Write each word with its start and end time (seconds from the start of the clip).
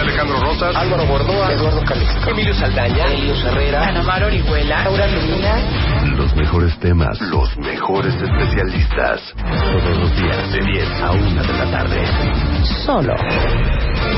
Alejandro 0.00 0.40
Rosas. 0.40 0.76
Álvaro 0.76 1.06
Gordoa, 1.06 1.52
Eduardo 1.52 1.84
Calixto, 1.84 2.30
Emilio 2.30 2.54
Saldaña, 2.54 3.06
Herrera, 3.06 4.26
Orihuela, 4.26 4.84
Laura 4.84 5.06
Luna. 5.06 6.16
Los 6.16 6.34
mejores 6.34 6.78
temas, 6.78 7.20
los 7.20 7.56
mejores 7.58 8.14
especialistas. 8.14 9.34
Todos 9.36 9.98
los 9.98 10.16
días 10.16 10.52
de 10.52 10.60
10 10.60 10.88
a 11.02 11.12
1 11.12 11.42
de 11.42 11.52
la 11.52 11.70
tarde. 11.70 12.51
Solo 12.62 13.16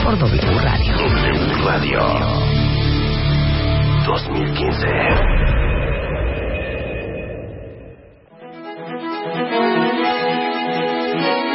por 0.05 0.19
W 0.19 0.59
Radio. 0.61 0.97
W 0.97 1.65
Radio 1.65 2.01
2015. 4.05 6.05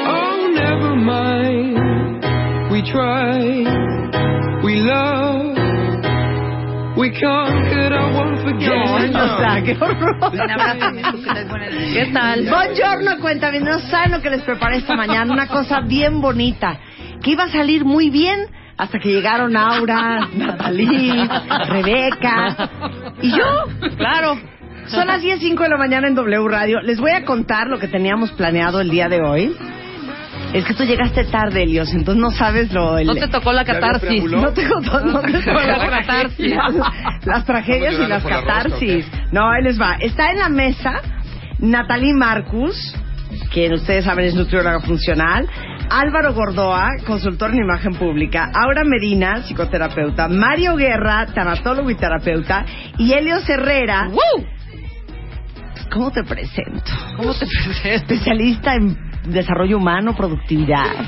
Oh, 0.07 0.51
never 0.55 0.95
mind. 0.95 2.23
We 2.71 2.81
tried, 2.81 3.67
we 4.63 4.75
loved, 4.77 5.58
we 6.99 7.09
conquered, 7.11 7.93
I 7.93 8.11
won't 8.13 8.41
forget. 8.43 9.15
O 9.15 9.37
sea, 9.39 9.63
qué 9.63 9.77
horror. 9.79 10.31
¿Qué 11.93 12.11
tal? 12.13 12.45
Buongiorno, 12.49 13.19
cuenta 13.21 13.49
bien. 13.51 13.63
No 13.63 13.79
saben 13.79 14.11
lo 14.11 14.21
que 14.21 14.29
les 14.29 14.41
preparé 14.43 14.77
esta 14.77 14.95
mañana. 14.95 15.31
Una 15.31 15.47
cosa 15.47 15.79
bien 15.79 16.19
bonita. 16.19 16.77
Que 17.23 17.31
iba 17.31 17.45
a 17.45 17.49
salir 17.49 17.85
muy 17.85 18.09
bien 18.09 18.47
hasta 18.77 18.99
que 18.99 19.09
llegaron 19.09 19.55
Aura, 19.55 20.27
Natalí, 20.33 21.27
Rebeca. 21.67 22.69
Y 23.21 23.31
yo, 23.31 23.45
claro. 23.97 24.37
Son 24.87 25.07
las 25.07 25.21
10.05 25.21 25.63
de 25.63 25.69
la 25.69 25.77
mañana 25.77 26.07
en 26.07 26.15
W 26.15 26.47
Radio. 26.49 26.81
Les 26.81 26.99
voy 26.99 27.11
a 27.11 27.23
contar 27.23 27.67
lo 27.67 27.79
que 27.79 27.87
teníamos 27.87 28.31
planeado 28.31 28.81
el 28.81 28.89
día 28.89 29.07
de 29.07 29.21
hoy. 29.21 29.55
Es 30.53 30.65
que 30.65 30.73
tú 30.73 30.83
llegaste 30.83 31.25
tarde, 31.25 31.63
Elios, 31.63 31.93
entonces 31.93 32.19
no 32.21 32.31
sabes 32.31 32.73
lo... 32.73 32.97
el- 32.97 33.05
No 33.07 33.13
te 33.15 33.27
tocó 33.27 33.53
la 33.53 33.63
catarsis. 33.63 34.23
no 34.23 34.49
te 34.51 34.67
contó, 34.67 34.99
no 35.01 35.21
te 35.21 35.33
tocó 35.33 35.59
la 35.61 35.89
catarsis. 35.89 36.55
Las, 36.55 36.73
las 37.25 37.45
tragedias 37.45 37.93
y 37.99 38.07
las 38.07 38.23
por 38.23 38.31
la 38.31 38.41
rosca, 38.41 38.53
catarsis. 38.63 39.05
No, 39.31 39.47
ahí 39.49 39.63
les 39.63 39.79
va. 39.79 39.95
Está 39.99 40.31
en 40.31 40.39
la 40.39 40.49
mesa 40.49 41.01
Natalie 41.59 42.13
Marcus, 42.15 42.95
que 43.51 43.71
ustedes 43.73 44.05
saben 44.05 44.25
es 44.25 44.33
nutrióloga 44.33 44.79
funcional. 44.79 45.47
Álvaro 45.91 46.33
Gordoa, 46.33 46.87
consultor 47.05 47.51
en 47.51 47.57
imagen 47.57 47.93
pública. 47.93 48.49
Aura 48.53 48.83
Medina, 48.83 49.43
psicoterapeuta. 49.43 50.27
Mario 50.29 50.75
Guerra, 50.75 51.27
tanatólogo 51.27 51.91
y 51.91 51.95
terapeuta. 51.95 52.65
Y 52.97 53.13
Helios 53.13 53.47
Herrera. 53.47 54.07
¿Cómo 55.91 56.11
te 56.11 56.23
presento? 56.23 56.91
¿Cómo 57.17 57.33
te 57.33 57.45
presento? 57.45 57.87
Especialista 58.13 58.75
en 58.75 58.95
desarrollo 59.31 59.77
humano, 59.77 60.15
productividad. 60.15 61.05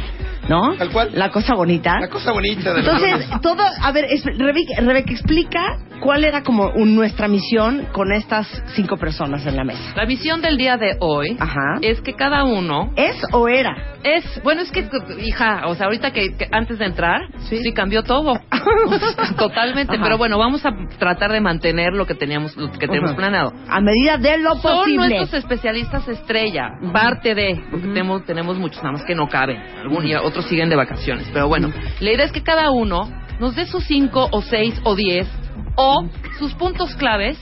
¿No? 0.52 0.76
Tal 0.78 0.90
cual. 0.92 1.10
La 1.14 1.30
cosa 1.32 1.56
bonita. 1.56 2.00
La 2.00 2.10
cosa 2.10 2.32
bonita 2.34 2.74
de 2.74 2.84
la 2.84 2.92
Entonces, 2.92 3.42
todo, 3.42 3.64
a 3.82 3.92
ver, 3.94 4.06
es- 4.10 4.26
Rebeca, 4.26 4.82
Rebeca, 4.82 5.12
explica 5.12 5.78
cuál 6.02 6.24
era 6.26 6.44
como 6.44 6.70
un- 6.76 6.94
nuestra 6.96 7.28
misión 7.28 7.88
con 7.94 8.12
estas 8.12 8.48
cinco 8.76 8.98
personas 8.98 9.46
en 9.46 9.56
la 9.56 9.64
mesa. 9.64 9.94
La 9.96 10.06
misión 10.06 10.42
del 10.42 10.58
día 10.58 10.76
de 10.76 10.98
hoy 11.00 11.38
Ajá. 11.40 11.78
es 11.82 12.02
que 12.02 12.14
cada 12.16 12.44
uno 12.44 12.92
¿Es 12.98 13.16
o 13.32 13.48
era? 13.48 13.96
es, 14.04 14.26
bueno, 14.44 14.62
es 14.62 14.72
que, 14.72 14.90
hija, 15.24 15.68
o 15.68 15.76
sea, 15.76 15.86
ahorita 15.86 16.12
que, 16.12 16.36
que 16.36 16.48
antes 16.52 16.80
de 16.80 16.86
entrar, 16.86 17.22
Sí. 17.50 17.58
sí, 17.64 17.72
cambió 17.72 18.04
todo. 18.04 18.34
Totalmente, 19.38 19.96
Ajá. 19.96 20.04
pero 20.04 20.18
bueno, 20.18 20.38
vamos 20.38 20.66
a 20.66 20.72
tratar 20.98 21.32
de 21.32 21.40
mantener 21.40 21.94
lo 21.94 22.06
que 22.06 22.16
teníamos, 22.16 22.56
lo 22.58 22.72
que 22.72 22.88
tenemos 22.88 23.12
Ajá. 23.12 23.18
planeado. 23.18 23.54
A 23.70 23.80
medida 23.80 24.18
de 24.18 24.38
lo 24.40 24.56
Son 24.56 24.80
posible. 24.80 25.08
nuestros 25.18 25.34
especialistas 25.36 26.08
estrella, 26.08 26.72
parte 26.92 27.36
de, 27.36 27.64
porque 27.70 27.88
tenemos, 27.88 28.26
tenemos 28.26 28.58
muchos, 28.58 28.82
nada 28.84 28.94
más 28.94 29.04
que 29.06 29.16
no 29.16 29.28
caben, 29.28 29.58
algunos 29.82 30.06
y 30.06 30.16
otros 30.16 30.41
siguen 30.44 30.70
de 30.70 30.76
vacaciones, 30.76 31.28
pero 31.34 31.48
bueno, 31.48 31.72
la 32.00 32.12
idea 32.12 32.26
es 32.26 32.32
que 32.32 32.44
cada 32.44 32.72
uno 32.72 33.10
nos 33.40 33.56
dé 33.56 33.66
sus 33.66 33.84
cinco 33.86 34.28
o 34.32 34.42
seis 34.42 34.80
o 34.84 34.96
diez 34.96 35.28
o 35.76 36.06
sus 36.38 36.54
puntos 36.54 36.96
claves 36.96 37.38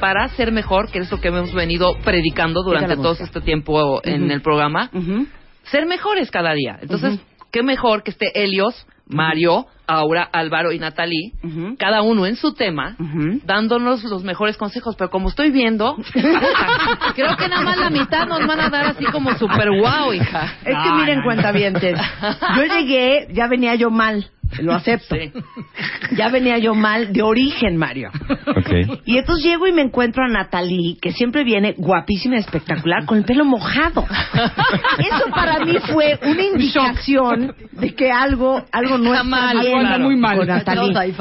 para 0.00 0.28
ser 0.30 0.50
mejor, 0.50 0.90
que 0.90 0.98
es 0.98 1.10
lo 1.10 1.20
que 1.20 1.28
hemos 1.28 1.54
venido 1.54 1.96
predicando 2.04 2.62
durante 2.64 2.96
todo 2.96 3.12
este 3.12 3.40
tiempo 3.40 4.00
en 4.04 4.30
el 4.30 4.42
programa, 4.42 4.90
Ujú. 4.92 5.26
ser 5.64 5.86
mejores 5.86 6.30
cada 6.30 6.54
día. 6.54 6.78
Entonces, 6.82 7.20
qué 7.52 7.62
mejor 7.62 8.02
que 8.02 8.10
esté 8.10 8.42
Helios, 8.42 8.86
Mario, 9.06 9.66
Aura, 9.92 10.28
Álvaro 10.32 10.72
y 10.72 10.78
Natalie, 10.78 11.32
cada 11.78 12.02
uno 12.02 12.26
en 12.26 12.36
su 12.36 12.54
tema, 12.54 12.96
dándonos 13.44 14.02
los 14.04 14.24
mejores 14.24 14.56
consejos. 14.56 14.96
Pero 14.96 15.10
como 15.10 15.28
estoy 15.28 15.50
viendo, 15.50 15.96
creo 17.14 17.36
que 17.36 17.48
nada 17.48 17.62
más 17.62 17.78
la 17.78 17.90
mitad 17.90 18.26
nos 18.26 18.46
van 18.46 18.60
a 18.60 18.70
dar 18.70 18.86
así 18.86 19.04
como 19.06 19.32
super 19.34 19.68
wow, 19.70 20.12
hija. 20.12 20.54
Es 20.64 20.76
que 20.82 20.92
miren, 20.94 21.22
cuentavientes. 21.22 21.98
Yo 22.56 22.64
llegué, 22.64 23.28
ya 23.32 23.46
venía 23.48 23.74
yo 23.74 23.90
mal. 23.90 24.30
Lo 24.60 24.74
acepto. 24.74 25.16
Sí. 25.16 25.32
Ya 26.16 26.28
venía 26.28 26.58
yo 26.58 26.74
mal 26.74 27.12
de 27.12 27.22
origen, 27.22 27.76
Mario. 27.76 28.10
Y 29.04 29.18
entonces 29.18 29.44
llego 29.44 29.66
y 29.66 29.72
me 29.72 29.82
encuentro 29.82 30.24
a 30.24 30.28
Natalie, 30.28 30.96
que 31.00 31.12
siempre 31.12 31.44
viene 31.44 31.74
guapísima 31.76 32.36
y 32.36 32.38
espectacular, 32.38 33.04
con 33.06 33.18
el 33.18 33.24
pelo 33.24 33.44
mojado. 33.44 34.04
Eso 34.98 35.30
para 35.34 35.64
mí 35.64 35.76
fue 35.92 36.18
una 36.22 36.42
indicación 36.42 37.54
de 37.72 37.94
que 37.94 38.10
algo, 38.10 38.62
algo 38.72 38.98
no 38.98 39.14
Está 39.14 39.22
está 39.22 39.24
mal, 39.24 39.60
bien 39.60 39.78
algo 39.78 39.86
anda 39.86 39.98
muy 39.98 40.16
mal 40.16 40.36
con 40.38 40.46
Natalie. 40.46 41.14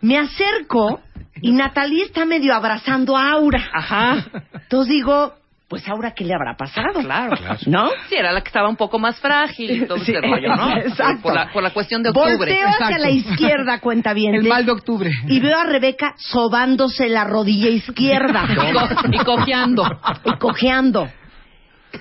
Me 0.00 0.18
acerco 0.18 1.00
y 1.40 1.52
Natalie 1.52 2.04
está 2.04 2.24
medio 2.24 2.54
abrazando 2.54 3.16
a 3.16 3.32
Aura. 3.32 3.64
Ajá. 3.72 4.24
Entonces 4.54 4.92
digo, 4.92 5.34
pues 5.68 5.86
Aura, 5.86 6.12
¿qué 6.14 6.24
le 6.24 6.32
habrá 6.34 6.56
pasado? 6.56 7.00
Claro. 7.02 7.36
¿No? 7.66 7.90
Sí, 8.08 8.14
era 8.16 8.32
la 8.32 8.40
que 8.40 8.48
estaba 8.48 8.68
un 8.70 8.76
poco 8.76 8.98
más 8.98 9.20
frágil 9.20 9.70
y 9.82 9.86
todo 9.86 9.98
Sí, 9.98 10.12
ese 10.12 10.20
rollo, 10.26 10.56
¿no? 10.56 10.76
exacto. 10.78 11.22
Por 11.22 11.34
la, 11.34 11.52
por 11.52 11.62
la 11.62 11.70
cuestión 11.74 12.02
de 12.02 12.08
octubre. 12.08 12.36
Volteo 12.36 12.68
hacia 12.68 12.98
la 12.98 13.10
izquierda, 13.10 13.78
cuenta 13.80 14.14
bien. 14.14 14.34
El 14.34 14.48
mal 14.48 14.64
de 14.64 14.72
octubre. 14.72 15.10
Y 15.26 15.40
veo 15.40 15.58
a 15.58 15.64
Rebeca 15.64 16.14
sobándose 16.16 17.08
la 17.10 17.24
rodilla 17.24 17.68
izquierda. 17.68 18.46
Y, 18.48 18.72
co- 18.72 19.08
y 19.12 19.18
cojeando. 19.24 19.84
y 20.24 20.38
cojeando. 20.38 21.08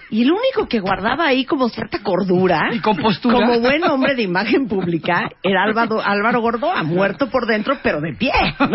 Y 0.10 0.24
el 0.24 0.32
único 0.32 0.68
que 0.68 0.80
guardaba 0.80 1.28
ahí 1.28 1.46
como 1.46 1.70
cierta 1.70 2.00
cordura, 2.04 2.70
Y 2.74 2.80
compostura. 2.80 3.36
como 3.36 3.60
buen 3.60 3.84
hombre 3.84 4.16
de 4.16 4.24
imagen 4.24 4.68
pública, 4.68 5.30
era 5.44 5.64
Álvaro, 5.64 6.02
Álvaro 6.04 6.42
Gordoa, 6.42 6.84
muerto 6.84 7.30
por 7.30 7.46
dentro, 7.48 7.78
pero 7.84 8.02
de 8.02 8.14
pie. 8.14 8.32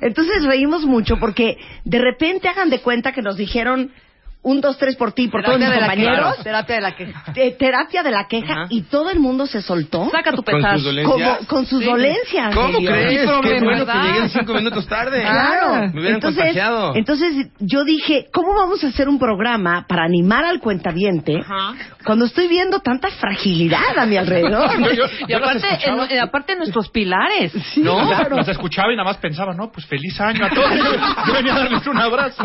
Entonces 0.00 0.44
reímos 0.44 0.84
mucho 0.84 1.16
porque 1.18 1.56
de 1.84 1.98
repente 1.98 2.48
hagan 2.48 2.70
de 2.70 2.80
cuenta 2.80 3.12
que 3.12 3.22
nos 3.22 3.36
dijeron 3.36 3.90
un, 4.48 4.60
dos, 4.60 4.78
tres 4.78 4.94
por 4.94 5.10
ti, 5.12 5.26
por 5.26 5.42
todos 5.42 5.58
mis 5.58 5.68
Terapia 5.68 5.90
de 5.90 5.98
la 5.98 6.04
compañeros. 6.06 6.30
queja. 6.36 6.44
Terapia 6.44 6.74
de 6.76 6.80
la 6.82 6.92
queja. 6.94 7.24
terapia 7.58 8.02
de 8.04 8.10
la 8.12 8.28
queja 8.28 8.52
Ajá. 8.52 8.66
y 8.70 8.82
todo 8.82 9.10
el 9.10 9.18
mundo 9.18 9.46
se 9.46 9.60
soltó. 9.60 10.08
Saca 10.10 10.30
tu 10.30 10.44
Con 10.44 10.54
pesar. 10.56 10.74
sus 10.74 10.84
dolencias. 10.84 11.36
Como, 11.38 11.46
con 11.48 11.66
sus 11.66 11.80
Sí. 11.80 11.84
dolencias. 11.86 12.54
¿Cómo 12.54 12.78
crees? 12.78 13.20
Qué 13.20 13.26
problema, 13.26 13.64
bueno 13.64 13.86
que 13.86 13.98
lleguen 14.08 14.28
cinco 14.30 14.54
minutos 14.54 14.86
tarde. 14.86 15.20
Claro. 15.22 15.72
Me 15.92 16.00
hubieran 16.00 16.14
entonces, 16.14 16.38
contagiado. 16.44 16.94
entonces 16.94 17.48
yo 17.58 17.82
dije, 17.84 18.26
¿cómo 18.32 18.54
vamos 18.54 18.84
a 18.84 18.86
hacer 18.88 19.08
un 19.08 19.18
programa 19.18 19.84
para 19.88 20.04
animar 20.04 20.44
al 20.44 20.60
cuentaviente 20.60 21.36
Ajá. 21.40 21.74
cuando 22.04 22.26
estoy 22.26 22.46
viendo 22.46 22.78
tanta 22.80 23.08
fragilidad 23.10 23.98
a 23.98 24.06
mi 24.06 24.16
alrededor? 24.16 24.70
Y 25.28 25.32
aparte, 25.32 25.66
en- 25.84 26.00
en- 26.10 26.20
aparte 26.20 26.54
nuestros 26.56 26.88
pilares, 26.90 27.52
¿no? 27.78 28.06
claro. 28.06 28.36
Los 28.36 28.48
escuchaba 28.48 28.92
y 28.92 28.96
nada 28.96 29.08
más 29.08 29.16
pensaba, 29.18 29.52
no, 29.54 29.70
pues 29.72 29.86
feliz 29.86 30.20
año 30.20 30.44
a 30.46 30.50
todos. 30.50 30.70
Yo 31.26 31.32
venía 31.32 31.54
a 31.54 31.58
darles 31.58 31.86
un 31.86 31.98
abrazo. 31.98 32.44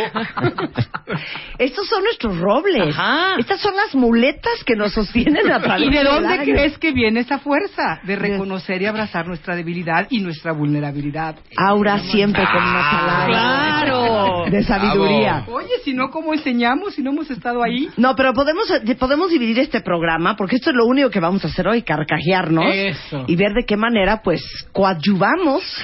Estos 1.57 1.90
son 1.91 2.03
nuestros 2.03 2.37
robles. 2.39 2.95
Ajá. 2.97 3.35
Estas 3.37 3.59
son 3.61 3.75
las 3.75 3.93
muletas 3.93 4.63
que 4.65 4.75
nos 4.75 4.93
sostienen 4.93 5.51
a 5.51 5.59
través 5.59 5.85
¿Y 5.87 5.91
de 5.91 6.03
dónde 6.03 6.39
crees 6.43 6.77
que 6.77 6.91
viene 6.91 7.19
esa 7.19 7.39
fuerza? 7.39 7.99
De 8.03 8.15
reconocer 8.15 8.81
y 8.81 8.85
abrazar 8.85 9.27
nuestra 9.27 9.55
debilidad 9.55 10.07
y 10.09 10.19
nuestra 10.21 10.53
vulnerabilidad. 10.53 11.35
Aura 11.57 11.99
siempre 11.99 12.43
con 12.45 12.63
una 12.63 12.89
palabra 12.89 13.81
Claro. 13.85 14.45
de 14.49 14.63
sabiduría. 14.63 15.45
Oye, 15.47 15.67
si 15.83 15.93
no, 15.93 16.09
¿cómo 16.09 16.33
enseñamos 16.33 16.95
si 16.95 17.01
no 17.01 17.11
hemos 17.11 17.29
estado 17.29 17.61
ahí? 17.63 17.89
No, 17.97 18.15
pero 18.15 18.33
podemos, 18.33 18.65
podemos 18.97 19.29
dividir 19.29 19.59
este 19.59 19.81
programa, 19.81 20.35
porque 20.35 20.55
esto 20.55 20.69
es 20.69 20.75
lo 20.75 20.85
único 20.85 21.09
que 21.09 21.19
vamos 21.19 21.43
a 21.43 21.47
hacer 21.47 21.67
hoy, 21.67 21.81
carcajearnos 21.83 22.65
Eso. 22.73 23.25
y 23.27 23.35
ver 23.35 23.53
de 23.53 23.65
qué 23.65 23.75
manera, 23.77 24.21
pues, 24.23 24.41
coadyuvamos 24.71 25.63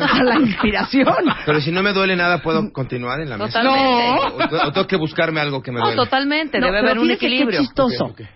a 0.00 0.22
la 0.24 0.36
inspiración. 0.40 1.06
Pero 1.46 1.60
si 1.60 1.70
no 1.70 1.82
me 1.82 1.92
duele 1.92 2.16
nada, 2.16 2.42
¿puedo 2.42 2.72
continuar 2.72 3.20
en 3.20 3.30
la 3.30 3.36
mesa? 3.38 3.60
Totalmente. 3.62 4.56
O, 4.56 4.68
o 4.68 4.72
tengo 4.72 4.86
que 4.86 4.96
buscarme 5.18 5.40
algo 5.40 5.62
que 5.62 5.72
me 5.72 5.78
No, 5.80 5.86
duele. 5.86 5.96
totalmente. 5.96 6.58
No, 6.60 6.66
Debe 6.66 6.78
haber 6.78 6.98
un 6.98 7.10
equilibrio. 7.10 7.60
Qué 7.60 7.66
chistoso. 7.66 8.04
Ok, 8.06 8.20
ok. 8.20 8.26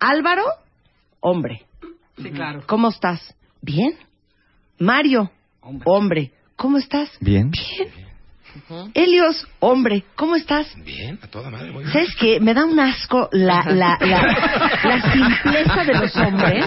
Álvaro, 0.00 0.44
hombre. 1.20 1.66
Sí, 2.16 2.30
claro. 2.30 2.62
¿Cómo 2.66 2.88
estás? 2.88 3.34
Bien. 3.60 3.96
Mario, 4.78 5.30
hombre. 5.84 6.32
¿Cómo 6.56 6.78
estás? 6.78 7.10
Bien. 7.20 7.50
Bien. 7.50 8.10
Helios, 8.94 9.46
hombre, 9.60 10.04
¿cómo 10.16 10.34
estás? 10.34 10.66
Bien, 10.84 11.18
a 11.22 11.28
toda 11.28 11.50
madre. 11.50 11.70
Muy 11.70 11.84
bien. 11.84 11.92
¿Sabes 11.92 12.16
qué? 12.18 12.40
Me 12.40 12.52
da 12.52 12.64
un 12.64 12.80
asco 12.80 13.28
la, 13.32 13.62
la, 13.66 13.96
la, 14.00 14.22
la 14.84 15.12
simpleza 15.12 15.84
de 15.84 15.94
los 15.94 16.16
hombres. 16.16 16.64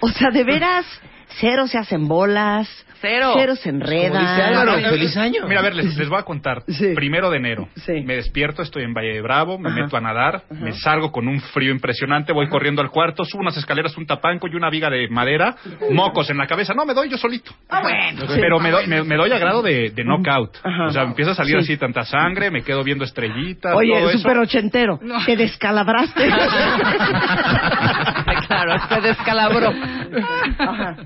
O 0.00 0.08
sea, 0.10 0.28
de 0.30 0.44
veras, 0.44 0.84
cero 1.40 1.66
se 1.66 1.78
hacen 1.78 2.08
bolas. 2.08 2.68
Cero. 3.00 3.32
Cero 3.36 3.54
se 3.54 3.70
dice 3.70 3.70
enredan. 3.70 4.26
Álvaro, 4.26 4.72
feliz 4.90 5.16
año. 5.16 5.46
Mira, 5.46 5.60
a 5.60 5.62
ver, 5.62 5.76
les, 5.76 5.96
les 5.96 6.08
voy 6.08 6.18
a 6.18 6.24
contar. 6.24 6.62
Sí. 6.66 6.94
Primero 6.96 7.30
de 7.30 7.36
enero. 7.36 7.68
Sí. 7.76 7.92
Me 8.04 8.16
despierto, 8.16 8.60
estoy 8.62 8.82
en 8.82 8.92
Valle 8.92 9.12
de 9.14 9.20
Bravo, 9.22 9.56
me 9.56 9.70
meto 9.70 9.96
a 9.96 10.00
nadar, 10.00 10.42
me 10.50 10.72
salgo 10.72 11.12
con 11.12 11.28
un 11.28 11.40
frío 11.40 11.70
impresionante, 11.70 12.32
voy 12.32 12.48
corriendo 12.48 12.82
al 12.82 12.90
cuarto, 12.90 13.24
subo 13.24 13.42
unas 13.42 13.56
escaleras, 13.56 13.96
un 13.96 14.04
tapanco 14.06 14.48
y 14.48 14.56
una 14.56 14.68
viga 14.68 14.90
de 14.90 15.06
madera, 15.08 15.54
mocos 15.92 16.28
en 16.30 16.38
la 16.38 16.48
cabeza. 16.48 16.74
No, 16.74 16.84
me 16.84 16.92
doy 16.92 17.08
yo 17.08 17.16
solito. 17.18 17.52
Ah, 17.68 17.82
bueno. 17.82 18.24
Pero 18.34 18.58
me 18.58 18.72
doy, 18.72 18.88
me, 18.88 19.04
me 19.04 19.14
doy 19.14 19.30
a 19.30 19.38
grado 19.38 19.62
de, 19.62 19.90
de 19.90 20.04
knockout. 20.04 20.56
Ajá. 20.64 20.86
O 20.86 20.90
sea, 20.90 21.02
empieza 21.04 21.30
a 21.30 21.34
salir 21.34 21.54
Sí. 21.58 21.72
así 21.74 21.76
tanta 21.76 22.02
sangre, 22.04 22.50
me 22.50 22.62
quedo 22.62 22.82
viendo 22.82 23.04
estrellitas, 23.04 23.70
todo 23.72 23.78
Oye, 23.78 23.96
eso. 23.96 24.18
súper 24.18 24.38
ochentero. 24.38 24.98
Te 25.24 25.36
descalabraste. 25.36 26.28
claro, 28.48 28.88
se 28.88 29.00
descalabró. 29.00 29.72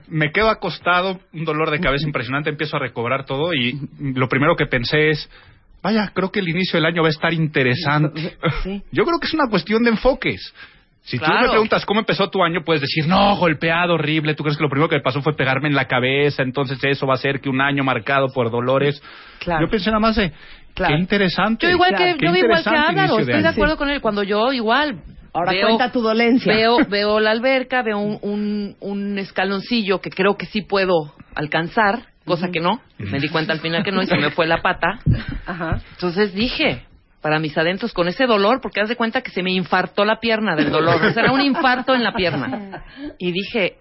Me 0.08 0.30
quedo 0.32 0.48
acostado, 0.48 1.20
un 1.32 1.44
dolor 1.44 1.70
de 1.70 1.80
cabeza 1.80 2.06
impresionante, 2.06 2.50
empiezo 2.50 2.76
a 2.76 2.80
recobrar 2.80 3.24
todo 3.26 3.52
y 3.54 3.78
lo 3.98 4.28
primero 4.28 4.56
que 4.56 4.66
pensé 4.66 5.10
es, 5.10 5.28
vaya, 5.82 6.10
creo 6.14 6.30
que 6.30 6.40
el 6.40 6.48
inicio 6.48 6.78
del 6.78 6.86
año 6.86 7.02
va 7.02 7.08
a 7.08 7.10
estar 7.10 7.32
interesante. 7.32 8.36
Sí. 8.62 8.82
Yo 8.92 9.04
creo 9.04 9.18
que 9.20 9.26
es 9.26 9.34
una 9.34 9.48
cuestión 9.50 9.82
de 9.84 9.90
enfoques. 9.90 10.54
Si 11.04 11.18
tú 11.18 11.24
Claro. 11.24 11.40
me 11.42 11.48
preguntas 11.50 11.84
cómo 11.84 11.98
empezó 11.98 12.30
tu 12.30 12.44
año, 12.44 12.62
puedes 12.64 12.80
decir, 12.80 13.08
no, 13.08 13.34
golpeado, 13.36 13.94
horrible, 13.94 14.34
tú 14.36 14.44
crees 14.44 14.56
que 14.56 14.62
lo 14.62 14.70
primero 14.70 14.88
que 14.88 14.94
me 14.96 15.02
pasó 15.02 15.20
fue 15.20 15.34
pegarme 15.34 15.68
en 15.68 15.74
la 15.74 15.86
cabeza, 15.86 16.44
entonces 16.44 16.78
eso 16.84 17.08
va 17.08 17.14
a 17.14 17.16
ser 17.16 17.40
que 17.40 17.48
un 17.48 17.60
año 17.60 17.82
marcado 17.82 18.28
por 18.32 18.52
dolores. 18.52 19.02
Claro. 19.40 19.66
Yo 19.66 19.70
pensé 19.70 19.90
nada 19.90 19.98
más 19.98 20.14
de, 20.14 20.32
Claro. 20.74 20.94
qué 20.94 21.00
interesante. 21.00 21.66
Yo 21.66 21.72
igual 21.72 21.96
que, 21.96 22.16
yo 22.24 22.34
igual 22.36 22.62
que 22.62 22.70
Álvaro, 22.70 23.18
estoy 23.18 23.24
de 23.26 23.34
año. 23.34 23.48
acuerdo 23.48 23.76
con 23.76 23.90
él. 23.90 24.00
Cuando 24.00 24.22
yo 24.22 24.52
igual 24.52 25.02
Ahora 25.34 25.52
veo, 25.52 25.66
cuenta 25.66 25.90
tu 25.92 26.00
dolencia. 26.02 26.52
veo, 26.54 26.78
veo 26.88 27.20
la 27.20 27.30
alberca, 27.30 27.82
veo 27.82 27.98
un, 27.98 28.18
un, 28.22 28.76
un 28.80 29.18
escaloncillo 29.18 30.00
que 30.00 30.10
creo 30.10 30.36
que 30.36 30.46
sí 30.46 30.62
puedo 30.62 31.14
alcanzar, 31.34 32.06
cosa 32.24 32.50
que 32.50 32.60
no. 32.60 32.80
Me 32.98 33.18
di 33.18 33.28
cuenta 33.28 33.52
al 33.52 33.60
final 33.60 33.82
que 33.82 33.92
no 33.92 34.02
y 34.02 34.06
se 34.06 34.16
me 34.16 34.30
fue 34.30 34.46
la 34.46 34.60
pata. 34.62 34.98
Ajá. 35.46 35.80
Entonces 35.92 36.34
dije, 36.34 36.82
para 37.22 37.38
mis 37.38 37.56
adentros, 37.56 37.92
con 37.92 38.08
ese 38.08 38.26
dolor, 38.26 38.60
porque 38.60 38.80
haz 38.80 38.88
de 38.88 38.96
cuenta 38.96 39.22
que 39.22 39.30
se 39.30 39.42
me 39.42 39.52
infartó 39.52 40.04
la 40.04 40.20
pierna 40.20 40.54
del 40.54 40.70
dolor. 40.70 41.02
O 41.02 41.12
sea, 41.12 41.22
era 41.22 41.32
un 41.32 41.40
infarto 41.40 41.94
en 41.94 42.02
la 42.04 42.12
pierna. 42.12 42.84
Y 43.18 43.32
dije, 43.32 43.78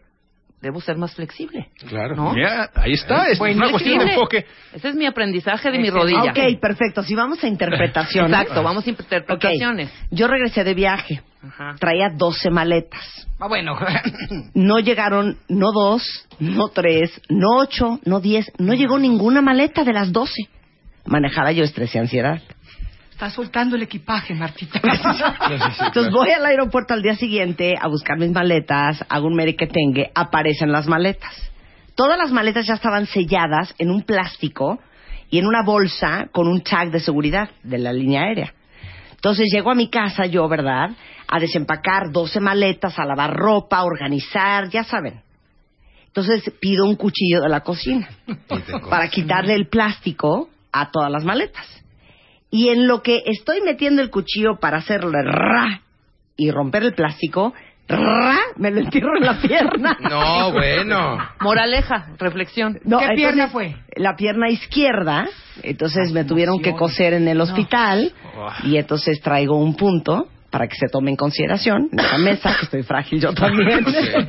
debo 0.61 0.79
ser 0.79 0.95
más 0.97 1.13
flexible. 1.15 1.69
Claro. 1.89 2.15
¿No? 2.15 2.33
Mira, 2.33 2.69
ahí 2.75 2.93
está, 2.93 3.25
es 3.27 3.39
Bueno, 3.39 3.57
una 3.57 3.71
cuestión 3.71 3.97
de 3.99 4.13
enfoque. 4.13 4.45
Ese 4.73 4.89
es 4.89 4.95
mi 4.95 5.05
aprendizaje 5.05 5.71
de 5.71 5.79
mi 5.79 5.89
rodilla. 5.89 6.31
Ok, 6.31 6.59
perfecto. 6.61 7.03
Si 7.03 7.15
vamos 7.15 7.43
a 7.43 7.47
interpretación. 7.55 8.27
Exacto, 8.27 8.63
vamos 8.63 8.85
a 8.85 8.89
interpretaciones. 8.89 9.91
Yo 10.11 10.27
regresé 10.27 10.63
de 10.63 10.73
viaje. 10.73 11.21
Ajá. 11.43 11.75
Traía 11.79 12.09
12 12.15 12.49
maletas. 12.49 13.27
Ah, 13.39 13.47
bueno. 13.47 13.75
No 14.53 14.79
llegaron, 14.79 15.37
no 15.49 15.71
dos, 15.71 16.03
no 16.39 16.69
tres, 16.69 17.21
no 17.29 17.57
ocho, 17.57 17.99
no 18.05 18.19
diez. 18.19 18.51
No 18.59 18.73
llegó 18.73 18.99
ninguna 18.99 19.41
maleta 19.41 19.83
de 19.83 19.93
las 19.93 20.11
12. 20.11 20.33
Manejaba 21.05 21.51
yo 21.51 21.63
estrés 21.63 21.93
y 21.95 21.97
ansiedad. 21.97 22.41
Está 23.11 23.29
soltando 23.29 23.75
el 23.75 23.83
equipaje, 23.83 24.33
Martita. 24.33 24.79
Entonces 25.85 26.11
voy 26.11 26.31
al 26.31 26.45
aeropuerto 26.45 26.93
al 26.93 27.01
día 27.01 27.15
siguiente 27.15 27.75
a 27.79 27.87
buscar 27.87 28.17
mis 28.17 28.31
maletas, 28.31 29.03
hago 29.09 29.27
un 29.27 29.35
merequetengue, 29.35 30.11
aparecen 30.13 30.71
las 30.71 30.87
maletas. 30.87 31.51
Todas 31.95 32.17
las 32.17 32.31
maletas 32.31 32.65
ya 32.67 32.75
estaban 32.75 33.05
selladas 33.05 33.73
en 33.77 33.91
un 33.91 34.03
plástico 34.03 34.79
y 35.29 35.39
en 35.39 35.45
una 35.45 35.63
bolsa 35.63 36.29
con 36.31 36.47
un 36.47 36.61
tag 36.61 36.91
de 36.91 36.99
seguridad 36.99 37.49
de 37.63 37.77
la 37.77 37.93
línea 37.93 38.23
aérea. 38.23 38.53
Entonces 39.11 39.49
llego 39.53 39.69
a 39.69 39.75
mi 39.75 39.89
casa 39.89 40.25
yo, 40.25 40.47
¿verdad? 40.47 40.91
A 41.31 41.39
desempacar 41.39 42.11
12 42.11 42.39
maletas, 42.39 42.99
a 42.99 43.05
lavar 43.05 43.33
ropa, 43.33 43.77
a 43.77 43.85
organizar, 43.85 44.69
ya 44.69 44.83
saben. 44.83 45.21
Entonces 46.05 46.43
pido 46.59 46.85
un 46.85 46.95
cuchillo 46.97 47.41
de 47.41 47.47
la 47.47 47.61
cocina 47.61 48.09
para 48.89 49.07
quitarle 49.07 49.55
el 49.55 49.69
plástico 49.69 50.49
a 50.71 50.91
todas 50.91 51.09
las 51.09 51.23
maletas. 51.23 51.65
Y 52.49 52.67
en 52.67 52.85
lo 52.85 53.01
que 53.01 53.23
estoy 53.25 53.61
metiendo 53.61 54.01
el 54.01 54.09
cuchillo 54.09 54.59
para 54.59 54.79
hacerle 54.79 55.23
ra 55.23 55.81
y 56.35 56.51
romper 56.51 56.83
el 56.83 56.93
plástico, 56.93 57.53
ra, 57.87 58.37
me 58.57 58.71
lo 58.71 58.81
entierro 58.81 59.15
en 59.17 59.25
la 59.25 59.39
pierna. 59.39 59.97
No, 60.09 60.51
bueno. 60.51 61.17
Moraleja, 61.39 62.09
reflexión. 62.17 62.79
No, 62.83 62.97
¿Qué 62.97 63.05
entonces, 63.05 63.15
pierna 63.15 63.47
fue? 63.47 63.75
La 63.95 64.17
pierna 64.17 64.49
izquierda. 64.49 65.29
Entonces 65.63 66.11
me 66.11 66.25
tuvieron 66.25 66.61
que 66.61 66.73
coser 66.73 67.13
en 67.13 67.29
el 67.29 67.39
hospital 67.39 68.11
y 68.65 68.75
entonces 68.75 69.21
traigo 69.21 69.55
un 69.57 69.77
punto 69.77 70.27
para 70.51 70.67
que 70.67 70.75
se 70.75 70.87
tome 70.87 71.09
en 71.09 71.17
consideración 71.17 71.89
en 71.91 71.99
esa 71.99 72.17
mesa, 72.17 72.55
que 72.59 72.65
estoy 72.65 72.83
frágil 72.83 73.19
yo 73.19 73.33
también. 73.33 73.85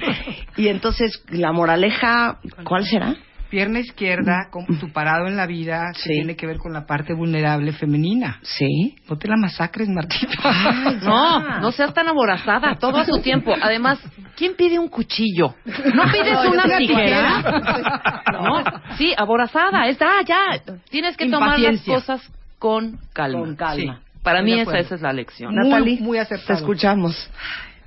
y 0.56 0.69
entonces 0.69 1.22
la 1.28 1.52
moraleja, 1.52 2.38
¿cuál 2.64 2.86
será? 2.86 3.16
Pierna 3.50 3.80
izquierda, 3.80 4.48
como 4.50 4.66
tu 4.78 4.90
parado 4.92 5.26
en 5.26 5.36
la 5.36 5.46
vida, 5.46 5.92
que 5.92 6.08
tiene 6.08 6.36
que 6.36 6.46
ver 6.46 6.56
con 6.56 6.72
la 6.72 6.86
parte 6.86 7.12
vulnerable 7.12 7.72
femenina. 7.72 8.38
Sí. 8.40 8.94
No 9.10 9.19
te 9.19 9.28
la 9.28 9.36
masacres, 9.36 9.88
Martita. 9.88 10.32
No, 11.02 11.60
no 11.60 11.72
seas 11.72 11.92
tan 11.92 12.08
aborazada, 12.08 12.76
todo 12.76 12.96
a 12.96 13.04
su 13.04 13.20
tiempo. 13.20 13.52
Además, 13.60 13.98
¿quién 14.36 14.54
pide 14.56 14.78
un 14.78 14.88
cuchillo? 14.88 15.54
¿No 15.66 16.04
pides 16.12 16.32
No, 16.32 16.50
una 16.50 16.78
tijera? 16.78 18.22
No, 18.32 18.64
sí, 18.96 19.12
aborazada, 19.14 19.86
está, 19.88 20.22
ya. 20.26 20.62
Tienes 20.88 21.16
que 21.19 21.28
tomar 21.28 21.58
las 21.58 21.82
cosas 21.82 22.22
con 22.58 22.98
calma. 23.12 23.40
Con 23.40 23.56
calma. 23.56 24.00
Sí. 24.04 24.12
Para 24.22 24.42
mí 24.42 24.58
esa, 24.58 24.78
esa 24.78 24.94
es 24.94 25.00
la 25.02 25.12
lección. 25.12 25.54
Muy- 25.54 25.69
Natalie, 25.69 26.26
Te 26.46 26.52
escuchamos. 26.52 27.30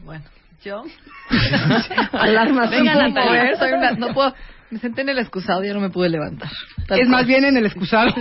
Bueno, 0.03 0.23
yo. 0.63 0.83
Alarma 2.11 2.67
Venga, 2.67 2.95
Natalia. 2.95 3.55
soy 3.57 3.71
una- 3.73 3.91
no 3.91 4.13
puedo. 4.13 4.33
Me 4.71 4.79
senté 4.79 5.01
en 5.01 5.09
el 5.09 5.19
excusado 5.19 5.63
y 5.63 5.67
ya 5.67 5.73
no 5.73 5.79
me 5.79 5.89
pude 5.91 6.09
levantar. 6.09 6.49
Tal 6.87 6.99
Es 6.99 7.05
cual. 7.05 7.09
más 7.09 7.27
bien 7.27 7.45
en 7.45 7.55
el 7.55 7.65
excusado. 7.67 8.13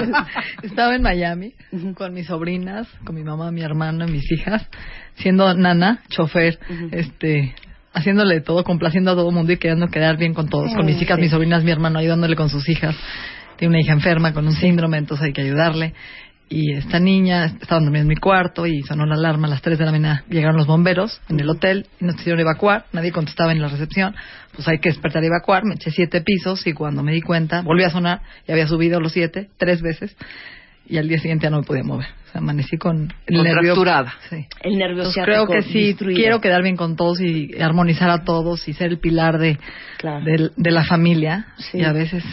Estaba 0.62 0.94
en 0.94 1.02
Miami 1.02 1.54
con 1.96 2.12
mis 2.12 2.26
sobrinas, 2.26 2.86
con 3.04 3.14
mi 3.14 3.24
mamá, 3.24 3.50
mi 3.50 3.62
hermano 3.62 4.06
y 4.06 4.12
mis 4.12 4.30
hijas, 4.30 4.68
siendo 5.14 5.52
nana, 5.54 6.00
chofer, 6.08 6.58
este, 6.92 7.54
haciéndole 7.94 8.40
todo, 8.42 8.64
complaciendo 8.64 9.12
a 9.12 9.14
todo 9.14 9.30
el 9.30 9.34
mundo 9.34 9.50
y 9.52 9.56
queriendo 9.56 9.88
quedar 9.88 10.18
bien 10.18 10.34
con 10.34 10.48
todos, 10.48 10.74
con 10.74 10.84
mis 10.84 11.00
hijas, 11.00 11.18
mis 11.18 11.30
sobrinas, 11.30 11.64
mi 11.64 11.70
hermano, 11.70 11.98
ayudándole 11.98 12.36
con 12.36 12.50
sus 12.50 12.68
hijas. 12.68 12.94
Tiene 13.56 13.70
una 13.74 13.80
hija 13.80 13.92
enferma 13.94 14.32
con 14.32 14.46
un 14.46 14.52
síndrome, 14.54 14.98
entonces 14.98 15.26
hay 15.26 15.32
que 15.32 15.40
ayudarle. 15.40 15.94
Y 16.50 16.72
esta 16.72 16.98
niña 16.98 17.44
estaba 17.44 17.80
durmiendo 17.80 18.04
en 18.04 18.08
mi 18.08 18.16
cuarto 18.16 18.66
y 18.66 18.80
sonó 18.82 19.04
la 19.04 19.16
alarma 19.16 19.46
a 19.48 19.50
las 19.50 19.60
3 19.62 19.78
de 19.78 19.84
la 19.84 19.90
mañana. 19.92 20.24
Llegaron 20.30 20.56
los 20.56 20.66
bomberos 20.66 21.20
en 21.28 21.40
el 21.40 21.48
hotel 21.50 21.86
y 22.00 22.06
nos 22.06 22.16
quisieron 22.16 22.40
evacuar. 22.40 22.86
Nadie 22.92 23.12
contestaba 23.12 23.52
en 23.52 23.60
la 23.60 23.68
recepción. 23.68 24.14
Pues 24.54 24.66
hay 24.66 24.78
que 24.78 24.88
despertar 24.88 25.22
y 25.22 25.26
evacuar. 25.26 25.64
Me 25.64 25.74
eché 25.74 25.90
siete 25.90 26.22
pisos 26.22 26.66
y 26.66 26.72
cuando 26.72 27.02
me 27.02 27.12
di 27.12 27.20
cuenta, 27.20 27.60
volví 27.60 27.84
a 27.84 27.90
sonar 27.90 28.22
y 28.46 28.52
había 28.52 28.66
subido 28.66 28.98
los 28.98 29.12
siete, 29.12 29.50
tres 29.58 29.82
veces. 29.82 30.16
Y 30.86 30.96
al 30.96 31.06
día 31.06 31.18
siguiente 31.18 31.44
ya 31.44 31.50
no 31.50 31.58
me 31.58 31.64
podía 31.66 31.82
mover. 31.84 32.06
O 32.28 32.32
sea, 32.32 32.40
amanecí 32.40 32.78
con 32.78 33.12
el 33.26 33.42
nervio. 33.42 33.74
Sí. 34.30 34.46
El 34.62 34.78
nervio 34.78 35.04
ciático 35.10 35.24
creo 35.26 35.46
que 35.46 35.62
sí, 35.62 35.88
destruido. 35.88 36.18
quiero 36.18 36.40
quedar 36.40 36.62
bien 36.62 36.76
con 36.76 36.96
todos 36.96 37.20
y 37.20 37.60
armonizar 37.60 38.08
a 38.08 38.24
todos 38.24 38.66
y 38.68 38.72
ser 38.72 38.88
el 38.88 38.98
pilar 38.98 39.38
de, 39.38 39.58
Claro. 39.98 40.24
de 40.24 40.70
la 40.70 40.84
familia. 40.84 41.48
Sí. 41.58 41.78
Y 41.80 41.84
a 41.84 41.92
veces 41.92 42.24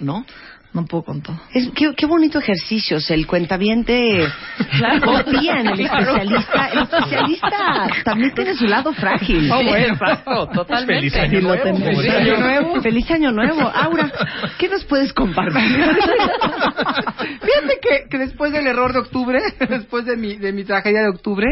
¿No? 0.00 0.24
No 0.72 0.84
puedo 0.84 1.02
con 1.02 1.20
todo. 1.20 1.40
Es, 1.52 1.68
qué, 1.74 1.92
qué 1.96 2.06
bonito 2.06 2.38
ejercicio. 2.38 2.98
o 2.98 3.00
sea, 3.00 3.16
el 3.16 3.26
cuentaviente 3.26 4.24
confía 5.04 5.60
en 5.60 5.68
el 5.68 5.80
especialista. 5.80 6.68
El 6.68 6.78
especialista 6.82 7.88
también 8.04 8.32
tiene 8.34 8.54
su 8.54 8.66
lado 8.66 8.92
frágil. 8.92 9.50
Oh, 9.50 9.64
bueno, 9.64 9.98
totalmente. 10.54 11.10
Feliz 11.10 11.16
año 11.16 11.40
nuevo. 11.40 11.76
Feliz 11.76 12.14
año 12.14 12.36
nuevo. 12.36 12.80
Feliz 12.80 13.10
año 13.10 13.32
nuevo. 13.32 13.72
Aura, 13.74 14.12
¿qué 14.58 14.68
nos 14.68 14.84
puedes 14.84 15.12
compartir? 15.12 15.60
Fíjate 15.60 17.78
que, 17.82 18.08
que 18.08 18.18
después 18.18 18.52
del 18.52 18.66
error 18.66 18.92
de 18.92 19.00
octubre, 19.00 19.40
después 19.68 20.04
de 20.04 20.16
mi, 20.16 20.36
de 20.36 20.52
mi 20.52 20.64
tragedia 20.64 21.02
de 21.02 21.08
octubre, 21.08 21.46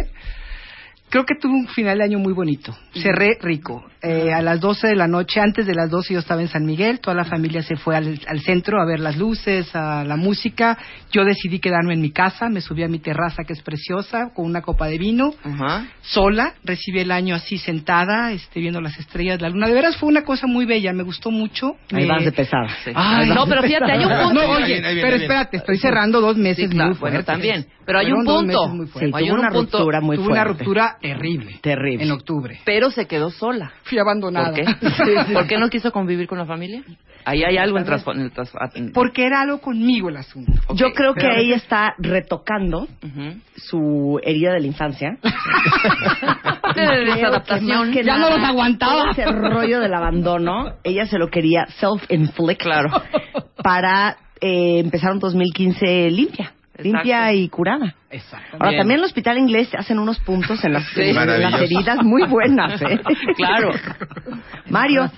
creo 1.10 1.25
que 1.25 1.34
tuve 1.34 1.54
un 1.54 1.68
final 1.68 1.98
de 1.98 2.04
año 2.04 2.18
muy 2.18 2.32
bonito. 2.32 2.76
Cerré 2.94 3.38
rico. 3.40 3.84
Eh, 4.00 4.33
a 4.33 4.40
las 4.43 4.61
12 4.61 4.87
de 4.88 4.95
la 4.97 5.09
noche, 5.09 5.40
antes 5.40 5.67
de 5.67 5.75
las 5.75 5.90
12 5.90 6.14
yo 6.14 6.21
estaba 6.21 6.40
en 6.40 6.47
San 6.49 6.64
Miguel, 6.64 7.00
toda 7.00 7.17
la 7.17 7.25
familia 7.25 7.62
se 7.62 7.75
fue 7.76 7.97
al, 7.97 8.21
al 8.28 8.40
centro 8.40 8.81
a 8.81 8.87
ver 8.87 9.00
las 9.00 9.17
luces, 9.17 9.75
a 9.75 10.05
la 10.05 10.14
música. 10.17 10.78
Yo 11.11 11.25
decidí 11.25 11.59
quedarme 11.59 11.95
en 11.95 12.00
mi 12.00 12.11
casa, 12.12 12.49
me 12.49 12.61
subí 12.61 12.85
a 12.85 12.88
mi 12.88 13.00
terraza 13.00 13.43
que 13.45 13.55
es 13.55 13.62
preciosa, 13.62 14.31
con 14.35 14.45
una 14.47 14.62
copa 14.62 14.87
de 14.87 14.99
vino 14.99 15.35
Ajá. 15.43 15.87
sola, 16.02 16.55
recibí 16.64 17.00
el 17.00 17.11
año 17.11 17.35
así 17.35 17.59
sentada, 17.59 18.31
este, 18.33 18.61
viendo 18.61 18.81
las 18.81 18.97
estrellas, 18.99 19.40
la 19.40 19.49
luna. 19.49 19.67
De 19.67 19.75
veras 19.75 19.97
fue 19.97 20.09
una 20.09 20.23
cosa 20.23 20.47
muy 20.47 20.64
bella, 20.64 20.93
me 20.93 21.02
gustó 21.02 21.31
mucho. 21.33 21.73
Ahí 21.93 22.05
Me- 22.05 22.07
vas 22.07 22.25
de 22.25 22.33
pesada. 22.33 22.69
Sí. 22.85 22.93
Ay, 22.95 23.28
no, 23.31 23.47
pero 23.47 23.62
fíjate, 23.62 23.90
hay 23.90 24.05
un 24.05 24.11
punto. 24.11 24.35
No, 24.35 24.40
Ahí 24.40 24.62
oye, 24.62 24.67
viene, 24.75 24.87
ahí 24.88 24.95
viene, 24.95 25.11
pero 25.11 25.23
espérate, 25.23 25.57
estoy 25.57 25.76
cerrando 25.78 26.21
dos 26.21 26.37
meses 26.37 26.67
Sí, 26.69 26.71
claro, 26.71 26.90
muy 26.90 26.99
bueno, 26.99 27.14
fuertes. 27.17 27.26
también. 27.26 27.67
Pero 27.85 27.99
hay 28.00 28.12
un 28.12 28.25
punto. 28.25 28.69
muy. 28.69 28.87
Sí, 28.87 28.93
Hay 29.14 29.25
tuvo 29.25 29.35
un 29.35 29.38
una 29.40 29.49
punto. 29.50 29.78
ruptura 29.78 30.00
muy 30.02 30.17
Tuve 30.17 30.26
una 30.28 30.43
fuerte. 30.45 30.59
ruptura 30.64 30.97
terrible. 31.00 31.59
Terrible. 31.62 32.05
En 32.05 32.11
octubre. 32.11 32.61
Pero 32.64 32.90
se 32.90 33.07
quedó 33.07 33.31
sola. 33.31 33.73
Fui 33.85 33.98
abandonada. 34.00 34.52
¿Por 34.52 34.64
qué? 34.64 34.64
¿Por 35.33 35.47
qué 35.47 35.59
no 35.59 35.69
quiso 35.69 35.93
convivir 35.93 36.26
con 36.26 36.38
la 36.38 36.47
familia? 36.47 36.83
Ahí 37.25 37.43
hay 37.45 37.59
algo 37.59 37.78
en 37.78 37.85
en 37.87 38.21
el 38.85 38.93
Porque 38.93 39.26
era 39.26 39.43
algo 39.43 39.61
conmigo 39.61 40.09
el 40.09 40.17
asunto. 40.17 40.52
Yo 40.75 40.93
creo 40.93 41.14
que 41.14 41.23
Pero- 41.23 41.37
ella 41.37 41.57
está 41.57 41.95
retocando 41.99 42.88
su 43.57 44.19
herida 44.23 44.52
de 44.52 44.61
la 44.61 44.67
infancia. 44.67 45.19
De 46.69 46.85
Creo 46.85 47.05
que 47.05 47.12
desadaptación. 47.14 47.93
que 47.93 48.05
Ya 48.05 48.19
no 48.19 48.31
los 48.31 48.40
aguantaba. 48.43 49.11
Ese 49.11 49.26
rollo 49.26 49.81
del 49.81 49.95
abandono, 49.95 50.75
ella 50.85 51.07
se 51.07 51.19
lo 51.19 51.28
quería 51.28 51.67
self-inflict. 51.81 52.59
Claro. 52.62 52.90
Para 53.62 54.17
eh, 54.40 54.78
empezar 54.81 55.12
un 55.12 55.19
2015 55.19 56.11
limpia. 56.11 56.52
Limpia 56.78 57.32
y 57.32 57.49
curada. 57.49 57.94
Exacto. 58.11 58.56
Ahora, 58.56 58.68
Bien. 58.70 58.80
también 58.80 58.99
en 58.99 59.04
el 59.04 59.06
hospital 59.06 59.38
inglés 59.38 59.68
hacen 59.76 59.99
unos 59.99 60.18
puntos 60.20 60.62
en 60.64 60.73
las, 60.75 60.85
Sí. 60.94 61.00
en 61.02 61.14
las 61.42 61.61
heridas 61.61 62.02
muy 62.04 62.23
buenas, 62.25 62.80
¿eh? 62.82 63.00
Claro. 63.37 63.70
Mario. 64.70 65.11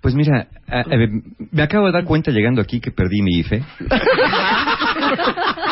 Pues 0.00 0.14
mira, 0.14 0.48
a- 0.66 0.84
me 1.52 1.62
acabo 1.62 1.86
de 1.86 1.92
dar 1.92 2.04
cuenta 2.04 2.30
llegando 2.30 2.60
aquí 2.62 2.80
que 2.80 2.90
perdí 2.90 3.22
mi 3.22 3.38
IFE. 3.40 3.62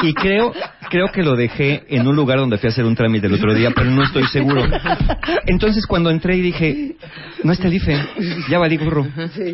Y 0.03 0.15
creo, 0.15 0.53
creo 0.91 1.09
que 1.09 1.23
lo 1.25 1.35
dejé 1.35 1.83
en 1.89 2.07
un 2.07 2.15
lugar 2.15 2.39
donde 2.39 2.57
fui 2.59 2.69
a 2.69 2.71
hacer 2.71 2.85
un 2.85 2.95
trámite 2.95 3.27
el 3.27 3.35
otro 3.35 3.53
día, 3.53 3.71
pero 3.75 3.91
no 3.91 4.05
estoy 4.05 4.25
seguro. 4.29 4.63
Entonces 5.47 5.87
cuando 5.87 6.11
entré 6.11 6.37
y 6.37 6.41
dije, 6.41 6.95
no 7.43 7.53
está 7.53 7.67
el 7.67 7.75
IFE, 7.75 7.97
ya 8.49 8.59
valí 8.61 8.77
burro, 8.77 9.07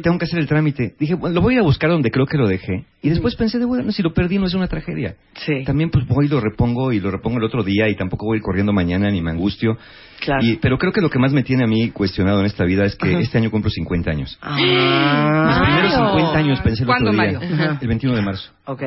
tengo 0.02 0.18
que 0.18 0.24
hacer 0.26 0.38
el 0.38 0.46
trámite. 0.46 0.94
Dije, 0.98 1.14
bueno, 1.14 1.34
lo 1.36 1.40
voy 1.40 1.56
a 1.56 1.62
buscar 1.62 1.88
donde 1.90 2.10
creo 2.10 2.26
que 2.26 2.36
lo 2.36 2.46
dejé. 2.46 2.84
Y 3.02 3.08
después 3.08 3.36
pensé, 3.36 3.58
de 3.58 3.64
bueno, 3.64 3.90
si 3.92 4.02
lo 4.02 4.12
perdí 4.12 4.38
no 4.38 4.46
es 4.46 4.54
una 4.54 4.68
tragedia. 4.68 5.14
Sí. 5.34 5.64
También 5.64 5.90
pues 5.90 6.06
voy 6.06 6.26
y 6.26 6.28
lo 6.28 6.40
repongo 6.40 6.92
y 6.92 7.00
lo 7.00 7.10
repongo 7.10 7.38
el 7.38 7.44
otro 7.44 7.62
día 7.62 7.88
y 7.88 7.96
tampoco 7.96 8.26
voy 8.26 8.40
corriendo 8.40 8.72
mañana 8.72 9.10
ni 9.10 9.22
me 9.22 9.30
angustio. 9.30 9.78
Claro. 10.20 10.40
Y- 10.44 10.56
pero 10.56 10.78
creo 10.78 10.92
que 10.92 11.00
lo 11.00 11.10
que 11.10 11.18
más 11.18 11.32
me 11.32 11.42
tiene 11.42 11.64
a 11.64 11.66
mí 11.66 11.90
cuestionado 11.90 12.40
en 12.40 12.46
esta 12.46 12.64
vida 12.64 12.84
es 12.84 12.96
que 12.96 13.18
este 13.18 13.38
año 13.38 13.50
cumplo 13.50 13.70
50 13.70 14.10
años. 14.10 14.38
Mis 14.42 15.58
primeros 15.58 15.92
Ah, 15.94 16.10
50 16.14 16.38
años 16.38 16.60
pensé 16.60 16.82
el 16.82 16.86
¿Cuándo, 16.86 17.10
otro 17.10 17.22
día, 17.22 17.38
Mario? 17.40 17.78
el 17.80 17.88
21 17.88 18.16
de 18.16 18.22
marzo. 18.22 18.50
ok. 18.66 18.82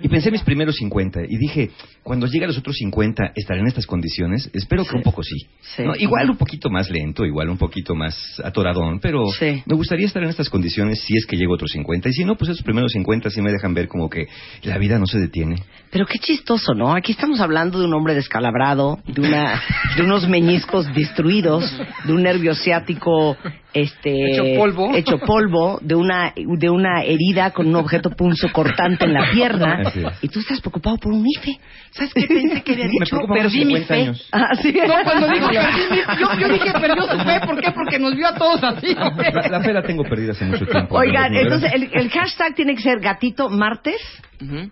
Y 0.00 0.08
pensé 0.08 0.30
mis 0.30 0.42
primeros 0.42 0.76
50 0.76 1.20
y 1.28 1.36
dije, 1.36 1.70
cuando 2.02 2.26
llegue 2.26 2.44
a 2.44 2.48
los 2.48 2.58
otros 2.58 2.76
50, 2.76 3.32
¿estaré 3.34 3.60
en 3.60 3.66
estas 3.68 3.86
condiciones? 3.86 4.50
Espero 4.52 4.84
que 4.84 4.96
un 4.96 5.02
poco 5.02 5.22
sí. 5.22 5.36
Sí. 5.60 5.82
¿No? 5.84 5.94
Igual 5.96 6.30
un 6.30 6.36
poquito 6.36 6.68
más 6.70 6.90
lento, 6.90 7.24
igual 7.24 7.48
un 7.50 7.58
poquito 7.58 7.94
más 7.94 8.40
atoradón, 8.44 8.98
pero 9.00 9.26
Sí. 9.38 9.62
me 9.66 9.76
gustaría 9.76 10.06
estar 10.06 10.22
en 10.22 10.28
estas 10.30 10.48
condiciones 10.50 11.00
si 11.02 11.16
es 11.16 11.26
que 11.26 11.36
llego 11.36 11.52
a 11.52 11.56
otros 11.56 11.70
50. 11.72 12.08
Y 12.08 12.12
si 12.12 12.24
no, 12.24 12.36
pues 12.36 12.50
esos 12.50 12.62
primeros 12.62 12.92
50 12.92 13.30
sí 13.30 13.40
me 13.42 13.52
dejan 13.52 13.74
ver 13.74 13.88
como 13.88 14.08
que 14.10 14.26
la 14.64 14.78
vida 14.78 14.98
no 14.98 15.06
se 15.06 15.18
detiene. 15.18 15.56
Pero 15.90 16.06
qué 16.06 16.18
chistoso, 16.18 16.74
¿no? 16.74 16.92
Aquí 16.94 17.12
estamos 17.12 17.40
hablando 17.40 17.78
de 17.78 17.86
un 17.86 17.94
hombre 17.94 18.14
descalabrado, 18.14 18.98
de 19.06 19.20
una, 19.20 19.60
de 19.96 20.02
unos 20.02 20.26
meñiscos 20.46 20.92
destruidos, 20.94 21.64
de 22.04 22.12
un 22.12 22.22
nervio 22.22 22.54
ciático, 22.54 23.36
este, 23.72 24.32
Hecho 24.32 24.44
polvo. 24.58 24.94
hecho 24.94 25.18
polvo, 25.18 25.78
de 25.82 25.94
una, 25.94 26.32
de 26.36 26.70
una 26.70 27.02
herida 27.02 27.50
con 27.50 27.66
un 27.66 27.76
objeto 27.76 28.10
punzo 28.10 28.48
cortante 28.52 29.04
en 29.04 29.12
la 29.12 29.30
pierna, 29.32 29.82
y 30.22 30.28
tú 30.28 30.40
estás 30.40 30.60
preocupado 30.60 30.96
por 30.98 31.12
un 31.12 31.24
IFE. 31.26 31.58
¿Sabes 31.90 32.14
qué 32.14 32.26
pensé 32.26 32.62
que 32.62 32.72
había 32.72 32.86
dicho? 32.88 33.18
por 33.26 33.36
Perdí 33.36 33.64
mi 33.64 33.76
50 33.76 33.86
fe. 33.86 34.00
años. 34.02 34.28
Ah, 34.32 34.54
sí. 34.62 34.72
No, 34.86 34.94
cuando 35.04 35.28
dijo 35.28 35.48
perdí 35.48 35.80
mi 35.90 35.96
yo, 36.20 36.28
yo 36.40 36.48
dije 36.54 36.72
perdió 36.72 37.02
su 37.02 37.18
fe. 37.18 37.40
¿Por 37.46 37.60
qué? 37.60 37.70
Porque 37.72 37.98
nos 37.98 38.14
vio 38.16 38.28
a 38.28 38.34
todos 38.34 38.62
así. 38.62 38.94
La, 38.94 39.48
la 39.50 39.60
fe 39.62 39.72
la 39.72 39.82
tengo 39.82 40.02
perdida 40.04 40.32
hace 40.32 40.44
mucho 40.44 40.64
tiempo. 40.66 40.96
Oigan, 40.96 41.34
entonces 41.34 41.72
el, 41.74 41.90
el 41.92 42.10
hashtag 42.10 42.54
tiene 42.54 42.74
que 42.74 42.82
ser 42.82 43.00
gatito 43.00 43.48
martes. 43.50 43.96
Ujú. 44.42 44.70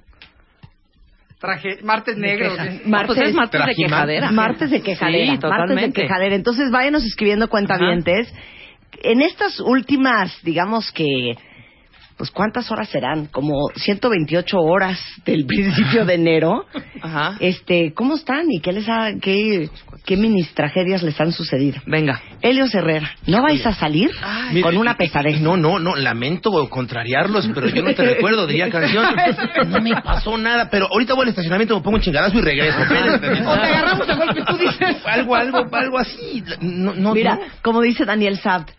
Traje 1.45 1.79
martes 1.83 2.17
negro. 2.17 2.57
Martes, 2.87 3.17
Pues 3.17 3.29
es 3.29 3.35
martes 3.35 3.67
de 3.67 3.75
quejadera. 3.75 4.31
Martes 4.31 4.71
de 4.71 4.81
quejadera. 4.81 5.33
Sí, 5.35 5.39
martes 5.43 5.77
de 5.77 5.93
quejadera. 5.93 6.35
Entonces 6.35 6.71
váyanos 6.71 7.05
escribiendo 7.05 7.49
cuentavientes. 7.49 8.33
En 9.03 9.21
estas 9.21 9.61
últimas, 9.61 10.33
digamos 10.43 10.91
que, 10.93 11.37
pues 12.17 12.31
¿cuántas 12.31 12.71
horas 12.71 12.89
serán? 12.89 13.27
Como 13.27 13.69
128 13.77 14.57
horas 14.59 15.01
del 15.25 15.47
principio 15.47 16.05
de 16.05 16.15
enero. 16.15 16.67
Ajá. 17.01 17.37
Este, 17.41 17.93
¿cómo 17.95 18.17
están 18.17 18.47
y 18.51 18.61
qué 18.61 18.73
les 18.73 18.89
ha, 18.89 19.13
qué, 19.21 19.69
qué 20.05 20.17
minis 20.17 20.53
tragedias 20.55 21.03
les 21.03 21.21
han 21.21 21.33
sucedido? 21.33 21.81
Venga. 21.87 22.21
Helios 22.41 22.75
Herrera, 22.75 23.11
¿no 23.27 23.43
vais 23.43 23.65
a 23.67 23.75
salir 23.75 24.11
con 24.63 24.77
una 24.77 24.97
pesadez? 24.97 25.41
No, 25.41 25.57
no, 25.57 25.79
no, 25.79 25.97
lamento 25.97 26.51
contrariarlos, 26.69 27.49
pero 27.55 27.69
yo 27.69 27.83
no 27.83 27.95
te 27.95 28.03
recuerdo, 28.03 28.47
diría 28.47 28.71
canción. 28.71 29.05
No 29.67 29.81
me 29.81 29.93
pasó 30.03 30.37
nada, 30.37 30.69
pero 30.71 30.87
ahorita 30.91 31.15
voy 31.15 31.23
al 31.25 31.29
estacionamiento, 31.31 31.77
me 31.77 31.83
pongo 31.83 31.97
un 31.97 32.03
chingadazo 32.03 32.39
y 32.39 32.43
regreso. 32.43 32.79
Espérenme. 32.81 33.47
O 33.47 33.55
te 33.55 33.67
agarramos 33.67 34.09
a 34.09 34.15
golpe, 34.15 34.43
tú 34.47 34.57
dices. 34.57 34.97
Algo, 35.05 35.35
algo, 35.35 35.67
algo 35.73 35.99
así. 35.99 36.43
No, 36.61 36.95
no, 36.95 37.15
Mira, 37.15 37.37
no. 37.37 37.43
como 37.63 37.81
dice 37.81 38.05
Daniel 38.05 38.39
Sabt, 38.39 38.71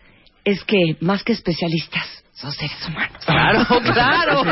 es 0.44 0.62
que 0.64 0.96
más 1.00 1.22
que 1.22 1.32
especialistas, 1.32 2.24
son 2.36 2.52
seres 2.52 2.76
humanos. 2.86 3.24
Claro, 3.24 3.64
claro. 3.92 4.42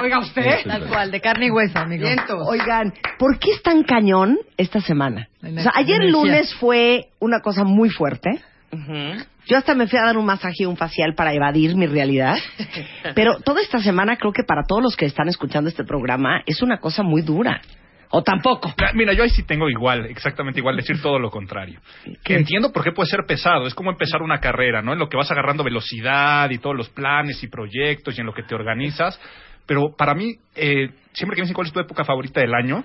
Oiga, 0.00 0.20
usted. 0.20 0.64
Tal 0.64 0.86
cual, 0.86 1.10
de 1.10 1.20
carne 1.20 1.46
y 1.46 1.50
hueso, 1.50 1.78
amigo. 1.78 2.06
Oigan, 2.46 2.94
¿por 3.18 3.38
qué 3.38 3.52
es 3.52 3.62
tan 3.62 3.82
cañón 3.82 4.38
esta 4.56 4.80
semana? 4.80 5.28
O 5.42 5.60
sea, 5.60 5.72
ayer 5.74 5.96
energía. 5.96 6.12
lunes 6.12 6.54
fue 6.54 7.08
una 7.18 7.40
cosa 7.40 7.64
muy 7.64 7.90
fuerte. 7.90 8.40
Yo 9.46 9.56
hasta 9.56 9.74
me 9.74 9.88
fui 9.88 9.98
a 9.98 10.02
dar 10.02 10.16
un 10.16 10.26
masaje 10.26 10.56
y 10.58 10.66
un 10.66 10.76
facial 10.76 11.14
para 11.14 11.32
evadir 11.32 11.74
mi 11.74 11.86
realidad. 11.86 12.36
Pero 13.14 13.40
toda 13.40 13.62
esta 13.62 13.80
semana 13.80 14.16
creo 14.16 14.32
que 14.32 14.44
para 14.44 14.62
todos 14.62 14.82
los 14.82 14.94
que 14.94 15.06
están 15.06 15.28
escuchando 15.28 15.68
este 15.68 15.84
programa 15.84 16.42
es 16.46 16.62
una 16.62 16.78
cosa 16.78 17.02
muy 17.02 17.22
dura. 17.22 17.60
O 18.10 18.22
tampoco. 18.22 18.72
Mira, 18.94 19.12
yo 19.12 19.22
ahí 19.22 19.30
sí 19.30 19.42
tengo 19.42 19.68
igual, 19.68 20.06
exactamente 20.06 20.60
igual, 20.60 20.76
decir 20.76 21.00
todo 21.02 21.18
lo 21.18 21.30
contrario. 21.30 21.80
Que 22.24 22.36
entiendo 22.36 22.72
por 22.72 22.82
qué 22.82 22.92
puede 22.92 23.08
ser 23.08 23.24
pesado, 23.26 23.66
es 23.66 23.74
como 23.74 23.90
empezar 23.90 24.22
una 24.22 24.40
carrera, 24.40 24.80
¿no? 24.80 24.92
En 24.94 24.98
lo 24.98 25.08
que 25.08 25.16
vas 25.16 25.30
agarrando 25.30 25.62
velocidad 25.62 26.48
y 26.50 26.58
todos 26.58 26.76
los 26.76 26.88
planes 26.88 27.42
y 27.42 27.48
proyectos 27.48 28.16
y 28.16 28.20
en 28.20 28.26
lo 28.26 28.32
que 28.32 28.42
te 28.42 28.54
organizas. 28.54 29.20
Pero 29.66 29.94
para 29.96 30.14
mí, 30.14 30.36
eh, 30.54 30.88
siempre 31.12 31.36
que 31.36 31.42
me 31.42 31.44
dicen 31.44 31.54
cuál 31.54 31.66
es 31.66 31.72
tu 31.72 31.80
época 31.80 32.04
favorita 32.04 32.40
del 32.40 32.54
año, 32.54 32.82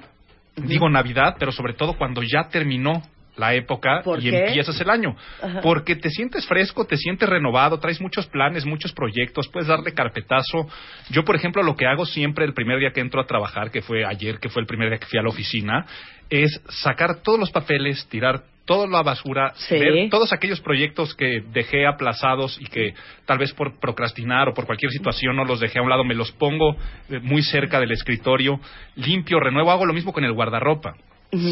digo 0.57 0.89
Navidad, 0.89 1.37
pero 1.39 1.51
sobre 1.51 1.73
todo 1.73 1.93
cuando 1.93 2.21
ya 2.21 2.49
terminó 2.49 3.01
la 3.37 3.53
época 3.53 4.01
¿Por 4.03 4.19
y 4.23 4.29
qué? 4.29 4.45
empiezas 4.45 4.79
el 4.81 4.89
año. 4.89 5.15
Porque 5.61 5.95
te 5.95 6.09
sientes 6.09 6.45
fresco, 6.45 6.85
te 6.85 6.97
sientes 6.97 7.27
renovado, 7.27 7.79
traes 7.79 7.99
muchos 8.01 8.27
planes, 8.27 8.65
muchos 8.65 8.93
proyectos, 8.93 9.47
puedes 9.49 9.67
darle 9.67 9.93
carpetazo. 9.93 10.67
Yo, 11.09 11.23
por 11.23 11.35
ejemplo, 11.35 11.63
lo 11.63 11.75
que 11.75 11.85
hago 11.87 12.05
siempre 12.05 12.45
el 12.45 12.53
primer 12.53 12.79
día 12.79 12.91
que 12.91 13.01
entro 13.01 13.21
a 13.21 13.25
trabajar, 13.25 13.71
que 13.71 13.81
fue 13.81 14.05
ayer, 14.05 14.39
que 14.39 14.49
fue 14.49 14.61
el 14.61 14.67
primer 14.67 14.89
día 14.89 14.99
que 14.99 15.07
fui 15.07 15.19
a 15.19 15.23
la 15.23 15.29
oficina, 15.29 15.85
es 16.29 16.61
sacar 16.69 17.21
todos 17.21 17.39
los 17.39 17.51
papeles, 17.51 18.07
tirar 18.09 18.43
toda 18.65 18.87
la 18.87 19.01
basura, 19.03 19.51
Sí. 19.55 19.77
ver 19.77 20.09
todos 20.09 20.31
aquellos 20.31 20.61
proyectos 20.61 21.13
que 21.15 21.43
dejé 21.51 21.85
aplazados 21.85 22.57
y 22.61 22.65
que 22.65 22.93
tal 23.25 23.37
vez 23.37 23.51
por 23.53 23.77
procrastinar 23.77 24.47
o 24.47 24.53
por 24.53 24.65
cualquier 24.65 24.89
situación 24.91 25.35
no 25.35 25.43
los 25.43 25.59
dejé 25.59 25.79
a 25.79 25.81
un 25.81 25.89
lado, 25.89 26.05
me 26.05 26.15
los 26.15 26.31
pongo 26.31 26.77
eh, 27.09 27.19
muy 27.21 27.41
cerca 27.41 27.79
del 27.81 27.91
escritorio, 27.91 28.61
limpio, 28.95 29.39
renuevo, 29.41 29.69
hago 29.69 29.85
lo 29.85 29.93
mismo 29.93 30.13
con 30.13 30.23
el 30.23 30.31
guardarropa 30.31 30.93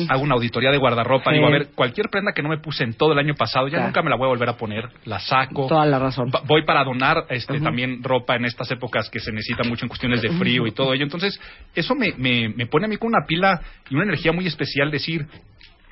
hago 0.10 0.22
una 0.24 0.36
auditoría 0.36 0.72
de 0.72 0.78
guardarropa, 0.78 1.32
Sí. 1.32 1.36
digo, 1.38 1.48
a 1.48 1.52
ver, 1.52 1.68
cualquier 1.76 2.10
prenda 2.10 2.32
que 2.34 2.42
no 2.42 2.50
me 2.50 2.58
puse 2.60 2.84
en 2.84 2.94
todo 2.94 3.14
el 3.14 3.20
año 3.20 3.34
pasado, 3.36 3.68
ya 3.68 3.74
Claro. 3.78 3.88
nunca 3.88 4.02
me 4.02 4.10
la 4.10 4.16
voy 4.18 4.26
a 4.26 4.30
volver 4.30 4.50
a 4.50 4.58
poner, 4.58 4.90
la 5.06 5.20
saco. 5.20 5.68
Toda 5.68 5.86
la 5.86 6.00
razón. 6.00 6.32
Voy 6.46 6.64
para 6.66 6.84
donar 6.84 7.26
este, 7.30 7.60
también 7.60 8.04
ropa 8.04 8.36
en 8.36 8.46
estas 8.46 8.70
épocas 8.72 9.10
que 9.10 9.20
se 9.20 9.32
necesita 9.32 9.64
mucho 9.68 9.86
en 9.86 9.90
cuestiones 9.90 10.22
de 10.22 10.30
frío 10.32 10.68
y 10.68 10.72
todo 10.72 10.94
ello. 10.94 11.04
Entonces, 11.04 11.40
eso 11.76 11.96
me, 11.96 12.14
me, 12.18 12.50
me 12.50 12.66
pone 12.68 12.86
a 12.86 12.88
mí 12.90 12.98
con 12.98 13.10
una 13.10 13.26
pila 13.28 13.60
y 13.90 13.96
una 13.96 14.04
energía 14.06 14.32
muy 14.32 14.48
especial 14.48 14.92
decir, 14.92 15.26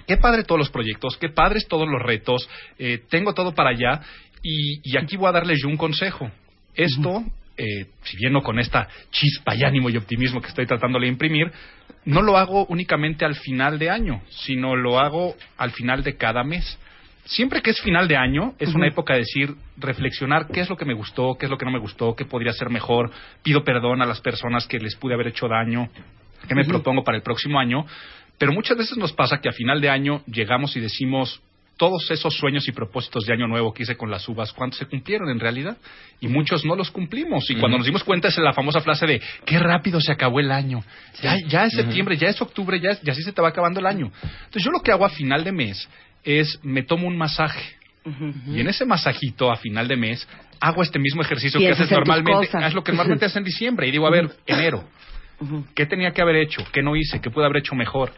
qué 0.07 0.17
padre 0.17 0.43
todos 0.43 0.59
los 0.59 0.69
proyectos, 0.69 1.17
qué 1.17 1.29
padres 1.29 1.67
todos 1.67 1.87
los 1.87 2.01
retos, 2.01 2.49
eh, 2.77 2.99
tengo 3.09 3.33
todo 3.33 3.53
para 3.53 3.69
allá 3.69 4.01
y, 4.41 4.79
y 4.83 4.97
aquí 4.97 5.17
voy 5.17 5.29
a 5.29 5.33
darles 5.33 5.59
yo 5.61 5.67
un 5.69 5.77
consejo. 5.77 6.31
Esto, 6.75 7.23
eh, 7.59 7.87
si 8.03 8.15
bien 8.15 8.31
no 8.31 8.41
con 8.41 8.57
esta 8.57 8.87
chispa 9.11 9.53
y 9.53 9.63
ánimo 9.63 9.89
y 9.89 9.97
optimismo 9.97 10.39
que 10.39 10.47
estoy 10.47 10.65
tratando 10.65 10.97
de 10.97 11.07
imprimir, 11.07 11.51
no 12.05 12.21
lo 12.21 12.37
hago 12.37 12.65
únicamente 12.67 13.25
al 13.25 13.35
final 13.35 13.77
de 13.77 13.89
año, 13.89 14.21
sino 14.29 14.77
lo 14.77 14.97
hago 14.97 15.35
al 15.57 15.71
final 15.71 16.01
de 16.01 16.15
cada 16.15 16.45
mes. 16.45 16.79
Siempre 17.25 17.61
que 17.61 17.71
es 17.71 17.81
final 17.81 18.07
de 18.07 18.15
año, 18.15 18.55
es 18.59 18.73
una 18.73 18.87
época 18.87 19.13
de 19.13 19.19
decir, 19.19 19.55
reflexionar 19.75 20.47
qué 20.47 20.61
es 20.61 20.69
lo 20.69 20.77
que 20.77 20.85
me 20.85 20.93
gustó, 20.93 21.35
qué 21.37 21.47
es 21.47 21.49
lo 21.49 21.57
que 21.57 21.65
no 21.65 21.71
me 21.71 21.79
gustó, 21.79 22.15
qué 22.15 22.23
podría 22.23 22.53
ser 22.53 22.69
mejor, 22.69 23.11
pido 23.43 23.63
perdón 23.65 24.01
a 24.01 24.05
las 24.05 24.21
personas 24.21 24.65
que 24.65 24.79
les 24.79 24.95
pude 24.95 25.13
haber 25.13 25.27
hecho 25.27 25.49
daño, 25.49 25.89
qué 26.47 26.55
me 26.55 26.63
propongo 26.63 27.03
para 27.03 27.17
el 27.17 27.23
próximo 27.23 27.59
año, 27.59 27.85
pero 28.37 28.53
muchas 28.53 28.77
veces 28.77 28.97
nos 28.97 29.11
pasa 29.11 29.41
que 29.41 29.49
a 29.49 29.51
final 29.51 29.81
de 29.81 29.89
año 29.89 30.23
llegamos 30.25 30.75
y 30.77 30.79
decimos, 30.79 31.43
todos 31.79 32.11
esos 32.11 32.35
sueños 32.35 32.67
y 32.67 32.73
propósitos 32.73 33.23
de 33.25 33.33
año 33.33 33.47
nuevo 33.47 33.73
que 33.73 33.83
hice 33.83 33.95
con 33.95 34.11
las 34.11 34.27
uvas, 34.27 34.51
¿cuántos 34.51 34.77
se 34.79 34.85
cumplieron 34.85 35.29
en 35.29 35.39
realidad? 35.39 35.77
Y 36.19 36.27
muchos 36.27 36.65
no 36.65 36.75
los 36.75 36.91
cumplimos. 36.91 37.49
Y 37.49 37.55
cuando 37.55 37.77
nos 37.77 37.85
dimos 37.87 38.03
cuenta 38.03 38.27
es 38.27 38.37
la 38.37 38.51
famosa 38.51 38.81
frase 38.81 39.07
de, 39.07 39.21
qué 39.45 39.57
rápido 39.57 40.01
se 40.01 40.11
acabó 40.11 40.41
el 40.41 40.51
año. 40.51 40.83
Ya, 41.23 41.37
ya 41.47 41.65
es 41.65 41.73
septiembre, 41.73 42.17
ya 42.17 42.27
es 42.27 42.41
octubre, 42.41 42.77
ya, 42.81 42.91
es- 42.91 43.01
ya 43.01 43.13
así 43.13 43.23
se 43.23 43.31
te 43.31 43.41
va 43.41 43.47
acabando 43.47 43.79
el 43.79 43.85
año. 43.85 44.11
Entonces 44.23 44.61
yo 44.63 44.71
lo 44.71 44.81
que 44.81 44.91
hago 44.91 45.05
a 45.05 45.09
final 45.09 45.45
de 45.45 45.53
mes 45.53 45.87
es, 46.25 46.59
me 46.63 46.83
tomo 46.83 47.07
un 47.07 47.17
masaje. 47.17 47.63
Y 48.47 48.59
en 48.59 48.67
ese 48.67 48.85
masajito 48.85 49.49
a 49.49 49.55
final 49.55 49.87
de 49.87 49.95
mes 49.95 50.27
hago 50.59 50.83
este 50.83 50.99
mismo 50.99 51.21
ejercicio 51.21 51.59
que 51.61 51.71
haces 51.71 51.87
normalmente, 51.91 52.47
cosas. 52.47 52.67
es 52.67 52.73
lo 52.73 52.83
que 52.83 52.91
normalmente 52.91 53.25
haces 53.25 53.37
en 53.37 53.43
diciembre 53.45 53.87
y 53.87 53.91
digo, 53.91 54.05
a 54.05 54.09
ver, 54.09 54.29
enero, 54.47 54.83
¿qué 55.75 55.85
tenía 55.85 56.11
que 56.11 56.21
haber 56.21 56.35
hecho? 56.35 56.61
¿Qué 56.73 56.81
no 56.81 56.95
hice? 56.97 57.21
¿Qué 57.21 57.29
pude 57.29 57.45
haber 57.45 57.57
hecho 57.57 57.73
mejor? 57.75 58.11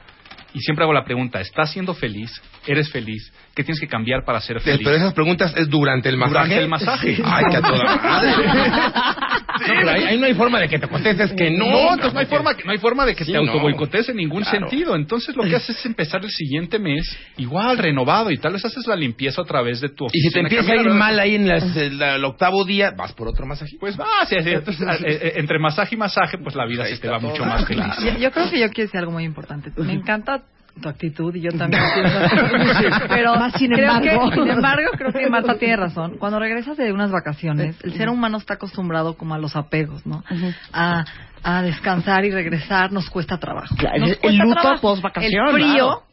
y 0.54 0.60
siempre 0.60 0.84
hago 0.84 0.92
la 0.92 1.06
pregunta, 1.06 1.40
¿estás 1.40 1.72
siendo 1.72 1.94
feliz? 1.94 2.30
¿Eres 2.68 2.90
feliz? 2.92 3.32
¿Qué 3.54 3.64
tienes 3.66 3.82
que 3.82 3.88
cambiar 3.88 4.24
para 4.24 4.40
ser 4.40 4.62
feliz? 4.62 4.80
Pero 4.82 4.96
esas 4.96 5.14
preguntas 5.14 5.54
es 5.58 5.68
durante 5.70 6.08
el 6.08 6.16
masaje. 6.16 6.32
Durante 6.56 6.58
el 6.64 6.70
masaje. 6.70 7.18
Ay, 7.26 7.44
que 7.52 7.58
a 7.58 7.62
toda 7.62 7.98
madre. 7.98 8.32
No, 9.62 9.68
pero 9.78 9.90
ahí, 9.92 10.04
ahí 10.06 10.18
no 10.18 10.26
hay 10.26 10.34
forma 10.34 10.60
de 10.60 10.68
que 10.70 10.80
te 10.80 10.88
contestes 10.88 11.34
que 11.34 11.52
no. 11.52 11.70
No, 11.70 11.80
entonces 11.94 12.14
no 12.14 12.20
hay 12.20 12.26
forma, 12.26 12.56
que- 12.56 12.64
no 12.64 12.72
hay 12.72 12.78
forma 12.80 13.06
de 13.06 13.14
que 13.16 13.26
Sí, 13.26 13.32
te 13.32 13.38
no. 13.38 13.52
autoboicotes 13.52 14.10
en 14.10 14.16
ningún 14.18 14.42
Claro. 14.44 14.60
sentido. 14.70 14.96
Entonces 14.96 15.36
lo 15.36 15.44
que 15.44 15.56
haces 15.56 15.78
es 15.78 15.86
empezar 15.86 16.24
el 16.24 16.32
siguiente 16.32 16.80
mes 16.80 17.16
igual, 17.38 17.78
renovado, 17.78 18.32
y 18.32 18.38
tal 18.38 18.54
vez 18.54 18.66
haces 18.66 18.88
la 18.88 18.96
limpieza 18.96 19.42
otra 19.42 19.62
vez 19.62 19.80
de 19.82 19.90
tu 19.90 20.06
Y 20.12 20.20
si 20.20 20.32
te 20.32 20.40
oficina. 20.40 20.48
empieza 20.50 20.72
a 20.72 20.76
ir 20.78 20.86
la- 20.88 20.94
mal 20.96 21.20
ahí 21.20 21.36
en 21.36 21.48
las- 21.48 21.76
el, 21.76 22.02
el 22.02 22.26
octavo 22.26 22.64
día, 22.66 22.92
vas 22.98 23.14
por 23.14 23.28
otro 23.28 23.46
masaje. 23.46 23.76
Pues 23.80 24.00
va, 24.00 24.06
sí, 24.28 24.36
sí. 24.42 24.50
Entonces, 24.50 24.88
eh, 25.04 25.20
eh, 25.22 25.34
entre 25.36 25.60
masaje 25.60 25.96
y 25.96 25.98
masaje, 25.98 26.38
pues 26.40 26.56
la 26.56 26.66
vida 26.66 26.86
Ahí 26.86 26.96
se 26.96 27.02
te 27.02 27.10
va 27.10 27.20
todo. 27.20 27.30
mucho 27.30 27.46
más 27.46 27.66
feliz. 27.68 27.86
Yo, 28.04 28.18
yo 28.18 28.32
creo 28.32 28.50
que 28.50 28.60
yo 28.60 28.70
quiero 28.70 28.88
decir 28.88 29.00
algo 29.00 29.12
muy 29.12 29.26
importante. 29.26 29.70
Me 29.78 29.94
encanta 29.94 30.42
tu 30.82 30.88
actitud 30.90 31.34
y 31.36 31.42
yo 31.42 31.52
también 31.52 31.82
pienso 31.94 32.20
pero 33.10 33.36
Más 33.36 33.54
sin 33.54 33.72
creo 33.72 33.92
embargo. 33.98 34.30
que, 34.30 34.36
sin 34.36 34.50
embargo 34.50 34.90
creo 34.98 35.12
que 35.12 35.30
Marta 35.30 35.58
tiene 35.58 35.76
razón. 35.76 36.18
Cuando 36.18 36.40
regresas 36.40 36.78
de 36.78 36.92
unas 36.94 37.12
vacaciones 37.12 37.76
el 37.84 37.94
ser 37.94 38.10
humano 38.10 38.38
está 38.38 38.54
acostumbrado 38.56 39.16
como 39.18 39.34
a 39.34 39.38
los 39.38 39.56
apegos 39.56 40.06
no 40.06 40.24
a, 40.72 41.04
a 41.44 41.62
descansar 41.62 42.24
y 42.26 42.32
regresar 42.32 42.92
nos 42.92 43.10
cuesta 43.10 43.38
trabajo. 43.38 43.76
Claro, 43.76 44.00
Nos 44.00 44.10
el- 44.10 44.14
el 44.16 44.20
cuesta 44.22 44.44
luto 44.44 44.62
trabajo. 44.62 44.96
el 45.22 45.32
frío 45.52 45.76
claro. 45.76 46.04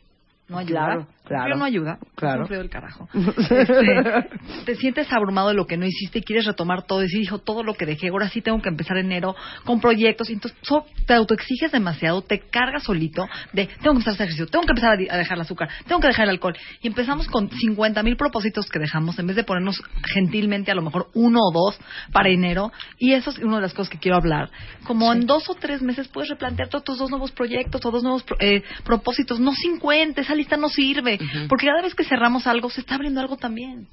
no 0.49 0.59
ayuda. 0.59 0.85
Claro, 0.87 1.07
claro. 1.29 1.57
no 1.57 1.65
ayuda 1.65 1.99
Claro. 2.17 2.47
del 2.49 2.69
carajo 2.71 3.09
Este, 3.15 4.29
te 4.65 4.75
sientes 4.77 5.13
abrumado 5.13 5.49
de 5.49 5.55
lo 5.55 5.67
que 5.67 5.77
no 5.77 5.87
hiciste 5.87 6.19
y 6.19 6.23
quieres 6.23 6.47
retomar 6.47 6.83
todo 6.87 7.01
y 7.01 7.05
decir, 7.05 7.21
hijo, 7.23 7.39
todo 7.39 7.63
lo 7.63 7.75
que 7.75 7.87
dejé, 7.87 8.09
ahora 8.09 8.29
sí 8.29 8.41
tengo 8.43 8.61
que 8.61 8.69
empezar 8.69 8.97
enero 8.97 9.35
con 9.65 9.81
proyectos. 9.81 10.31
Y 10.31 10.35
entonces 10.35 10.59
so- 10.63 10.85
te 11.07 11.15
autoexiges 11.15 11.73
demasiado, 11.73 12.23
te 12.23 12.41
cargas 12.41 12.85
solito 12.85 13.27
de, 13.53 13.67
tengo 13.67 13.83
que 13.83 13.89
empezar 13.91 14.11
a 14.11 14.15
hacer 14.15 14.25
ejercicio, 14.27 14.47
tengo 14.47 14.65
que 14.65 14.73
empezar 14.73 14.93
a, 14.93 15.17
dejar 15.17 15.37
el 15.37 15.43
azúcar, 15.43 15.69
tengo 15.87 16.01
que 16.01 16.09
dejar 16.09 16.25
el 16.25 16.31
alcohol. 16.31 16.57
Y 16.83 16.89
empezamos 16.89 17.29
con 17.29 17.49
50 17.51 18.03
mil 18.03 18.17
propósitos 18.17 18.69
que 18.69 18.79
dejamos 18.79 19.19
en 19.19 19.27
vez 19.27 19.37
de 19.37 19.45
ponernos 19.45 19.83
gentilmente 20.13 20.71
a 20.71 20.75
lo 20.75 20.83
mejor 20.83 21.09
uno 21.15 21.39
o 21.41 21.53
dos 21.53 21.79
para 22.13 22.29
enero. 22.29 22.73
Y 22.99 23.13
eso 23.13 23.31
es 23.31 23.39
una 23.39 23.57
de 23.57 23.63
las 23.63 23.75
cosas 23.75 23.91
que 23.91 23.99
quiero 23.99 24.17
hablar. 24.17 24.51
Como 24.85 25.13
en 25.13 25.27
dos 25.27 25.49
o 25.49 25.55
tres 25.55 25.83
meses 25.83 26.09
puedes 26.09 26.31
replantear 26.31 26.69
todos 26.69 26.85
tus 26.85 26.99
dos 26.99 27.11
nuevos 27.11 27.33
proyectos 27.33 27.85
o 27.85 27.91
dos 27.91 28.03
nuevos 28.03 28.25
eh, 28.41 28.63
propósitos. 28.85 29.41
No 29.41 29.53
50, 29.53 30.21
esa 30.21 30.35
lista 30.35 30.57
no 30.57 30.69
sirve. 30.69 31.18
Porque 31.49 31.67
cada 31.67 31.83
vez 31.83 31.95
que 31.95 32.05
cerramos 32.05 32.47
algo, 32.47 32.71
se 32.71 32.81
está 32.81 32.95
abriendo 32.97 33.21
algo 33.21 33.37
también. 33.37 33.87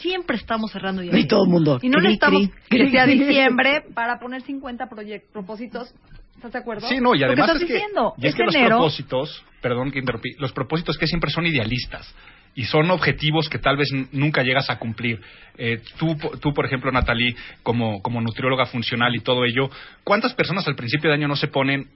Siempre 0.00 0.36
estamos 0.36 0.70
cerrando 0.70 1.02
y 1.02 1.10
Y 1.14 1.26
todo 1.26 1.44
el 1.44 1.50
mundo. 1.50 1.78
Y 1.82 1.88
no 1.88 1.98
Cri, 1.98 2.02
necesitamos 2.04 2.42
cri, 2.48 2.52
que 2.70 2.78
cri, 2.84 2.90
sea 2.90 3.04
cri. 3.04 3.18
diciembre 3.18 3.82
para 3.94 4.18
poner 4.18 4.42
50 4.42 4.88
proyec- 4.88 5.24
propósitos. 5.32 5.92
¿Estás 6.36 6.52
de 6.52 6.58
acuerdo? 6.60 6.88
Sí, 6.88 7.00
no, 7.00 7.14
y 7.14 7.18
Lo 7.18 7.26
que 7.26 7.32
además 7.32 7.48
estás 7.48 7.62
es 7.62 7.68
que, 7.68 7.74
diciendo, 7.74 8.14
y 8.16 8.26
es 8.26 8.30
es 8.30 8.34
que 8.36 8.44
los 8.44 8.54
enero. 8.54 8.76
propósitos, 8.78 9.44
perdón 9.60 9.90
que 9.90 9.98
interrumpí, 9.98 10.30
los 10.38 10.52
propósitos 10.52 10.96
que 10.96 11.06
siempre 11.06 11.30
son 11.30 11.44
idealistas 11.44 12.14
y 12.54 12.64
son 12.64 12.90
objetivos 12.90 13.48
que 13.50 13.58
tal 13.58 13.76
vez 13.76 13.88
nunca 14.12 14.42
llegas 14.42 14.70
a 14.70 14.78
cumplir. 14.78 15.20
Eh, 15.58 15.82
tú, 15.98 16.16
tú, 16.40 16.54
por 16.54 16.64
ejemplo, 16.64 16.90
Natalie, 16.90 17.36
como, 17.62 18.00
como 18.00 18.22
nutrióloga 18.22 18.64
funcional 18.66 19.14
y 19.14 19.20
todo 19.20 19.44
ello, 19.44 19.68
¿cuántas 20.02 20.32
personas 20.32 20.66
al 20.66 20.76
principio 20.76 21.10
de 21.10 21.16
año 21.16 21.28
no 21.28 21.36
se 21.36 21.48
ponen... 21.48 21.88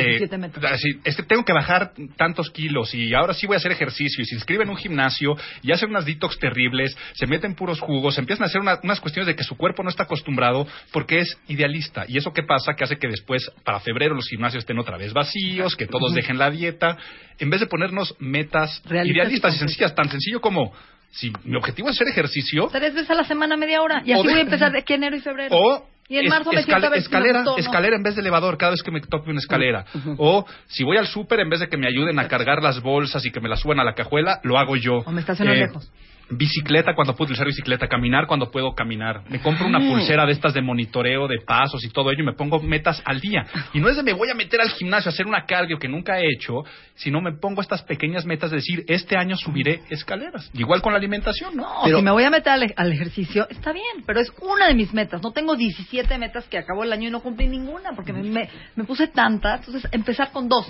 eh, 0.00 0.06
17 0.18 0.38
metros. 0.38 0.64
así, 0.64 0.88
este, 1.04 1.22
tengo 1.22 1.44
que 1.44 1.52
bajar 1.52 1.92
tantos 2.16 2.50
kilos 2.50 2.94
y 2.94 3.14
ahora 3.14 3.34
sí 3.34 3.46
voy 3.46 3.54
a 3.54 3.58
hacer 3.58 3.72
ejercicio 3.72 4.22
y 4.22 4.26
se 4.26 4.34
inscriben 4.34 4.68
en 4.68 4.70
un 4.70 4.76
gimnasio 4.76 5.36
y 5.62 5.72
hacen 5.72 5.90
unas 5.90 6.04
detox 6.04 6.38
terribles, 6.38 6.96
se 7.14 7.26
meten 7.26 7.54
puros 7.54 7.80
jugos, 7.80 8.18
empiezan 8.18 8.44
a 8.44 8.46
hacer 8.46 8.60
una- 8.60 8.78
unas 8.82 9.00
cuestiones 9.00 9.26
de 9.26 9.34
que 9.36 9.44
su 9.44 9.56
cuerpo 9.56 9.82
no 9.82 9.90
está 9.90 10.04
acostumbrado 10.04 10.66
porque 10.92 11.18
es 11.20 11.38
idealista. 11.48 12.04
¿Y 12.08 12.18
eso 12.18 12.32
qué 12.32 12.42
pasa? 12.42 12.74
Que 12.74 12.84
hace 12.84 12.96
que 12.98 13.08
después, 13.08 13.50
para 13.64 13.80
febrero, 13.80 14.14
los 14.14 14.28
gimnasios 14.28 14.62
estén 14.62 14.78
otra 14.78 14.96
vez 14.96 15.12
vacíos, 15.12 15.76
que 15.76 15.86
todos 15.86 16.14
dejen 16.14 16.38
la 16.38 16.50
dieta, 16.50 16.96
en 17.38 17.50
vez 17.50 17.60
de 17.60 17.66
ponernos 17.66 18.14
metas 18.18 18.82
Realistas 18.84 19.16
idealistas 19.16 19.54
y 19.54 19.58
sencillas, 19.58 19.94
tan 19.94 20.08
sencillo 20.10 20.40
como 20.40 20.72
si 21.10 21.32
mi 21.44 21.56
objetivo 21.56 21.88
es 21.88 21.96
hacer 21.96 22.08
ejercicio, 22.08 22.68
Tres 22.70 22.92
veces 22.94 23.10
a 23.10 23.14
la 23.14 23.24
semana, 23.24 23.56
media 23.56 23.80
hora. 23.80 24.02
Y 24.04 24.12
así 24.12 24.22
de- 24.26 24.32
voy 24.32 24.38
a 24.40 24.42
empezar 24.42 24.72
de 24.72 24.78
aquí 24.78 24.92
enero 24.94 25.16
y 25.16 25.20
febrero. 25.20 25.48
o 25.56 25.88
y 26.08 26.16
en 26.18 26.24
es- 26.24 26.30
marzo 26.30 26.50
ver 26.50 26.62
si 26.64 26.70
me 26.70 26.96
escalera, 26.96 27.42
no. 27.42 27.56
escalera 27.58 27.96
en 27.96 28.02
vez 28.02 28.14
de 28.14 28.20
elevador 28.22 28.56
cada 28.56 28.70
vez 28.72 28.82
que 28.82 28.90
me 28.90 29.00
toque 29.00 29.30
una 29.30 29.38
escalera. 29.40 29.84
O 30.16 30.46
si 30.66 30.82
voy 30.84 30.96
al 30.96 31.06
súper, 31.06 31.40
en 31.40 31.50
vez 31.50 31.60
de 31.60 31.68
que 31.68 31.76
me 31.76 31.86
ayuden 31.86 32.18
a 32.18 32.26
cargar 32.28 32.62
las 32.62 32.80
bolsas 32.80 33.24
y 33.26 33.30
que 33.30 33.40
me 33.40 33.48
las 33.48 33.60
suban 33.60 33.78
a 33.80 33.84
la 33.84 33.94
cajuela, 33.94 34.40
lo 34.42 34.58
hago 34.58 34.76
yo. 34.76 34.98
O 35.04 35.10
me 35.12 35.20
estaciono 35.20 35.52
Eh, 35.52 35.56
lejos. 35.56 35.90
Bicicleta 36.30 36.94
cuando 36.94 37.14
puedo 37.14 37.26
utilizar 37.28 37.46
bicicleta, 37.46 37.88
caminar 37.88 38.26
cuando 38.26 38.50
puedo 38.50 38.74
caminar. 38.74 39.22
Me 39.30 39.40
compro 39.40 39.66
una 39.66 39.78
pulsera 39.88 40.26
de 40.26 40.32
estas 40.32 40.52
de 40.52 40.60
monitoreo 40.60 41.26
de 41.26 41.38
pasos 41.40 41.82
y 41.84 41.88
todo 41.90 42.10
ello 42.10 42.22
y 42.22 42.26
me 42.26 42.34
pongo 42.34 42.60
metas 42.60 43.00
al 43.06 43.18
día. 43.20 43.46
Y 43.72 43.80
no 43.80 43.88
es 43.88 43.96
de 43.96 44.02
me 44.02 44.12
voy 44.12 44.28
a 44.30 44.34
meter 44.34 44.60
al 44.60 44.68
gimnasio 44.70 45.08
a 45.10 45.12
hacer 45.12 45.26
una 45.26 45.46
cardio 45.46 45.78
que 45.78 45.88
nunca 45.88 46.18
he 46.20 46.26
hecho, 46.30 46.64
sino 46.96 47.20
me 47.22 47.32
pongo 47.32 47.62
estas 47.62 47.82
pequeñas 47.82 48.26
metas 48.26 48.50
de 48.50 48.56
decir, 48.56 48.84
este 48.88 49.16
año 49.16 49.36
subiré 49.36 49.80
escaleras. 49.88 50.50
Igual 50.54 50.82
con 50.82 50.92
la 50.92 50.98
alimentación, 50.98 51.56
¿no? 51.56 51.62
No, 51.62 51.96
si 51.98 52.02
me 52.02 52.10
voy 52.10 52.24
a 52.24 52.30
meter 52.30 52.52
al, 52.52 52.74
al 52.76 52.92
ejercicio, 52.92 53.46
está 53.48 53.72
bien, 53.72 54.04
pero 54.06 54.20
es 54.20 54.30
una 54.42 54.66
de 54.68 54.74
mis 54.74 54.92
metas. 54.92 55.22
No 55.22 55.32
tengo 55.32 55.56
17 55.56 56.18
metas 56.18 56.44
que 56.46 56.58
acabó 56.58 56.84
el 56.84 56.92
año 56.92 57.08
y 57.08 57.10
no 57.10 57.20
cumplí 57.20 57.46
ninguna, 57.48 57.92
porque 57.96 58.12
me, 58.12 58.22
me- 58.22 58.50
me 58.76 58.84
puse 58.84 59.06
tantas. 59.08 59.60
Entonces, 59.66 59.90
empezar 59.92 60.30
con 60.32 60.48
dos. 60.48 60.66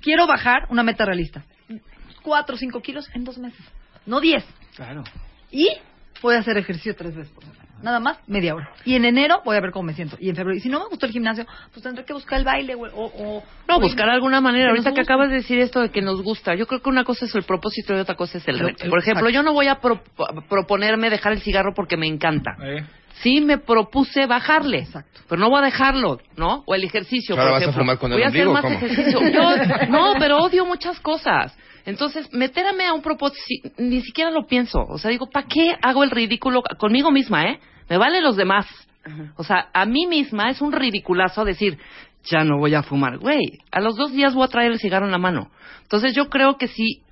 Quiero 0.00 0.26
bajar 0.26 0.62
una 0.70 0.82
meta 0.82 1.04
realista. 1.04 1.44
Cuatro 2.22 2.54
o 2.54 2.58
cinco 2.58 2.80
kilos 2.80 3.08
en 3.14 3.24
dos 3.24 3.36
meses. 3.38 3.60
No 4.06 4.20
diez. 4.20 4.44
Claro. 4.84 5.04
Y 5.50 5.68
voy 6.22 6.36
a 6.36 6.38
hacer 6.38 6.56
ejercicio 6.56 6.94
tres 6.96 7.14
veces 7.14 7.30
por 7.32 7.44
semana. 7.44 7.60
Nada 7.82 7.98
más, 8.00 8.18
media 8.26 8.54
hora. 8.54 8.70
Y 8.84 8.94
en 8.94 9.04
enero 9.06 9.40
voy 9.44 9.56
a 9.56 9.60
ver 9.60 9.70
cómo 9.72 9.84
me 9.84 9.94
siento. 9.94 10.16
Y 10.20 10.28
en 10.28 10.36
febrero. 10.36 10.56
Y 10.56 10.60
si 10.60 10.68
no 10.68 10.80
me 10.80 10.86
gustó 10.90 11.06
el 11.06 11.12
gimnasio, 11.12 11.46
pues 11.72 11.82
tendré 11.82 12.04
que 12.04 12.12
buscar 12.12 12.38
el 12.38 12.44
baile 12.44 12.74
o... 12.74 12.80
o- 12.80 13.38
o- 13.38 13.44
No, 13.68 13.76
o- 13.76 13.80
buscar 13.80 14.08
alguna 14.10 14.40
manera. 14.40 14.64
que 14.66 14.70
Ahorita 14.70 14.92
que 14.92 15.00
acabas 15.00 15.30
de 15.30 15.36
decir 15.36 15.58
esto 15.60 15.80
de 15.80 15.90
que 15.90 16.02
nos 16.02 16.22
gusta, 16.22 16.54
yo 16.54 16.66
creo 16.66 16.80
que 16.82 16.88
una 16.90 17.04
cosa 17.04 17.24
es 17.24 17.34
el 17.34 17.42
propósito 17.44 17.94
y 17.96 18.00
otra 18.00 18.16
cosa 18.16 18.38
es 18.38 18.46
el 18.48 18.58
reto. 18.58 18.88
Por 18.90 18.98
ejemplo, 19.00 19.28
exacto. 19.28 19.30
yo 19.30 19.42
no 19.42 19.52
voy 19.54 19.68
a 19.68 19.76
pro- 19.80 20.02
proponerme 20.48 21.08
dejar 21.10 21.32
el 21.32 21.40
cigarro 21.40 21.72
porque 21.74 21.96
me 21.96 22.06
encanta. 22.06 22.50
Eh, 22.62 22.84
Sí 23.22 23.40
me 23.40 23.58
propuse 23.58 24.26
bajarle, 24.26 24.78
Exacto. 24.78 25.20
pero 25.28 25.40
no 25.40 25.50
voy 25.50 25.60
a 25.60 25.64
dejarlo, 25.66 26.18
¿no? 26.36 26.62
O 26.66 26.74
el 26.74 26.84
ejercicio, 26.84 27.34
Ahora 27.34 27.44
por 27.44 27.52
vas 27.52 27.60
a 27.60 27.64
ejemplo. 27.64 27.82
fumar 27.82 27.98
con 27.98 28.12
el 28.12 28.16
voy 28.18 28.24
a 28.24 28.28
hacer 28.28 28.48
más 28.48 28.62
¿cómo? 28.62 28.74
ejercicio. 28.76 29.20
Yo- 29.30 29.86
no, 29.90 30.12
pero 30.18 30.38
odio 30.38 30.64
muchas 30.64 30.98
cosas. 31.00 31.56
Entonces, 31.86 32.28
meterme 32.32 32.86
a 32.86 32.92
un 32.94 33.02
propósito, 33.02 33.42
si- 33.46 33.62
ni 33.82 34.00
siquiera 34.02 34.30
lo 34.30 34.46
pienso. 34.46 34.80
O 34.88 34.98
sea, 34.98 35.10
digo, 35.10 35.28
¿para 35.28 35.46
qué 35.46 35.74
hago 35.82 36.04
el 36.04 36.10
ridículo 36.10 36.62
conmigo 36.78 37.10
misma, 37.10 37.44
eh? 37.50 37.60
Me 37.88 37.98
vale 37.98 38.20
los 38.20 38.36
demás. 38.36 38.66
O 39.36 39.44
sea, 39.44 39.68
a 39.72 39.86
mí 39.86 40.06
misma 40.06 40.50
es 40.50 40.60
un 40.60 40.72
ridiculazo 40.72 41.44
decir, 41.44 41.78
ya 42.24 42.44
no 42.44 42.58
voy 42.58 42.74
a 42.74 42.82
fumar. 42.82 43.18
Güey, 43.18 43.58
a 43.72 43.80
los 43.80 43.96
dos 43.96 44.12
días 44.12 44.34
voy 44.34 44.44
a 44.44 44.48
traer 44.48 44.72
el 44.72 44.78
cigarro 44.78 45.06
en 45.06 45.12
la 45.12 45.18
mano. 45.18 45.50
Entonces, 45.82 46.14
yo 46.14 46.28
creo 46.28 46.58
que 46.58 46.68
sí, 46.68 47.02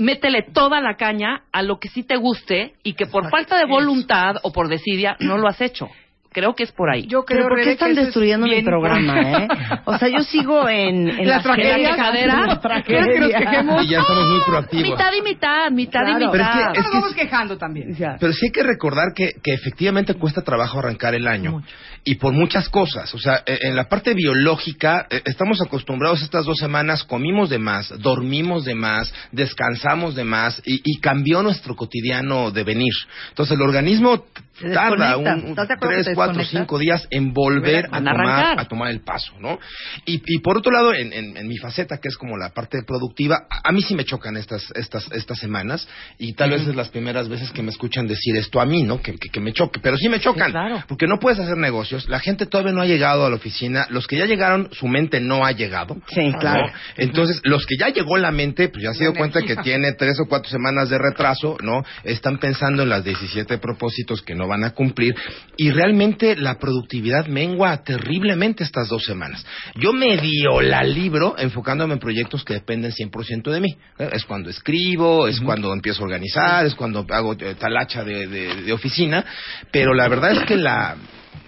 métele 0.00 0.42
toda 0.52 0.80
la 0.80 0.96
caña 0.96 1.42
a 1.52 1.62
lo 1.62 1.78
que 1.78 1.88
sí 1.88 2.02
te 2.02 2.16
guste 2.16 2.74
y 2.82 2.94
que 2.94 3.06
por 3.06 3.30
falta 3.30 3.56
de 3.58 3.66
voluntad 3.66 4.36
o 4.42 4.50
por 4.52 4.68
desidia 4.68 5.16
no 5.20 5.36
lo 5.38 5.46
has 5.48 5.60
hecho. 5.60 5.88
Creo 6.32 6.54
que 6.54 6.62
es 6.62 6.70
por 6.70 6.88
ahí. 6.88 7.08
Yo 7.08 7.24
creo, 7.24 7.38
Pero 7.38 7.48
¿por 7.48 7.56
qué 7.58 7.64
Rebe, 7.64 7.70
que 7.70 7.72
están 7.72 7.90
eso 7.90 8.00
es 8.02 8.06
destruyendo 8.06 8.46
mi 8.46 8.62
programa, 8.62 9.20
eh? 9.20 9.48
O 9.84 9.98
sea, 9.98 10.06
yo 10.06 10.20
sigo 10.20 10.68
en, 10.68 11.08
en 11.08 11.26
La 11.26 11.34
las 11.34 11.42
tragedia. 11.42 11.96
La 11.96 12.60
tragedia. 12.60 12.84
¿Quieres 12.84 13.08
que 13.14 13.20
nos 13.20 13.32
quejemos? 13.32 13.84
Y 13.84 13.88
ya 13.88 13.98
estamos 13.98 14.26
muy 14.28 14.40
proactivos. 14.46 14.90
Mitad 14.90 15.12
y 15.12 15.22
mitad, 15.22 15.70
mitad 15.72 16.00
Claro. 16.04 16.10
y 16.10 16.26
mitad. 16.26 16.30
Pero 16.30 16.44
es 16.44 16.50
que- 16.50 16.60
Ya 16.76 16.82
nos 16.84 16.92
vamos 16.92 17.14
quejando 17.16 17.58
también. 17.58 17.96
Ya. 17.96 18.16
Pero 18.20 18.32
sí 18.32 18.46
hay 18.46 18.52
que 18.52 18.62
recordar 18.62 19.06
que, 19.12 19.30
que 19.42 19.52
efectivamente 19.54 20.14
cuesta 20.14 20.42
trabajo 20.42 20.78
arrancar 20.78 21.16
el 21.16 21.26
año. 21.26 21.62
Y 22.04 22.14
por 22.14 22.32
muchas 22.32 22.68
cosas. 22.68 23.14
O 23.14 23.18
sea, 23.18 23.42
eh, 23.44 23.58
en 23.62 23.76
la 23.76 23.88
parte 23.88 24.14
biológica, 24.14 25.06
eh, 25.10 25.22
estamos 25.24 25.60
acostumbrados 25.60 26.22
estas 26.22 26.46
dos 26.46 26.58
semanas, 26.58 27.04
comimos 27.04 27.50
de 27.50 27.58
más, 27.58 27.92
dormimos 27.98 28.64
de 28.64 28.74
más, 28.74 29.12
descansamos 29.32 30.14
de 30.14 30.24
más 30.24 30.62
y, 30.64 30.80
y 30.84 30.98
cambió 31.00 31.42
nuestro 31.42 31.76
cotidiano 31.76 32.50
de 32.50 32.64
venir. 32.64 32.92
Entonces 33.28 33.54
el 33.54 33.62
organismo 33.62 34.24
tarda 34.72 35.16
un, 35.16 35.26
un 35.28 35.50
¿Estás 35.50 35.68
de 35.68 35.74
acuerdo 35.74 35.96
que 35.96 36.02
tres, 36.04 36.14
cuatro, 36.14 36.44
cinco 36.44 36.78
días 36.78 37.06
en 37.10 37.32
volver 37.32 37.86
a 37.90 37.98
tomar, 37.98 38.58
a 38.60 38.64
tomar 38.68 38.90
el 38.90 39.00
paso, 39.02 39.32
¿no? 39.40 39.58
Y, 40.04 40.22
y 40.26 40.38
por 40.40 40.58
otro 40.58 40.72
lado, 40.72 40.92
en, 40.94 41.12
en- 41.12 41.36
en 41.36 41.48
mi 41.48 41.56
faceta, 41.58 41.98
que 41.98 42.08
es 42.08 42.16
como 42.16 42.36
la 42.36 42.50
parte 42.50 42.82
productiva, 42.86 43.46
a, 43.50 43.68
a 43.68 43.72
mí 43.72 43.82
sí 43.82 43.94
me 43.94 44.04
chocan 44.04 44.36
estas, 44.36 44.70
estas, 44.74 45.10
estas 45.12 45.38
semanas 45.38 45.86
y 46.18 46.34
tal 46.34 46.50
vez 46.50 46.66
es 46.66 46.74
las 46.74 46.88
primeras 46.90 47.28
veces 47.28 47.50
que 47.52 47.62
me 47.62 47.70
escuchan 47.70 48.06
decir 48.06 48.36
esto 48.36 48.60
a 48.60 48.66
mí, 48.66 48.82
¿no? 48.82 49.00
Que, 49.00 49.14
que, 49.16 49.28
que 49.28 49.40
me 49.40 49.52
choque, 49.52 49.80
pero 49.82 49.96
sí 49.96 50.08
me 50.08 50.20
chocan, 50.20 50.46
Sí, 50.48 50.52
claro. 50.52 50.84
porque 50.88 51.06
no 51.06 51.18
puedes 51.18 51.38
hacer 51.38 51.56
negocios, 51.56 52.08
la 52.08 52.20
gente 52.20 52.46
todavía 52.46 52.72
no 52.72 52.82
ha 52.82 52.86
llegado 52.86 53.24
a 53.26 53.30
la 53.30 53.36
oficina, 53.36 53.86
los 53.90 54.06
que 54.06 54.16
ya 54.18 54.26
llegaron, 54.26 54.68
su 54.72 54.86
mente 54.88 55.20
no 55.20 55.44
ha 55.44 55.52
llegado. 55.52 55.96
Sí, 56.08 56.32
claro. 56.38 56.72
Entonces, 56.96 57.40
los 57.44 57.66
que 57.66 57.76
ya 57.78 57.88
llegó 57.88 58.16
la 58.16 58.30
mente, 58.30 58.68
pues 58.68 58.84
ya 58.84 58.92
se 58.92 59.04
dio 59.04 59.14
cuenta 59.14 59.42
que 59.42 59.56
tiene 59.56 59.92
tres 59.92 60.18
o 60.20 60.26
cuatro 60.28 60.50
semanas 60.50 60.88
de 60.90 60.98
retraso, 60.98 61.56
¿no? 61.62 61.82
Están 62.04 62.38
pensando 62.38 62.82
en 62.82 62.88
las 62.88 63.04
17 63.04 63.58
propósitos 63.58 64.22
que 64.22 64.34
no 64.34 64.46
van 64.50 64.64
a 64.64 64.70
cumplir 64.72 65.14
y 65.56 65.70
realmente 65.70 66.36
la 66.36 66.58
productividad 66.58 67.26
mengua 67.26 67.82
terriblemente 67.84 68.64
estas 68.64 68.88
dos 68.88 69.04
semanas. 69.04 69.46
Yo 69.76 69.92
medio 69.92 70.60
la 70.60 70.82
libro 70.82 71.36
enfocándome 71.38 71.94
en 71.94 72.00
proyectos 72.00 72.44
que 72.44 72.54
dependen 72.54 72.90
100% 72.92 73.50
de 73.50 73.60
mí. 73.60 73.76
¿eh? 73.98 74.10
Es 74.12 74.24
cuando 74.24 74.50
escribo, 74.50 75.28
es 75.28 75.40
cuando 75.40 75.72
empiezo 75.72 76.02
a 76.02 76.06
organizar, 76.06 76.66
es 76.66 76.74
cuando 76.74 77.06
hago 77.10 77.34
eh, 77.38 77.54
talacha 77.58 78.04
de, 78.04 78.26
de- 78.26 78.62
de 78.62 78.72
oficina, 78.72 79.24
pero 79.70 79.94
la 79.94 80.08
verdad 80.08 80.32
es 80.32 80.44
que 80.46 80.56
la 80.56 80.96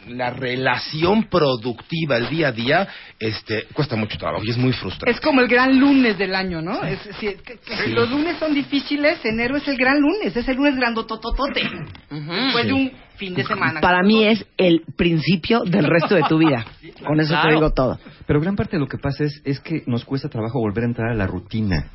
la 0.09 0.31
relación 0.31 1.25
productiva, 1.25 2.17
el 2.17 2.29
día 2.29 2.49
a 2.49 2.53
día, 2.53 2.89
este, 3.19 3.65
cuesta 3.73 3.97
mucho 3.97 4.19
trabajo 4.19 4.43
y 4.45 4.51
es 4.51 4.57
muy 4.57 4.73
frustrante. 4.73 5.11
Es 5.11 5.21
como 5.21 5.41
el 5.41 5.49
gran 5.49 5.79
lunes 5.79 6.19
del 6.19 6.35
año, 6.35 6.61
¿no? 6.61 6.83
Es, 6.83 6.99
sí, 7.21 7.37
que- 7.45 7.59
que 7.59 7.89
Los 7.89 8.11
lunes 8.11 8.37
son 8.39 8.55
difíciles, 8.55 9.25
enero 9.25 9.57
es 9.57 9.67
el 9.69 9.77
gran 9.77 10.01
lunes, 10.01 10.37
es 10.37 10.49
el 10.49 10.57
lunes 10.57 10.77
grandotototote. 10.77 11.63
Después 12.11 12.67
de 12.67 12.73
un 12.73 12.93
fin 13.17 13.35
de 13.35 13.45
semana. 13.45 13.81
Para 13.81 14.03
mí 14.03 14.25
es 14.27 14.45
el 14.57 14.83
principio 14.97 15.61
del 15.65 15.85
resto 15.85 16.15
de 16.15 16.23
tu 16.29 16.39
vida. 16.39 16.65
Con 17.07 17.21
eso 17.21 17.35
te 17.43 17.49
digo 17.55 17.71
todo. 17.73 17.99
Pero 18.27 18.41
gran 18.41 18.57
parte 18.57 18.77
de 18.77 18.81
lo 18.81 18.89
que 18.89 18.99
pasa 18.99 19.25
es, 19.25 19.41
es 19.45 19.61
que 19.61 19.83
nos 19.87 20.05
cuesta 20.05 20.29
trabajo 20.29 20.59
volver 20.59 20.85
a 20.85 20.87
entrar 20.87 21.11
a 21.11 21.15
la 21.15 21.27
rutina. 21.27 21.91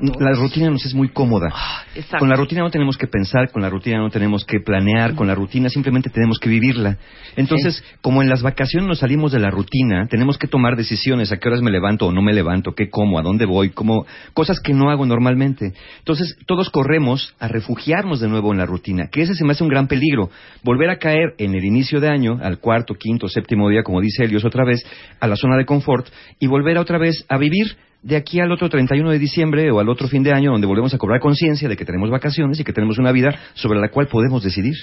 La 0.00 0.32
rutina 0.32 0.70
nos 0.70 0.84
es 0.84 0.94
muy 0.94 1.08
cómoda. 1.08 1.48
exacto. 1.94 2.18
Con 2.18 2.28
la 2.28 2.36
rutina 2.36 2.62
no 2.62 2.70
tenemos 2.70 2.96
que 2.96 3.06
pensar, 3.06 3.50
con 3.50 3.62
la 3.62 3.70
rutina 3.70 3.98
no 3.98 4.10
tenemos 4.10 4.44
que 4.44 4.60
planear, 4.60 5.14
con 5.14 5.26
la 5.26 5.34
rutina 5.34 5.68
simplemente 5.68 6.10
tenemos 6.10 6.38
que 6.38 6.48
vivirla. 6.48 6.98
Entonces, 7.36 7.82
como 8.00 8.22
en 8.22 8.28
las 8.28 8.42
vacaciones 8.42 8.88
nos 8.88 8.98
salimos 9.00 9.32
de 9.32 9.38
la 9.38 9.50
rutina, 9.50 10.06
tenemos 10.08 10.38
que 10.38 10.48
tomar 10.48 10.76
decisiones, 10.76 11.32
a 11.32 11.36
qué 11.36 11.48
horas 11.48 11.62
me 11.62 11.70
levanto 11.70 12.06
o 12.06 12.12
no 12.12 12.22
me 12.22 12.32
levanto, 12.32 12.72
qué 12.74 12.88
como, 12.88 13.18
a 13.18 13.22
dónde 13.22 13.44
voy, 13.46 13.70
como 13.70 14.06
cosas 14.32 14.60
que 14.60 14.72
no 14.72 14.90
hago 14.90 15.06
normalmente. 15.06 15.72
Entonces, 15.98 16.36
todos 16.46 16.70
corremos 16.70 17.34
a 17.38 17.48
refugiarnos 17.48 18.20
de 18.20 18.28
nuevo 18.28 18.52
en 18.52 18.58
la 18.58 18.66
rutina, 18.66 19.08
que 19.10 19.22
ese 19.22 19.34
se 19.34 19.44
me 19.44 19.52
hace 19.52 19.62
un 19.62 19.70
gran 19.70 19.86
peligro. 19.86 20.30
Volver 20.62 20.90
a 20.90 20.98
caer 20.98 21.34
en 21.38 21.54
el 21.54 21.64
inicio 21.64 22.00
de 22.00 22.08
año, 22.08 22.38
al 22.42 22.58
cuarto, 22.58 22.94
quinto, 22.94 23.28
séptimo 23.28 23.68
día, 23.68 23.82
como 23.82 24.00
dice 24.00 24.24
Helios 24.24 24.44
otra 24.44 24.64
vez, 24.64 24.84
a 25.20 25.26
la 25.26 25.36
zona 25.36 25.56
de 25.56 25.64
confort 25.64 26.06
y 26.38 26.46
volver 26.46 26.78
a 26.78 26.80
otra 26.80 26.98
vez 26.98 27.24
a 27.28 27.38
vivir 27.38 27.76
de 28.04 28.16
aquí 28.16 28.38
al 28.38 28.52
otro 28.52 28.68
31 28.68 29.10
de 29.10 29.18
diciembre 29.18 29.70
o 29.70 29.80
al 29.80 29.88
otro 29.88 30.08
fin 30.08 30.22
de 30.22 30.30
año 30.30 30.52
donde 30.52 30.66
volvemos 30.66 30.92
a 30.92 30.98
cobrar 30.98 31.20
conciencia 31.20 31.68
de 31.70 31.76
que 31.76 31.86
tenemos 31.86 32.10
vacaciones 32.10 32.60
y 32.60 32.64
que 32.64 32.72
tenemos 32.74 32.98
una 32.98 33.12
vida 33.12 33.34
sobre 33.54 33.80
la 33.80 33.88
cual 33.88 34.08
podemos 34.08 34.44
decidir. 34.44 34.74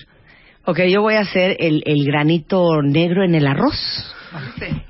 Ok, 0.66 0.80
yo 0.90 1.02
voy 1.02 1.14
a 1.14 1.22
hacer 1.22 1.56
el, 1.60 1.84
el 1.86 2.04
granito 2.04 2.82
negro 2.82 3.24
en 3.24 3.36
el 3.36 3.46
arroz. 3.46 3.76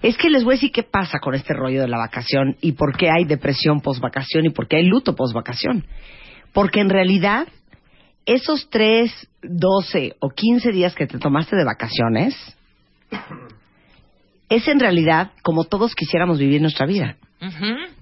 Es 0.01 0.17
que 0.17 0.29
les 0.29 0.43
voy 0.43 0.53
a 0.53 0.55
decir 0.55 0.71
qué 0.71 0.83
pasa 0.83 1.19
con 1.19 1.35
este 1.35 1.53
rollo 1.53 1.81
de 1.81 1.89
la 1.89 1.97
vacación 1.97 2.55
y 2.61 2.71
por 2.73 2.95
qué 2.95 3.09
hay 3.09 3.25
depresión 3.25 3.81
post-vacación 3.81 4.45
y 4.45 4.49
por 4.49 4.67
qué 4.67 4.77
hay 4.77 4.85
luto 4.85 5.13
post-vacación. 5.13 5.85
Porque 6.53 6.79
en 6.79 6.89
realidad, 6.89 7.47
esos 8.25 8.69
3, 8.69 9.11
12 9.41 10.15
o 10.19 10.29
15 10.29 10.71
días 10.71 10.95
que 10.95 11.07
te 11.07 11.17
tomaste 11.17 11.57
de 11.57 11.65
vacaciones, 11.65 12.35
es 14.47 14.67
en 14.67 14.79
realidad 14.79 15.31
como 15.41 15.65
todos 15.65 15.95
quisiéramos 15.95 16.39
vivir 16.39 16.61
nuestra 16.61 16.85
vida. 16.85 17.17
Ujú. 17.41 18.00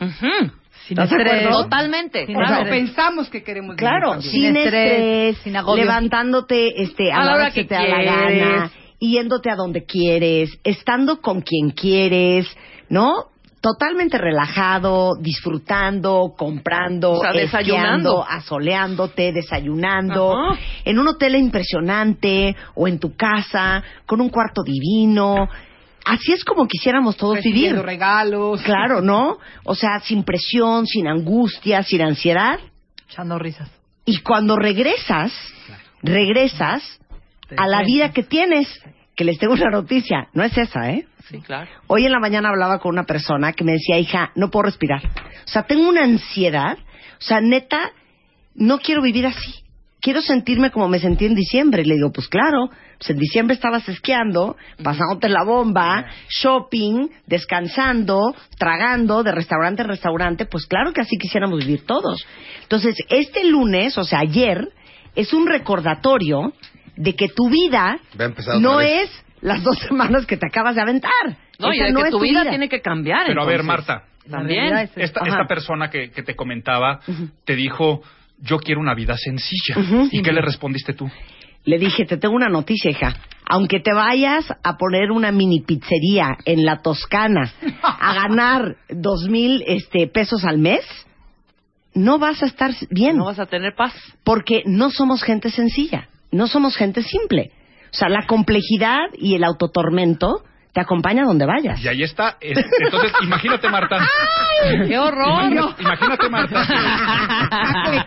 Ujú. 0.00 0.50
¿Estás 0.88 1.10
de 1.10 1.16
acuerdo? 1.16 1.62
Totalmente. 1.64 2.26
Sin 2.26 2.34
claro. 2.34 2.68
pensamos 2.68 3.28
que 3.30 3.42
queremos 3.44 3.76
vivir 3.76 3.88
Claro, 3.88 4.10
también. 4.12 4.32
sin, 4.32 4.56
estrés, 4.56 5.38
sin 5.38 5.56
agobio. 5.56 5.84
levantándote 5.84 6.82
este, 6.82 7.12
a, 7.12 7.20
A 7.20 7.24
la 7.24 7.34
hora 7.34 7.50
que, 7.52 7.64
te 7.64 7.74
da 7.74 7.86
la 7.86 8.02
gana, 8.02 8.70
yéndote 9.00 9.50
a 9.50 9.54
donde 9.56 9.84
quieres, 9.84 10.50
estando 10.64 11.20
con 11.20 11.40
quien 11.42 11.70
quieres, 11.70 12.46
¿no? 12.88 13.26
Totalmente 13.60 14.18
relajado, 14.18 15.12
disfrutando, 15.20 16.34
comprando, 16.36 17.12
O 17.12 17.20
sea, 17.20 17.32
desayunando. 17.32 18.24
asoleándote, 18.28 19.32
desayunando, 19.32 20.36
Ajá. 20.36 20.58
en 20.84 20.98
un 20.98 21.06
hotel 21.06 21.36
impresionante 21.36 22.56
o 22.74 22.88
en 22.88 22.98
tu 22.98 23.14
casa, 23.14 23.84
con 24.04 24.20
un 24.20 24.30
cuarto 24.30 24.62
divino. 24.64 25.48
Así 26.04 26.32
es 26.32 26.44
como 26.44 26.66
quisiéramos 26.66 27.16
todos 27.16 27.40
vivir. 27.42 27.76
Regalos. 27.76 28.62
Claro, 28.62 29.00
¿no? 29.00 29.38
O 29.64 29.74
sea, 29.74 30.00
sin 30.00 30.24
presión, 30.24 30.86
sin 30.86 31.06
angustia, 31.06 31.82
sin 31.82 32.02
ansiedad. 32.02 32.58
Echando 33.08 33.38
risas. 33.38 33.70
Y 34.04 34.18
cuando 34.18 34.56
regresas, 34.56 35.32
regresas 36.02 36.82
a 37.56 37.66
la 37.66 37.82
vida 37.82 38.12
que 38.12 38.22
tienes. 38.22 38.68
Que 39.14 39.24
les 39.24 39.38
tengo 39.38 39.52
una 39.52 39.70
noticia, 39.70 40.28
no 40.32 40.42
es 40.42 40.56
esa, 40.56 40.90
¿eh? 40.90 41.06
Sí, 41.28 41.40
claro. 41.42 41.70
Hoy 41.86 42.06
en 42.06 42.12
la 42.12 42.18
mañana 42.18 42.48
hablaba 42.48 42.78
con 42.78 42.92
una 42.92 43.04
persona 43.04 43.52
que 43.52 43.62
me 43.62 43.72
decía, 43.72 43.98
hija, 43.98 44.32
no 44.34 44.50
puedo 44.50 44.64
respirar. 44.64 45.04
O 45.04 45.48
sea, 45.48 45.64
tengo 45.64 45.86
una 45.86 46.02
ansiedad. 46.02 46.78
O 46.78 47.24
sea, 47.24 47.40
neta, 47.42 47.92
no 48.54 48.78
quiero 48.78 49.02
vivir 49.02 49.26
así. 49.26 49.61
Quiero 50.02 50.20
sentirme 50.20 50.72
como 50.72 50.88
me 50.88 50.98
sentí 50.98 51.26
en 51.26 51.36
diciembre. 51.36 51.82
Y 51.82 51.84
le 51.84 51.94
digo, 51.94 52.10
pues 52.12 52.26
claro, 52.26 52.68
pues 52.98 53.10
en 53.10 53.18
diciembre 53.18 53.54
estabas 53.54 53.88
esquiando, 53.88 54.56
pasándote 54.82 55.28
la 55.28 55.44
bomba, 55.44 56.06
shopping, 56.28 57.08
descansando, 57.26 58.34
tragando 58.58 59.22
de 59.22 59.30
restaurante 59.30 59.82
en 59.82 59.88
restaurante. 59.88 60.46
Pues 60.46 60.66
claro 60.66 60.92
que 60.92 61.02
así 61.02 61.16
quisiéramos 61.16 61.60
vivir 61.60 61.86
todos. 61.86 62.26
Entonces, 62.62 62.96
este 63.08 63.44
lunes, 63.44 63.96
o 63.96 64.02
sea, 64.02 64.18
ayer, 64.18 64.68
es 65.14 65.32
un 65.32 65.46
recordatorio 65.46 66.52
de 66.96 67.14
que 67.14 67.28
tu 67.28 67.48
vida 67.48 67.98
no 68.58 68.80
es 68.80 69.08
las 69.40 69.62
dos 69.62 69.78
semanas 69.78 70.26
que 70.26 70.36
te 70.36 70.46
acabas 70.46 70.74
de 70.74 70.82
aventar. 70.82 71.12
No, 71.58 71.72
y 71.72 71.78
de 71.78 71.92
no 71.92 72.00
que 72.00 72.06
es 72.06 72.10
tu 72.10 72.20
vida, 72.20 72.48
tiene 72.48 72.68
que 72.68 72.80
cambiar. 72.80 73.26
Pero 73.26 73.42
a 73.42 73.46
ver. 73.46 73.62
Marta, 73.62 74.04
También. 74.28 74.76
esta, 74.96 75.20
esta 75.20 75.46
persona 75.46 75.90
que, 75.90 76.10
que 76.10 76.24
te 76.24 76.34
comentaba 76.34 77.00
te 77.44 77.54
dijo, 77.54 78.02
yo 78.42 78.58
quiero 78.58 78.80
una 78.80 78.94
vida 78.94 79.16
sencilla. 79.16 79.76
¿Y 80.10 80.20
qué 80.20 80.32
le 80.32 80.42
respondiste 80.42 80.92
tú? 80.94 81.08
Le 81.64 81.78
dije, 81.78 82.04
te 82.04 82.16
tengo 82.16 82.34
una 82.34 82.48
noticia, 82.48 82.90
hija. 82.90 83.14
Aunque 83.48 83.80
te 83.80 83.92
vayas 83.92 84.52
a 84.62 84.76
poner 84.76 85.12
una 85.12 85.30
mini 85.30 85.60
pizzería 85.60 86.36
en 86.44 86.64
la 86.64 86.82
Toscana 86.82 87.52
a 87.82 88.14
ganar 88.28 88.76
dos 88.88 89.28
mil 89.28 89.62
este, 89.66 90.08
pesos 90.08 90.44
al 90.44 90.58
mes, 90.58 90.84
no 91.94 92.18
vas 92.18 92.42
a 92.42 92.46
estar 92.46 92.72
bien. 92.90 93.16
No 93.16 93.26
vas 93.26 93.38
a 93.38 93.46
tener 93.46 93.74
paz. 93.76 93.94
Porque 94.24 94.62
no 94.66 94.90
somos 94.90 95.22
gente 95.22 95.50
sencilla, 95.50 96.08
no 96.32 96.48
somos 96.48 96.76
gente 96.76 97.02
simple. 97.02 97.52
O 97.92 97.94
sea, 97.94 98.08
la 98.08 98.26
complejidad 98.26 99.06
y 99.18 99.34
el 99.34 99.44
autotormento 99.44 100.42
te 100.72 100.80
acompaña 100.80 101.24
donde 101.24 101.44
vayas. 101.46 101.82
Y 101.84 101.88
ahí 101.88 102.02
está. 102.02 102.36
Es- 102.40 102.58
entonces, 102.84 103.12
imagínate, 103.22 103.68
Marta. 103.68 103.98
¡Qué 104.86 104.98
horror! 104.98 105.44
Imagínate, 105.44 105.82
imagínate, 105.82 106.28
Marta. 106.30 106.66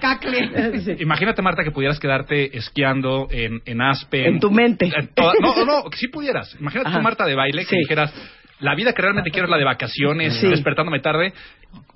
Cacle, 0.01 0.49
cacle. 0.51 0.97
Imagínate, 0.99 1.41
Marta, 1.41 1.63
que 1.63 1.71
pudieras 1.71 1.99
quedarte 1.99 2.57
esquiando 2.57 3.27
en, 3.29 3.61
en 3.65 3.81
Aspen. 3.81 4.25
En 4.25 4.39
tu 4.39 4.51
mente. 4.51 4.89
En 4.95 5.07
toda- 5.13 5.33
no, 5.41 5.55
no, 5.55 5.65
no, 5.83 5.89
que 5.89 5.97
sí 5.97 6.07
pudieras. 6.07 6.55
Imagínate 6.59 6.89
Ajá. 6.89 6.97
tú, 6.97 7.03
Marta, 7.03 7.25
de 7.25 7.35
baile, 7.35 7.63
que 7.63 7.69
Sí. 7.69 7.77
dijeras, 7.77 8.13
la 8.59 8.73
vida 8.73 8.93
que 8.93 9.01
realmente 9.01 9.31
quiero 9.31 9.47
es 9.47 9.51
la 9.51 9.57
de 9.57 9.65
vacaciones, 9.65 10.39
Sí. 10.39 10.47
despertándome 10.47 10.99
tarde. 11.01 11.33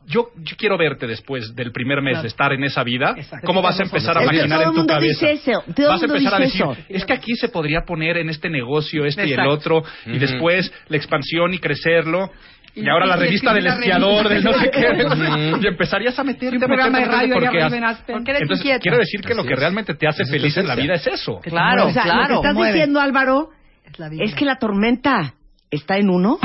Yo, 0.09 0.29
yo 0.37 0.55
quiero 0.57 0.75
verte 0.75 1.05
después 1.05 1.53
del 1.55 1.71
primer 1.71 2.01
mes 2.01 2.19
de 2.23 2.27
estar 2.29 2.51
en 2.51 2.63
esa 2.63 2.83
vida. 2.83 3.13
Exacto. 3.15 3.45
¿Cómo 3.45 3.61
vas 3.61 3.79
a 3.79 3.83
empezar 3.83 4.17
a 4.17 4.21
maquinar 4.21 4.63
todo 4.63 4.71
en 4.71 4.81
tu 4.81 4.87
cabeza? 4.87 5.27
dice 5.27 5.31
eso, 5.51 5.63
todo 5.75 5.89
vas 5.89 6.01
a 6.01 6.05
empezar 6.05 6.33
a 6.33 6.39
decir, 6.39 6.61
eso. 6.61 6.75
es 6.89 7.05
que 7.05 7.13
aquí 7.13 7.35
se 7.35 7.49
podría 7.49 7.81
poner 7.81 8.17
en 8.17 8.29
este 8.29 8.49
negocio 8.49 9.05
esto 9.05 9.23
y 9.23 9.33
el 9.33 9.47
otro, 9.47 9.83
y 10.07 10.17
después 10.17 10.73
la 10.87 10.97
expansión 10.97 11.53
y 11.53 11.59
crecerlo. 11.59 12.31
Y, 12.75 12.81
Y- 12.85 12.89
ahora 12.89 13.05
la 13.05 13.17
revista 13.17 13.53
del 13.53 13.67
esquiador, 13.67 14.29
del 14.29 14.43
no 14.43 14.53
sé 14.53 14.69
qué. 14.71 14.87
y 15.61 15.67
empezarías 15.67 16.17
a 16.17 16.23
meterte, 16.23 16.55
Un 16.57 16.61
programa 16.63 16.99
de 16.99 17.05
radio 17.05 17.35
porque 17.35 17.61
has-. 17.61 18.01
Porque 18.07 18.31
eres 18.31 18.41
entonces, 18.43 18.79
quiero 18.81 18.97
decir 18.97 19.21
que 19.21 19.35
lo 19.35 19.43
que 19.43 19.53
es. 19.53 19.59
realmente 19.59 19.93
te 19.93 20.07
hace 20.07 20.25
feliz 20.25 20.57
en 20.57 20.67
la 20.67 20.75
vida 20.75 20.95
es 20.95 21.05
eso. 21.05 21.39
Claro, 21.41 21.85
mueve. 21.85 21.91
o 21.91 21.93
sea, 21.93 22.05
lo 22.05 22.11
claro. 22.13 22.27
que 22.27 22.33
estás 22.35 22.53
Mueve. 22.55 22.73
diciendo, 22.73 22.99
Álvaro, 22.99 23.49
Es 23.85 23.99
la 23.99 24.09
vida. 24.09 24.23
es 24.23 24.33
que 24.35 24.45
la 24.45 24.55
tormenta 24.57 25.33
está 25.71 25.97
en 25.97 26.09
uno. 26.09 26.39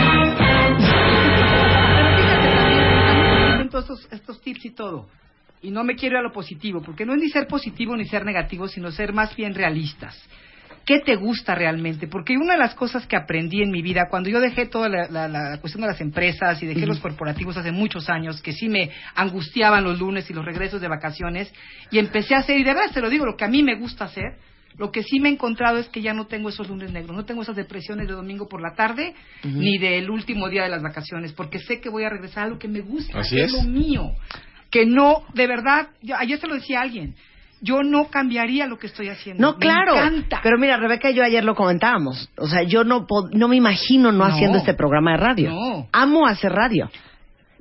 Todos 3.74 3.90
estos, 4.02 4.12
estos 4.12 4.40
tips 4.40 4.64
y 4.66 4.70
todo. 4.70 5.08
Y 5.60 5.72
no 5.72 5.82
me 5.82 5.96
quiero 5.96 6.14
ir 6.14 6.18
a 6.20 6.22
lo 6.22 6.32
positivo, 6.32 6.80
porque 6.80 7.04
no 7.04 7.14
es 7.14 7.18
ni 7.20 7.28
ser 7.28 7.48
positivo 7.48 7.96
ni 7.96 8.04
ser 8.04 8.24
negativo, 8.24 8.68
sino 8.68 8.92
ser 8.92 9.12
más 9.12 9.34
bien 9.34 9.52
realistas. 9.52 10.16
¿Qué 10.86 11.00
te 11.00 11.16
gusta 11.16 11.56
realmente? 11.56 12.06
Porque 12.06 12.36
una 12.36 12.52
de 12.52 12.58
las 12.60 12.74
cosas 12.76 13.04
que 13.08 13.16
aprendí 13.16 13.62
en 13.62 13.72
mi 13.72 13.82
vida, 13.82 14.06
cuando 14.08 14.28
yo 14.28 14.38
dejé 14.38 14.66
toda 14.66 14.88
la, 14.88 15.08
la- 15.08 15.26
la 15.28 15.58
cuestión 15.60 15.80
de 15.82 15.88
las 15.88 16.00
empresas 16.00 16.62
y 16.62 16.66
dejé 16.66 16.86
los 16.86 17.00
corporativos 17.00 17.56
hace 17.56 17.72
muchos 17.72 18.08
años, 18.08 18.40
que 18.42 18.52
sí 18.52 18.68
me 18.68 18.90
angustiaban 19.16 19.82
los 19.82 19.98
lunes 19.98 20.30
y 20.30 20.34
los 20.34 20.44
regresos 20.44 20.80
de 20.80 20.86
vacaciones, 20.86 21.52
y 21.90 21.98
empecé 21.98 22.36
a 22.36 22.38
hacer, 22.40 22.56
y 22.58 22.62
de 22.62 22.74
verdad 22.74 22.92
te 22.94 23.00
lo 23.00 23.10
digo, 23.10 23.26
lo 23.26 23.36
que 23.36 23.44
a 23.44 23.48
mí 23.48 23.64
me 23.64 23.74
gusta 23.74 24.04
hacer, 24.04 24.36
lo 24.76 24.90
que 24.90 25.02
sí 25.02 25.20
me 25.20 25.28
he 25.28 25.32
encontrado 25.32 25.78
es 25.78 25.88
que 25.88 26.02
ya 26.02 26.12
no 26.14 26.26
tengo 26.26 26.48
esos 26.48 26.68
lunes 26.68 26.90
negros, 26.92 27.16
no 27.16 27.24
tengo 27.24 27.42
esas 27.42 27.56
depresiones 27.56 28.08
de 28.08 28.14
domingo 28.14 28.48
por 28.48 28.60
la 28.60 28.74
tarde, 28.74 29.14
ni 29.44 29.78
del 29.78 30.10
último 30.10 30.48
día 30.48 30.64
de 30.64 30.68
las 30.68 30.82
vacaciones, 30.82 31.32
porque 31.32 31.58
sé 31.60 31.80
que 31.80 31.88
voy 31.88 32.04
a 32.04 32.10
regresar 32.10 32.44
a 32.44 32.48
lo 32.48 32.58
que 32.58 32.68
me 32.68 32.80
gusta, 32.80 33.20
Así 33.20 33.36
que 33.36 33.42
es. 33.44 33.52
lo 33.52 33.62
mío. 33.62 34.12
Que 34.70 34.84
no, 34.86 35.22
de 35.34 35.46
verdad, 35.46 35.88
yo, 36.02 36.16
ayer 36.16 36.40
se 36.40 36.48
lo 36.48 36.54
decía 36.54 36.80
a 36.80 36.82
alguien, 36.82 37.14
yo 37.60 37.82
no 37.84 38.08
cambiaría 38.10 38.66
lo 38.66 38.78
que 38.78 38.88
estoy 38.88 39.08
haciendo. 39.08 39.40
No, 39.40 39.52
Me 39.52 39.58
claro. 39.60 39.94
encanta. 39.94 40.40
Pero 40.42 40.58
mira, 40.58 40.76
Rebeca 40.76 41.10
y 41.10 41.14
yo 41.14 41.22
ayer 41.24 41.44
lo 41.44 41.54
comentábamos. 41.54 42.28
O 42.36 42.46
sea, 42.48 42.62
yo 42.64 42.82
no, 42.84 43.06
no 43.32 43.48
me 43.48 43.56
imagino 43.56 44.10
no, 44.12 44.18
No. 44.18 44.24
haciendo 44.24 44.58
este 44.58 44.74
programa 44.74 45.12
de 45.12 45.16
radio. 45.18 45.50
No. 45.50 45.88
Amo 45.92 46.26
hacer 46.26 46.52
radio. 46.52 46.90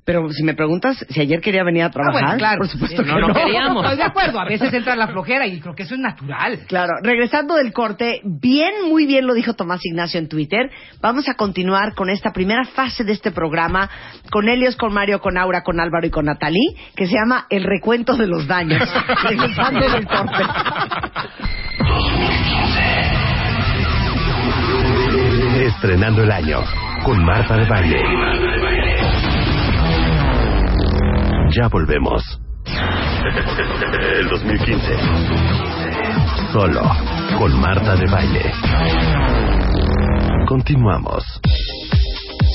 Pero 0.05 0.29
si 0.31 0.43
me 0.43 0.53
preguntas 0.53 0.97
si 1.09 1.21
ayer 1.21 1.39
quería 1.39 1.63
venir 1.63 1.83
a 1.83 1.85
Ah, 1.85 1.89
trabajar, 1.91 2.21
bueno, 2.23 2.37
claro. 2.37 2.57
por 2.57 2.67
supuesto 2.67 3.01
No, 3.03 3.15
que 3.15 3.21
no 3.21 3.27
no. 3.29 3.33
queríamos. 3.33 3.83
Estoy 3.85 3.97
de 3.97 4.03
acuerdo, 4.03 4.39
a 4.39 4.45
veces 4.45 4.73
entra 4.73 4.95
la 4.97 5.07
flojera 5.07 5.47
y 5.47 5.59
creo 5.61 5.75
que 5.75 5.83
eso 5.83 5.95
es 5.95 6.01
natural. 6.01 6.59
Claro, 6.67 6.91
regresando 7.01 7.55
del 7.55 7.71
corte, 7.71 8.19
bien, 8.25 8.89
muy 8.89 9.05
bien 9.05 9.25
lo 9.25 9.33
dijo 9.33 9.53
Tomás 9.53 9.79
Ignacio 9.85 10.19
en 10.19 10.27
Twitter. 10.27 10.69
Vamos 11.01 11.29
a 11.29 11.35
continuar 11.35 11.93
con 11.95 12.09
esta 12.09 12.33
primera 12.33 12.65
fase 12.65 13.03
de 13.05 13.13
este 13.13 13.31
programa, 13.31 13.89
con 14.29 14.49
Helios, 14.49 14.75
con 14.75 14.93
Mario, 14.93 15.19
con 15.21 15.37
Aura, 15.37 15.61
con 15.63 15.79
Álvaro 15.79 16.05
y 16.05 16.09
con 16.09 16.25
Natalí, 16.25 16.75
que 16.95 17.07
se 17.07 17.13
llama 17.15 17.45
El 17.49 17.63
recuento 17.63 18.15
de 18.17 18.27
los 18.27 18.45
daños. 18.45 18.81
regresando 19.23 19.89
del 19.89 20.05
corte. 20.05 20.43
Estrenando 25.59 26.23
el 26.23 26.31
año 26.31 26.59
con 27.03 27.23
Marta 27.23 27.55
de 27.57 27.65
Baile. 27.69 27.99
Ya 31.55 31.67
volvemos. 31.67 32.23
El 32.65 34.27
2015. 34.27 34.81
Solo 36.51 36.81
con 37.37 37.59
Marta 37.59 37.95
de 37.95 38.09
Baile. 38.09 38.51
Continuamos. 40.47 41.23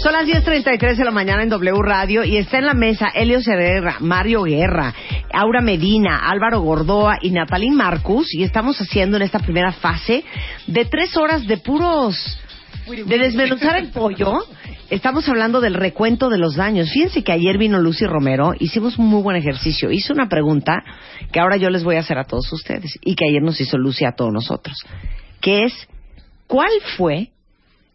Son 0.03 0.13
las 0.13 0.27
10.33 0.27 0.97
de 0.97 1.05
la 1.05 1.13
mañana 1.13 1.45
en 1.45 1.49
W 1.49 1.81
Radio 1.81 2.25
y 2.25 2.39
está 2.39 2.59
en 2.59 2.67
la 2.67 2.75
mesa 2.75 3.09
Elio 3.15 3.39
Herrera, 3.39 3.99
Mario 4.01 4.43
Guerra, 4.43 4.93
Aura 5.33 5.61
Medina, 5.61 6.29
Álvaro 6.29 6.61
Gordoa 6.61 7.19
y 7.23 7.31
Natalín 7.31 7.77
Marcus 7.77 8.35
y 8.35 8.43
estamos 8.43 8.81
haciendo 8.81 9.17
en 9.17 9.23
esta 9.23 9.39
primera 9.39 9.71
fase 9.73 10.25
de 10.67 10.85
tres 10.87 11.17
horas 11.17 11.47
de 11.47 11.59
puros... 11.59 12.41
de 12.87 13.19
desmenuzar 13.19 13.77
el 13.77 13.91
pollo. 13.91 14.45
Estamos 14.91 15.29
hablando 15.29 15.61
del 15.61 15.75
recuento 15.75 16.31
de 16.31 16.39
los 16.39 16.55
daños. 16.57 16.91
Fíjense 16.91 17.23
que 17.23 17.33
ayer 17.33 17.59
vino 17.59 17.79
Lucy 17.79 18.07
Romero, 18.07 18.55
hicimos 18.59 18.97
un 18.99 19.07
muy 19.07 19.23
buen 19.23 19.37
ejercicio. 19.37 19.91
Hizo 19.91 20.15
una 20.15 20.29
pregunta 20.29 20.83
que 21.31 21.41
ahora 21.41 21.57
yo 21.59 21.69
les 21.69 21.85
voy 21.85 21.97
a 21.97 22.01
hacer 22.01 22.17
a 22.19 22.25
todos 22.25 22.51
ustedes 22.53 22.99
y 23.03 23.15
que 23.15 23.27
ayer 23.27 23.43
nos 23.43 23.61
hizo 23.61 23.77
Lucy 23.77 24.07
a 24.07 24.13
todos 24.13 24.33
nosotros, 24.33 24.77
que 25.43 25.65
es, 25.65 25.75
¿cuál 26.47 26.71
fue 26.97 27.33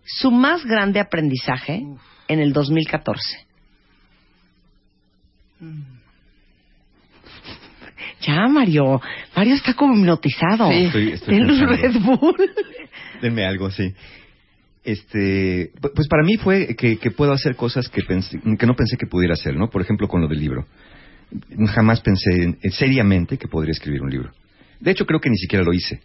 su 0.06 0.30
más 0.30 0.64
grande 0.66 1.00
aprendizaje 1.00 1.82
en 2.28 2.40
el 2.40 2.54
2014? 2.54 3.48
Ya, 8.22 8.48
Mario. 8.48 9.02
Mario 9.36 9.56
está 9.56 9.74
como 9.74 9.96
hipnotizado. 9.98 10.70
Estoy- 10.72 11.12
estoy 11.14 11.36
Denle 11.36 11.54
un. 11.64 11.70
Red 11.70 11.96
Bull. 12.02 12.36
Denme 13.22 13.46
algo, 13.46 13.72
sí. 13.72 13.94
Este, 14.84 15.72
pu- 15.82 15.92
pues 15.96 16.08
para 16.08 16.24
mí 16.24 16.36
fue 16.38 16.76
que, 16.76 16.98
que 16.98 17.12
puedo 17.12 17.32
hacer 17.32 17.56
cosas 17.56 17.88
que, 17.90 18.02
pensé- 18.02 18.40
que 18.58 18.66
no 18.66 18.76
pensé 18.76 18.98
que 18.98 19.08
pudiera 19.08 19.34
hacer, 19.34 19.56
¿no? 19.56 19.70
Por 19.70 19.82
ejemplo, 19.82 20.08
con 20.08 20.22
lo 20.22 20.28
del 20.28 20.40
libro. 20.40 20.66
Jamás 21.74 22.02
pensé 22.02 22.32
en- 22.44 22.58
en- 22.62 22.72
seriamente 22.72 23.38
que 23.38 23.48
podría 23.48 23.72
escribir 23.72 24.02
un 24.02 24.10
libro. 24.10 24.32
De 24.80 24.92
hecho, 24.92 25.06
creo 25.06 25.20
que 25.20 25.30
ni 25.30 25.38
siquiera 25.38 25.64
lo 25.64 25.74
hice. 25.74 26.02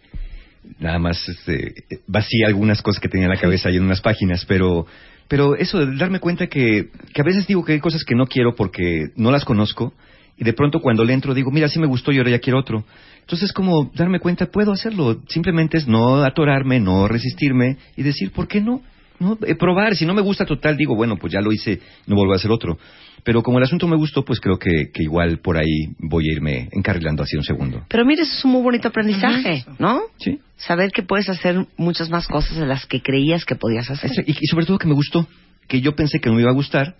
Nada 0.79 0.99
más 0.99 1.27
este, 1.27 1.73
vacié 2.07 2.45
algunas 2.45 2.81
cosas 2.81 2.99
que 3.01 3.09
tenía 3.09 3.27
en 3.27 3.33
la 3.33 3.39
cabeza 3.39 3.69
y 3.69 3.77
en 3.77 3.83
unas 3.83 4.01
páginas, 4.01 4.45
pero, 4.45 4.85
pero 5.27 5.55
eso 5.55 5.85
de 5.85 5.95
darme 5.97 6.19
cuenta 6.19 6.47
que, 6.47 6.89
que 7.13 7.21
a 7.21 7.25
veces 7.25 7.47
digo 7.47 7.63
que 7.63 7.73
hay 7.73 7.79
cosas 7.79 8.03
que 8.03 8.15
no 8.15 8.25
quiero 8.27 8.55
porque 8.55 9.07
no 9.15 9.31
las 9.31 9.45
conozco 9.45 9.93
y 10.37 10.43
de 10.43 10.53
pronto 10.53 10.79
cuando 10.79 11.03
le 11.03 11.13
entro 11.13 11.33
digo, 11.33 11.51
mira, 11.51 11.67
sí 11.69 11.79
me 11.79 11.87
gustó 11.87 12.11
y 12.11 12.17
ahora 12.17 12.31
ya 12.31 12.39
quiero 12.39 12.59
otro. 12.59 12.85
Entonces, 13.29 13.53
como 13.53 13.91
darme 13.93 14.19
cuenta, 14.19 14.47
puedo 14.47 14.71
hacerlo. 14.71 15.21
Simplemente 15.27 15.77
es 15.77 15.87
no 15.87 16.23
atorarme, 16.23 16.79
no 16.79 17.07
resistirme 17.07 17.77
y 17.95 18.01
decir, 18.01 18.31
¿por 18.31 18.47
qué 18.47 18.59
no? 18.59 18.81
no 19.19 19.37
Eh, 19.45 19.53
probar. 19.53 19.95
Si 19.95 20.03
no 20.03 20.15
me 20.15 20.21
gusta 20.23 20.47
total, 20.47 20.75
digo, 20.75 20.95
bueno, 20.95 21.15
pues 21.15 21.31
ya 21.31 21.39
lo 21.39 21.51
hice, 21.51 21.79
no 22.07 22.15
vuelvo 22.15 22.33
a 22.33 22.37
hacer 22.37 22.49
otro. 22.49 22.79
Pero 23.23 23.43
como 23.43 23.59
el 23.59 23.65
asunto 23.65 23.87
me 23.87 23.97
gustó, 23.97 24.25
pues 24.25 24.39
creo 24.39 24.57
que, 24.57 24.89
que 24.91 25.03
igual 25.03 25.41
por 25.41 25.57
ahí 25.57 25.93
voy 25.99 26.27
a 26.27 26.33
irme 26.33 26.69
encarrilando 26.71 27.21
así 27.21 27.37
un 27.37 27.43
segundo. 27.43 27.85
Pero 27.87 28.03
mire, 28.03 28.23
eso 28.23 28.35
es 28.35 28.45
un 28.45 28.51
muy 28.53 28.63
bonito 28.63 28.87
aprendizaje, 28.87 29.63
¿no? 29.77 30.01
Sí. 30.17 30.39
Saber 30.57 30.91
que 30.91 31.03
puedes 31.03 31.29
hacer 31.29 31.67
muchas 31.77 32.09
más 32.09 32.27
cosas 32.27 32.57
de 32.57 32.65
las 32.65 32.87
que 32.87 33.03
creías 33.03 33.45
que 33.45 33.53
podías 33.53 33.91
hacer. 33.91 34.23
Y 34.25 34.47
sobre 34.47 34.65
todo 34.65 34.79
que 34.79 34.87
me 34.87 34.95
gustó, 34.95 35.27
que 35.67 35.81
yo 35.81 35.95
pensé 35.95 36.19
que 36.19 36.29
no 36.29 36.35
me 36.35 36.41
iba 36.41 36.49
a 36.49 36.55
gustar 36.55 36.95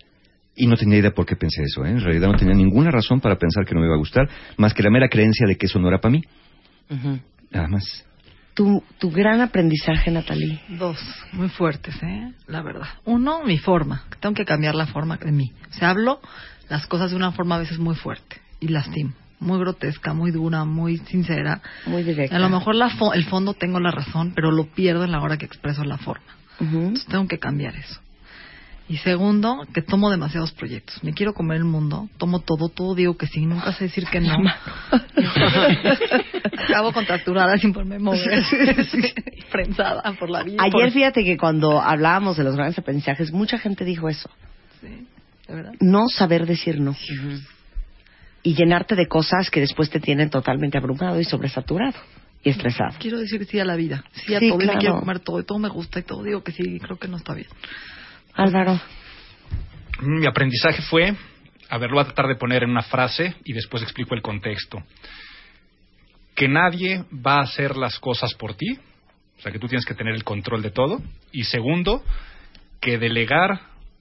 y 0.56 0.66
no 0.66 0.76
tenía 0.76 0.98
idea 0.98 1.12
por 1.12 1.26
qué 1.26 1.36
pensé 1.36 1.62
eso. 1.62 1.84
¿eh? 1.84 1.90
En 1.90 2.00
realidad 2.00 2.28
no 2.28 2.36
tenía 2.36 2.54
ninguna 2.54 2.90
razón 2.90 3.20
para 3.20 3.36
pensar 3.36 3.64
que 3.64 3.74
no 3.74 3.80
me 3.80 3.86
iba 3.86 3.94
a 3.94 3.98
gustar, 3.98 4.28
más 4.56 4.74
que 4.74 4.82
la 4.82 4.90
mera 4.90 5.08
creencia 5.08 5.46
de 5.46 5.56
que 5.56 5.66
eso 5.66 5.78
no 5.78 5.88
era 5.88 5.98
para 6.00 6.12
mí. 6.12 6.22
Ujú. 6.90 7.18
Nada 7.50 7.68
más. 7.68 8.04
tu, 8.54 8.82
tu 8.98 9.10
gran 9.10 9.40
aprendizaje, 9.40 10.10
Natalie. 10.10 10.60
Dos, 10.68 10.98
muy 11.32 11.48
fuertes, 11.48 11.94
¿eh? 12.02 12.32
La 12.46 12.62
verdad. 12.62 12.88
Uno, 13.04 13.42
mi 13.44 13.58
forma. 13.58 14.04
Tengo 14.20 14.34
que 14.34 14.44
cambiar 14.44 14.74
la 14.74 14.86
forma 14.86 15.16
de 15.16 15.32
mí. 15.32 15.52
O 15.70 15.72
sea, 15.72 15.90
hablo 15.90 16.20
las 16.68 16.86
cosas 16.86 17.10
de 17.10 17.16
una 17.16 17.32
forma 17.32 17.56
a 17.56 17.60
veces 17.60 17.78
muy 17.78 17.94
fuerte 17.94 18.36
y 18.60 18.68
lastimo. 18.68 19.12
Muy 19.38 19.58
grotesca, 19.58 20.12
muy 20.12 20.30
dura, 20.32 20.64
muy 20.66 20.98
sincera. 20.98 21.62
Muy 21.86 22.02
directa. 22.02 22.36
A 22.36 22.38
lo 22.38 22.50
mejor 22.50 22.74
la 22.74 22.90
fo- 22.90 23.14
el 23.14 23.24
fondo 23.24 23.54
tengo 23.54 23.80
la 23.80 23.90
razón, 23.90 24.32
pero 24.34 24.50
lo 24.52 24.66
pierdo 24.66 25.04
en 25.04 25.12
la 25.12 25.20
hora 25.22 25.38
que 25.38 25.46
expreso 25.46 25.82
la 25.84 25.96
forma. 25.96 26.26
Ujú. 26.60 26.76
Entonces 26.78 27.06
tengo 27.06 27.26
que 27.26 27.38
cambiar 27.38 27.74
eso. 27.76 28.00
Y 28.90 28.96
segundo, 28.96 29.64
que 29.72 29.82
tomo 29.82 30.10
demasiados 30.10 30.50
proyectos. 30.50 30.98
Me 31.04 31.12
quiero 31.12 31.32
comer 31.32 31.58
el 31.58 31.64
mundo, 31.64 32.08
tomo 32.18 32.40
todo, 32.40 32.68
todo 32.68 32.96
digo 32.96 33.16
que 33.16 33.28
sí, 33.28 33.46
nunca 33.46 33.72
sé 33.72 33.84
decir 33.84 34.04
que 34.06 34.18
no. 34.20 34.34
Acabo 36.68 36.92
contracturada 36.92 37.56
sin 37.58 37.72
poderme 37.72 37.98
mover, 38.00 38.20
prensada 39.52 40.02
por 40.18 40.28
la 40.30 40.42
vida. 40.42 40.56
Ayer 40.62 40.72
por- 40.86 40.90
fíjate 40.90 41.24
que 41.24 41.36
cuando 41.36 41.80
hablábamos 41.80 42.36
de 42.36 42.44
los 42.44 42.56
grandes 42.56 42.78
aprendizajes, 42.78 43.32
mucha 43.32 43.58
gente 43.58 43.84
dijo 43.84 44.08
eso. 44.08 44.28
Sí, 44.80 45.06
de 45.48 45.54
verdad. 45.54 45.72
No 45.80 46.08
saber 46.08 46.46
decir 46.46 46.80
no. 46.80 46.96
Y 48.42 48.54
llenarte 48.54 48.96
de 48.96 49.06
cosas 49.06 49.50
que 49.50 49.60
después 49.60 49.90
te 49.90 50.00
tienen 50.00 50.30
totalmente 50.30 50.78
abrumado 50.78 51.20
y 51.20 51.24
sobresaturado 51.24 51.94
y 52.42 52.50
estresado. 52.50 52.96
Quiero 52.98 53.18
decir 53.18 53.44
sí 53.46 53.58
a 53.60 53.64
la 53.64 53.76
vida, 53.76 54.02
sí 54.14 54.34
a 54.34 54.40
Sí, 54.40 54.48
todo, 54.48 54.56
y 54.56 54.66
me 54.66 54.72
claro. 54.72 54.80
quiero 54.80 54.98
comer 55.00 55.20
todo, 55.20 55.40
y 55.40 55.44
todo 55.44 55.58
me 55.58 55.68
gusta, 55.68 56.00
y 56.00 56.02
todo 56.02 56.22
digo 56.22 56.42
que 56.42 56.52
sí, 56.52 56.62
y 56.66 56.80
creo 56.80 56.98
que 56.98 57.06
no 57.06 57.18
está 57.18 57.34
bien. 57.34 57.48
Álvaro. 58.34 58.80
Mi 60.00 60.26
aprendizaje 60.26 60.82
fue, 60.82 61.14
a 61.68 61.78
ver, 61.78 61.90
lo 61.90 62.00
a 62.00 62.04
tratar 62.04 62.26
de 62.26 62.36
poner 62.36 62.62
en 62.62 62.70
una 62.70 62.82
frase 62.82 63.34
y 63.44 63.52
después 63.52 63.82
explico 63.82 64.14
el 64.14 64.22
contexto. 64.22 64.82
Que 66.34 66.48
nadie 66.48 67.04
va 67.14 67.38
a 67.38 67.42
hacer 67.42 67.76
las 67.76 67.98
cosas 67.98 68.34
por 68.34 68.54
ti, 68.54 68.78
o 69.38 69.42
sea 69.42 69.52
que 69.52 69.58
tú 69.58 69.68
tienes 69.68 69.84
que 69.84 69.94
tener 69.94 70.14
el 70.14 70.24
control 70.24 70.62
de 70.62 70.70
todo. 70.70 71.02
Y 71.32 71.44
segundo, 71.44 72.02
que 72.80 72.98
delegar 72.98 73.60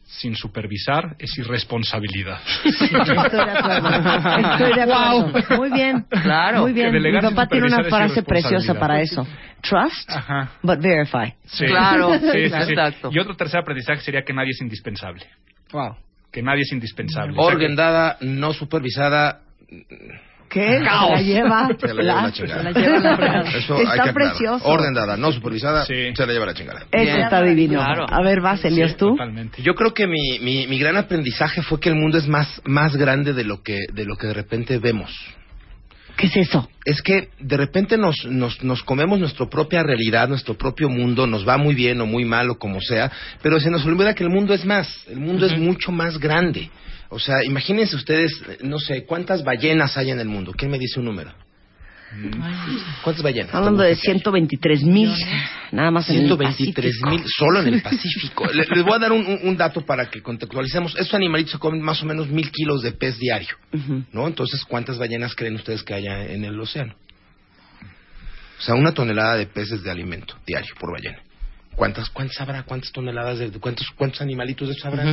sin 0.09 0.35
supervisar 0.35 1.15
es 1.19 1.37
irresponsabilidad. 1.37 2.39
Estoy 2.65 2.89
de 2.89 3.11
acuerdo. 3.11 4.47
Estoy 4.49 4.73
de 4.73 4.81
acuerdo. 4.81 5.57
Muy 5.57 5.71
bien. 5.71 6.05
Claro. 6.09 6.61
Muy 6.61 6.73
bien. 6.73 6.91
Mi 6.91 7.21
papá 7.21 7.47
tiene 7.47 7.67
una 7.67 7.83
frase 7.83 8.23
preciosa 8.23 8.73
para 8.73 9.01
eso. 9.01 9.25
Trust, 9.61 10.09
Ajá. 10.09 10.51
but 10.63 10.79
verify. 10.81 11.33
Sí. 11.45 11.65
Claro, 11.65 12.13
Sí, 12.17 12.19
sí, 12.31 12.49
sí. 12.49 12.71
exacto. 12.71 13.09
Y 13.11 13.19
otro 13.19 13.35
tercer 13.35 13.59
aprendizaje 13.59 14.01
sería 14.01 14.23
que 14.23 14.33
nadie 14.33 14.51
es 14.51 14.61
indispensable. 14.61 15.25
Wow. 15.71 15.95
Que 16.31 16.41
nadie 16.41 16.61
es 16.61 16.71
indispensable. 16.71 17.33
O 17.37 17.43
sea, 17.43 17.51
que- 17.51 17.55
Orden 17.65 17.75
dada, 17.75 18.17
no 18.21 18.53
supervisada. 18.53 19.41
¿Qué? 20.49 20.77
Se 20.77 20.79
la 20.79 21.21
lleva. 21.21 21.69
Se 21.79 21.93
la 21.93 22.01
lleva 22.01 22.21
la 22.23 22.31
chingada. 22.31 22.73
Se 22.73 22.79
la 22.81 22.81
lleva 22.81 22.99
la. 23.17 23.41
Eso 23.57 23.77
Está 23.77 23.91
hay 23.93 23.99
que 24.01 24.13
precioso. 24.13 24.65
Orden 24.67 24.93
dada, 24.93 25.15
no 25.15 25.31
supervisada, 25.31 25.85
Sí. 25.85 26.13
se 26.15 26.25
la 26.25 26.33
lleva 26.33 26.47
la 26.47 26.53
chingada. 26.55 26.79
Eso 26.91 27.03
Bien. 27.03 27.21
está 27.21 27.41
divino. 27.43 27.83
Claro. 27.83 28.05
A 28.09 28.21
ver, 28.23 28.41
vas, 28.41 28.65
Elias, 28.65 28.91
Sí, 28.91 28.97
tú. 28.97 29.11
Totalmente. 29.11 29.61
Yo 29.61 29.75
creo 29.75 29.93
que 29.93 30.07
mi, 30.07 30.39
mi, 30.39 30.65
mi 30.67 30.79
gran 30.79 30.97
aprendizaje 30.97 31.61
fue 31.61 31.79
que 31.79 31.89
el 31.89 31.95
mundo 31.95 32.17
es 32.17 32.27
más, 32.27 32.61
más 32.65 32.95
grande 32.95 33.33
de 33.33 33.43
lo 33.43 33.61
que, 33.61 33.77
de 33.93 34.05
lo 34.05 34.15
que 34.15 34.27
de 34.27 34.33
repente 34.33 34.79
vemos. 34.79 35.11
¿Qué 36.17 36.27
es 36.27 36.35
eso? 36.35 36.67
Es 36.83 37.01
que 37.01 37.29
de 37.39 37.55
repente 37.55 37.97
nos, 37.97 38.25
nos, 38.25 38.61
nos 38.61 38.83
comemos 38.83 39.19
nuestra 39.19 39.45
propia 39.45 39.83
realidad, 39.83 40.27
nuestro 40.27 40.55
propio 40.55 40.89
mundo, 40.89 41.25
nos 41.27 41.47
va 41.47 41.57
muy 41.57 41.75
bien 41.75 42.01
o 42.01 42.05
muy 42.05 42.25
mal 42.25 42.49
o 42.49 42.57
como 42.59 42.81
sea, 42.81 43.09
pero 43.41 43.57
se 43.61 43.69
nos 43.71 43.85
olvida 43.85 44.13
que 44.13 44.23
el 44.25 44.29
mundo 44.29 44.53
es 44.53 44.65
más, 44.65 44.89
el 45.07 45.19
mundo 45.19 45.45
es 45.45 45.57
mucho 45.57 45.93
más 45.93 46.17
grande. 46.17 46.69
O 47.09 47.19
sea, 47.19 47.43
imagínense 47.43 47.95
ustedes, 47.95 48.31
no 48.61 48.77
sé, 48.79 49.03
¿cuántas 49.05 49.43
ballenas 49.43 49.97
hay 49.97 50.11
en 50.11 50.19
el 50.19 50.27
mundo? 50.27 50.53
¿Quién 50.55 50.69
me 50.71 50.77
dice 50.77 50.99
un 50.99 51.05
número? 51.05 51.33
¿Cuántas 53.03 53.23
ballenas? 53.23 53.53
Hablando 53.53 53.83
de 53.83 53.95
123 53.95 54.83
mil, 54.83 55.11
nada 55.71 55.91
más 55.91 56.09
en 56.09 56.15
el 56.17 56.21
123 56.25 56.99
Pacífico. 56.99 57.09
mil 57.09 57.23
solo 57.37 57.61
en 57.61 57.73
el 57.75 57.81
Pacífico. 57.83 58.47
Le- 58.51 58.65
Les 58.65 58.83
voy 58.83 58.93
a 58.93 58.99
dar 58.99 59.11
un, 59.11 59.25
un- 59.25 59.39
un 59.43 59.57
dato 59.57 59.85
para 59.85 60.09
que 60.09 60.21
contextualicemos. 60.21 60.95
Estos 60.97 61.13
animalitos 61.13 61.53
se 61.53 61.59
comen 61.59 61.81
más 61.81 62.01
o 62.01 62.05
menos 62.05 62.27
mil 62.29 62.49
kilos 62.51 62.81
de 62.81 62.91
pez 62.93 63.17
diario. 63.19 63.55
¿no? 64.11 64.27
Entonces, 64.27 64.63
¿cuántas 64.65 64.97
ballenas 64.97 65.35
creen 65.35 65.55
ustedes 65.55 65.83
que 65.83 65.93
haya 65.93 66.25
en 66.25 66.43
el 66.45 66.59
océano? 66.59 66.95
O 68.57 68.61
sea, 68.61 68.75
una 68.75 68.91
tonelada 68.93 69.35
de 69.35 69.45
peces 69.45 69.83
de 69.83 69.91
alimento 69.91 70.35
diario 70.47 70.73
por 70.79 70.91
ballena. 70.91 71.19
¿Cuántas, 71.79 72.09
cuántas 72.09 72.39
habrá? 72.41 72.63
¿Cuántas 72.63 72.91
toneladas 72.91 73.39
de 73.39 73.51
cuántos, 73.51 73.87
cuántos 73.95 74.19
animalitos 74.21 74.67
de 74.67 74.73
estos 74.73 74.85
habrá? 74.85 75.03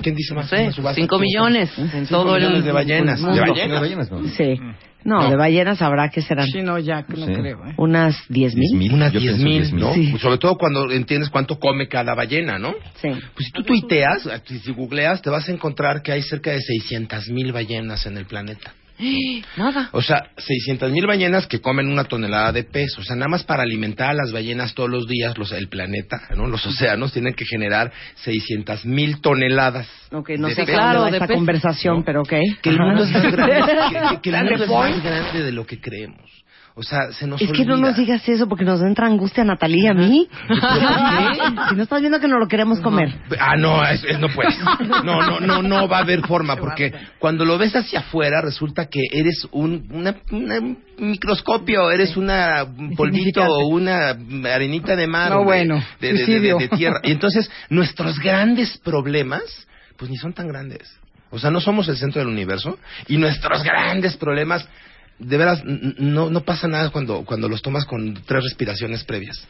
¿Quién 0.00 0.14
dice 0.14 0.32
No 0.32 0.40
más? 0.40 0.48
sé, 0.48 0.62
Una 0.62 0.72
subasta. 0.72 1.00
cinco 1.00 1.18
millones 1.18 1.76
en 1.76 1.90
Cinco 2.06 2.22
todo 2.22 2.36
el 2.36 2.42
millones 2.42 2.64
de 2.64 2.72
ballenas. 2.72 3.20
mundo. 3.20 3.34
¿De 3.34 3.40
¿De 3.42 3.68
ballenas? 3.68 4.10
no? 4.12 4.28
Sí. 4.28 4.60
No, 5.04 5.22
No. 5.22 5.30
de 5.30 5.36
ballenas 5.36 5.82
habrá 5.82 6.10
que 6.10 6.22
serán 6.22 6.46
Sí, 6.46 6.62
no, 6.62 6.78
ya, 6.78 7.04
no 7.08 7.26
Sí. 7.26 7.32
creo, 7.32 7.66
¿eh? 7.66 7.74
unas 7.76 8.14
10 8.28 8.54
Diez 8.54 8.54
mil. 8.54 8.78
mil. 8.78 8.92
Unas 8.94 9.12
Yo 9.12 9.18
diez 9.20 9.36
mil, 9.38 9.52
diez 9.62 9.72
mil. 9.72 9.80
¿no? 9.82 9.94
Sí. 9.94 10.16
Sobre 10.18 10.38
todo 10.38 10.56
cuando 10.56 10.90
entiendes 10.92 11.28
cuánto 11.30 11.58
come 11.58 11.88
cada 11.88 12.14
ballena, 12.14 12.58
¿no? 12.58 12.74
Sí. 13.00 13.08
Pues 13.08 13.46
si 13.46 13.50
tú 13.52 13.62
tuiteas, 13.64 14.28
si 14.46 14.58
si 14.60 14.72
googleas, 14.72 15.20
te 15.22 15.30
vas 15.30 15.48
a 15.48 15.52
encontrar 15.52 16.02
que 16.02 16.12
hay 16.12 16.22
cerca 16.22 16.52
de 16.52 16.60
600 16.60 17.28
mil 17.30 17.52
ballenas 17.52 18.06
en 18.06 18.16
el 18.16 18.26
planeta. 18.26 18.72
Nada. 19.56 19.88
O 19.92 20.02
sea, 20.02 20.30
600 20.36 20.90
mil 20.90 21.06
ballenas 21.06 21.46
que 21.46 21.60
comen 21.60 21.88
una 21.88 22.04
tonelada 22.04 22.52
de 22.52 22.64
pez. 22.64 22.98
O 22.98 23.02
sea, 23.04 23.16
nada 23.16 23.28
más 23.28 23.44
para 23.44 23.62
alimentar 23.62 24.10
a 24.10 24.14
las 24.14 24.32
ballenas 24.32 24.74
todos 24.74 24.90
los 24.90 25.06
días, 25.06 25.36
los, 25.38 25.52
el 25.52 25.68
planeta, 25.68 26.20
¿no? 26.36 26.46
los 26.46 26.64
océanos 26.66 27.12
tienen 27.12 27.34
que 27.34 27.44
generar 27.44 27.92
600 28.16 28.84
mil 28.86 29.20
toneladas. 29.20 29.88
Ok, 30.12 30.30
no 30.38 30.48
de 30.48 30.54
sé 30.54 30.64
pez. 30.64 30.74
claro, 30.74 31.04
de 31.04 31.10
esta 31.12 31.26
pez. 31.26 31.36
conversación, 31.36 31.98
No. 31.98 32.04
pero 32.04 32.20
ok. 32.22 32.32
Que 32.62 32.70
el 32.70 32.78
mundo 32.78 33.04
es 33.04 33.10
más 33.10 33.32
grande, 33.32 33.54
que, 34.10 34.20
que 34.22 34.30
el 34.30 34.36
mundo 34.36 34.64
es 34.64 34.70
más 34.70 35.02
grande 35.02 35.42
de 35.42 35.52
lo 35.52 35.66
que 35.66 35.80
creemos. 35.80 36.30
O 36.80 36.82
sea, 36.84 37.10
se 37.10 37.26
nos 37.26 37.42
Es 37.42 37.50
que 37.50 37.64
no 37.64 37.76
nos 37.76 37.96
digas 37.96 38.22
eso 38.28 38.46
porque 38.48 38.64
nos 38.64 38.80
entra 38.82 39.08
angustia 39.08 39.42
a 39.42 39.46
Natalia 39.46 39.82
y 39.82 39.86
a 39.88 39.94
mí. 39.94 40.28
si 41.70 41.74
no 41.74 41.82
estás 41.82 42.00
viendo 42.00 42.20
que 42.20 42.28
no 42.28 42.38
lo 42.38 42.46
queremos 42.46 42.78
comer. 42.78 43.12
Ah, 43.40 43.56
no, 43.56 43.84
es- 43.84 44.04
es- 44.04 44.20
no 44.20 44.28
puedes. 44.28 44.56
No, 45.04 45.20
no, 45.22 45.40
no, 45.40 45.60
no 45.60 45.88
va 45.88 45.98
a 45.98 46.00
haber 46.02 46.24
forma, 46.24 46.54
porque 46.54 46.92
cuando 47.18 47.44
lo 47.44 47.58
ves 47.58 47.74
hacia 47.74 47.98
afuera 47.98 48.40
resulta 48.42 48.86
que 48.86 49.00
eres 49.12 49.48
un 49.50 49.88
una, 49.90 50.14
una 50.30 50.60
microscopio, 50.98 51.90
eres 51.90 52.16
una 52.16 52.62
un 52.62 52.94
polvito 52.94 53.42
o 53.42 53.66
una 53.68 54.10
arenita 54.54 54.94
de 54.94 55.06
mar, 55.08 55.30
No, 55.32 55.42
bueno, 55.44 55.82
de, 56.00 56.12
de- 56.12 56.54
de 56.54 56.68
tierra. 56.68 57.00
Y 57.02 57.10
entonces 57.10 57.50
nuestros 57.70 58.20
grandes 58.20 58.78
problemas, 58.78 59.42
pues 59.96 60.10
ni 60.10 60.16
son 60.16 60.32
tan 60.32 60.46
grandes. 60.46 60.96
O 61.30 61.38
sea, 61.38 61.50
no 61.50 61.60
somos 61.60 61.88
el 61.88 61.96
centro 61.96 62.20
del 62.20 62.28
universo 62.28 62.78
y 63.06 63.16
nuestros 63.18 63.62
grandes 63.62 64.16
problemas, 64.16 64.66
de 65.18 65.36
veras, 65.36 65.62
no, 65.64 66.30
no 66.30 66.40
pasa 66.42 66.68
nada 66.68 66.90
cuando, 66.90 67.24
cuando 67.24 67.48
los 67.48 67.62
tomas 67.62 67.84
con 67.84 68.14
tres 68.14 68.44
respiraciones 68.44 69.04
previas. 69.04 69.46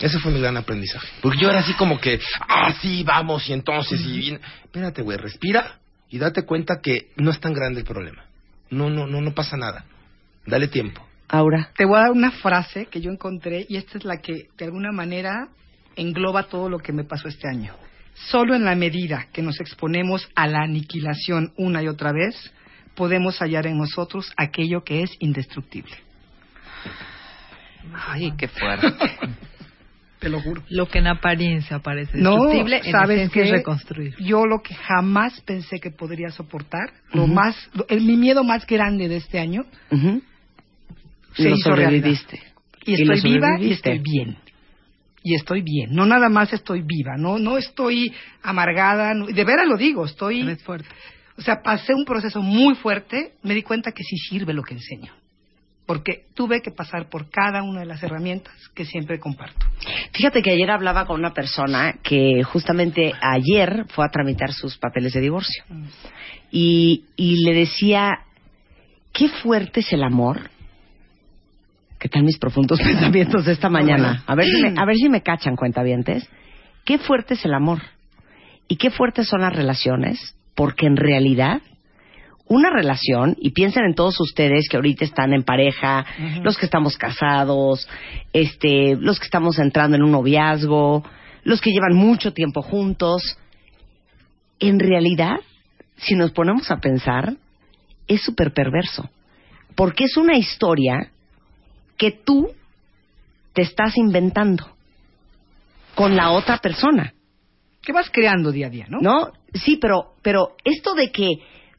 Ese 0.00 0.18
fue 0.18 0.32
mi 0.32 0.40
gran 0.40 0.56
aprendizaje. 0.56 1.06
Porque 1.20 1.38
yo 1.40 1.48
era 1.48 1.60
así 1.60 1.74
como 1.74 2.00
que, 2.00 2.20
ah, 2.40 2.74
sí, 2.80 3.04
vamos, 3.04 3.48
y 3.48 3.52
entonces, 3.52 4.00
y. 4.00 4.38
Espérate, 4.64 5.02
güey, 5.02 5.16
respira 5.16 5.78
y 6.10 6.18
date 6.18 6.42
cuenta 6.42 6.80
que 6.82 7.10
no 7.16 7.30
es 7.30 7.40
tan 7.40 7.52
grande 7.52 7.80
el 7.80 7.86
problema. 7.86 8.24
No, 8.70 8.90
no, 8.90 9.06
no, 9.06 9.20
no 9.20 9.32
pasa 9.32 9.56
nada. 9.56 9.84
Dale 10.46 10.68
tiempo. 10.68 11.06
Aura. 11.28 11.70
Te 11.76 11.84
voy 11.84 11.96
a 11.96 12.02
dar 12.02 12.10
una 12.10 12.30
frase 12.30 12.86
que 12.86 13.00
yo 13.00 13.10
encontré 13.10 13.64
y 13.68 13.76
esta 13.76 13.96
es 13.96 14.04
la 14.04 14.20
que 14.20 14.48
de 14.58 14.64
alguna 14.64 14.92
manera 14.92 15.48
engloba 15.96 16.44
todo 16.44 16.68
lo 16.68 16.78
que 16.78 16.92
me 16.92 17.04
pasó 17.04 17.28
este 17.28 17.48
año. 17.48 17.74
Solo 18.14 18.54
en 18.54 18.64
la 18.64 18.74
medida 18.74 19.28
que 19.32 19.40
nos 19.40 19.60
exponemos 19.60 20.28
a 20.34 20.46
la 20.46 20.62
aniquilación 20.62 21.52
una 21.56 21.82
y 21.82 21.88
otra 21.88 22.12
vez, 22.12 22.52
podemos 22.94 23.38
hallar 23.38 23.66
en 23.66 23.78
nosotros 23.78 24.32
aquello 24.36 24.82
que 24.84 25.02
es 25.02 25.10
indestructible. 25.20 25.94
Ay, 27.94 28.32
qué 28.38 28.48
fuerte. 28.48 28.88
Te 30.20 30.28
lo 30.28 30.40
juro. 30.40 30.62
Lo 30.68 30.86
que 30.88 30.98
en 31.00 31.08
apariencia 31.08 31.80
parece 31.80 32.16
No, 32.18 32.36
destructible, 32.36 32.80
en 32.84 32.92
¿sabes 32.92 33.20
es 33.22 33.30
qué? 33.32 33.44
reconstruir. 33.50 34.14
Yo 34.20 34.46
lo 34.46 34.62
que 34.62 34.72
jamás 34.74 35.40
pensé 35.40 35.80
que 35.80 35.90
podría 35.90 36.30
soportar, 36.30 36.92
lo 37.12 37.24
Ujú. 37.24 37.32
más, 37.34 37.56
lo- 37.74 37.86
el, 37.88 38.02
mi 38.02 38.16
miedo 38.16 38.44
más 38.44 38.64
grande 38.64 39.08
de 39.08 39.16
este 39.16 39.40
año, 39.40 39.62
Ujú. 39.90 40.22
se 41.34 41.48
Lo 41.48 41.56
hizo 41.56 41.70
realidad. 41.74 42.02
sobreviviste. 42.04 42.40
Y 42.84 42.94
Y 43.00 43.04
lo 43.04 43.14
estoy 43.14 43.32
viva 43.32 43.58
y 43.60 43.72
estoy 43.72 43.98
bien. 43.98 44.36
Y 45.24 45.34
estoy 45.34 45.62
bien. 45.62 45.90
No 45.92 46.06
nada 46.06 46.28
más 46.28 46.52
estoy 46.52 46.82
viva, 46.82 47.16
no 47.16 47.38
no 47.40 47.58
estoy 47.58 48.12
amargada, 48.44 49.14
no- 49.14 49.26
de 49.26 49.44
veras 49.44 49.66
lo 49.66 49.76
digo, 49.76 50.04
estoy 50.06 50.42
Eres 50.42 50.62
fuerte. 50.62 50.88
O 51.36 51.42
sea, 51.42 51.62
pasé 51.62 51.94
un 51.94 52.04
proceso 52.04 52.42
muy 52.42 52.74
fuerte, 52.74 53.34
me 53.42 53.54
di 53.54 53.62
cuenta 53.62 53.92
que 53.92 54.02
sí 54.02 54.16
sirve 54.16 54.52
lo 54.52 54.62
que 54.62 54.74
enseño. 54.74 55.12
Porque 55.86 56.26
tuve 56.34 56.62
que 56.62 56.70
pasar 56.70 57.08
por 57.08 57.28
cada 57.28 57.62
una 57.62 57.80
de 57.80 57.86
las 57.86 58.02
herramientas 58.02 58.54
que 58.74 58.84
siempre 58.84 59.18
comparto. 59.18 59.66
Fíjate 60.12 60.40
que 60.40 60.50
ayer 60.52 60.70
hablaba 60.70 61.06
con 61.06 61.18
una 61.18 61.34
persona 61.34 61.96
que 62.02 62.42
justamente 62.44 63.12
ayer 63.20 63.86
fue 63.88 64.04
a 64.04 64.08
tramitar 64.08 64.52
sus 64.52 64.78
papeles 64.78 65.12
de 65.12 65.20
divorcio. 65.20 65.64
Y, 66.50 67.04
y 67.16 67.44
le 67.44 67.54
decía, 67.54 68.20
qué 69.12 69.28
fuerte 69.28 69.80
es 69.80 69.92
el 69.92 70.04
amor. 70.04 70.50
¿Qué 71.98 72.08
tal 72.08 72.22
mis 72.22 72.38
profundos 72.38 72.80
pensamientos 72.82 73.44
de 73.44 73.52
esta 73.52 73.68
mañana? 73.68 74.22
A 74.26 74.34
ver 74.34 74.46
si 74.46 74.62
me, 74.62 74.74
a 74.76 74.84
ver 74.84 74.96
si 74.96 75.08
me 75.08 75.22
cachan, 75.22 75.56
cuentavientes. 75.56 76.28
Qué 76.84 76.98
fuerte 76.98 77.34
es 77.34 77.44
el 77.44 77.54
amor. 77.54 77.80
Y 78.68 78.76
qué 78.76 78.90
fuertes 78.90 79.28
son 79.28 79.40
las 79.40 79.54
relaciones. 79.54 80.34
Porque 80.54 80.86
en 80.86 80.96
realidad, 80.96 81.60
una 82.46 82.70
relación, 82.70 83.36
y 83.38 83.50
piensen 83.50 83.84
en 83.84 83.94
todos 83.94 84.20
ustedes 84.20 84.68
que 84.68 84.76
ahorita 84.76 85.04
están 85.04 85.32
en 85.32 85.42
pareja, 85.42 86.04
los 86.42 86.58
que 86.58 86.66
estamos 86.66 86.96
casados, 86.96 87.88
este, 88.32 88.96
los 88.96 89.18
que 89.18 89.24
estamos 89.24 89.58
entrando 89.58 89.96
en 89.96 90.02
un 90.02 90.12
noviazgo, 90.12 91.04
los 91.44 91.60
que 91.60 91.70
llevan 91.70 91.94
mucho 91.94 92.32
tiempo 92.32 92.62
juntos. 92.62 93.38
En 94.58 94.78
realidad, 94.78 95.36
si 95.96 96.14
nos 96.14 96.32
ponemos 96.32 96.70
a 96.70 96.78
pensar, 96.78 97.36
es 98.06 98.22
súper 98.22 98.52
perverso. 98.52 99.08
Porque 99.74 100.04
es 100.04 100.16
una 100.16 100.36
historia 100.36 101.10
que 101.96 102.10
tú 102.10 102.50
te 103.52 103.62
estás 103.62 103.96
inventando 103.96 104.76
con 105.94 106.16
la 106.16 106.30
otra 106.30 106.58
persona. 106.58 107.14
¿Qué 107.82 107.92
vas 107.92 108.10
creando 108.10 108.52
día 108.52 108.68
a 108.68 108.70
día, 108.70 108.86
no? 108.88 109.00
¿No? 109.00 109.32
Sí, 109.54 109.76
pero, 109.76 110.14
pero 110.22 110.56
esto 110.64 110.94
de 110.94 111.10
que 111.10 111.28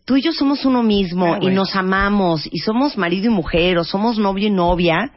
tú 0.05 0.17
y 0.17 0.21
yo 0.21 0.31
somos 0.33 0.65
uno 0.65 0.83
mismo 0.83 1.33
Ah, 1.33 1.37
y 1.37 1.45
bueno. 1.45 1.61
nos 1.61 1.75
amamos 1.75 2.47
y 2.51 2.59
somos 2.59 2.97
marido 2.97 3.27
y 3.27 3.33
mujer 3.33 3.77
o 3.77 3.83
somos 3.83 4.17
novio 4.17 4.47
y 4.47 4.51
novia, 4.51 5.11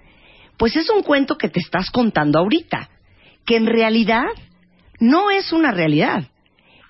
pues 0.57 0.77
es 0.77 0.89
un 0.89 1.03
cuento 1.03 1.37
que 1.37 1.49
te 1.49 1.61
estás 1.61 1.91
contando 1.91 2.39
ahorita, 2.39 2.89
que 3.45 3.57
en 3.57 3.67
realidad 3.67 4.25
no 5.01 5.31
es 5.31 5.53
una 5.53 5.73
realidad, 5.73 6.29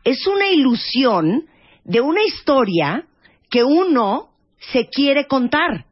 es 0.04 0.26
una 0.26 0.48
ilusión 0.48 1.46
de 1.85 2.00
una 2.00 2.22
historia 2.22 3.04
que 3.50 3.64
uno 3.64 4.28
se 4.59 4.88
quiere 4.88 5.26
contar. 5.26 5.87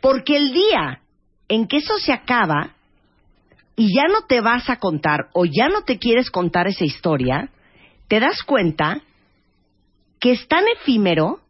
Porque 0.00 0.36
el 0.36 0.52
día 0.52 1.00
en 1.48 1.66
que 1.66 1.78
eso 1.78 1.98
se 1.98 2.12
acaba 2.12 2.74
y 3.76 3.94
ya 3.96 4.08
no 4.08 4.22
te 4.26 4.40
vas 4.40 4.68
a 4.68 4.76
contar 4.76 5.28
o 5.32 5.44
ya 5.46 5.68
no 5.68 5.82
te 5.82 5.98
quieres 5.98 6.30
contar 6.30 6.66
esa 6.66 6.84
historia, 6.84 7.48
te 8.08 8.20
das 8.20 8.42
cuenta 8.42 9.00
que 10.18 10.32
es 10.32 10.46
tan 10.48 10.64
efímero 10.68 11.40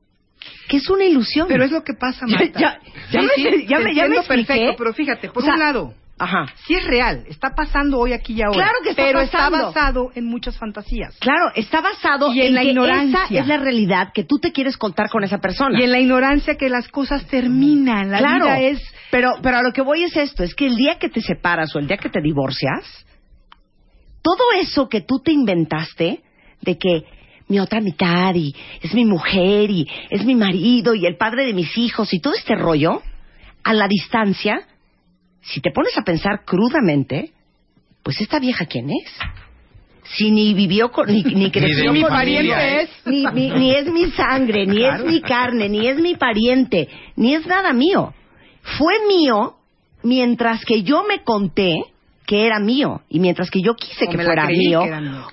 que 0.69 0.77
es 0.79 0.89
una 0.89 1.05
ilusión. 1.05 1.49
Pero 1.49 1.65
es 1.65 1.71
lo 1.73 1.83
que 1.83 1.95
pasa, 1.95 2.27
Marta. 2.29 2.59
ya- 2.61 2.81
ya 3.11 3.21
Sí, 3.21 3.27
me- 3.27 3.35
sí, 3.59 3.67
ya 3.67 3.79
te 3.79 3.85
me- 3.85 3.95
ya 3.95 4.03
me 4.03 4.17
entiendo 4.17 4.21
expliqué. 4.21 4.47
perfecto, 4.47 4.75
pero 4.79 4.95
fíjate, 4.95 5.29
por 5.31 5.43
O 5.43 5.45
sea, 5.45 5.55
un 5.55 5.59
lado, 5.61 5.95
Ajá. 6.21 6.47
sí 6.67 6.75
es 6.75 6.85
real, 6.85 7.25
está 7.29 7.55
pasando 7.57 7.99
hoy 7.99 8.13
aquí 8.13 8.35
y 8.35 8.43
ahora. 8.43 8.59
Claro 8.59 8.79
que 8.85 8.91
está 8.91 9.03
pero 9.03 9.19
pasando. 9.21 9.57
está 9.57 9.67
basado 9.67 10.11
en 10.15 10.27
muchas 10.27 10.57
fantasías. 10.59 11.17
Claro, 11.19 11.51
está 11.55 11.81
basado 11.81 12.33
Y 12.33 12.43
en 12.43 12.55
la 12.55 12.61
que 12.61 12.69
ignorancia. 12.69 13.25
esa 13.25 13.41
es 13.41 13.47
la 13.47 13.57
realidad 13.57 14.13
que 14.15 14.25
tú 14.25 14.39
te 14.39 14.53
quieres 14.53 14.77
contar 14.77 15.09
con 15.09 15.25
esa 15.25 15.39
persona. 15.39 15.81
Y 15.81 15.85
en 15.85 15.91
la 15.93 15.99
ignorancia 15.99 16.57
que 16.57 16.69
las 16.69 16.89
cosas 16.89 17.27
terminan, 17.27 18.11
la 18.11 18.19
claro, 18.19 18.45
vida 18.45 18.61
es 18.61 18.83
pero 19.11 19.33
pero 19.43 19.57
a 19.57 19.63
lo 19.63 19.73
que 19.73 19.83
voy 19.83 20.05
es 20.05 20.17
esto, 20.17 20.45
es 20.45 20.55
que 20.55 20.67
el 20.67 20.77
día 20.77 20.99
que 20.99 21.09
te 21.09 21.21
separas 21.21 21.75
o 21.75 21.79
el 21.79 21.87
día 21.89 21.97
que 21.97 22.11
te 22.11 22.21
divorcias, 22.21 23.07
todo 24.23 24.45
eso 24.61 24.89
que 24.89 25.01
tú 25.01 25.21
te 25.25 25.33
inventaste 25.33 26.21
de 26.61 26.79
que 26.79 27.05
mi 27.49 27.59
otra 27.59 27.81
mitad 27.81 28.35
y 28.35 28.55
es 28.81 28.95
mi 28.95 29.05
mujer 29.05 29.71
y 29.71 29.89
es 30.11 30.25
mi 30.25 30.35
marido 30.35 30.95
y 30.95 31.07
el 31.07 31.17
padre 31.17 31.47
de 31.47 31.55
mis 31.55 31.77
hijos 31.79 32.13
y 32.13 32.21
todo 32.21 32.35
este 32.35 32.55
rollo, 32.55 33.03
a 33.65 33.75
la 33.75 33.89
distancia, 33.89 34.61
si 35.43 35.61
te 35.61 35.71
pones 35.71 35.97
a 35.99 36.03
pensar 36.03 36.45
crudamente, 36.45 37.31
pues 38.03 38.21
esta 38.21 38.39
vieja 38.39 38.67
quién 38.67 38.91
es? 38.91 39.13
Si 40.17 40.31
ni 40.31 40.55
vivió 40.55 40.91
con, 40.91 41.07
ni, 41.07 41.23
ni 41.23 41.51
creció 41.53 41.93
mi 41.93 42.03
con- 42.03 42.11
familia, 42.11 42.81
¿eh? 42.83 42.89
ni, 43.07 43.25
ni- 43.27 43.51
ni 43.51 43.71
es 43.75 43.87
mi 43.91 44.11
sangre, 44.11 44.67
ni 44.67 44.79
Claro. 44.79 45.05
es 45.05 45.11
mi 45.13 45.21
carne, 45.21 45.69
ni 45.69 45.87
es 45.87 45.99
mi 46.01 46.15
pariente, 46.17 46.89
ni 47.17 47.35
es 47.35 47.47
nada 47.47 47.73
mío. 47.73 48.13
Fue 48.63 48.95
mío 49.07 49.57
mientras 50.03 50.65
que 50.65 50.83
yo 50.83 51.05
me 51.05 51.23
conté 51.23 51.75
que 52.27 52.47
era 52.47 52.59
mío 52.61 53.03
y 53.09 53.19
mientras 53.21 53.51
que 53.51 53.61
yo 53.61 53.75
quise 53.75 54.07
O 54.07 54.11
que 54.11 54.19
fuera 54.19 54.47
que 54.47 54.57
mío, 54.57 54.83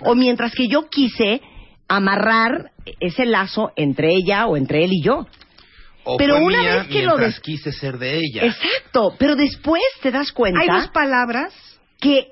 o 0.01 0.15
mientras 0.15 0.51
que 0.53 0.67
yo 0.67 0.89
quise 0.89 1.41
amarrar 1.87 2.71
ese 2.99 3.25
lazo 3.25 3.71
entre 3.75 4.13
ella 4.13 4.45
o 4.47 4.57
entre 4.57 4.83
él 4.83 4.91
y 4.93 5.01
yo. 5.03 5.25
O 6.09 6.15
Pero 6.17 6.35
fue 6.37 6.43
una 6.45 6.61
mía 6.61 6.75
vez 6.77 6.87
que 6.87 7.03
lo 7.03 7.17
des- 7.17 7.39
quise 7.41 7.71
ser 7.73 7.97
de 7.97 8.17
ella. 8.19 8.45
Exacto, 8.45 9.13
pero 9.19 9.35
después 9.35 9.81
te 10.01 10.09
das 10.09 10.31
cuenta 10.31 10.61
Hay 10.61 10.67
dos 10.67 10.87
palabras 10.91 11.53
que 11.99 12.29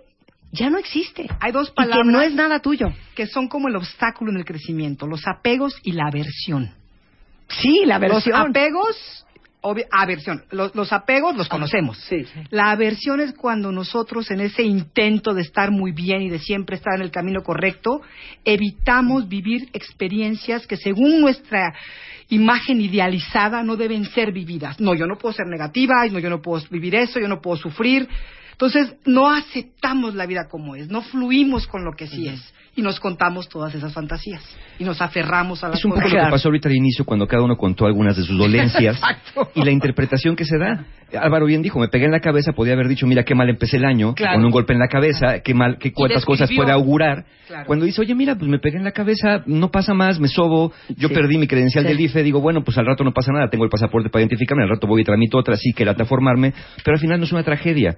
ya 0.54 0.70
no 0.70 0.78
existe 0.78 1.28
Hay 1.42 1.52
dos 1.52 1.68
y 1.68 1.72
que 1.72 1.76
palabras 1.76 2.06
no 2.08 2.22
es 2.22 2.34
nada 2.34 2.60
tuyo. 2.60 2.88
que 3.16 3.28
son 3.28 3.50
como 3.50 3.68
el 3.68 3.76
obstáculo 3.76 4.32
en 4.32 4.38
el 4.38 4.46
crecimiento, 4.46 5.08
los 5.08 5.28
apegos 5.28 5.76
y 5.84 5.92
la 5.92 6.08
aversión. 6.08 6.74
Sí, 7.50 7.84
la 7.86 8.00
versión. 8.00 8.40
Los 8.40 8.50
apegos, 8.50 9.26
aversión. 9.91 10.43
Los, 10.51 10.75
los 10.75 10.91
apegos 10.93 11.36
los 11.36 11.49
conocemos. 11.49 11.97
La 12.49 12.71
aversión 12.71 13.19
es 13.19 13.34
cuando 13.34 13.71
nosotros, 13.71 14.30
en 14.32 14.41
ese 14.41 14.63
intento 14.63 15.34
de 15.34 15.41
estar 15.41 15.71
muy 15.71 15.91
bien 15.91 16.21
y 16.21 16.30
de 16.30 16.39
siempre 16.39 16.75
estar 16.75 16.95
en 16.95 17.01
el 17.01 17.12
camino 17.12 17.41
correcto, 17.43 18.01
evitamos 18.43 19.28
vivir 19.28 19.69
experiencias 19.73 20.67
que 20.67 20.78
según 20.78 21.21
nuestra 21.21 21.73
imagen 22.30 22.82
idealizada 22.82 23.63
no 23.63 23.75
deben 23.75 24.06
ser 24.06 24.32
vividas. 24.32 24.80
No, 24.80 24.93
yo 24.95 25.06
no 25.06 25.17
puedo 25.17 25.34
ser 25.34 25.47
negativa, 25.47 26.06
no, 26.12 26.19
yo 26.19 26.30
no 26.30 26.41
puedo 26.41 26.63
vivir 26.69 26.95
eso, 26.95 27.19
yo 27.19 27.28
no 27.28 27.41
puedo 27.41 27.58
sufrir. 27.58 28.08
Entonces, 28.56 28.96
no 29.06 29.30
aceptamos 29.30 30.15
la 30.15 30.26
vida 30.26 30.48
como 30.50 30.76
es, 30.76 30.89
no 30.89 31.02
fluimos 31.02 31.67
con 31.67 31.84
lo 31.84 31.92
que 31.94 32.08
sí 32.08 32.27
es 32.27 32.54
y 32.77 32.82
nos 32.82 33.00
contamos 33.00 33.48
todas 33.48 33.73
esas 33.73 33.94
fantasías 33.94 34.42
y 34.79 34.84
nos 34.84 35.02
aferramos 35.02 35.63
a 35.63 35.69
las 35.69 35.79
Es 35.79 35.86
un 35.86 35.92
poco 35.92 36.04
cosas. 36.04 36.17
lo 36.19 36.25
que 36.25 36.32
pasó 36.32 36.48
ahorita 36.50 36.67
al 36.67 36.75
inicio 36.75 37.06
cuando 37.06 37.25
cada 37.27 37.42
uno 37.44 37.56
contó 37.56 37.86
algunas 37.86 38.17
de 38.17 38.23
sus 38.23 38.38
dolencias 38.38 39.00
y 39.56 39.63
la 39.63 39.71
interpretación 39.71 40.36
que 40.36 40.44
se 40.46 40.58
da. 40.58 40.86
Álvaro 41.17 41.46
bien 41.46 41.62
dijo, 41.62 41.79
me 41.79 41.88
pegué 41.88 42.06
en 42.06 42.12
la 42.12 42.19
cabeza, 42.19 42.52
podía 42.54 42.73
haber 42.73 42.88
dicho, 42.90 43.08
mira 43.08 43.23
qué 43.23 43.36
mal 43.36 43.50
empecé 43.50 43.77
el 43.77 43.86
año, 43.86 44.13
Claro. 44.15 44.36
con 44.36 44.46
un 44.46 44.52
golpe 44.52 44.73
en 44.73 44.79
la 44.79 44.88
cabeza, 44.88 45.40
qué 45.40 45.54
mal, 45.54 45.77
qué 45.79 45.94
cuántas 45.94 46.25
cosas 46.25 46.50
puede 46.54 46.71
augurar. 46.71 47.25
Claro. 47.48 47.65
Cuando 47.67 47.86
dice, 47.86 48.02
oye, 48.02 48.15
mira, 48.15 48.36
pues 48.36 48.50
me 48.50 48.60
pegué 48.60 48.77
en 48.77 48.84
la 48.84 48.92
cabeza, 48.92 49.44
no 49.46 49.69
pasa 49.71 49.94
más, 49.94 50.19
me 50.19 50.27
sobo, 50.27 50.73
yo 50.98 51.08
Sí. 51.08 51.13
perdí 51.13 51.38
mi 51.38 51.48
credencial 51.48 51.86
Sí. 51.86 51.90
del 51.90 52.02
IFE, 52.02 52.23
digo, 52.23 52.42
bueno, 52.42 52.63
pues 52.63 52.77
al 52.77 52.86
rato 52.88 53.04
no 53.06 53.13
pasa 53.13 53.32
nada, 53.32 53.50
tengo 53.50 53.63
el 53.63 53.69
pasaporte 53.69 54.10
para 54.10 54.21
identificarme, 54.23 54.63
al 54.63 54.69
rato 54.69 54.88
voy 54.88 55.02
y 55.02 55.06
tramito 55.06 55.38
otra, 55.38 55.56
sí, 55.56 55.71
que 55.73 55.86
lata 55.86 56.04
formarme, 56.06 56.54
pero 56.84 56.96
al 56.96 57.00
final 57.02 57.19
no 57.19 57.25
es 57.25 57.32
una 57.32 57.44
tragedia. 57.44 57.96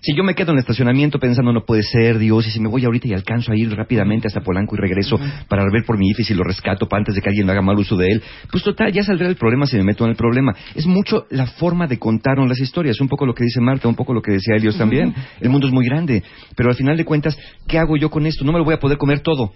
Si 0.00 0.14
yo 0.14 0.22
me 0.22 0.34
quedo 0.34 0.52
en 0.52 0.58
el 0.58 0.60
estacionamiento 0.60 1.18
pensando, 1.18 1.52
no 1.52 1.64
puede 1.64 1.82
ser, 1.82 2.18
Dios, 2.18 2.46
y 2.46 2.50
si 2.50 2.60
me 2.60 2.68
voy 2.68 2.84
ahorita 2.84 3.08
y 3.08 3.14
alcanzo 3.14 3.52
a 3.52 3.56
ir 3.56 3.70
rápidamente 3.74 4.28
hasta 4.28 4.40
Polanco 4.40 4.76
y 4.76 4.78
regreso 4.78 5.18
para 5.48 5.64
ver 5.72 5.84
por 5.84 5.98
mi 5.98 6.08
IFE 6.10 6.24
si 6.24 6.34
lo 6.34 6.44
rescato 6.44 6.86
para 6.88 7.00
antes 7.00 7.14
de 7.14 7.20
que 7.20 7.28
alguien 7.28 7.48
haga 7.50 7.62
mal 7.62 7.76
uso 7.76 7.96
de 7.96 8.08
él, 8.08 8.22
pues 8.50 8.62
total, 8.62 8.92
ya 8.92 9.02
saldrá 9.02 9.28
el 9.28 9.36
problema 9.36 9.66
si 9.66 9.76
me 9.76 9.84
meto 9.84 10.04
en 10.04 10.10
el 10.10 10.16
problema. 10.16 10.54
Es 10.74 10.86
mucho 10.86 11.26
la 11.30 11.46
forma 11.46 11.86
de 11.86 11.98
contarnos 11.98 12.48
las 12.48 12.60
historias, 12.60 13.00
un 13.00 13.08
poco 13.08 13.26
lo 13.26 13.34
que 13.34 13.44
dice 13.44 13.60
Marta, 13.60 13.88
un 13.88 13.96
poco 13.96 14.12
lo 14.12 14.22
que 14.22 14.32
decía 14.32 14.56
Elios 14.56 14.78
también. 14.78 15.14
El 15.40 15.50
mundo 15.50 15.66
es 15.66 15.72
muy 15.72 15.84
grande, 15.84 16.22
pero 16.54 16.68
al 16.68 16.76
final 16.76 16.96
de 16.96 17.04
cuentas, 17.04 17.36
¿qué 17.66 17.78
hago 17.78 17.96
yo 17.96 18.10
con 18.10 18.26
esto? 18.26 18.44
No 18.44 18.52
me 18.52 18.58
lo 18.58 18.64
voy 18.64 18.74
a 18.74 18.78
poder 18.78 18.98
comer 18.98 19.20
todo, 19.20 19.52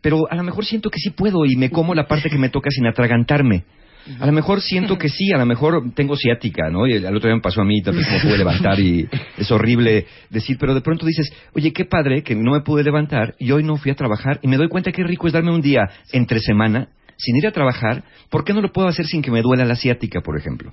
pero 0.00 0.30
a 0.30 0.34
lo 0.34 0.42
mejor 0.42 0.64
siento 0.64 0.90
que 0.90 0.98
sí 0.98 1.10
puedo 1.10 1.44
y 1.44 1.56
me 1.56 1.70
como 1.70 1.94
la 1.94 2.06
parte 2.06 2.30
que 2.30 2.38
me 2.38 2.48
toca 2.48 2.70
sin 2.70 2.86
atragantarme. 2.86 3.64
A 4.18 4.26
lo 4.26 4.32
mejor 4.32 4.60
siento 4.60 4.98
que 4.98 5.08
sí, 5.08 5.32
a 5.32 5.38
lo 5.38 5.46
mejor 5.46 5.92
tengo 5.94 6.16
ciática, 6.16 6.70
¿no? 6.70 6.86
Y 6.86 6.94
el, 6.94 7.04
el 7.04 7.16
otro 7.16 7.28
día 7.28 7.36
me 7.36 7.42
pasó 7.42 7.60
a 7.60 7.64
mí, 7.64 7.82
también 7.82 8.06
me 8.10 8.20
pude 8.20 8.38
levantar 8.38 8.80
y 8.80 9.08
es 9.36 9.50
horrible 9.50 10.06
decir, 10.30 10.56
pero 10.58 10.74
de 10.74 10.80
pronto 10.80 11.06
dices, 11.06 11.32
oye, 11.54 11.72
qué 11.72 11.84
padre 11.84 12.22
que 12.22 12.34
no 12.34 12.52
me 12.52 12.60
pude 12.60 12.82
levantar 12.82 13.34
y 13.38 13.52
hoy 13.52 13.62
no 13.62 13.76
fui 13.76 13.90
a 13.90 13.94
trabajar 13.94 14.40
y 14.42 14.48
me 14.48 14.56
doy 14.56 14.68
cuenta 14.68 14.92
que 14.92 15.04
rico 15.04 15.26
es 15.26 15.32
darme 15.32 15.52
un 15.52 15.60
día 15.60 15.88
entre 16.12 16.40
semana 16.40 16.88
sin 17.16 17.36
ir 17.36 17.46
a 17.46 17.52
trabajar, 17.52 18.02
¿por 18.30 18.44
qué 18.44 18.52
no 18.52 18.62
lo 18.62 18.72
puedo 18.72 18.88
hacer 18.88 19.06
sin 19.06 19.22
que 19.22 19.30
me 19.30 19.42
duela 19.42 19.64
la 19.64 19.76
ciática, 19.76 20.20
por 20.22 20.38
ejemplo? 20.38 20.72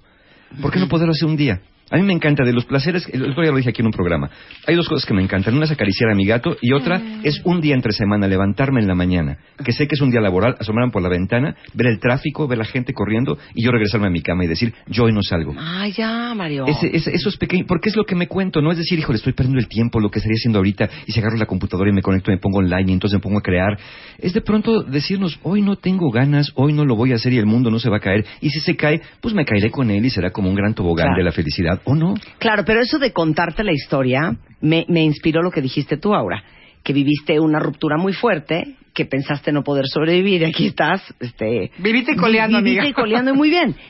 ¿Por 0.61 0.71
qué 0.71 0.79
no 0.79 0.87
poderlo 0.87 1.11
hacer 1.11 1.27
un 1.27 1.35
día? 1.35 1.61
A 1.89 1.95
mí 1.95 2.03
me 2.03 2.11
encanta 2.13 2.43
de 2.43 2.51
los 2.51 2.65
placeres, 2.65 3.07
el 3.13 3.23
otro 3.31 3.41
día 3.43 3.51
lo 3.51 3.57
dije 3.57 3.69
aquí 3.69 3.81
en 3.81 3.85
un 3.87 3.93
programa. 3.93 4.29
Hay 4.65 4.75
dos 4.75 4.89
cosas 4.89 5.05
que 5.05 5.13
me 5.13 5.21
encantan. 5.21 5.55
Una 5.55 5.63
es 5.65 5.71
acariciar 5.71 6.09
a 6.11 6.15
mi 6.15 6.25
gato 6.25 6.57
y 6.61 6.73
otra 6.73 7.01
es 7.23 7.39
un 7.45 7.61
día 7.61 7.75
entre 7.75 7.93
semana, 7.93 8.27
levantarme 8.27 8.81
en 8.81 8.87
la 8.87 8.95
mañana, 8.95 9.37
que 9.63 9.71
sé 9.71 9.87
que 9.87 9.95
es 9.95 10.01
un 10.01 10.11
día 10.11 10.19
laboral, 10.19 10.55
asomarme 10.59 10.91
por 10.91 11.01
la 11.01 11.07
ventana, 11.09 11.55
ver 11.73 11.87
el 11.87 11.99
tráfico, 11.99 12.45
ver 12.47 12.57
la 12.57 12.65
gente 12.65 12.91
corriendo 12.93 13.37
y 13.55 13.63
yo 13.63 13.71
regresarme 13.71 14.07
a 14.07 14.09
mi 14.09 14.21
cama 14.21 14.43
y 14.43 14.47
decir, 14.47 14.73
yo 14.87 15.05
hoy 15.05 15.13
no 15.13 15.21
salgo. 15.23 15.55
Ay, 15.57 15.93
ya, 15.93 16.33
Mario. 16.35 16.65
Ese, 16.67 16.93
ese- 16.95 17.15
eso 17.15 17.29
es 17.29 17.37
pequeño, 17.37 17.63
porque 17.67 17.87
es 17.89 17.95
lo 17.95 18.03
que 18.03 18.15
me 18.15 18.27
cuento, 18.27 18.61
no 18.61 18.71
es 18.71 18.77
decir, 18.77 18.99
híjole, 18.99 19.17
estoy 19.17 19.33
perdiendo 19.33 19.59
el 19.59 19.69
tiempo, 19.69 19.99
lo 20.01 20.09
que 20.09 20.19
estaría 20.19 20.35
haciendo 20.35 20.59
ahorita, 20.59 20.89
y 21.05 21.11
si 21.13 21.19
agarro 21.21 21.37
la 21.37 21.45
computadora 21.45 21.89
y 21.89 21.93
me 21.93 22.01
conecto 22.01 22.31
y 22.31 22.35
me 22.35 22.39
pongo 22.41 22.57
online 22.59 22.91
y 22.91 22.93
entonces 22.93 23.17
me 23.17 23.21
pongo 23.21 23.37
a 23.39 23.41
crear. 23.41 23.77
Es 24.19 24.33
de 24.33 24.41
pronto 24.41 24.83
decirnos, 24.83 25.39
hoy 25.43 25.61
no 25.61 25.77
tengo 25.77 26.11
ganas, 26.11 26.51
hoy 26.55 26.73
no 26.73 26.83
lo 26.83 26.95
voy 26.97 27.13
a 27.13 27.15
hacer 27.15 27.31
y 27.31 27.37
el 27.37 27.45
mundo 27.45 27.71
no 27.71 27.79
se 27.79 27.89
va 27.89 27.97
a 27.97 28.01
caer. 28.01 28.25
Y 28.41 28.49
si 28.49 28.59
se 28.59 28.75
cae, 28.75 29.01
pues 29.21 29.33
me 29.33 29.45
caeré 29.45 29.71
con 29.71 29.89
él 29.89 30.05
y 30.05 30.09
será 30.09 30.31
como 30.31 30.49
un 30.49 30.55
gran 30.55 30.73
tobogán 30.73 30.97
Claro. 31.07 31.17
de 31.19 31.23
la 31.23 31.31
felicidad, 31.31 31.76
¿o 31.85 31.95
no? 31.95 32.15
Claro, 32.39 32.63
pero 32.65 32.81
eso 32.81 32.99
de 32.99 33.11
contarte 33.13 33.63
la 33.63 33.71
historia 33.73 34.35
me, 34.61 34.85
me 34.87 35.03
inspiró 35.03 35.41
lo 35.41 35.51
que 35.51 35.61
dijiste 35.61 35.97
tú, 35.97 36.13
Aura, 36.13 36.43
que 36.83 36.93
viviste 36.93 37.39
una 37.39 37.59
ruptura 37.59 37.97
muy 37.97 38.13
fuerte, 38.13 38.75
que 38.93 39.05
pensaste 39.05 39.51
no 39.51 39.63
poder 39.63 39.85
sobrevivir, 39.87 40.41
y 40.41 40.45
aquí 40.45 40.67
estás, 40.67 41.01
este, 41.19 41.71
Viviste 41.77 42.15
coleando, 42.15 42.57
viviste 42.59 42.79
amiga. 42.79 42.89
y 42.89 42.93
coleando 42.93 43.33
y 43.33 43.37
muy 43.37 43.49
bien. 43.49 43.75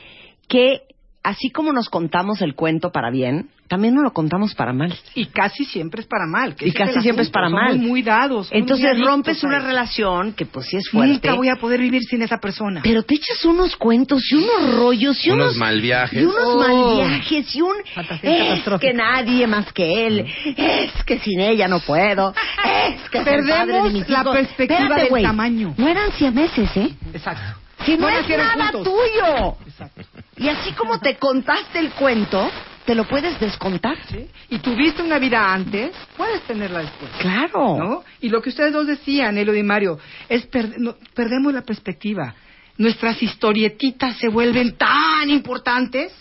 Que 0.48 0.80
así 1.22 1.50
como 1.50 1.72
nos 1.72 1.88
contamos 1.88 2.40
el 2.42 2.54
cuento 2.54 2.90
para 2.92 3.10
bien, 3.10 3.50
también 3.68 3.94
nos 3.94 4.02
lo 4.02 4.12
contamos 4.14 4.54
para 4.54 4.72
mal. 4.72 4.94
Y 5.14 5.26
casi 5.26 5.66
siempre 5.66 6.00
es 6.00 6.06
para 6.06 6.26
mal. 6.26 6.54
que 6.54 6.66
Y 6.68 6.72
casi 6.72 7.02
siempre 7.02 7.24
es 7.24 7.30
para 7.30 7.48
Somos 7.50 7.62
mal. 7.62 7.78
muy 7.78 8.00
dados. 8.02 8.46
somos 8.46 8.52
Entonces 8.62 8.98
rompes 9.04 9.44
una 9.44 9.58
relación 9.58 10.32
que 10.32 10.46
pues 10.46 10.66
sí 10.68 10.78
es 10.78 10.88
fuerte. 10.88 11.12
Nunca 11.12 11.34
voy 11.34 11.50
a 11.50 11.56
poder 11.56 11.80
vivir 11.80 12.02
sin 12.04 12.22
esa 12.22 12.38
persona. 12.38 12.80
Pero 12.82 13.02
te 13.02 13.16
echas 13.16 13.44
unos 13.44 13.76
cuentos 13.76 14.22
y 14.32 14.36
unos 14.36 14.74
rollos 14.76 15.22
y 15.26 15.30
Unos 15.30 15.48
unos, 15.48 15.56
mal 15.58 15.80
viajes. 15.82 16.22
Y 16.22 16.24
unos 16.24 16.36
Oh. 16.46 16.58
mal 16.58 16.96
viajes 16.96 17.54
y 17.56 17.60
un 17.60 17.74
Fantasía 17.94 18.54
es 18.54 18.64
que 18.80 18.94
nadie 18.94 19.46
más 19.46 19.70
que 19.74 20.06
él, 20.06 20.26
es 20.56 21.04
que 21.04 21.18
sin 21.18 21.40
ella 21.40 21.68
no 21.68 21.80
puedo, 21.80 22.32
es 22.64 23.10
que 23.10 23.18
de 23.18 23.24
Perdemos 23.24 23.92
mis 23.92 24.08
la 24.08 24.20
hijos. 24.20 24.34
perspectiva 24.34 24.78
Espérate, 24.80 25.00
del 25.02 25.10
güey. 25.10 25.22
tamaño. 25.24 25.74
No 25.76 25.88
eran 25.88 26.10
siameses, 26.12 26.74
¿eh? 26.76 26.94
Exacto. 27.12 27.60
Si 27.84 27.96
no, 27.96 28.08
No 28.10 28.18
es 28.18 28.28
nada 28.28 28.72
juntos. 28.72 28.84
tuyo. 28.84 29.56
Exacto. 29.66 30.00
Y 30.38 30.48
así 30.48 30.72
como 30.72 30.98
te 31.00 31.16
contaste 31.16 31.78
el 31.78 31.90
cuento, 31.92 32.50
te 32.84 32.94
lo 32.94 33.04
puedes 33.04 33.38
descontar. 33.40 33.96
¿Sí? 34.08 34.26
Y 34.50 34.58
tuviste 34.58 35.02
una 35.02 35.18
vida 35.18 35.52
antes, 35.52 35.92
puedes 36.16 36.42
tenerla 36.42 36.80
después. 36.80 37.10
Claro. 37.20 37.76
¿No? 37.76 38.04
Y 38.20 38.28
lo 38.28 38.40
que 38.40 38.50
ustedes 38.50 38.72
dos 38.72 38.86
decían, 38.86 39.36
Elo 39.36 39.54
y 39.54 39.62
Mario, 39.62 39.98
es 40.28 40.46
per- 40.46 40.78
no- 40.78 40.96
perdemos 41.14 41.52
la 41.52 41.62
perspectiva. 41.62 42.34
Nuestras 42.76 43.20
historietitas 43.22 44.16
se 44.18 44.28
vuelven 44.28 44.76
tan 44.76 45.28
importantes. 45.30 46.12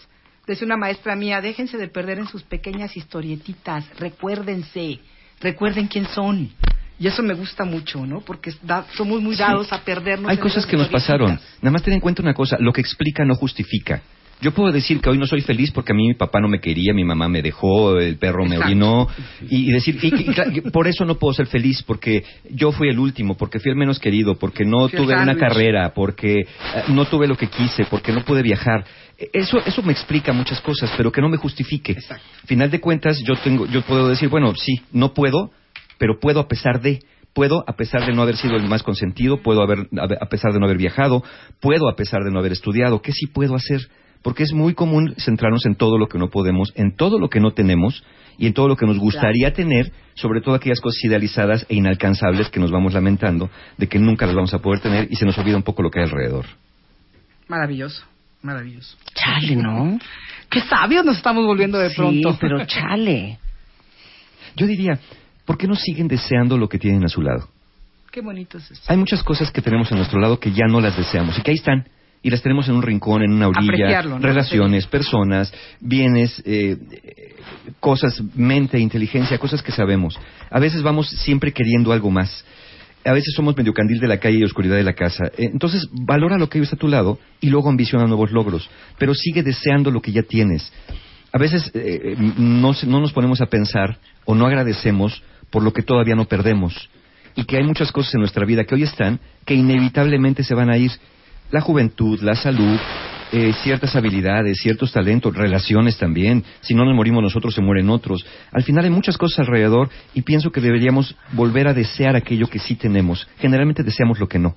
Decía 0.47 0.65
una 0.65 0.77
maestra 0.77 1.15
mía, 1.15 1.41
déjense 1.41 1.77
de 1.77 1.87
perder 1.89 2.19
en 2.19 2.27
sus 2.27 2.41
pequeñas 2.43 2.95
historietitas, 2.97 3.85
recuérdense, 3.99 4.99
recuerden 5.41 5.87
quién 5.87 6.07
son. 6.07 6.49
Y 6.99 7.07
eso 7.07 7.21
me 7.21 7.33
gusta 7.35 7.63
mucho, 7.63 8.05
¿no? 8.05 8.21
Porque 8.21 8.51
da- 8.63 8.85
somos 8.95 9.21
muy 9.21 9.35
dados 9.35 9.71
a 9.71 9.79
perdernos. 9.81 10.31
Hay 10.31 10.37
cosas 10.37 10.65
que 10.65 10.75
nos 10.77 10.87
pasaron. 10.89 11.39
Nada 11.61 11.71
más 11.71 11.83
ten 11.83 11.93
en 11.93 11.99
cuenta 11.99 12.21
una 12.21 12.33
cosa, 12.33 12.57
lo 12.59 12.73
que 12.73 12.81
explica 12.81 13.23
no 13.23 13.35
justifica. 13.35 14.01
Yo 14.39 14.51
puedo 14.51 14.71
decir 14.71 15.01
que 15.01 15.09
hoy 15.09 15.17
no 15.17 15.25
soy 15.25 15.41
feliz 15.41 15.71
porque 15.71 15.93
a 15.93 15.95
mí 15.95 16.07
mi 16.07 16.13
papá 16.13 16.39
no 16.39 16.47
me 16.47 16.59
quería, 16.59 16.93
mi 16.93 17.03
mamá 17.03 17.27
me 17.27 17.41
dejó, 17.41 17.97
el 17.99 18.17
perro 18.17 18.43
me 18.45 18.55
Exacto. 18.55 18.65
orinó, 18.67 19.07
y, 19.49 19.69
y 19.69 19.71
decir, 19.71 19.97
y- 20.03 20.61
por 20.69 20.87
eso 20.87 21.05
no 21.05 21.15
puedo 21.15 21.33
ser 21.33 21.47
feliz, 21.47 21.81
porque 21.81 22.23
yo 22.51 22.71
fui 22.71 22.87
el 22.89 22.99
último, 22.99 23.35
porque 23.35 23.59
fui 23.59 23.71
el 23.71 23.77
menos 23.77 23.97
querido, 23.97 24.35
porque 24.35 24.63
no 24.63 24.89
Fui 24.89 24.99
tuve 24.99 25.15
una 25.15 25.35
carrera, 25.35 25.91
porque 25.95 26.41
eh, 26.41 26.45
no 26.89 27.05
tuve 27.05 27.27
lo 27.27 27.35
que 27.35 27.47
quise, 27.47 27.85
porque 27.85 28.11
no 28.11 28.21
pude 28.23 28.43
viajar. 28.43 28.85
Eso, 29.33 29.57
eso 29.65 29.81
me 29.81 29.91
explica 29.91 30.31
muchas 30.33 30.61
cosas, 30.61 30.91
pero 30.95 31.11
que 31.11 31.19
no 31.21 31.29
me 31.29 31.37
justifique. 31.37 31.93
Exacto. 31.93 32.23
Final 32.45 32.69
de 32.69 32.79
cuentas, 32.79 33.19
yo 33.23 33.35
tengo, 33.37 33.65
yo 33.65 33.81
puedo 33.81 34.07
decir, 34.07 34.29
bueno, 34.29 34.53
sí, 34.55 34.81
no 34.91 35.15
puedo, 35.15 35.49
pero 35.97 36.19
puedo 36.19 36.39
a 36.39 36.47
pesar 36.47 36.81
de 36.81 36.99
puedo 37.33 37.63
a 37.67 37.73
pesar 37.75 38.05
de 38.05 38.13
no 38.13 38.21
haber 38.21 38.35
sido 38.37 38.55
el 38.55 38.67
más 38.67 38.83
consentido 38.83 39.37
puedo 39.41 39.61
haber 39.61 39.87
a 39.99 40.25
pesar 40.29 40.53
de 40.53 40.59
no 40.59 40.65
haber 40.65 40.77
viajado 40.77 41.23
puedo 41.59 41.89
a 41.89 41.95
pesar 41.95 42.23
de 42.23 42.31
no 42.31 42.39
haber 42.39 42.51
estudiado 42.53 43.01
qué 43.01 43.11
sí 43.11 43.27
puedo 43.27 43.55
hacer 43.55 43.81
porque 44.23 44.43
es 44.43 44.53
muy 44.53 44.73
común 44.73 45.13
centrarnos 45.17 45.65
en 45.65 45.75
todo 45.75 45.97
lo 45.97 46.07
que 46.07 46.17
no 46.17 46.29
podemos 46.29 46.73
en 46.75 46.95
todo 46.95 47.19
lo 47.19 47.29
que 47.29 47.39
no 47.39 47.51
tenemos 47.51 48.03
y 48.39 48.47
en 48.47 48.53
todo 48.53 48.67
lo 48.67 48.75
que 48.75 48.85
nos 48.85 48.97
gustaría 48.97 49.53
tener 49.53 49.91
sobre 50.15 50.41
todo 50.41 50.55
aquellas 50.55 50.79
cosas 50.79 51.03
idealizadas 51.03 51.65
e 51.69 51.75
inalcanzables 51.75 52.49
que 52.49 52.59
nos 52.59 52.71
vamos 52.71 52.93
lamentando 52.93 53.49
de 53.77 53.87
que 53.87 53.99
nunca 53.99 54.25
las 54.25 54.35
vamos 54.35 54.53
a 54.53 54.59
poder 54.59 54.79
tener 54.79 55.07
y 55.11 55.15
se 55.15 55.25
nos 55.25 55.37
olvida 55.37 55.57
un 55.57 55.63
poco 55.63 55.83
lo 55.83 55.91
que 55.91 55.99
hay 55.99 56.05
alrededor 56.05 56.45
Maravilloso, 57.47 58.03
maravilloso. 58.41 58.97
Chale, 59.13 59.55
¿no? 59.55 59.97
Qué 60.49 60.59
sabios 60.61 61.05
nos 61.05 61.17
estamos 61.17 61.45
volviendo 61.45 61.77
de 61.77 61.89
sí, 61.89 61.95
pronto. 61.95 62.37
pero 62.39 62.65
chale. 62.65 63.39
yo 64.55 64.67
diría 64.67 64.99
¿por 65.47 65.57
qué 65.57 65.65
no 65.65 65.75
siguen 65.75 66.07
deseando 66.07 66.57
lo 66.57 66.67
que 66.67 66.77
tienen 66.77 67.03
a 67.05 67.07
su 67.07 67.21
lado? 67.21 67.47
Qué 68.11 68.21
bonito 68.21 68.57
es 68.57 68.69
eso. 68.69 68.81
Hay 68.87 68.97
muchas 68.97 69.23
cosas 69.23 69.49
que 69.49 69.61
tenemos 69.61 69.91
a 69.91 69.95
nuestro 69.95 70.19
lado 70.19 70.39
que 70.39 70.51
ya 70.51 70.67
no 70.67 70.81
las 70.81 70.95
deseamos 70.95 71.39
y 71.39 71.41
que 71.41 71.51
ahí 71.51 71.57
están 71.57 71.87
y 72.21 72.29
las 72.29 72.41
tenemos 72.41 72.67
en 72.67 72.75
un 72.75 72.81
rincón, 72.81 73.23
en 73.23 73.31
una 73.31 73.47
orilla, 73.47 74.01
relaciones, 74.01 74.85
personas, 74.87 75.53
bienes, 75.79 76.41
eh, 76.45 76.77
eh, 76.91 77.35
cosas, 77.79 78.21
mente, 78.35 78.79
inteligencia, 78.79 79.37
cosas 79.37 79.61
que 79.61 79.71
sabemos. 79.71 80.19
A 80.49 80.59
veces 80.59 80.81
vamos 80.81 81.09
siempre 81.09 81.53
queriendo 81.53 81.93
algo 81.93 82.11
más. 82.11 82.43
A 83.05 83.13
veces 83.13 83.33
somos 83.33 83.55
medio 83.55 83.73
candil 83.73 83.99
de 83.99 84.07
la 84.07 84.19
calle 84.19 84.39
y 84.39 84.43
oscuridad 84.43 84.75
de 84.75 84.83
la 84.83 84.93
casa. 84.93 85.27
Eh, 85.37 85.49
Entonces, 85.53 85.87
valora 85.93 86.37
lo 86.37 86.49
que 86.49 86.59
hay 86.59 86.67
a 86.69 86.75
tu 86.75 86.89
lado 86.89 87.19
y 87.39 87.49
luego 87.49 87.69
ambiciona 87.69 88.05
nuevos 88.07 88.31
logros. 88.31 88.69
Pero 88.97 89.13
sigue 89.13 89.43
deseando 89.43 89.91
lo 89.91 90.01
que 90.01 90.11
ya 90.11 90.23
tienes. 90.23 90.73
A 91.31 91.37
veces 91.37 91.71
eh, 91.73 92.15
no, 92.37 92.73
no 92.87 92.99
nos 92.99 93.13
ponemos 93.13 93.39
a 93.41 93.45
pensar 93.45 93.97
o 94.25 94.35
no 94.35 94.45
agradecemos 94.45 95.21
por 95.49 95.63
lo 95.63 95.73
que 95.73 95.81
todavía 95.83 96.15
no 96.15 96.25
perdemos 96.25 96.89
y 97.37 97.45
que 97.45 97.57
hay 97.57 97.63
muchas 97.63 97.91
cosas 97.91 98.15
en 98.15 98.21
nuestra 98.21 98.45
vida 98.45 98.65
que 98.65 98.75
hoy 98.75 98.83
están 98.83 99.19
que 99.45 99.53
inevitablemente 99.53 100.43
se 100.43 100.55
van 100.55 100.69
a 100.69 100.77
ir. 100.77 100.91
La 101.51 101.61
juventud, 101.61 102.19
la 102.21 102.35
salud, 102.35 102.77
eh, 103.31 103.53
ciertas 103.63 103.95
habilidades, 103.95 104.57
ciertos 104.57 104.91
talentos, 104.91 105.33
relaciones 105.35 105.97
también. 105.97 106.43
Si 106.59 106.73
no 106.73 106.83
nos 106.83 106.95
morimos 106.95 107.23
nosotros, 107.23 107.53
se 107.53 107.61
mueren 107.61 107.89
otros. 107.89 108.25
Al 108.51 108.63
final 108.63 108.83
hay 108.83 108.89
muchas 108.89 109.17
cosas 109.17 109.39
alrededor 109.39 109.89
y 110.13 110.23
pienso 110.23 110.51
que 110.51 110.59
deberíamos 110.59 111.15
volver 111.31 111.67
a 111.67 111.73
desear 111.73 112.15
aquello 112.15 112.47
que 112.47 112.59
sí 112.59 112.75
tenemos. 112.75 113.27
Generalmente 113.39 113.83
deseamos 113.83 114.19
lo 114.19 114.27
que 114.27 114.39
no, 114.39 114.55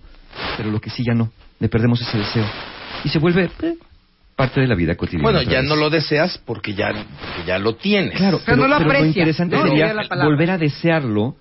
pero 0.57 0.71
lo 0.71 0.81
que 0.81 0.91
sí 0.91 1.05
ya 1.07 1.15
no. 1.15 1.31
Le 1.61 1.69
perdemos 1.69 2.01
ese 2.01 2.19
deseo. 2.19 2.47
Y 3.05 3.11
se 3.11 3.19
vuelve 3.19 3.51
eh, 3.63 3.75
parte 4.41 4.61
de 4.61 4.67
la 4.67 4.75
vida 4.75 4.95
cotidiana. 4.97 5.23
Bueno, 5.23 5.43
ya 5.43 5.61
vez. 5.61 5.69
no 5.69 5.77
lo 5.77 5.91
deseas 5.91 6.39
porque 6.45 6.75
ya, 6.75 6.89
porque 6.89 7.47
ya 7.47 7.59
lo 7.59 7.75
tienes. 7.77 8.17
Claro, 8.17 8.41
Pero 8.45 8.57
no 8.59 8.69
lo 8.69 8.77
aprecias, 8.77 9.09
interesante 9.09 9.57
¿no? 9.57 9.63
sería 9.63 9.95
palabra. 10.09 10.25
volver 10.25 10.51
a 10.51 10.59
desearlo, 10.59 11.37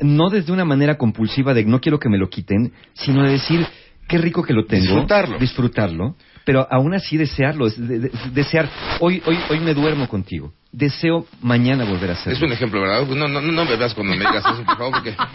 no 0.00 0.30
desde 0.30 0.52
una 0.52 0.64
manera 0.64 0.96
compulsiva 0.96 1.52
de 1.54 1.64
no 1.64 1.80
quiero 1.80 1.98
que 1.98 2.08
me 2.08 2.18
lo 2.18 2.28
quiten, 2.28 2.72
sino 2.94 3.22
de 3.24 3.32
decir 3.32 3.66
qué 4.08 4.18
rico 4.18 4.42
que 4.42 4.52
lo 4.52 4.64
tengo, 4.66 4.82
Disfrutarlo. 4.84 5.38
disfrutarlo, 5.38 6.16
pero 6.44 6.66
aún 6.70 6.94
así 6.94 7.16
desearlo, 7.16 7.66
es 7.66 7.76
de- 7.78 7.98
de- 8.00 8.10
desear, 8.32 8.68
hoy, 9.00 9.22
hoy, 9.26 9.38
hoy 9.50 9.60
me 9.60 9.74
duermo 9.74 10.08
contigo, 10.08 10.52
deseo 10.72 11.26
mañana 11.42 11.84
volver 11.84 12.10
a 12.10 12.12
hacerlo. 12.14 12.36
Es 12.36 12.42
un 12.42 12.52
ejemplo, 12.52 12.80
¿verdad? 12.80 13.06
No, 13.06 13.28
no, 13.28 13.40
no 13.40 13.64
me 13.64 13.76
veas 13.76 13.94
cuando 13.94 14.12
me 14.14 14.18
digas 14.20 14.42
eso, 14.44 14.64
por 14.64 14.76
favor, 14.76 14.92
porque... 14.94 15.14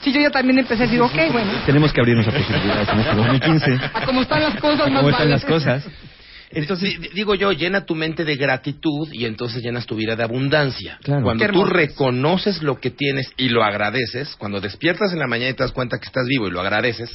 Sí, 0.00 0.12
yo 0.12 0.20
ya 0.20 0.30
también 0.30 0.58
empecé 0.58 0.82
a 0.82 0.86
decir, 0.86 1.00
ok, 1.00 1.32
bueno, 1.32 1.50
Tenemos 1.66 1.92
que 1.92 2.00
abrirnos 2.00 2.26
a 2.28 2.30
posibilidades 2.30 2.88
en 2.90 3.00
este 3.00 3.14
2015. 3.16 3.80
a 3.94 4.04
como 4.06 4.22
están 4.22 4.42
las 4.42 4.60
cosas, 4.60 4.90
más 4.90 4.98
¿Cómo 5.00 5.08
están 5.10 5.20
vale. 5.26 5.30
las 5.30 5.44
cosas? 5.44 5.86
Entonces, 6.54 6.94
digo 7.14 7.34
yo, 7.34 7.52
llena 7.52 7.84
tu 7.84 7.94
mente 7.94 8.24
de 8.24 8.36
gratitud 8.36 9.08
y 9.12 9.24
entonces 9.24 9.62
llenas 9.62 9.86
tu 9.86 9.96
vida 9.96 10.16
de 10.16 10.22
abundancia. 10.22 10.98
Claro. 11.02 11.22
Cuando 11.24 11.46
tú 11.48 11.64
reconoces 11.64 12.62
lo 12.62 12.80
que 12.80 12.90
tienes 12.90 13.30
y 13.36 13.48
lo 13.48 13.62
agradeces, 13.64 14.34
cuando 14.38 14.60
despiertas 14.60 15.12
en 15.12 15.18
la 15.18 15.26
mañana 15.26 15.50
y 15.50 15.54
te 15.54 15.62
das 15.62 15.72
cuenta 15.72 15.98
que 15.98 16.06
estás 16.06 16.26
vivo 16.26 16.48
y 16.48 16.50
lo 16.50 16.60
agradeces, 16.60 17.10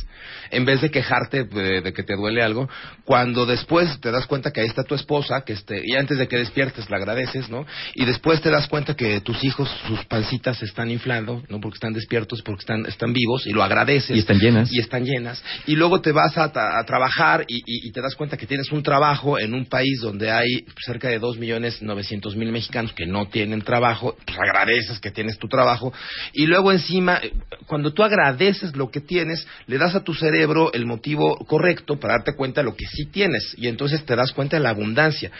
en 0.51 0.65
vez 0.65 0.81
de 0.81 0.91
quejarte 0.91 1.43
de, 1.45 1.81
de 1.81 1.93
que 1.93 2.03
te 2.03 2.15
duele 2.15 2.41
algo, 2.43 2.69
cuando 3.05 3.45
después 3.45 3.99
te 4.01 4.11
das 4.11 4.25
cuenta 4.25 4.51
que 4.51 4.61
ahí 4.61 4.67
está 4.67 4.83
tu 4.83 4.95
esposa, 4.95 5.41
que 5.45 5.53
este, 5.53 5.81
y 5.83 5.95
antes 5.95 6.17
de 6.17 6.27
que 6.27 6.37
despiertes 6.37 6.89
la 6.89 6.97
agradeces, 6.97 7.49
¿no? 7.49 7.65
Y 7.95 8.05
después 8.05 8.41
te 8.41 8.49
das 8.49 8.67
cuenta 8.67 8.95
que 8.95 9.21
tus 9.21 9.43
hijos, 9.43 9.69
sus 9.87 10.03
pancitas 10.05 10.57
se 10.57 10.65
están 10.65 10.91
inflando, 10.91 11.43
¿no? 11.49 11.59
Porque 11.59 11.75
están 11.75 11.93
despiertos, 11.93 12.41
porque 12.41 12.61
están, 12.61 12.85
están 12.85 13.13
vivos 13.13 13.45
y 13.47 13.51
lo 13.51 13.63
agradeces. 13.63 14.15
Y 14.15 14.19
están 14.19 14.39
llenas. 14.39 14.71
Y 14.71 14.79
están 14.79 15.05
llenas. 15.05 15.43
Y 15.67 15.75
luego 15.75 16.01
te 16.01 16.11
vas 16.11 16.37
a, 16.37 16.49
trabajar 16.85 17.45
y, 17.47 17.57
y- 17.57 17.87
y 17.87 17.91
te 17.91 18.01
das 18.01 18.15
cuenta 18.15 18.37
que 18.37 18.45
tienes 18.45 18.71
un 18.71 18.81
trabajo 18.83 19.28
en 19.37 19.53
un 19.53 19.65
país 19.65 19.99
donde 20.01 20.31
hay 20.31 20.65
cerca 20.85 21.09
de 21.09 21.19
dos 21.19 21.37
millones 21.37 21.81
novecientos 21.81 22.35
mil 22.35 22.51
mexicanos 22.51 22.93
que 22.93 23.05
no 23.05 23.27
tienen 23.27 23.61
trabajo, 23.61 24.15
pues 24.25 24.37
agradeces 24.39 24.99
que 24.99 25.11
tienes 25.11 25.37
tu 25.37 25.47
trabajo. 25.47 25.93
Y 26.33 26.45
luego 26.45 26.71
encima, 26.71 27.21
cuando 27.67 27.93
tú 27.93 28.03
agradeces 28.03 28.75
lo 28.75 28.89
que 28.89 29.01
tienes, 29.01 29.45
le 29.67 29.77
das 29.77 29.95
a 29.95 30.03
tu 30.03 30.13
cerebro 30.13 30.71
el 30.73 30.85
motivo 30.85 31.37
correcto 31.45 31.99
para 31.99 32.15
darte 32.15 32.35
cuenta 32.35 32.61
de 32.61 32.65
lo 32.65 32.75
que 32.75 32.85
sí 32.87 33.05
tienes. 33.05 33.53
Y 33.57 33.67
entonces 33.67 34.03
te 34.05 34.15
das 34.15 34.31
cuenta 34.31 34.57
de 34.57 34.63
la 34.63 34.69
abundancia. 34.69 35.31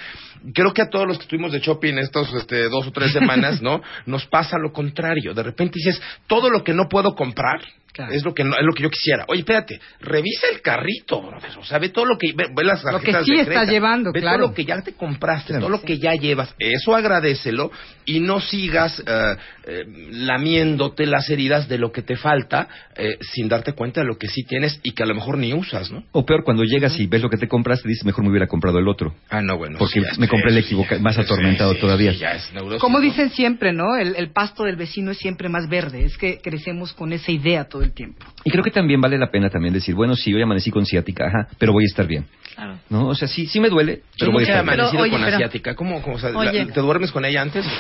Creo 0.53 0.73
que 0.73 0.81
a 0.81 0.89
todos 0.89 1.07
los 1.07 1.17
que 1.17 1.23
estuvimos 1.23 1.51
de 1.51 1.59
shopping 1.59 1.97
estos 1.97 2.33
este, 2.33 2.69
dos 2.69 2.87
o 2.87 2.91
tres 2.91 3.11
semanas, 3.13 3.61
¿no? 3.61 3.81
Nos 4.05 4.25
pasa 4.27 4.57
lo 4.57 4.71
contrario. 4.71 5.33
De 5.33 5.43
repente 5.43 5.73
dices, 5.75 6.01
todo 6.27 6.49
lo 6.49 6.63
que 6.63 6.73
no 6.73 6.87
puedo 6.89 7.13
comprar, 7.15 7.61
Claro. 7.91 8.13
Es 8.13 8.23
lo 8.23 8.35
que 8.35 8.43
no- 8.43 8.55
es 8.55 8.63
lo 8.63 8.71
que 8.73 8.83
yo 8.83 8.89
quisiera. 8.91 9.25
Oye, 9.27 9.39
espérate, 9.39 9.79
revisa 9.99 10.45
el 10.53 10.61
carrito, 10.61 11.23
brother. 11.23 11.49
o 11.57 11.63
sea, 11.65 11.79
ve 11.79 11.89
todo 11.89 12.05
lo 12.05 12.19
que 12.19 12.33
ve, 12.33 12.45
ve 12.55 12.63
las 12.63 12.83
Lo 12.83 12.91
que 12.99 13.11
tarjetas 13.11 13.25
sí 13.25 13.33
de 13.35 13.41
estás 13.41 13.67
llevando, 13.67 14.11
ve 14.13 14.21
claro. 14.21 14.37
todo 14.37 14.47
lo 14.49 14.53
que 14.53 14.63
ya 14.63 14.79
te 14.83 14.93
compraste, 14.93 15.55
todo 15.57 15.69
lo 15.69 15.81
que 15.81 15.97
ya 15.97 16.13
llevas. 16.13 16.53
Eso 16.59 16.95
agradecelo 16.95 17.71
y 18.05 18.19
no 18.19 18.39
sigas 18.41 19.03
eh, 19.05 19.35
eh, 19.65 19.85
lamiéndote 20.11 21.07
las 21.07 21.29
heridas 21.31 21.67
de 21.67 21.79
lo 21.79 21.91
que 21.91 22.03
te 22.03 22.15
falta 22.15 22.67
eh, 22.95 23.17
sin 23.21 23.49
darte 23.49 23.73
cuenta 23.73 24.01
de 24.01 24.07
lo 24.07 24.17
que 24.19 24.27
sí 24.27 24.43
tienes 24.43 24.79
y 24.83 24.91
que 24.91 25.01
a 25.01 25.07
lo 25.07 25.15
mejor 25.15 25.39
ni 25.39 25.53
usas, 25.53 25.91
¿no? 25.91 26.03
O 26.11 26.23
peor, 26.25 26.43
cuando 26.45 26.63
llegas 26.63 26.97
y 26.99 27.07
ves 27.07 27.23
lo 27.23 27.29
que 27.29 27.37
te 27.37 27.47
compraste, 27.47 27.89
dices, 27.89 28.05
mejor 28.05 28.23
me 28.23 28.29
hubiera 28.29 28.45
comprado 28.47 28.77
el 28.77 28.87
otro. 28.87 29.15
Ah, 29.31 29.41
no, 29.41 29.57
bueno. 29.57 29.77
Porque 29.79 29.99
sí, 30.01 30.19
me 30.19 30.27
compré 30.29 30.51
el 30.51 30.57
eso 30.57 30.67
sí, 30.67 30.73
equivoca- 30.75 30.95
ya- 30.95 31.01
más 31.01 31.17
atormentado 31.17 31.75
todavía. 31.75 32.11
es. 32.11 32.51
Como 32.79 32.99
dicen 32.99 33.29
siempre, 33.31 33.73
¿no? 33.73 33.95
El, 33.97 34.15
el 34.15 34.31
pasto 34.31 34.63
del 34.63 34.75
vecino 34.75 35.11
es 35.11 35.17
siempre 35.17 35.49
más 35.49 35.67
verde. 35.69 36.03
Es 36.05 36.17
que 36.17 36.39
crecemos 36.41 36.93
con 36.93 37.11
esa 37.13 37.31
idea 37.31 37.65
todo 37.65 37.81
el 37.83 37.93
tiempo. 37.93 38.25
Y 38.43 38.51
creo 38.51 38.63
que 38.63 38.71
también 38.71 39.01
vale 39.01 39.17
la 39.17 39.29
pena 39.31 39.49
también 39.49 39.73
decir, 39.73 39.95
bueno, 39.95 40.15
sí, 40.15 40.33
hoy 40.33 40.41
amanecí 40.41 40.71
con 40.71 40.85
ciática, 40.85 41.27
ajá, 41.27 41.47
pero 41.57 41.73
voy 41.73 41.83
a 41.83 41.87
estar 41.87 42.07
bien. 42.07 42.25
Claro. 42.55 42.77
¿No? 42.89 43.07
O 43.07 43.15
sea, 43.15 43.27
sí, 43.27 43.45
sí 43.45 43.59
me 43.61 43.69
duele, 43.69 44.01
pero 44.17 44.31
Yo 44.31 44.33
voy 44.33 44.43
a 44.43 44.47
estar 44.47 44.63
bien. 44.65 44.73
amanecido 44.73 44.91
Pero, 44.91 45.03
oye, 45.03 45.11
con 45.11 45.21
pero- 45.23 45.35
asiática. 45.35 45.75
¿Cómo? 45.75 46.01
cómo 46.01 46.15
o 46.15 46.19
sea, 46.19 46.29
la-. 46.31 46.51
¿Te 46.51 46.81
duermes 46.81 47.11
con 47.11 47.23
ella 47.25 47.41
antes? 47.41 47.65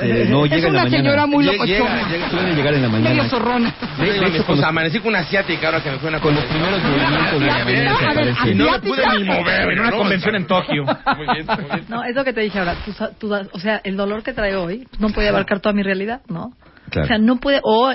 Este, 0.00 0.24
no, 0.30 0.44
llega 0.46 0.56
es 0.56 0.64
en 0.64 0.72
la 0.72 0.80
una 0.80 0.82
mañana. 0.84 0.96
señora 0.98 1.26
muy 1.26 1.44
Llega- 1.44 1.56
locochona. 1.64 1.96
llega- 1.96 2.08
llega- 2.08 2.30
Suele 2.30 2.54
llegar 2.54 2.74
en 2.74 2.82
la 2.82 2.88
mañana. 2.88 3.10
Medio 3.10 3.24
zorrona. 3.28 3.74
De, 3.98 4.64
amanecí 4.64 4.98
con 5.00 5.08
una 5.08 5.18
asiática 5.20 5.66
ahora 5.66 5.82
que 5.82 5.90
me 5.90 5.98
fue 5.98 6.08
una 6.08 6.20
Con 6.20 6.34
los 6.34 6.44
primeros 6.44 6.82
movimientos 6.82 7.40
de 7.40 7.46
la 7.46 7.64
mañana 7.64 7.90
no 8.54 8.70
me 8.72 8.78
pude 8.80 9.18
ni 9.18 9.24
mover. 9.24 9.70
En 9.72 9.80
una 9.80 9.90
convención 9.92 10.34
en 10.36 10.46
Tokio. 10.46 10.84
Muy 11.16 11.26
bien. 11.34 11.46
No, 11.88 12.04
es 12.04 12.14
lo 12.14 12.24
que 12.24 12.32
te 12.32 12.40
dije 12.40 12.58
ahora. 12.58 12.74
tú 12.84 12.92
sa- 12.92 13.12
tú 13.14 13.32
o 13.34 13.58
sea, 13.58 13.80
el 13.84 13.96
dolor 13.96 14.22
que 14.22 14.32
traigo 14.32 14.62
hoy 14.62 14.88
no 14.98 15.10
puede 15.10 15.28
abarcar 15.28 15.60
toda 15.60 15.72
mi 15.72 15.82
realidad, 15.82 16.22
¿no? 16.28 16.52
Claro. 16.90 17.04
O 17.04 17.08
sea, 17.08 17.18
no 17.18 17.36
puede. 17.36 17.60
O 17.62 17.92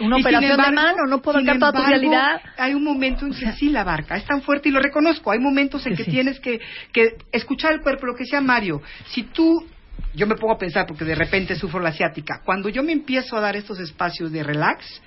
una 0.00 0.16
operación 0.16 0.52
embargo- 0.52 0.70
de 0.70 0.76
mano, 0.76 1.06
no 1.08 1.22
puede 1.22 1.38
sin 1.40 1.48
abarcar 1.48 1.60
toda 1.60 1.72
tu 1.72 1.78
embargo, 1.78 2.00
realidad. 2.12 2.40
Hay 2.58 2.74
un 2.74 2.84
momento 2.84 3.26
en 3.26 3.32
que 3.34 3.52
sí 3.52 3.70
la 3.70 3.80
abarca, 3.80 4.16
es 4.16 4.24
tan 4.26 4.42
fuerte 4.42 4.68
y 4.68 4.72
lo 4.72 4.80
reconozco. 4.80 5.30
Hay 5.32 5.38
momentos 5.38 5.86
en 5.86 5.96
que 5.96 6.04
sí. 6.04 6.10
tienes 6.10 6.38
que, 6.40 6.60
que 6.92 7.16
escuchar 7.32 7.72
el 7.72 7.80
cuerpo, 7.80 8.06
lo 8.06 8.14
que 8.14 8.24
sea 8.26 8.40
Mario. 8.40 8.82
Si 9.06 9.24
tú, 9.24 9.66
yo 10.14 10.26
me 10.26 10.36
pongo 10.36 10.54
a 10.54 10.58
pensar 10.58 10.86
porque 10.86 11.04
de 11.04 11.14
repente 11.14 11.54
sufro 11.56 11.80
la 11.80 11.88
asiática, 11.88 12.42
cuando 12.44 12.68
yo 12.68 12.82
me 12.82 12.92
empiezo 12.92 13.36
a 13.36 13.40
dar 13.40 13.56
estos 13.56 13.80
espacios 13.80 14.30
de 14.30 14.42
relax, 14.44 15.02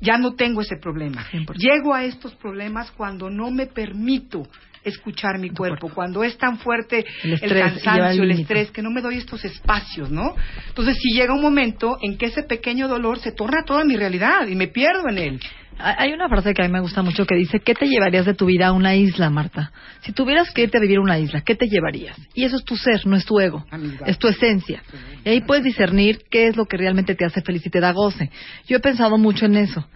ya 0.00 0.16
no 0.16 0.34
tengo 0.34 0.62
ese 0.62 0.76
problema. 0.76 1.26
100%. 1.30 1.54
Llego 1.58 1.92
a 1.92 2.04
estos 2.04 2.34
problemas 2.36 2.90
cuando 2.92 3.28
no 3.28 3.50
me 3.50 3.66
permito 3.66 4.44
escuchar 4.84 5.38
mi 5.38 5.50
cuerpo, 5.50 5.90
cuando 5.94 6.24
es 6.24 6.36
tan 6.38 6.58
fuerte 6.58 7.04
El 7.22 7.32
el, 7.32 7.34
estrés, 7.34 7.62
cansancio, 7.62 8.22
el 8.22 8.28
límite. 8.28 8.42
estrés, 8.42 8.70
que 8.70 8.82
no 8.82 8.90
me 8.90 9.00
doy 9.00 9.16
estos 9.18 9.44
espacios, 9.44 10.10
¿no? 10.10 10.34
Entonces, 10.68 10.96
si 11.00 11.14
llega 11.14 11.34
un 11.34 11.42
momento 11.42 11.98
en 12.02 12.16
que 12.16 12.26
ese 12.26 12.42
pequeño 12.42 12.88
dolor 12.88 13.18
se 13.18 13.32
torna 13.32 13.64
toda 13.64 13.84
mi 13.84 13.96
realidad 13.96 14.46
y 14.48 14.54
me 14.54 14.68
pierdo 14.68 15.08
en 15.08 15.18
él. 15.18 15.40
Hay 15.82 16.12
una 16.12 16.28
frase 16.28 16.52
que 16.52 16.62
a 16.62 16.66
mí 16.66 16.72
me 16.72 16.80
gusta 16.80 17.02
mucho 17.02 17.24
que 17.24 17.34
dice, 17.34 17.60
¿qué 17.60 17.72
te 17.72 17.86
llevarías 17.86 18.26
de 18.26 18.34
tu 18.34 18.44
vida 18.44 18.66
a 18.66 18.72
una 18.72 18.94
isla, 18.96 19.30
Marta? 19.30 19.72
Si 20.02 20.12
tuvieras 20.12 20.50
que 20.50 20.62
irte 20.64 20.76
a 20.76 20.80
vivir 20.80 20.98
a 20.98 21.00
una 21.00 21.18
isla, 21.18 21.40
¿qué 21.40 21.54
te 21.54 21.68
llevarías? 21.68 22.18
Y 22.34 22.44
eso 22.44 22.56
es 22.56 22.64
tu 22.64 22.76
ser, 22.76 23.06
no 23.06 23.16
es 23.16 23.24
tu 23.24 23.40
ego, 23.40 23.64
es 24.04 24.18
tu 24.18 24.28
esencia. 24.28 24.82
Y 25.24 25.30
ahí 25.30 25.40
puedes 25.40 25.64
discernir 25.64 26.20
qué 26.30 26.48
es 26.48 26.56
lo 26.56 26.66
que 26.66 26.76
realmente 26.76 27.14
te 27.14 27.24
hace 27.24 27.40
feliz 27.40 27.64
y 27.64 27.70
te 27.70 27.80
da 27.80 27.92
goce. 27.92 28.30
Yo 28.66 28.76
he 28.76 28.80
pensado 28.80 29.16
mucho 29.16 29.46
en 29.46 29.56
eso. 29.56 29.88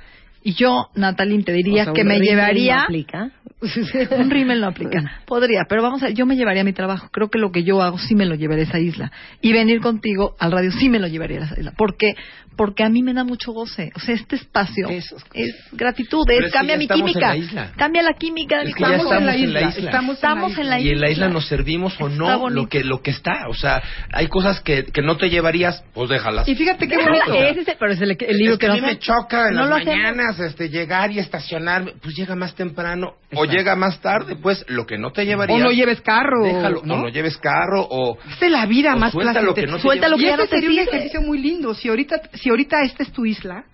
Y 0.46 0.52
yo, 0.52 0.90
Natalie, 0.94 1.42
te 1.42 1.52
diría 1.52 1.82
O 1.82 1.84
sea, 1.86 1.92
que 1.94 2.02
un 2.02 2.08
me 2.08 2.20
llevaría... 2.20 2.76
no 2.76 2.82
aplica. 2.82 3.30
un 4.18 4.30
rímel 4.30 4.60
no 4.60 4.66
aplica. 4.66 5.22
Podría, 5.26 5.64
pero 5.66 5.82
vamos 5.82 6.02
a, 6.02 6.10
yo 6.10 6.26
me 6.26 6.36
llevaría 6.36 6.62
mi 6.64 6.74
trabajo. 6.74 7.08
Creo 7.10 7.30
que 7.30 7.38
lo 7.38 7.50
que 7.50 7.64
yo 7.64 7.80
hago 7.80 7.96
sí 7.98 8.14
me 8.14 8.26
lo 8.26 8.34
llevaré 8.34 8.60
a 8.60 8.64
esa 8.64 8.78
isla. 8.78 9.10
Y 9.40 9.54
venir 9.54 9.80
contigo 9.80 10.36
al 10.38 10.52
radio 10.52 10.70
sí 10.70 10.90
me 10.90 10.98
lo 10.98 11.06
llevaría 11.06 11.40
a 11.40 11.44
esa 11.46 11.58
isla. 11.58 11.72
¿Por 11.72 11.96
qué? 11.96 12.14
Porque 12.56 12.84
a 12.84 12.88
mí 12.88 13.02
me 13.02 13.12
da 13.14 13.24
mucho 13.24 13.52
goce. 13.52 13.90
O 13.94 14.00
sea, 14.00 14.14
este 14.14 14.36
espacio 14.36 14.88
Eso. 14.88 15.16
es 15.34 15.54
gratitud, 15.72 16.24
es, 16.30 16.52
cambia 16.52 16.76
mi 16.76 16.84
estamos 16.84 17.10
química. 17.10 17.32
en 17.34 17.40
la 17.40 17.44
isla. 17.46 17.72
Cambia 17.76 18.02
la 18.02 18.12
química 18.14 18.58
de 18.58 18.64
mi 18.64 18.70
Es 18.70 18.76
que 18.76 18.82
ya 18.82 18.86
cuerpo. 18.88 19.04
estamos 19.12 19.18
en 19.20 19.26
la 19.26 19.36
isla. 19.36 19.60
Estamos, 19.76 20.14
Estamos 20.16 20.58
en 20.58 20.68
la 20.70 20.80
y 20.80 20.88
en 20.90 21.00
la 21.00 21.10
isla 21.10 21.26
isla. 21.26 21.28
nos 21.34 21.46
servimos 21.48 21.94
o 22.00 22.08
Está 22.08 22.18
no 22.18 22.48
lo 22.50 22.68
que 22.68 22.84
lo 22.84 23.02
que 23.02 23.10
está 23.10 23.48
o 23.48 23.54
sea 23.54 23.82
hay 24.12 24.28
cosas 24.28 24.60
que, 24.60 24.84
que 24.84 25.02
no 25.02 25.16
te 25.16 25.28
llevarías 25.30 25.82
pues 25.94 26.08
déjalas 26.10 26.48
Y 26.48 26.54
fíjate 26.54 26.86
qué 26.88 26.96
bonito. 26.96 27.34
ese 27.34 27.60
es 27.60 27.68
el- 27.68 27.76
pero 27.78 27.92
es 27.92 28.00
el, 28.00 28.10
el 28.20 28.36
libro 28.36 28.54
Es 28.54 28.58
que 28.58 28.66
que 28.66 28.72
a 28.72 28.74
mí 28.74 28.80
no 28.80 28.86
me 28.86 28.98
choca 28.98 29.48
en 29.48 29.54
no 29.54 29.66
las 29.66 29.80
hacemos. 29.82 29.96
mañanas 29.96 30.40
este 30.40 30.68
llegar 30.68 31.10
y 31.12 31.18
estacionarme 31.18 31.92
pues 32.02 32.14
llega 32.16 32.34
más 32.36 32.54
temprano 32.54 33.14
o 33.34 33.44
llega 33.44 33.74
más 33.76 34.00
tarde 34.00 34.36
pues 34.36 34.64
lo 34.68 34.86
que 34.86 34.96
no 34.98 35.10
te 35.12 35.26
llevarías 35.26 35.60
O 35.60 35.62
no 35.64 35.70
lleves 35.72 36.00
carro. 36.00 36.44
déjalo 36.44 36.82
¿no? 36.84 36.94
o 36.94 36.98
no 36.98 37.08
lleves 37.08 37.36
carro 37.38 37.86
o 37.90 38.16
Esta 38.30 38.46
es 38.46 38.52
la 38.52 38.66
vida 38.66 38.94
O 38.94 38.98
más 38.98 39.12
suelta 39.12 39.40
lo 39.42 39.54
placentera. 39.54 39.66
que 39.66 39.70
no 39.72 39.76
te 39.78 39.82
Suelta 39.82 40.08
lo 40.08 40.16
que 40.16 40.22
ya 40.24 40.36
no 40.36 40.42
este 40.44 40.56
te 40.56 40.62
sería 40.62 40.80
un 40.80 40.84
sirve. 40.86 40.96
ejercicio 40.96 41.22
muy 41.22 41.38
lindo. 41.38 41.74
Si 41.74 41.88
ahorita, 41.88 42.20
si 42.44 42.50
ahorita 42.50 42.82
esta 42.82 43.02
es 43.02 43.10
tu 43.10 43.24
isla, 43.24 43.64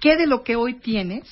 ¿qué 0.00 0.16
de 0.16 0.26
lo 0.26 0.44
que 0.44 0.54
hoy 0.54 0.74
tienes 0.74 1.24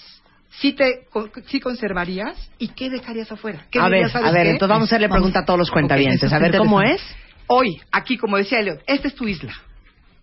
sí 0.49 0.73
te 0.73 1.07
sí 1.49 1.61
conservarías 1.61 2.51
y 2.59 2.69
qué 2.69 2.89
dejarías 2.89 3.31
afuera? 3.31 3.67
¿Qué 3.71 3.79
A 3.79 3.83
ver, 3.83 3.93
dirías, 3.99 4.13
¿sabes 4.13 4.29
a 4.29 4.33
ver, 4.33 4.45
qué? 4.45 4.51
entonces 4.53 4.71
vamos 4.71 4.87
a 4.87 4.89
hacerle 4.89 5.09
Vamos. 5.09 5.19
pregunta 5.19 5.41
a 5.41 5.45
todos 5.45 5.59
los 5.59 5.71
cuentavientes. 5.71 6.33
a 6.33 6.39
ver 6.39 6.57
cómo 6.57 6.81
es. 6.81 7.03
Hoy, 7.49 7.83
aquí, 7.93 8.17
como 8.17 8.39
decía 8.39 8.61
Elliot, 8.61 8.81
esta 8.87 9.09
es 9.09 9.15
tu 9.15 9.29
isla. 9.29 9.53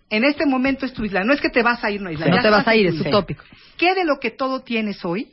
En 0.09 0.23
este 0.23 0.47
momento 0.47 0.87
es 0.87 0.93
tu 0.93 1.05
isla. 1.05 1.23
No 1.23 1.31
es 1.33 1.41
que 1.41 1.49
te 1.49 1.61
vas 1.61 1.83
a 1.83 1.91
ir 1.91 1.99
a 1.99 2.01
una 2.01 2.11
isla. 2.11 2.25
No 2.25 2.41
te 2.41 2.49
vas 2.49 2.67
a 2.67 2.75
ir, 2.75 2.87
es 2.87 2.99
utópico. 2.99 3.43
¿Qué 3.77 3.93
de 3.93 4.03
lo 4.03 4.17
que 4.19 4.31
todo 4.31 4.61
tienes 4.61 5.05
hoy 5.05 5.27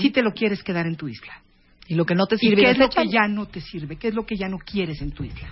sí 0.00 0.10
te 0.10 0.22
lo 0.22 0.32
quieres 0.32 0.62
quedar 0.62 0.86
en 0.86 0.96
tu 0.96 1.08
isla? 1.08 1.32
Y 1.88 1.94
lo 1.94 2.04
que 2.04 2.14
no 2.14 2.26
te 2.26 2.34
¿Y 2.36 2.38
sirve 2.38 2.62
qué 2.62 2.70
es 2.72 2.78
lo 2.78 2.90
que 2.90 3.08
ya 3.08 3.26
no 3.26 3.46
te 3.46 3.62
sirve? 3.62 3.96
¿Qué 3.96 4.08
es 4.08 4.14
lo 4.14 4.24
que 4.26 4.36
ya 4.36 4.48
no 4.48 4.58
quieres 4.58 5.00
en 5.00 5.12
tu 5.12 5.24
isla? 5.24 5.48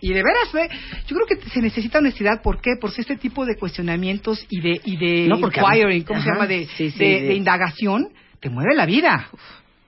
Y 0.00 0.08
de 0.12 0.22
veras, 0.22 0.54
¿eh? 0.54 0.68
yo 1.06 1.16
creo 1.16 1.26
que 1.26 1.48
se 1.50 1.60
necesita 1.60 1.98
honestidad. 1.98 2.40
¿Por 2.42 2.60
qué? 2.60 2.72
Porque 2.80 3.00
este 3.00 3.16
tipo 3.16 3.44
de 3.44 3.56
cuestionamientos 3.56 4.44
y 4.48 4.60
de, 4.60 4.80
y 4.84 4.96
de 4.96 5.28
No, 5.28 5.40
porque- 5.40 5.60
inquiring, 5.60 6.04
¿cómo 6.04 6.20
se 6.22 6.28
llama? 6.30 6.46
De, 6.46 6.66
sí, 6.76 6.90
sí, 6.90 6.98
de- 6.98 7.20
de- 7.20 7.26
de 7.28 7.34
indagación, 7.34 8.08
te 8.40 8.48
mueve 8.48 8.74
la 8.74 8.86
vida. 8.86 9.28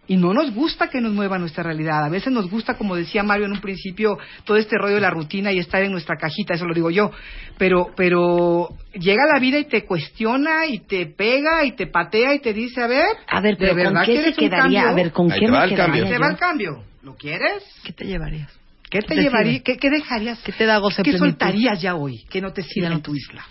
Y 0.08 0.16
no 0.16 0.34
nos 0.34 0.52
gusta 0.52 0.88
que 0.88 1.00
nos 1.00 1.12
mueva 1.12 1.38
nuestra 1.38 1.62
realidad. 1.62 2.04
A 2.04 2.08
veces 2.08 2.32
nos 2.32 2.50
gusta, 2.50 2.74
como 2.76 2.96
decía 2.96 3.22
Mario 3.22 3.46
en 3.46 3.52
un 3.52 3.60
principio, 3.60 4.18
todo 4.42 4.56
este 4.56 4.76
rollo 4.76 4.96
de 4.96 5.00
la 5.02 5.10
rutina 5.10 5.52
y 5.52 5.60
estar 5.60 5.80
en 5.84 5.92
nuestra 5.92 6.16
cajita, 6.16 6.54
eso 6.54 6.64
lo 6.66 6.74
digo 6.74 6.90
yo. 6.90 7.12
Pero, 7.58 7.92
pero 7.96 8.70
llega 8.92 9.22
la 9.32 9.38
vida 9.38 9.58
y 9.60 9.66
te 9.66 9.84
cuestiona 9.84 10.66
y 10.66 10.80
te 10.80 11.06
pega 11.06 11.64
y 11.64 11.76
te 11.76 11.86
patea 11.86 12.34
y 12.34 12.40
te 12.40 12.52
dice, 12.52 12.82
a 12.82 12.88
ver, 12.88 13.06
A 13.28 13.40
ver, 13.40 13.56
¿de 13.56 13.68
pero 13.68 13.74
¿con 13.74 13.94
verdad 13.94 14.06
qué 14.06 14.24
se 14.24 14.32
quedaría? 14.32 14.88
A 14.88 14.94
ver, 14.94 15.12
¿con 15.12 15.30
Ahí 15.30 15.38
qué 15.38 15.46
te 15.46 15.52
va 15.52 15.58
me 15.60 15.64
el 15.70 15.76
cambio. 15.76 16.08
Te 16.08 16.18
va 16.18 16.26
el 16.30 16.36
cambio. 16.36 16.84
¿Lo 17.04 17.14
quieres? 17.14 17.62
¿Qué 17.84 17.92
te 17.92 18.04
llevarías? 18.04 18.50
¿Qué 18.90 19.00
te 19.02 19.14
Decide. 19.14 19.22
llevaría? 19.22 19.60
¿Qué, 19.60 19.76
qué 19.76 19.88
dejarías? 19.90 20.40
¿Qué 20.40 20.52
te 20.52 20.66
da 20.66 20.78
goce, 20.78 21.02
¿Qué 21.02 21.12
plenitud? 21.12 21.28
soltarías 21.28 21.80
ya 21.80 21.94
hoy 21.94 22.24
que 22.28 22.40
no 22.40 22.52
te 22.52 22.62
sirva 22.62 22.92
en 22.92 23.00
tu 23.02 23.14
isla? 23.14 23.44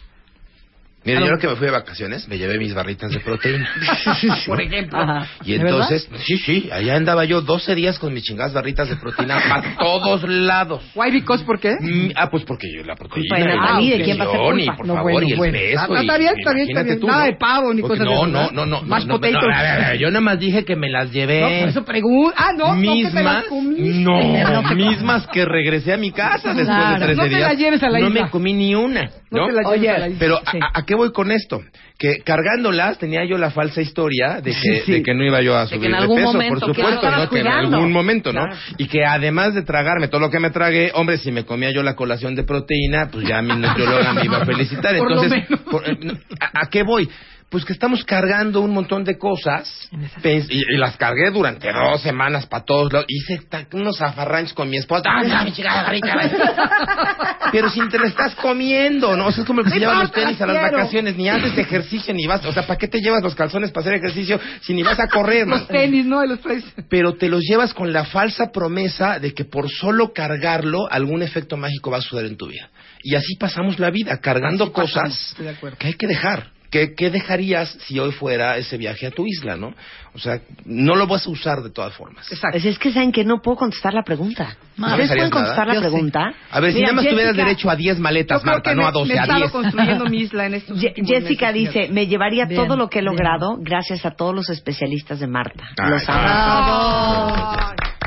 Mira, 1.05 1.21
yo 1.21 1.27
lo 1.31 1.37
que 1.39 1.47
me 1.47 1.55
fui 1.55 1.65
de 1.65 1.71
vacaciones, 1.71 2.27
me 2.27 2.37
llevé 2.37 2.57
mis 2.57 2.73
barritas 2.73 3.09
de 3.11 3.19
proteína. 3.21 3.69
Por 4.45 4.61
ejemplo. 4.61 4.99
Y 5.45 5.51
¿De 5.53 5.61
entonces, 5.61 6.09
sí, 6.25 6.37
sí, 6.37 6.69
allá 6.71 6.95
andaba 6.97 7.23
yo 7.23 7.41
12 7.41 7.73
días 7.73 7.97
con 7.99 8.13
mis 8.13 8.23
chingadas 8.23 8.53
barritas 8.53 8.89
de 8.89 8.97
proteína 8.97 9.39
para 9.47 9.75
todos 9.79 10.23
lados. 10.27 10.83
Why 10.95 11.11
because 11.11 11.43
por 11.45 11.59
qué? 11.59 11.71
Mm, 11.79 12.11
ah, 12.15 12.29
pues 12.29 12.43
porque 12.43 12.67
yo 12.75 12.83
la 12.83 12.95
proteína. 12.95 13.35
Culpa 13.37 13.77
de 13.77 13.83
y 13.83 13.89
¿de 13.97 14.03
quién 14.03 14.19
va 14.19 14.25
a 14.25 14.31
ser 14.31 14.39
culpa? 14.41 14.61
Y 14.61 14.65
por 14.77 14.85
No, 14.87 14.93
favor, 14.95 15.11
bueno, 15.13 15.27
y 15.27 15.31
el 15.31 15.37
bueno. 15.37 15.53
peso. 15.53 15.79
Ah, 15.81 15.87
y- 15.89 16.01
está 16.01 16.17
bien, 16.17 16.33
está 16.37 16.53
bien, 16.53 16.67
está 16.69 16.83
bien. 16.83 16.99
tú, 16.99 17.07
Nada 17.07 17.19
¿no? 17.19 17.25
de 17.31 17.37
pavo 17.37 17.73
ni 17.73 17.81
cosas 17.81 17.99
de 17.99 18.05
no, 18.05 18.11
esas, 18.11 18.29
no, 18.29 18.51
no, 18.51 18.65
no, 18.65 18.81
Más 18.83 19.05
no, 19.05 19.13
no, 19.13 19.19
potatoes. 19.21 19.43
no, 19.47 19.55
a 19.57 19.61
ver, 19.61 19.71
a 19.85 19.89
ver, 19.91 19.99
yo 19.99 20.07
nada 20.09 20.21
más 20.21 20.39
dije 20.39 20.65
que 20.65 20.75
me 20.75 20.89
las 20.89 21.11
llevé. 21.11 21.41
No, 21.41 21.59
por 21.61 21.69
eso 21.69 21.85
pregunto. 21.85 22.33
Ah, 22.37 22.51
no, 22.57 22.75
no 22.75 22.81
que 22.81 22.87
mismas, 22.89 23.13
las 23.23 23.45
no, 23.49 24.75
mismas 24.75 25.27
que 25.27 25.45
regresé 25.45 25.93
a 25.93 25.97
mi 25.97 26.11
casa 26.11 26.49
después 26.53 26.65
Claro. 26.67 26.99
de 26.99 27.05
13 27.05 27.15
No 27.15 27.23
te 27.23 27.29
días. 27.29 27.41
la 27.41 27.53
lleves 27.53 27.83
a 27.83 27.89
la 27.89 27.99
no 27.99 28.09
me 28.09 28.29
comí 28.29 28.53
ni 28.53 28.75
una. 28.75 29.09
No 29.31 29.45
te 29.47 29.53
la 29.53 29.61
lleves 29.61 29.67
Oye, 29.67 29.89
a 29.89 29.97
la 29.99 30.07
isla. 30.07 30.19
pero 30.19 30.37
¿a- 30.43 30.51
Sí. 30.51 30.59
¿a, 30.61 30.79
a 30.79 30.85
qué 30.85 30.95
voy 30.99 31.11
con 31.11 31.31
esto? 31.31 31.61
Que 31.97 32.17
cargándolas 32.23 32.97
tenía 32.99 33.25
yo 33.25 33.37
la 33.37 33.49
falsa 33.51 33.81
historia 33.81 34.39
de 34.41 34.51
que, 34.51 34.81
Sí. 34.85 34.91
de 34.91 35.03
que 35.03 35.13
no 35.13 35.23
iba 35.25 35.41
yo 35.41 35.55
a 35.57 35.61
De 35.65 35.67
subir 35.75 35.89
de, 35.91 35.97
peso, 35.97 36.13
momento, 36.33 36.59
por 36.67 36.75
supuesto, 36.75 37.09
¿no? 37.11 37.29
Que 37.29 37.39
en 37.39 37.47
algún 37.47 37.91
momento, 37.91 38.31
¿no? 38.31 38.41
Claro. 38.45 38.57
Y 38.77 38.87
que 38.87 39.03
además 39.05 39.55
de 39.55 39.63
tragarme 39.63 40.07
todo 40.07 40.21
lo 40.21 40.29
que 40.29 40.39
me 40.39 40.49
tragué, 40.51 40.91
hombre, 40.93 41.17
si 41.17 41.31
me 41.31 41.43
comía 41.45 41.71
yo 41.71 41.81
la 41.83 41.95
colación 41.95 42.35
de 42.35 42.43
proteína, 42.43 43.09
pues 43.11 43.27
ya 43.27 43.41
mi 43.41 43.55
nutrióloga 43.55 44.13
me 44.13 44.25
iba 44.25 44.37
a 44.37 44.45
felicitar. 44.45 44.95
Entonces, 44.95 45.43
por- 45.71 45.87
eh, 45.89 45.97
no, 46.01 46.13
¿a, 46.39 46.63
a 46.65 46.69
qué 46.69 46.83
voy? 46.83 47.09
Pues 47.49 47.65
que 47.65 47.73
estamos 47.73 48.03
cargando 48.03 48.61
un 48.61 48.71
montón 48.71 49.03
de 49.03 49.17
cosas 49.17 49.89
y, 50.23 50.57
y 50.57 50.77
las 50.77 50.97
cargué 50.97 51.31
durante 51.31 51.67
dos 51.73 51.99
semanas 52.01 52.45
para 52.45 52.63
todos 52.63 52.93
lados. 52.93 53.07
Hice 53.09 53.41
unos 53.73 53.97
zafarranchos 53.97 54.53
con 54.53 54.69
mi 54.69 54.77
esposa. 54.77 55.03
¡Ah, 55.07 55.23
ya, 55.25 55.43
mi 55.43 55.51
chingada 55.51 55.81
barriga! 55.81 57.39
Pero 57.51 57.69
si 57.71 57.79
te 57.89 57.97
la 57.97 58.07
estás 58.07 58.35
comiendo, 58.35 59.17
¿no? 59.17 59.27
O 59.27 59.31
sea, 59.31 59.41
es 59.41 59.47
como 59.47 59.61
el 59.61 59.65
que 59.65 59.69
No 59.71 59.73
se 59.73 59.79
lleva 59.79 59.95
los 59.95 60.11
tenis 60.11 60.39
a 60.41 60.45
las 60.45 60.71
vacaciones. 60.71 61.17
Ni 61.17 61.27
haces 61.27 61.57
ejercicio 61.57 62.13
ni 62.13 62.27
vas. 62.27 62.45
O 62.45 62.53
sea, 62.53 62.67
¿para 62.67 62.77
qué 62.77 62.87
te 62.87 62.99
llevas 62.99 63.23
los 63.23 63.33
calzones 63.33 63.71
para 63.71 63.81
hacer 63.81 63.93
ejercicio 63.95 64.39
si 64.61 64.75
ni 64.75 64.83
vas 64.83 64.99
a 64.99 65.07
correr? 65.07 65.47
man? 65.47 65.59
Los 65.59 65.67
tenis, 65.67 66.05
¿no? 66.05 66.23
Los 66.25 66.41
traes. 66.41 66.63
pero 66.87 67.15
te 67.15 67.29
los 67.29 67.41
llevas 67.41 67.73
con 67.73 67.91
la 67.91 68.05
falsa 68.05 68.51
promesa 68.51 69.17
de 69.17 69.33
que 69.33 69.45
por 69.45 69.69
solo 69.71 70.13
cargarlo 70.13 70.87
algún 70.91 71.23
efecto 71.23 71.57
mágico 71.57 71.89
va 71.89 71.97
a 71.97 72.01
suceder 72.01 72.27
en 72.27 72.37
tu 72.37 72.47
vida. 72.47 72.69
Y 73.01 73.15
así 73.15 73.35
pasamos 73.39 73.79
la 73.79 73.89
vida, 73.89 74.17
cargando 74.17 74.65
Así 74.65 74.73
cosas 74.73 75.35
que 75.79 75.87
hay 75.87 75.93
que 75.93 76.05
dejar. 76.05 76.58
¿Qué, 76.71 76.93
¿Qué 76.95 77.09
dejarías 77.09 77.69
si 77.87 77.97
hoy 77.99 78.11
fuera 78.11 78.57
ese 78.57 78.77
viaje 78.77 79.07
a 79.07 79.11
tu 79.11 79.25
isla, 79.25 79.55
no? 79.57 79.73
O 80.13 80.19
sea, 80.19 80.39
no 80.65 80.95
lo 80.95 81.07
vas 81.07 81.25
a 81.25 81.29
usar 81.31 81.63
de 81.63 81.71
todas 81.71 81.95
formas. 81.95 82.31
Exacto. 82.31 82.49
Pues 82.53 82.65
es 82.65 82.77
que 82.77 82.91
saben 82.93 83.11
que 83.11 83.23
no 83.23 83.41
puedo 83.41 83.57
contestar 83.57 83.93
la 83.93 84.03
pregunta. 84.03 84.55
¿No 84.77 84.87
¿Ustedes 84.87 85.09
pueden 85.09 85.29
contestar 85.31 85.67
nada? 85.67 85.73
la 85.73 85.73
Yo 85.73 85.79
sí. 85.81 85.87
pregunta? 85.95 86.33
A 86.51 86.59
ver, 86.59 86.71
si 86.71 86.75
Mira, 86.77 86.87
nada 86.91 86.95
más 87.01 87.05
tuvieras 87.09 87.31
Jessica- 87.33 87.45
derecho 87.47 87.69
a 87.71 87.75
10 87.75 87.97
Yo 87.97 88.03
maletas, 88.03 88.43
Marta, 88.45 88.69
que 88.69 88.75
no 88.75 88.81
me, 88.83 88.87
a 88.87 88.91
12, 88.91 89.07
me 89.07 89.13
he 89.15 89.19
a 89.19 89.21
estado 89.23 89.39
10. 89.39 89.51
construyendo 89.51 90.05
mi 90.05 90.17
isla 90.21 90.45
en 90.45 90.53
estos 90.53 90.79
Ye- 90.79 90.87
últimos 90.89 91.09
Jessica 91.11 91.51
meses, 91.51 91.73
dice, 91.73 91.89
me 91.91 92.05
llevaría 92.07 92.45
Bien, 92.45 92.61
todo 92.63 92.77
lo 92.77 92.87
que 92.89 92.99
he 92.99 93.01
bien. 93.01 93.13
logrado 93.13 93.57
gracias 93.59 94.05
a 94.05 94.11
todos 94.11 94.35
los 94.35 94.49
especialistas 94.51 95.19
de 95.19 95.27
Marta. 95.27 95.63
Ay, 95.77 95.89
Los 95.89 96.03
amo. 96.07 97.57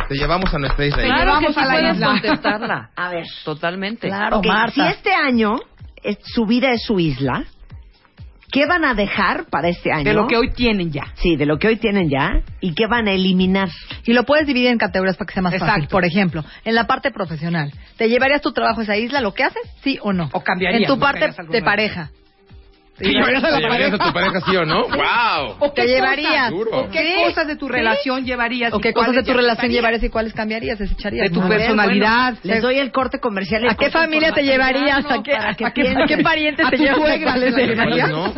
Te 0.09 0.15
llevamos 0.17 0.53
a 0.55 0.59
nuestra 0.59 0.87
isla. 0.87 1.03
Claro 1.03 1.19
que 1.19 1.25
llevamos 1.49 1.55
sí 1.55 1.61
a 1.61 1.65
la 1.65 1.73
puedes 1.73 1.95
isla. 1.97 2.07
contestarla. 2.07 2.91
A 2.97 3.09
ver. 3.11 3.25
Totalmente. 3.45 4.09
Claro, 4.09 4.39
Ok, 4.39 4.47
Marta. 4.47 4.73
si 4.75 4.81
este 4.83 5.13
año 5.13 5.57
es- 6.03 6.19
su 6.23 6.45
vida 6.47 6.71
es 6.73 6.83
su 6.85 6.99
isla, 7.01 7.45
¿qué 8.53 8.67
van 8.67 8.85
a 8.85 8.95
dejar 8.95 9.47
para 9.47 9.69
este 9.69 9.91
año? 9.91 10.05
De 10.05 10.15
lo 10.15 10.29
que 10.29 10.37
hoy 10.37 10.53
tienen 10.53 10.93
ya. 10.93 11.07
Sí, 11.15 11.35
de 11.37 11.47
lo 11.47 11.59
que 11.59 11.67
hoy 11.67 11.77
tienen 11.77 12.09
ya. 12.09 12.43
¿Y 12.61 12.75
qué 12.75 12.87
van 12.87 13.09
a 13.09 13.13
eliminar? 13.13 13.69
Y 14.05 14.13
lo 14.13 14.23
puedes 14.25 14.47
dividir 14.47 14.69
en 14.69 14.79
categorías 14.79 15.17
para 15.17 15.27
que 15.27 15.33
sea 15.35 15.43
más 15.43 15.55
Exacto. 15.55 15.73
fácil. 15.75 15.89
Por 15.89 16.05
ejemplo, 16.05 16.45
en 16.65 16.75
la 16.75 16.87
parte 16.87 17.11
profesional, 17.11 17.73
¿te 17.97 18.09
llevarías 18.09 18.43
tu 18.43 18.53
trabajo 18.53 18.81
a 18.81 18.83
esa 18.85 18.97
isla, 18.97 19.21
lo 19.21 19.35
que 19.35 19.43
haces? 19.43 19.63
¿Sí 19.83 19.99
o 20.03 20.13
no? 20.13 20.29
O 20.33 20.43
cambiarías, 20.43 20.83
En 20.83 20.87
tu 20.87 21.01
parte 21.01 21.33
de 21.49 21.63
pareja. 21.63 22.11
¿Te 22.99 23.09
llevarías 23.09 23.43
a 23.43 23.51
la 23.51 23.57
¿Te 23.57 23.63
llevarías 23.63 23.91
pareja? 23.91 24.05
a 24.05 24.07
tu 24.09 24.13
pareja, 24.15 24.41
sí 24.51 24.57
o 24.57 24.65
no? 24.67 24.83
¡Wow! 24.89 25.57
¿O 25.61 25.73
¿Te 25.73 25.83
qué 25.83 25.89
llevarías? 25.89 26.33
cosas- 26.33 26.51
Duro. 26.51 26.71
¿O 26.83 26.91
qué 26.91 27.15
cosas 27.27 27.47
de 27.47 27.57
tu 27.57 27.67
Sí. 27.67 27.73
relación 27.73 28.25
llevarías? 28.25 28.73
¿O 28.75 28.79
qué 28.81 28.93
cosas 28.93 29.15
de 29.15 29.23
tu 29.23 29.33
relación 29.33 29.73
llevarías 29.73 30.03
y 30.03 30.09
cuáles 30.11 30.33
cambiarías, 30.35 30.79
desecharías? 30.79 31.29
De 31.31 31.35
tu 31.35 31.47
personalidad. 31.49 32.35
Les 32.43 32.61
doy 32.63 32.79
el 32.79 32.93
corte 32.93 33.19
comercial. 33.19 33.67
¿A 33.69 33.75
qué 33.75 33.91
familia 33.91 34.33
te 34.33 34.43
llevarías? 34.45 35.05
¿A 35.11 35.23
qué, 35.23 35.35
a 35.37 35.55
qué, 35.55 35.65
a 35.67 35.73
qué 36.07 36.19
parientes 36.23 36.67
¿A 36.67 36.71
te 36.71 36.77
llevas? 36.77 36.99
¿A 37.11 37.23
cuáles 37.23 37.55
te 37.55 37.67
la 37.67 37.73
te 37.73 37.75
¿Cuáles 37.77 37.97
llevarías? 37.97 38.11
no? 38.11 38.35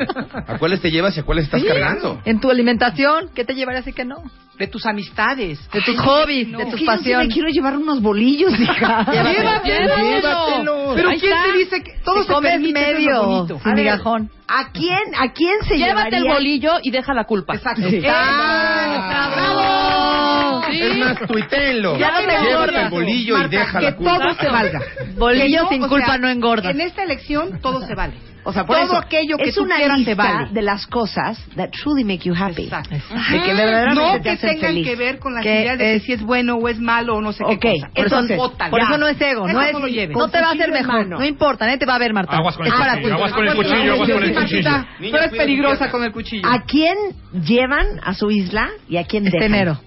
¿A 0.46 0.58
cuáles 0.58 0.80
te 0.80 0.90
llevas 0.90 1.16
y 1.16 1.20
a 1.20 1.22
cuáles 1.24 1.44
estás 1.46 1.60
Sí. 1.60 1.66
cargando? 1.66 2.20
En 2.24 2.40
tu 2.40 2.50
alimentación, 2.50 3.30
¿qué 3.34 3.44
te 3.44 3.54
llevarías 3.54 3.86
y 3.88 3.92
qué 3.92 4.04
no? 4.04 4.22
De 4.58 4.68
tus 4.68 4.86
amistades. 4.86 5.58
De 5.72 5.80
tus 5.80 5.98
Ay, 5.98 6.06
hobbies, 6.06 6.48
no. 6.48 6.58
de 6.58 6.66
tus 6.66 6.78
sí 6.78 6.86
me 6.86 6.92
pasiones. 6.96 7.34
quiero 7.34 7.48
llevar 7.48 7.76
unos 7.76 8.00
bolillos, 8.00 8.52
hija. 8.58 9.04
Llévatelo. 9.12 9.96
Llévatelo. 9.96 10.92
Pero 10.94 11.08
Ahí 11.08 11.18
¿quién 11.18 11.32
está. 11.32 11.44
te 11.52 11.58
dice 11.58 11.82
que 11.82 11.92
todo 12.04 12.22
se 12.22 12.34
permite? 12.40 12.80
Medio, 12.80 13.46
sin 13.62 13.74
migajón. 13.74 14.30
¿A 14.56 14.70
quién, 14.70 15.14
a 15.18 15.32
quién 15.32 15.56
se 15.66 15.76
Llévate 15.76 16.16
el 16.16 16.24
bolillo 16.24 16.74
y 16.82 16.90
deja 16.92 17.12
la 17.12 17.24
culpa. 17.24 17.56
Exacto. 17.56 17.88
Sí. 17.88 18.02
¡Ah! 18.08 19.32
¡Bravo! 19.34 20.62
Sí. 20.70 20.80
Es 20.80 20.96
más, 20.96 21.18
tuitenlo. 21.26 21.98
Ya 21.98 22.12
no 22.12 22.18
te 22.18 22.44
Llévate 22.44 22.82
el 22.82 22.90
bolillo 22.90 23.36
Marta, 23.36 23.54
y 23.54 23.58
deja 23.58 23.78
que 23.78 23.84
la 23.86 23.96
culpa. 23.96 24.18
todo 24.18 24.34
se 24.34 24.48
valga. 24.48 24.80
Bolillo 25.16 25.44
Que 25.44 25.62
no, 25.64 25.68
sin 25.68 25.88
culpa 25.88 26.06
sea, 26.06 26.18
no 26.18 26.28
engorda. 26.28 26.70
En 26.70 26.80
esta 26.80 27.02
elección 27.02 27.60
todo 27.60 27.84
se 27.86 27.94
vale. 27.94 28.14
O 28.46 28.52
sea, 28.52 28.66
por 28.66 28.76
todo 28.76 28.84
eso, 28.86 28.96
aquello 28.98 29.36
que 29.38 29.48
es 29.48 29.54
tú 29.54 29.62
una 29.62 29.76
quieras 29.76 29.96
lista 29.98 30.12
te 30.12 30.16
vale. 30.16 30.48
de 30.50 30.60
las 30.62 30.86
cosas 30.86 31.42
that 31.56 31.70
truly 31.70 32.04
make 32.04 32.18
you 32.28 32.34
happy. 32.34 32.64
Exacto. 32.64 32.90
De 32.94 33.42
que 33.42 33.54
verdaderamente 33.54 34.02
No 34.02 34.12
te 34.16 34.20
que 34.22 34.30
hacen 34.30 34.50
tengan 34.50 34.70
feliz. 34.72 34.86
que 34.86 34.96
ver 34.96 35.18
con 35.18 35.32
las 35.34 35.42
Que 35.42 35.60
ideas 35.62 35.78
de 35.78 35.94
es- 35.96 36.02
que 36.02 36.06
si 36.06 36.12
es 36.12 36.22
bueno 36.22 36.56
o 36.56 36.68
es 36.68 36.78
malo 36.78 37.16
o 37.16 37.20
no 37.22 37.32
sé 37.32 37.42
Ok, 37.42 37.58
qué 37.60 37.72
cosa. 37.80 37.88
Por 37.94 38.06
Eso 38.06 38.18
eso, 38.20 38.36
bótalo, 38.36 38.70
por 38.70 38.80
eso 38.80 38.98
no 38.98 39.08
es 39.08 39.20
ego, 39.20 39.48
Eso 39.48 39.54
no, 39.58 39.62
es, 39.62 39.72
no 39.72 39.78
lo 39.80 39.88
lleves. 39.88 40.16
no 40.16 40.28
te 40.28 40.40
va 40.40 40.48
a 40.48 40.52
hacer 40.52 40.70
mejor, 40.70 40.94
mano. 41.04 41.18
no 41.18 41.24
importa, 41.24 41.64
nadie 41.64 41.78
te 41.78 41.86
va 41.86 41.94
a 41.94 41.98
ver, 41.98 42.12
Marta. 42.12 42.36
Aguas 42.36 42.56
con 42.56 42.66
el 42.66 42.72
para 42.72 42.96
cuchillo, 42.96 43.14
aguas 43.14 43.32
con 43.32 43.46
el 43.48 43.54
cuchillo, 43.56 43.92
aguas 43.94 44.10
con 44.10 44.22
el 44.24 44.34
cuchillo. 44.34 44.70
Tú 45.10 45.16
eres 45.16 45.30
peligrosa 45.30 45.90
con 45.90 46.04
el 46.04 46.12
cuchillo. 46.12 46.46
¿A 46.48 46.62
quién 46.64 46.96
llevan 47.32 47.86
a 48.04 48.12
su 48.14 48.30
isla 48.30 48.68
y 48.88 48.98
a 48.98 49.04
quién 49.04 49.26
Este 49.26 49.38
dejan? 49.48 49.78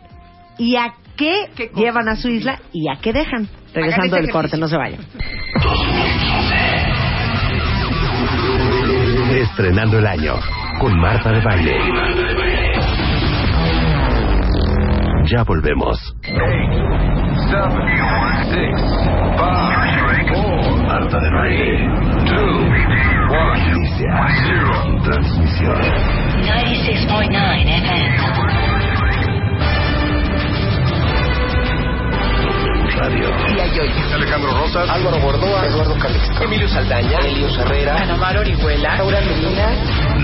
¿Y 0.58 0.76
a 0.78 0.94
qué, 1.16 1.50
¿Qué 1.56 1.70
llevan 1.76 2.10
a 2.10 2.16
su 2.16 2.30
isla 2.30 2.60
y 2.74 2.90
a 2.90 2.96
qué 3.00 3.14
dejan? 3.14 3.48
Regresando 3.74 4.16
del 4.16 4.32
corte, 4.32 4.58
no 4.58 4.68
se 4.68 4.78
vayan. 4.78 5.02
Estrenando 9.52 9.98
el 9.98 10.06
año 10.06 10.34
con 10.80 11.00
Marta 11.00 11.32
de 11.32 11.42
Baile. 11.42 11.78
Ya 15.26 15.44
volvemos. 15.44 16.16
Marta 20.86 21.20
de 21.20 21.30
Baile. 21.32 21.90
Inicia. 23.74 24.14
Transmisión. 25.04 25.82
Emilio 36.58 36.74
Saldaña, 36.74 37.20
Elio 37.20 37.48
Herrera, 37.50 38.02
Ana 38.02 38.16
Mar 38.16 38.36
Orihuela, 38.36 38.98
Laura 38.98 39.22
Medina. 39.22 39.76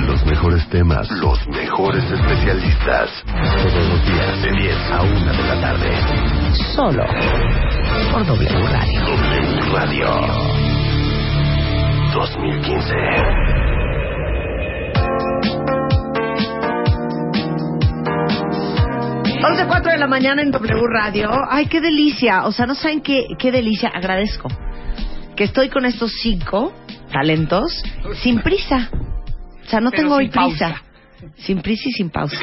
Los 0.07 0.25
mejores 0.25 0.67
temas, 0.69 1.07
los 1.11 1.47
mejores 1.47 2.03
especialistas. 2.05 3.23
Todos 3.27 3.87
los 3.87 4.05
días 4.07 4.41
de 4.41 4.51
10 4.51 4.75
a 4.93 5.03
1 5.03 5.31
de 5.31 5.43
la 5.43 5.61
tarde. 5.61 5.91
Solo 6.75 7.05
por 8.11 8.25
W 8.25 8.49
Radio. 8.67 9.01
W 9.01 9.61
Radio 9.73 10.07
2015. 12.15 12.95
Once 19.45 19.65
cuatro 19.67 19.91
de 19.91 19.99
la 19.99 20.07
mañana 20.07 20.41
en 20.41 20.49
W 20.49 20.81
Radio. 20.91 21.29
Ay, 21.47 21.67
qué 21.67 21.79
delicia. 21.79 22.45
O 22.45 22.51
sea, 22.51 22.65
no 22.65 22.73
saben 22.73 23.01
qué, 23.01 23.27
qué 23.37 23.51
delicia. 23.51 23.89
Agradezco 23.93 24.49
que 25.35 25.43
estoy 25.45 25.69
con 25.69 25.85
estos 25.85 26.11
cinco 26.21 26.73
talentos 27.11 27.81
sin 28.21 28.41
prisa. 28.41 28.89
O 29.65 29.69
sea, 29.69 29.79
no 29.79 29.91
Pero 29.91 30.03
tengo 30.03 30.15
hoy 30.15 30.29
pausa. 30.29 30.67
prisa. 30.67 30.83
Sin 31.37 31.61
prisa 31.61 31.83
y 31.87 31.91
sin 31.93 32.09
pausa. 32.09 32.37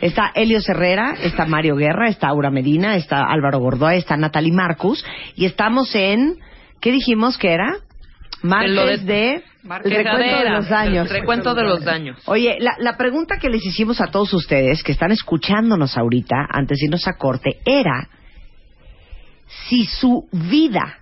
Está 0.00 0.32
Elio 0.34 0.58
Herrera, 0.66 1.14
está 1.22 1.46
Mario 1.46 1.76
Guerra, 1.76 2.08
está 2.08 2.28
Aura 2.28 2.50
Medina, 2.50 2.96
está 2.96 3.22
Álvaro 3.22 3.60
Gordoa, 3.60 3.94
está 3.94 4.16
Natalie 4.16 4.52
Marcus. 4.52 5.04
Y 5.36 5.44
estamos 5.44 5.94
en. 5.94 6.36
¿Qué 6.80 6.90
dijimos 6.90 7.38
que 7.38 7.52
era? 7.52 7.76
Martes 8.42 9.04
de- 9.04 9.42
el 9.84 9.90
recuento 9.90 10.38
de 10.44 10.50
los 10.50 10.68
daños. 10.68 11.06
el 11.10 11.12
recuento 11.20 11.54
de 11.54 11.62
los 11.64 11.84
daños. 11.84 12.22
Oye, 12.26 12.56
la, 12.60 12.72
la 12.78 12.96
pregunta 12.96 13.36
que 13.38 13.48
les 13.50 13.64
hicimos 13.64 14.00
a 14.00 14.06
todos 14.08 14.32
ustedes 14.34 14.82
que 14.82 14.92
están 14.92 15.10
escuchándonos 15.12 15.96
ahorita, 15.98 16.36
antes 16.50 16.78
de 16.78 16.86
irnos 16.86 17.06
a 17.08 17.14
corte, 17.16 17.58
era 17.64 18.08
si 19.68 19.84
su 19.86 20.28
vida 20.32 20.98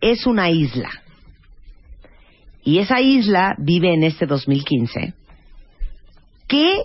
es 0.00 0.26
una 0.26 0.50
isla 0.50 0.90
y 2.68 2.80
esa 2.80 3.00
isla 3.00 3.54
vive 3.56 3.94
en 3.94 4.04
este 4.04 4.26
2015, 4.26 5.14
¿qué 6.46 6.82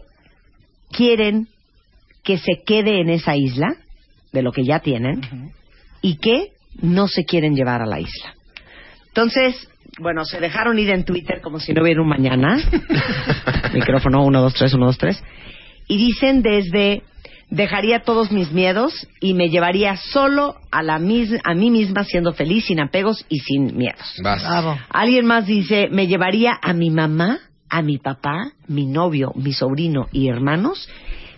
quieren 0.91 1.49
que 2.23 2.37
se 2.37 2.63
quede 2.65 3.01
en 3.01 3.09
esa 3.09 3.35
isla 3.35 3.75
de 4.31 4.43
lo 4.43 4.53
que 4.53 4.63
ya 4.63 4.79
tienen 4.79 5.51
y 6.01 6.19
qué 6.19 6.53
no 6.81 7.09
se 7.09 7.25
quieren 7.25 7.53
llevar 7.55 7.81
a 7.81 7.85
la 7.85 7.99
isla? 7.99 8.33
Entonces, 9.07 9.67
bueno, 9.99 10.23
se 10.23 10.39
dejaron 10.39 10.79
ir 10.79 10.89
en 10.89 11.03
Twitter 11.03 11.41
como 11.41 11.59
si 11.59 11.73
no 11.73 11.83
hubiera 11.83 12.01
un 12.01 12.07
mañana. 12.07 12.57
Micrófono 13.73 14.23
1, 14.23 14.41
2, 14.41 14.53
3, 14.53 14.73
1, 14.75 14.85
2, 14.85 14.97
3. 14.97 15.23
Y 15.89 15.97
dicen 15.97 16.41
desde 16.41 17.03
dejaría 17.49 17.99
todos 18.03 18.31
mis 18.31 18.51
miedos 18.51 19.07
y 19.19 19.33
me 19.33 19.49
llevaría 19.49 19.95
solo 19.97 20.55
a, 20.71 20.81
la 20.83 20.99
mis- 20.99 21.39
a 21.43 21.53
mí 21.53 21.69
misma 21.71 22.03
siendo 22.03 22.33
feliz, 22.33 22.65
sin 22.65 22.79
apegos 22.79 23.25
y 23.29 23.39
sin 23.39 23.77
miedos. 23.77 24.15
Vas. 24.23 24.43
Alguien 24.89 25.25
más 25.25 25.45
dice, 25.45 25.87
me 25.91 26.07
llevaría 26.07 26.57
a 26.61 26.73
mi 26.73 26.89
mamá, 26.89 27.39
a 27.69 27.81
mi 27.81 27.97
papá, 27.97 28.51
mi 28.67 28.85
novio, 28.85 29.31
mi 29.35 29.53
sobrino 29.53 30.07
y 30.11 30.29
hermanos. 30.29 30.89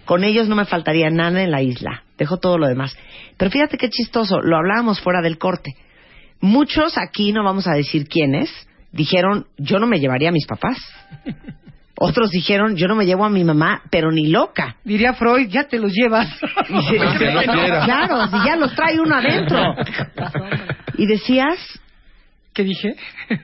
Con 0.06 0.24
ellos 0.24 0.48
no 0.48 0.56
me 0.56 0.66
faltaría 0.66 1.10
nada 1.10 1.42
en 1.42 1.52
la 1.52 1.62
isla. 1.62 2.04
Dejo 2.18 2.38
todo 2.38 2.58
lo 2.58 2.68
demás. 2.68 2.96
Pero 3.38 3.52
fíjate 3.52 3.78
qué 3.78 3.90
chistoso, 3.90 4.40
lo 4.42 4.56
hablábamos 4.58 5.02
fuera 5.02 5.22
del 5.22 5.38
corte. 5.38 5.76
Muchos 6.40 6.98
aquí, 6.98 7.32
no 7.32 7.44
vamos 7.44 7.66
a 7.68 7.74
decir 7.74 8.08
quiénes, 8.08 8.50
dijeron, 8.92 9.48
yo 9.58 9.80
no 9.80 9.88
me 9.88 10.00
llevaría 10.00 10.30
a 10.30 10.32
mis 10.34 10.46
papás. 10.46 10.78
Otros 11.98 12.30
dijeron, 12.30 12.76
yo 12.76 12.88
no 12.88 12.96
me 12.96 13.06
llevo 13.06 13.24
a 13.26 13.30
mi 13.30 13.44
mamá, 13.44 13.82
pero 13.90 14.12
ni 14.12 14.28
loca. 14.28 14.76
Diría 14.84 15.14
Freud, 15.14 15.48
ya 15.50 15.64
te 15.66 15.80
los 15.80 15.94
llevas. 15.94 16.28
Aunque 16.70 17.32
no 17.32 17.42
quiera. 17.54 17.86
Claro, 17.86 18.28
si 18.28 18.46
ya 18.46 18.56
los 18.58 18.76
trae 18.76 19.00
uno 19.00 19.16
adentro. 19.16 19.62
Y 20.98 21.06
decías 21.06 21.58
¿Qué 22.56 22.64
dije? 22.64 22.96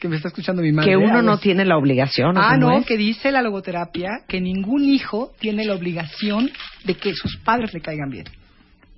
que 0.00 0.08
me 0.08 0.16
está 0.16 0.28
escuchando 0.28 0.62
mi 0.62 0.72
madre. 0.72 0.90
que 0.90 0.96
uno 0.96 1.20
no 1.20 1.36
tiene 1.38 1.66
la 1.66 1.76
obligación. 1.76 2.34
¿o 2.36 2.40
Ah, 2.40 2.56
no, 2.56 2.78
es? 2.78 2.86
que 2.86 2.96
dice 2.96 3.30
la 3.30 3.42
logoterapia 3.42 4.08
que 4.26 4.40
ningún 4.40 4.84
hijo 4.84 5.32
tiene 5.38 5.66
la 5.66 5.74
obligación 5.74 6.50
de 6.84 6.94
que 6.94 7.12
sus 7.12 7.36
padres 7.44 7.74
le 7.74 7.82
caigan 7.82 8.08
bien. 8.08 8.24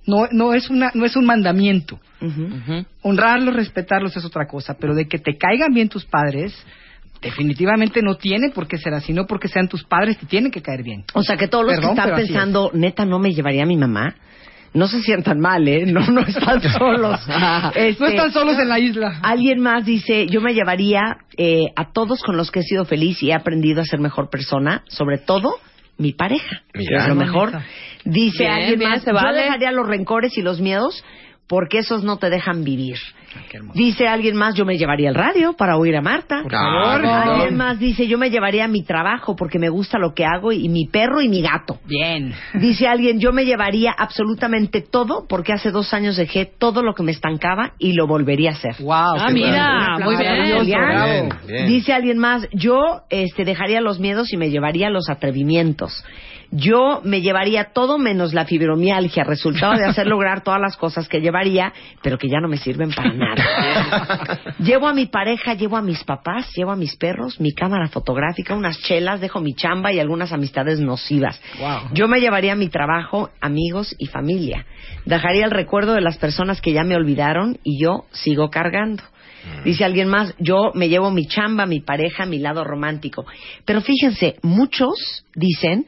No, 0.05 0.27
no 0.31 0.53
es 0.53 0.69
una, 0.69 0.91
no 0.93 1.05
es 1.05 1.17
un 1.17 1.25
mandamiento. 1.25 1.99
Honrarlos, 3.01 3.53
respetarlos 3.53 4.15
es 4.15 4.23
otra 4.23 4.47
cosa, 4.47 4.77
pero 4.79 4.95
de 4.95 5.05
que 5.05 5.17
te 5.19 5.37
caigan 5.37 5.73
bien 5.73 5.89
tus 5.89 6.05
padres, 6.05 6.55
definitivamente 7.21 8.01
no 8.01 8.15
tiene 8.15 8.49
por 8.49 8.67
qué 8.67 8.77
ser 8.77 8.93
así, 8.93 9.13
no 9.13 9.25
porque 9.25 9.47
sean 9.47 9.67
tus 9.67 9.83
padres 9.83 10.17
te 10.17 10.25
tienen 10.25 10.51
que 10.51 10.61
caer 10.61 10.83
bien. 10.83 11.03
O 11.13 11.23
sea, 11.23 11.37
que 11.37 11.47
todos 11.47 11.65
los 11.65 11.75
Perdón, 11.75 11.95
que 11.95 12.01
están 12.01 12.15
pensando, 12.15 12.71
neta, 12.73 13.05
no 13.05 13.19
me 13.19 13.31
llevaría 13.31 13.63
a 13.63 13.65
mi 13.65 13.77
mamá, 13.77 14.15
no 14.73 14.87
se 14.87 15.01
sientan 15.01 15.39
mal, 15.39 15.67
¿eh? 15.67 15.85
No, 15.87 16.01
no 16.07 16.21
están 16.21 16.61
solos. 16.77 17.19
Este, 17.75 18.03
No 18.03 18.09
están 18.09 18.31
solos 18.31 18.59
en 18.59 18.69
la 18.69 18.79
isla. 18.79 19.19
Alguien 19.23 19.59
más 19.59 19.85
dice, 19.85 20.27
yo 20.27 20.41
me 20.41 20.53
llevaría 20.53 21.17
eh, 21.37 21.65
a 21.75 21.91
todos 21.91 22.21
con 22.21 22.37
los 22.37 22.51
que 22.51 22.59
he 22.59 22.63
sido 22.63 22.85
feliz 22.85 23.21
y 23.23 23.31
he 23.31 23.33
aprendido 23.33 23.81
a 23.81 23.85
ser 23.85 23.99
mejor 23.99 24.29
persona, 24.29 24.83
sobre 24.87 25.17
todo 25.17 25.55
mi 25.97 26.13
pareja, 26.13 26.61
que 26.73 26.79
Mira. 26.79 27.03
es 27.03 27.07
lo 27.09 27.15
mejor. 27.15 27.51
Dice 28.05 28.43
Bien, 28.43 28.51
alguien 28.51 28.79
bien, 28.79 28.91
más, 28.91 29.03
se 29.03 29.11
yo 29.11 29.33
dejaría 29.33 29.71
los 29.71 29.87
rencores 29.87 30.37
y 30.37 30.41
los 30.41 30.61
miedos 30.61 31.03
porque 31.47 31.79
esos 31.79 32.03
no 32.03 32.17
te 32.17 32.29
dejan 32.29 32.63
vivir. 32.63 32.97
Dice 33.73 34.07
alguien 34.07 34.35
más, 34.35 34.55
yo 34.55 34.65
me 34.65 34.77
llevaría 34.77 35.09
el 35.09 35.15
radio 35.15 35.53
para 35.53 35.77
oír 35.77 35.95
a 35.95 36.01
Marta. 36.01 36.41
Por 36.43 36.51
favor. 36.51 37.05
Alguien 37.05 37.55
más 37.55 37.79
dice, 37.79 38.07
yo 38.07 38.17
me 38.17 38.29
llevaría 38.29 38.67
mi 38.67 38.83
trabajo 38.83 39.35
porque 39.35 39.59
me 39.59 39.69
gusta 39.69 39.97
lo 39.99 40.13
que 40.13 40.25
hago 40.25 40.51
y 40.51 40.67
mi 40.69 40.87
perro 40.87 41.21
y 41.21 41.29
mi 41.29 41.41
gato. 41.41 41.79
Bien. 41.85 42.33
Dice 42.55 42.87
alguien, 42.87 43.19
yo 43.19 43.31
me 43.31 43.45
llevaría 43.45 43.93
absolutamente 43.97 44.81
todo 44.81 45.25
porque 45.27 45.53
hace 45.53 45.71
dos 45.71 45.93
años 45.93 46.17
dejé 46.17 46.45
todo 46.45 46.83
lo 46.83 46.93
que 46.93 47.03
me 47.03 47.11
estancaba 47.11 47.73
y 47.77 47.93
lo 47.93 48.07
volvería 48.07 48.51
a 48.51 48.53
hacer. 48.53 48.75
Wow. 48.79 48.91
Ah, 49.19 49.29
mira, 49.31 49.97
muy 49.99 50.15
bien. 50.17 50.65
Bien, 50.65 51.29
bien. 51.47 51.67
Dice 51.67 51.93
alguien 51.93 52.17
más, 52.17 52.47
yo 52.51 53.03
este, 53.09 53.45
dejaría 53.45 53.81
los 53.81 53.99
miedos 53.99 54.33
y 54.33 54.37
me 54.37 54.49
llevaría 54.49 54.89
los 54.89 55.09
atrevimientos. 55.09 56.03
Yo 56.51 57.01
me 57.03 57.21
llevaría 57.21 57.71
todo 57.73 57.97
menos 57.97 58.33
la 58.33 58.45
fibromialgia, 58.45 59.23
resultado 59.23 59.73
de 59.73 59.85
hacer 59.85 60.07
lograr 60.07 60.41
todas 60.41 60.61
las 60.61 60.77
cosas 60.77 61.07
que 61.07 61.19
llevaría, 61.19 61.73
pero 62.01 62.17
que 62.17 62.29
ya 62.29 62.39
no 62.39 62.47
me 62.47 62.57
sirven 62.57 62.91
para 62.91 63.13
nada. 63.13 64.39
llevo 64.59 64.87
a 64.87 64.93
mi 64.93 65.07
pareja, 65.07 65.53
llevo 65.53 65.77
a 65.77 65.81
mis 65.81 66.03
papás, 66.03 66.51
llevo 66.55 66.71
a 66.71 66.75
mis 66.75 66.95
perros, 66.95 67.39
mi 67.39 67.53
cámara 67.53 67.87
fotográfica, 67.87 68.55
unas 68.55 68.79
chelas, 68.81 69.21
dejo 69.21 69.41
mi 69.41 69.53
chamba 69.53 69.91
y 69.91 69.99
algunas 69.99 70.31
amistades 70.31 70.79
nocivas. 70.79 71.41
Wow. 71.59 71.89
Yo 71.93 72.07
me 72.07 72.19
llevaría 72.19 72.55
mi 72.55 72.69
trabajo, 72.69 73.29
amigos 73.41 73.95
y 73.97 74.07
familia. 74.07 74.65
Dejaría 75.05 75.45
el 75.45 75.51
recuerdo 75.51 75.93
de 75.93 76.01
las 76.01 76.17
personas 76.17 76.61
que 76.61 76.73
ya 76.73 76.83
me 76.83 76.95
olvidaron 76.95 77.59
y 77.63 77.81
yo 77.81 78.05
sigo 78.11 78.49
cargando. 78.49 79.03
Dice 79.63 79.85
alguien 79.85 80.09
más, 80.09 80.33
yo 80.39 80.71
me 80.73 80.89
llevo 80.89 81.11
mi 81.11 81.25
chamba, 81.25 81.65
mi 81.65 81.79
pareja, 81.79 82.25
mi 82.25 82.39
lado 82.39 82.63
romántico. 82.63 83.25
Pero 83.65 83.81
fíjense, 83.81 84.35
muchos 84.41 85.25
dicen, 85.35 85.87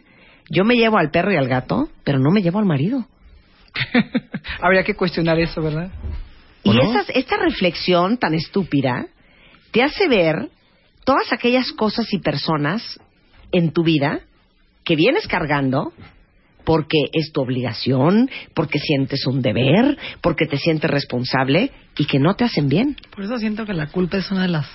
yo 0.50 0.64
me 0.66 0.76
llevo 0.76 0.98
al 0.98 1.12
perro 1.12 1.32
y 1.32 1.38
al 1.38 1.48
gato, 1.48 1.90
pero 2.04 2.20
no 2.20 2.32
me 2.32 2.42
llevo 2.42 2.60
al 2.60 2.66
marido. 2.66 3.08
Habría 4.62 4.84
que 4.84 4.96
cuestionar 4.96 5.40
eso, 5.40 5.62
¿verdad? 5.62 5.92
Y 6.64 6.70
¿O 6.72 6.74
no? 6.74 6.82
esas- 6.82 7.10
esta 7.16 7.38
reflexión 7.38 8.18
tan 8.18 8.34
estúpida 8.34 9.08
te 9.72 9.84
hace 9.84 10.08
ver 10.08 10.50
todas 11.06 11.32
aquellas 11.32 11.72
cosas 11.74 12.12
y 12.14 12.20
personas 12.20 13.00
en 13.52 13.72
tu 13.72 13.84
vida 13.84 14.20
que 14.84 14.96
vienes 14.96 15.28
cargando 15.28 15.94
porque 16.66 16.98
es 17.14 17.32
tu 17.32 17.42
obligación, 17.42 18.30
porque 18.54 18.80
sientes 18.80 19.26
un 19.26 19.42
deber, 19.42 19.98
porque 20.22 20.46
te 20.46 20.58
sientes 20.58 20.90
responsable 20.90 21.72
y 21.98 22.06
que 22.06 22.20
no 22.20 22.36
te 22.36 22.44
hacen 22.44 22.70
bien. 22.70 22.96
Por 23.16 23.24
eso 23.24 23.38
siento 23.40 23.66
que 23.66 23.74
la 23.74 23.88
culpa 23.88 24.18
es 24.18 24.30
una 24.30 24.44
de 24.44 24.50
las 24.50 24.68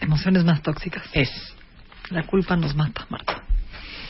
emociones 0.00 0.44
más 0.44 0.62
tóxicas. 0.62 1.04
Es. 1.12 1.30
La 2.10 2.22
culpa 2.26 2.56
nos 2.56 2.74
mata, 2.74 3.06
Marta. 3.10 3.42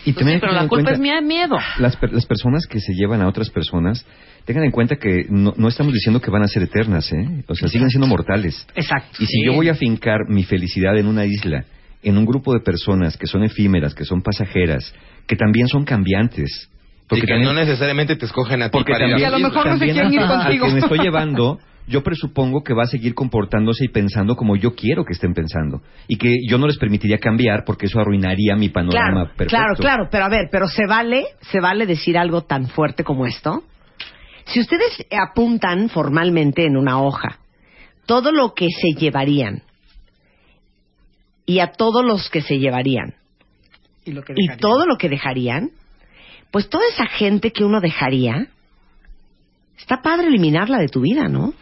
Y 0.06 0.12
Pues 0.12 0.20
también 0.20 0.38
sí, 0.38 0.40
pero 0.40 0.52
la 0.52 0.60
culpa 0.68 0.74
cuenta- 0.76 0.92
es 0.92 0.98
mía, 1.00 1.20
miedo. 1.20 1.56
las, 1.78 1.96
per- 1.96 2.12
las 2.12 2.24
personas 2.26 2.66
que 2.66 2.80
se 2.80 2.94
llevan 2.94 3.20
a 3.20 3.28
otras 3.28 3.50
personas, 3.50 4.06
tengan 4.44 4.64
en 4.64 4.70
cuenta 4.70 4.96
que 4.96 5.26
no, 5.28 5.52
no 5.56 5.68
estamos 5.68 5.92
diciendo 5.92 6.20
que 6.20 6.30
van 6.30 6.42
a 6.42 6.46
ser 6.48 6.62
eternas, 6.62 7.12
¿eh? 7.12 7.44
O 7.48 7.54
sea, 7.54 7.68
siguen 7.68 7.90
siendo 7.90 8.06
mortales. 8.06 8.66
Exacto. 8.74 9.18
Y 9.22 9.26
si 9.26 9.44
yo 9.44 9.52
voy 9.52 9.68
a 9.68 9.74
fincar 9.74 10.20
mi 10.28 10.44
felicidad 10.44 10.96
en 10.96 11.06
una 11.08 11.26
isla, 11.26 11.64
en 12.02 12.16
un 12.16 12.24
grupo 12.24 12.54
de 12.54 12.60
personas 12.60 13.16
que 13.16 13.26
son 13.26 13.42
efímeras, 13.44 13.94
que 13.94 14.04
son 14.04 14.22
pasajeras, 14.22 14.94
que 15.26 15.34
también 15.36 15.66
son 15.66 15.84
cambiantes. 15.84 16.70
Porque 17.08 17.22
que 17.22 17.32
también, 17.32 17.52
no 17.52 17.60
necesariamente 17.60 18.14
te 18.16 18.26
escogen 18.26 18.62
a 18.62 18.66
ti 18.66 18.72
porque 18.72 18.92
para 18.92 19.06
ir 19.06 19.10
también, 19.12 19.26
a 19.26 19.30
Que 19.30 19.34
a 19.34 19.38
lo 19.38 19.48
mejor 19.48 19.66
no 19.66 19.78
se 19.78 19.84
quieren 19.86 20.12
ir 20.12 20.20
contigo. 20.20 20.66
que 20.66 20.72
me 20.72 20.78
estoy 20.80 20.98
llevando, 21.00 21.58
yo 21.88 22.02
presupongo 22.02 22.62
que 22.64 22.74
va 22.74 22.82
a 22.84 22.86
seguir 22.86 23.14
comportándose 23.14 23.84
y 23.84 23.88
pensando 23.88 24.34
como 24.36 24.56
yo 24.56 24.74
quiero 24.74 25.04
que 25.04 25.12
estén 25.12 25.34
pensando. 25.34 25.82
Y 26.08 26.16
que 26.16 26.34
yo 26.48 26.58
no 26.58 26.66
les 26.66 26.78
permitiría 26.78 27.18
cambiar 27.18 27.64
porque 27.64 27.86
eso 27.86 28.00
arruinaría 28.00 28.56
mi 28.56 28.68
panorama 28.70 29.10
Claro, 29.12 29.36
perfecto. 29.36 29.56
claro, 29.56 29.74
claro, 29.76 30.08
pero 30.10 30.24
a 30.24 30.28
ver, 30.28 30.48
pero 30.50 30.66
se 30.68 30.86
vale, 30.86 31.24
se 31.42 31.60
vale 31.60 31.86
decir 31.86 32.18
algo 32.18 32.42
tan 32.42 32.66
fuerte 32.68 33.04
como 33.04 33.26
esto. 33.26 33.62
Si 34.46 34.60
ustedes 34.60 35.06
apuntan 35.10 35.88
formalmente 35.88 36.64
en 36.66 36.76
una 36.76 37.00
hoja 37.02 37.38
todo 38.06 38.30
lo 38.32 38.54
que 38.54 38.68
se 38.70 38.92
llevarían 38.98 39.62
y 41.44 41.60
a 41.60 41.72
todos 41.72 42.04
los 42.04 42.28
que 42.30 42.40
se 42.42 42.58
llevarían 42.58 43.14
Y, 44.04 44.12
lo 44.12 44.22
que 44.22 44.32
y 44.36 44.42
dejaría. 44.42 44.60
todo 44.60 44.86
lo 44.86 44.96
que 44.98 45.08
dejarían, 45.08 45.70
pues 46.50 46.68
toda 46.68 46.84
esa 46.92 47.06
gente 47.06 47.50
que 47.52 47.64
uno 47.64 47.80
dejaría, 47.80 48.48
está 49.78 50.02
padre 50.02 50.28
eliminarla 50.28 50.78
de 50.78 50.88
tu 50.88 51.00
vida, 51.00 51.28
¿no? 51.28 51.54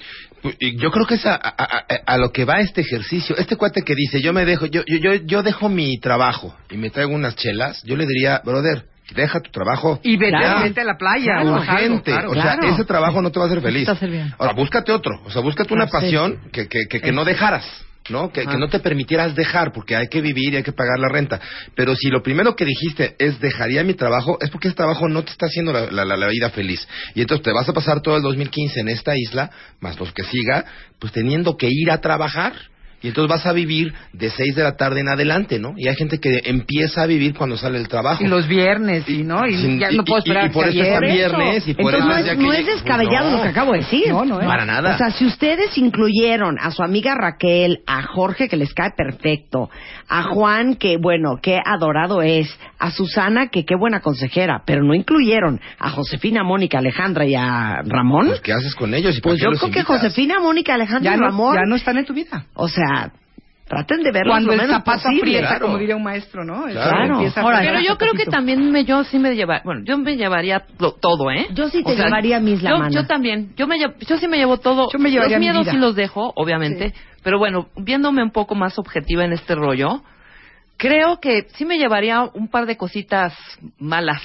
Y 0.58 0.76
Yo 0.78 0.90
creo 0.90 1.06
que 1.06 1.14
es 1.14 1.24
a, 1.24 1.34
a- 1.34 1.54
a- 1.58 1.84
a 2.06 2.18
lo 2.18 2.30
que 2.30 2.44
va 2.44 2.60
este 2.60 2.82
ejercicio. 2.82 3.34
Este 3.38 3.56
cuate 3.56 3.80
que 3.82 3.94
dice, 3.94 4.20
yo 4.20 4.32
me 4.34 4.44
dejo, 4.44 4.66
yo, 4.66 4.82
yo, 4.86 4.98
yo, 4.98 5.14
yo 5.24 5.42
dejo 5.42 5.70
mi 5.70 5.98
trabajo 5.98 6.54
y 6.70 6.76
me 6.76 6.90
traigo 6.90 7.14
unas 7.14 7.34
chelas, 7.34 7.82
yo 7.84 7.96
le 7.96 8.04
diría, 8.06 8.42
brother, 8.44 8.84
deja 9.14 9.40
tu 9.40 9.50
trabajo. 9.50 10.00
Y 10.02 10.16
vete, 10.18 10.36
Claro. 10.36 10.62
vete 10.62 10.80
a 10.82 10.84
la 10.84 10.98
playa. 10.98 11.32
Claro, 11.40 11.52
urgente. 11.52 12.10
claro, 12.10 12.30
o 12.30 12.34
sea, 12.34 12.42
claro. 12.58 12.68
ese 12.74 12.84
trabajo 12.84 13.22
no 13.22 13.30
te 13.32 13.38
va 13.38 13.46
a 13.46 13.48
hacer 13.48 13.62
feliz. 13.62 13.86
Te 13.86 13.92
hace 13.92 14.06
bien. 14.06 14.34
Ahora, 14.38 14.52
búscate 14.52 14.92
otro. 14.92 15.18
O 15.24 15.30
sea, 15.30 15.40
búscate 15.40 15.72
una 15.72 15.86
sí. 15.86 15.92
pasión 15.92 16.38
que, 16.52 16.68
que, 16.68 16.80
que, 16.90 17.00
que 17.00 17.12
no 17.12 17.24
dejaras. 17.24 17.64
¿No? 18.11 18.30
Que, 18.32 18.42
que 18.46 18.59
no 18.59 18.68
te 18.68 18.80
permitieras 18.80 19.34
dejar, 19.34 19.72
porque 19.72 19.96
hay 19.96 20.09
que 20.09 20.20
vivir 20.20 20.52
y 20.52 20.57
hay 20.57 20.62
que 20.62 20.72
pagar 20.72 20.98
la 20.98 21.09
renta. 21.09 21.40
Pero 21.74 21.94
si 21.96 22.09
lo 22.09 22.22
primero 22.22 22.55
que 22.55 22.64
dijiste 22.64 23.16
es 23.18 23.40
dejaría 23.40 23.82
mi 23.82 23.94
trabajo, 23.94 24.38
es 24.40 24.50
porque 24.50 24.68
ese 24.68 24.76
trabajo 24.76 25.09
no 25.09 25.22
te 25.24 25.32
está 25.32 25.46
haciendo 25.46 25.72
la, 25.72 25.90
la, 25.90 26.05
la- 26.05 26.16
la 26.16 26.28
vida 26.28 26.50
feliz. 26.50 26.86
Y 27.14 27.22
entonces 27.22 27.42
te 27.44 27.52
vas 27.52 27.68
a 27.68 27.72
pasar 27.72 28.00
todo 28.02 28.16
el 28.16 28.22
2015 28.22 28.80
en 28.80 28.88
esta 28.88 29.14
isla, 29.16 29.50
más 29.80 29.98
los 29.98 30.12
que 30.12 30.22
siga, 30.24 30.64
pues 30.98 31.12
teniendo 31.12 31.57
que 31.57 31.68
ir 31.70 31.90
a 31.90 32.00
trabajar. 32.00 32.52
Y 33.05 33.09
entonces 33.09 33.28
vas 33.28 33.44
a 33.44 33.52
vivir 33.52 33.92
de 34.14 34.30
6 34.30 34.57
de 34.57 34.62
la 34.62 34.76
tarde 34.76 35.00
en 35.00 35.09
adelante, 35.09 35.59
¿no? 35.59 35.74
Y 35.76 35.88
hay 35.88 35.94
gente 35.94 36.18
que 36.18 36.40
empieza 36.44 37.02
a 37.02 37.07
vivir 37.07 37.34
cuando 37.34 37.57
sale 37.59 37.76
el 37.78 37.86
trabajo. 37.86 38.24
Y 38.24 38.28
los 38.28 38.48
viernes, 38.48 39.07
y 39.09 39.22
no, 39.22 39.46
y 39.46 39.55
Sin- 39.59 39.78
ya 39.78 39.92
y- 39.92 39.96
no 39.98 40.05
puedo 40.05 40.20
y- 40.24 40.30
esperar 40.30 40.46
y 40.46 40.52
por 40.55 40.64
que 40.64 40.70
eso 40.80 40.94
es 40.94 41.00
viernes. 41.12 41.68
y 41.68 41.74
por 41.74 41.94
Entonces 41.94 42.00
eso 42.00 42.09
no 42.09 42.16
es 42.16 42.24
ya 42.24 42.32
que 42.36 42.42
no 42.42 42.48
lleg- 42.48 42.59
es 42.61 42.66
descabellado 42.66 43.24
pues 43.24 43.30
no. 43.32 43.36
lo 43.36 43.42
que 43.42 43.48
acabo 43.50 43.72
de 43.72 43.78
decir. 43.80 44.09
No, 44.09 44.24
no 44.24 44.40
es. 44.40 44.46
Para 44.46 44.64
nada. 44.64 44.94
O 44.94 44.96
sea, 44.98 45.11
si 45.11 45.26
ustedes 45.26 45.76
incluyeron 45.76 46.57
a 46.59 46.70
su 46.70 46.82
amiga 46.82 47.14
Raquel, 47.14 47.80
a 47.86 48.02
Jorge, 48.05 48.48
que 48.48 48.57
les 48.57 48.72
cae 48.72 48.90
perfecto, 48.96 49.68
a 50.09 50.22
Juan, 50.22 50.76
que 50.76 50.96
bueno, 50.96 51.38
qué 51.42 51.59
adorado 51.64 52.22
es, 52.22 52.48
a 52.78 52.90
Susana, 52.90 53.48
que 53.48 53.64
qué 53.66 53.74
buena 53.76 54.00
consejera, 54.00 54.62
pero 54.66 54.82
no 54.82 54.94
incluyeron 54.94 55.61
a 55.78 55.90
Josefina, 55.90 56.42
Mónica, 56.42 56.78
Alejandra 56.78 57.26
y 57.26 57.34
a 57.34 57.82
Ramón, 57.84 58.28
Pues, 58.28 58.40
¿Qué 58.40 58.52
haces 58.52 58.74
con 58.74 58.94
ellos? 58.94 59.16
¿Y 59.18 59.20
pues 59.20 59.38
yo 59.40 59.50
creo 59.50 59.70
que? 59.70 59.82
Josefina, 59.82 60.38
Mónica, 60.40 60.74
Alejandra 60.74 61.11
Ya 61.12 61.16
y 61.16 61.20
no, 61.20 61.26
Ramón, 61.26 61.55
ya 61.55 61.62
no 61.68 61.76
están 61.76 61.98
en 61.98 62.05
tu 62.07 62.14
vida. 62.14 62.46
o 62.55 62.68
sea, 62.68 62.93
Traten 63.66 64.03
de 64.03 64.12
verlo 64.12 64.32
Cuando 64.32 64.49
lo 64.49 64.53
el 64.53 64.59
menos 64.61 64.76
zapato 64.76 65.05
posible. 65.05 65.20
aprieta, 65.22 65.49
Claro. 65.49 65.66
como 65.66 65.78
diría 65.78 65.97
un 65.97 66.03
maestro, 66.03 66.45
¿no? 66.45 66.66
El 66.68 66.74
Claro. 66.74 66.92
Ahora, 67.16 67.24
apretar 67.59 67.62
pero 67.64 67.80
yo 67.80 67.97
creo 67.97 68.12
que 68.12 68.26
también 68.26 68.70
me, 68.70 68.84
yo 68.84 69.05
sí 69.05 69.18
me 69.18 69.34
llevaría, 69.34 69.62
bueno, 69.64 69.80
yo 69.86 69.97
me 69.97 70.16
llevaría 70.18 70.64
lo- 70.78 70.92
todo, 70.92 71.30
¿eh? 71.30 71.47
Yo 71.55 71.70
sí 71.70 71.82
te 71.82 71.92
O 71.92 71.97
sea, 71.97 72.05
llevaría 72.05 72.40
mis 72.40 72.61
yo, 72.61 72.68
lamanas. 72.68 72.92
yo 72.95 73.07
también, 73.07 73.55
yo 73.57 73.66
me 73.66 73.76
lle- 73.78 73.95
yo 74.07 74.18
sí 74.18 74.28
me 74.28 74.36
llevo 74.36 74.59
todo. 74.59 74.88
Yo 74.92 74.99
me 74.99 75.11
llevaría 75.11 75.36
Los 75.38 75.40
mi 75.40 75.47
miedos 75.47 75.62
vida. 75.62 75.72
sí 75.72 75.78
los 75.78 75.95
dejo, 75.97 76.30
obviamente, 76.36 76.92
pero 77.22 77.38
bueno, 77.38 77.68
viéndome 77.76 78.22
un 78.22 78.32
poco 78.32 78.55
más 78.55 78.78
objetiva 78.78 79.24
en 79.24 79.32
este 79.32 79.55
rollo, 79.55 80.03
creo 80.76 81.18
que 81.20 81.47
sí 81.55 81.64
me 81.64 81.78
llevaría 81.78 82.20
un 82.34 82.49
par 82.49 82.66
de 82.66 82.76
cositas 82.76 83.32
malas. 83.78 84.20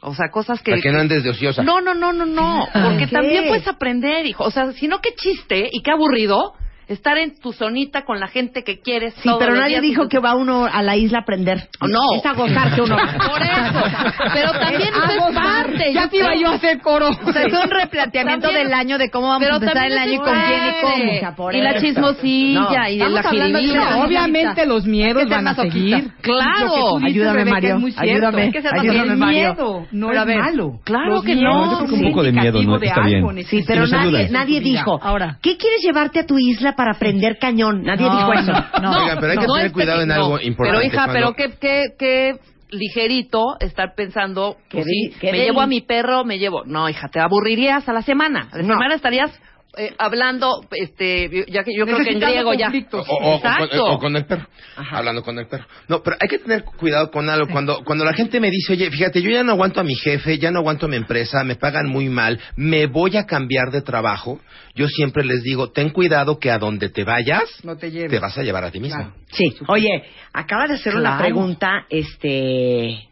O 0.00 0.14
sea, 0.14 0.30
cosas 0.30 0.62
que... 0.62 0.70
Para 0.70 0.82
que 0.82 0.92
no 0.92 1.00
andes 1.00 1.24
de 1.24 1.30
ociosa. 1.30 1.64
No, 1.64 1.80
no, 1.80 1.92
no, 1.92 2.12
no, 2.12 2.24
no. 2.24 2.68
Porque 2.72 3.06
¿Qué? 3.06 3.12
también 3.12 3.48
puedes 3.48 3.66
aprender, 3.66 4.24
hijo. 4.26 4.44
O 4.44 4.50
sea, 4.52 4.70
si 4.72 4.86
no, 4.86 5.00
qué 5.00 5.10
chiste 5.16 5.68
y 5.72 5.82
qué 5.82 5.90
aburrido 5.90 6.52
estar 6.88 7.18
en 7.18 7.38
tu 7.40 7.52
zonita 7.52 8.04
con 8.04 8.20
la 8.20 8.28
gente 8.28 8.62
que 8.62 8.80
quieres. 8.80 9.14
Sí, 9.22 9.30
pero 9.38 9.54
y 9.68 9.80
dijo 9.80 10.08
que 10.08 10.18
va 10.18 10.34
uno 10.34 10.66
a 10.66 10.82
la 10.82 10.96
isla 10.96 11.18
a 11.18 11.22
aprender. 11.22 11.68
No. 11.80 12.00
Es 12.16 12.24
a 12.24 12.32
gozar 12.32 12.74
que 12.74 12.82
uno 12.82 12.96
va. 12.96 13.06
Por 13.28 13.42
eso. 13.42 14.32
Pero 14.32 14.52
también 14.52 14.82
eso 14.82 15.28
es 15.28 15.34
parte. 15.34 15.92
Ya 15.92 16.08
te 16.08 16.16
iba 16.18 16.34
yo 16.36 16.50
a 16.50 16.54
hacer 16.54 16.80
coro. 16.80 17.08
O 17.08 17.32
sea, 17.32 17.42
es 17.42 17.52
un 17.52 17.70
replanteamiento 17.70 18.46
También- 18.48 18.64
del 18.68 18.74
año 18.74 18.98
de 18.98 19.10
cómo 19.10 19.28
vamos 19.28 19.48
a 19.48 19.54
empezar 19.54 19.86
el 19.86 19.98
año 19.98 20.12
y 20.12 20.18
con 20.18 20.28
es 20.36 20.44
quién 20.46 20.60
y 20.68 20.80
cómo. 20.80 20.92
padre. 20.94 21.16
o 21.16 21.20
sea, 21.20 21.34
por 21.34 21.54
y 21.54 21.60
la 21.62 21.70
eso. 21.70 21.80
chismosilla 21.86 22.60
No, 22.60 22.88
y 22.88 22.98
de 22.98 23.08
la 23.08 23.22
jiribilla. 23.30 23.96
Obviamente 24.04 24.66
los 24.66 24.86
miedos 24.86 25.24
que 25.24 25.30
van 25.34 25.48
a 25.48 25.54
seguir. 25.54 26.10
Claro. 26.20 26.98
Ayúdame, 27.04 27.38
Rebeca, 27.38 27.50
Mario. 27.54 27.74
es 27.74 27.80
muy. 27.80 27.94
Ayúdame. 27.96 28.52
Ayúdame. 28.80 29.16
Mario. 29.16 29.86
No 29.92 30.08
Pero 30.08 30.18
a 30.20 30.22
es 30.22 30.26
ver, 30.28 30.38
malo. 30.38 30.80
claro 30.84 31.22
que 31.22 31.34
no. 31.34 31.70
Yo 31.72 31.76
creo 31.86 31.88
que 31.88 31.94
un 32.06 32.10
poco 32.12 32.22
de 32.22 32.32
miedo 32.32 32.62
no 32.62 32.76
está 32.76 33.00
bien. 33.02 33.44
Sí, 33.44 33.64
pero 33.66 33.86
nadie, 33.86 34.28
nadie 34.30 34.60
dijo, 34.60 34.98
Ahora. 35.02 35.38
¿qué 35.42 35.56
quieres 35.56 35.82
llevarte 35.82 36.20
a 36.20 36.26
tu 36.26 36.38
isla 36.38 36.74
para 36.76 36.92
aprender 36.92 37.38
cañón? 37.38 37.82
Nadie 37.82 38.06
No, 38.06 38.16
dijo 38.16 38.32
eso. 38.34 38.52
no. 38.82 38.92
Pero 39.20 39.32
hay 39.32 39.38
que 39.38 39.46
No, 39.46 39.54
tener 39.54 39.72
cuidado 39.72 40.02
en 40.02 40.08
no. 40.08 40.14
algo 40.14 40.40
importante. 40.40 40.78
Pero 40.78 40.82
hija, 40.82 41.04
cuando- 41.06 41.12
pero 41.12 41.32
qué, 41.34 41.58
qué, 41.58 41.82
qué 41.98 42.38
ligerito 42.70 43.56
estar 43.60 43.94
pensando, 43.94 44.56
Qué 44.68 44.78
pues 44.78 44.86
sí, 44.86 45.12
me 45.22 45.32
deli. 45.32 45.44
llevo 45.44 45.60
a 45.60 45.66
mi 45.66 45.80
perro, 45.80 46.24
me 46.24 46.38
llevo. 46.38 46.64
No, 46.64 46.88
hija, 46.88 47.08
te 47.08 47.20
aburrirías 47.20 47.88
a 47.88 47.92
la 47.92 48.02
semana. 48.02 48.48
A 48.52 48.56
la 48.58 48.62
No. 48.62 48.74
semana 48.74 48.94
estarías 48.94 49.30
eh, 49.76 49.94
hablando, 49.98 50.64
este, 50.70 51.44
ya 51.48 51.62
que 51.64 51.72
yo 51.76 51.84
creo 51.84 51.98
que 51.98 52.10
en 52.12 52.20
griego 52.20 52.54
ya. 52.54 52.70
O, 52.92 52.96
o- 52.98 53.00
o 53.36 53.40
con, 53.40 53.50
Exacto. 53.52 53.84
o 53.84 53.98
con 53.98 54.16
el 54.16 54.24
perro, 54.26 54.46
hablando 54.90 55.22
con 55.22 55.38
el 55.38 55.46
perro. 55.48 55.66
No, 55.88 56.02
pero 56.02 56.16
hay 56.20 56.28
que 56.28 56.38
tener 56.38 56.64
cuidado 56.64 57.10
con 57.10 57.28
algo. 57.28 57.46
Cuando, 57.48 57.84
cuando 57.84 58.04
la 58.04 58.12
gente 58.14 58.40
me 58.40 58.50
dice, 58.50 58.72
oye, 58.72 58.90
fíjate, 58.90 59.20
yo 59.22 59.30
ya 59.30 59.42
no 59.44 59.52
aguanto 59.52 59.80
a 59.80 59.84
mi 59.84 59.94
jefe, 59.94 60.38
ya 60.38 60.50
no 60.50 60.60
aguanto 60.60 60.86
a 60.86 60.88
mi 60.88 60.96
empresa, 60.96 61.44
me 61.44 61.56
pagan 61.56 61.88
muy 61.88 62.08
mal, 62.08 62.40
me 62.56 62.86
voy 62.86 63.16
a 63.16 63.24
cambiar 63.26 63.70
de 63.70 63.82
trabajo, 63.82 64.40
yo 64.74 64.88
siempre 64.88 65.24
les 65.24 65.42
digo, 65.42 65.70
ten 65.70 65.90
cuidado 65.90 66.38
que 66.38 66.50
a 66.50 66.58
donde 66.58 66.88
te 66.88 67.04
vayas, 67.04 67.44
No 67.64 67.76
te 67.76 67.90
lleves. 67.90 68.10
te 68.10 68.18
vas 68.18 68.36
a 68.38 68.42
llevar 68.42 68.64
a 68.64 68.70
ti 68.70 68.80
mismo. 68.80 68.96
Claro. 68.98 69.14
Sí, 69.32 69.54
oye, 69.68 70.04
acaba 70.32 70.66
de 70.66 70.74
hacer 70.74 70.94
una 70.94 71.10
Claro. 71.16 71.22
pregunta, 71.24 71.86
este... 71.90 73.08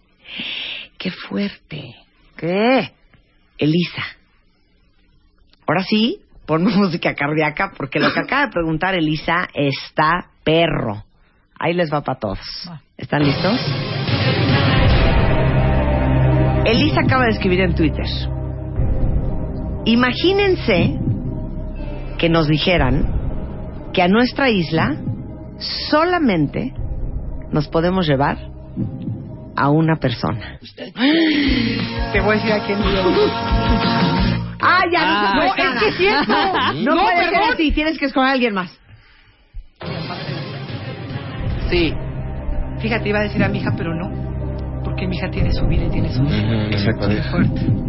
Qué 0.99 1.11
fuerte. 1.11 1.95
¿Qué? 2.37 2.91
Elisa. 3.59 4.03
Ahora 5.67 5.83
sí, 5.85 6.19
pon 6.47 6.65
música 6.77 7.15
cardíaca, 7.15 7.73
porque 7.77 7.99
lo 7.99 8.13
que 8.13 8.21
acaba 8.21 8.47
de 8.47 8.53
preguntar 8.53 8.95
Elisa 8.95 9.49
está 9.55 10.31
perro. 10.45 11.05
Ahí 11.59 11.75
les 11.75 11.93
va 11.93 12.03
para 12.03 12.19
todos. 12.19 12.39
¿Están 12.97 13.23
listos? 13.23 13.59
Elisa 16.67 17.01
acaba 17.01 17.25
de 17.25 17.31
escribir 17.31 17.61
en 17.61 17.75
Twitter. 17.75 18.07
Imagínense 19.85 20.99
que 22.19 22.29
nos 22.29 22.49
dijeran 22.49 23.91
que 23.93 24.03
a 24.03 24.09
nuestra 24.09 24.51
isla 24.51 24.97
solamente 25.91 26.73
nos 27.51 27.69
podemos 27.69 28.07
llevar 28.07 28.39
a 29.57 29.69
una 29.71 29.97
persona. 29.97 30.59
Te 30.85 32.21
voy 32.21 32.37
a 32.37 32.39
decir 32.39 32.53
a 32.53 32.67
quién 32.67 32.79
llevo. 34.65 34.77
Ah, 34.77 34.85
ya 34.91 35.07
no, 35.07 35.15
se 35.15 35.35
No, 35.35 35.55
puede 35.55 35.75
es 35.75 35.79
que 35.83 35.89
es 35.89 35.97
cierto. 35.97 36.33
No, 36.85 36.95
No, 36.95 37.03
puede 37.03 37.17
ser 37.25 37.31
perdón. 37.33 37.51
así, 37.55 37.73
tienes 37.73 37.99
que 37.99 38.07
escoger 38.07 38.29
a 38.29 38.33
alguien 38.33 38.55
más. 38.55 38.81
Sí. 41.71 41.93
Fíjate, 42.81 43.09
iba 43.09 43.19
a 43.21 43.23
decir 43.23 43.43
a 43.43 43.49
mi 43.49 43.59
hija, 43.59 43.73
pero 43.77 43.95
no. 43.95 44.23
Porque 44.85 45.07
mi 45.07 45.17
hija 45.17 45.31
tiene 45.31 45.51
su 45.53 45.67
vida 45.67 45.85
y 45.87 45.91
tiene 45.91 46.09
su 46.13 46.23
vida. 46.23 46.67
Exacto. 46.71 47.09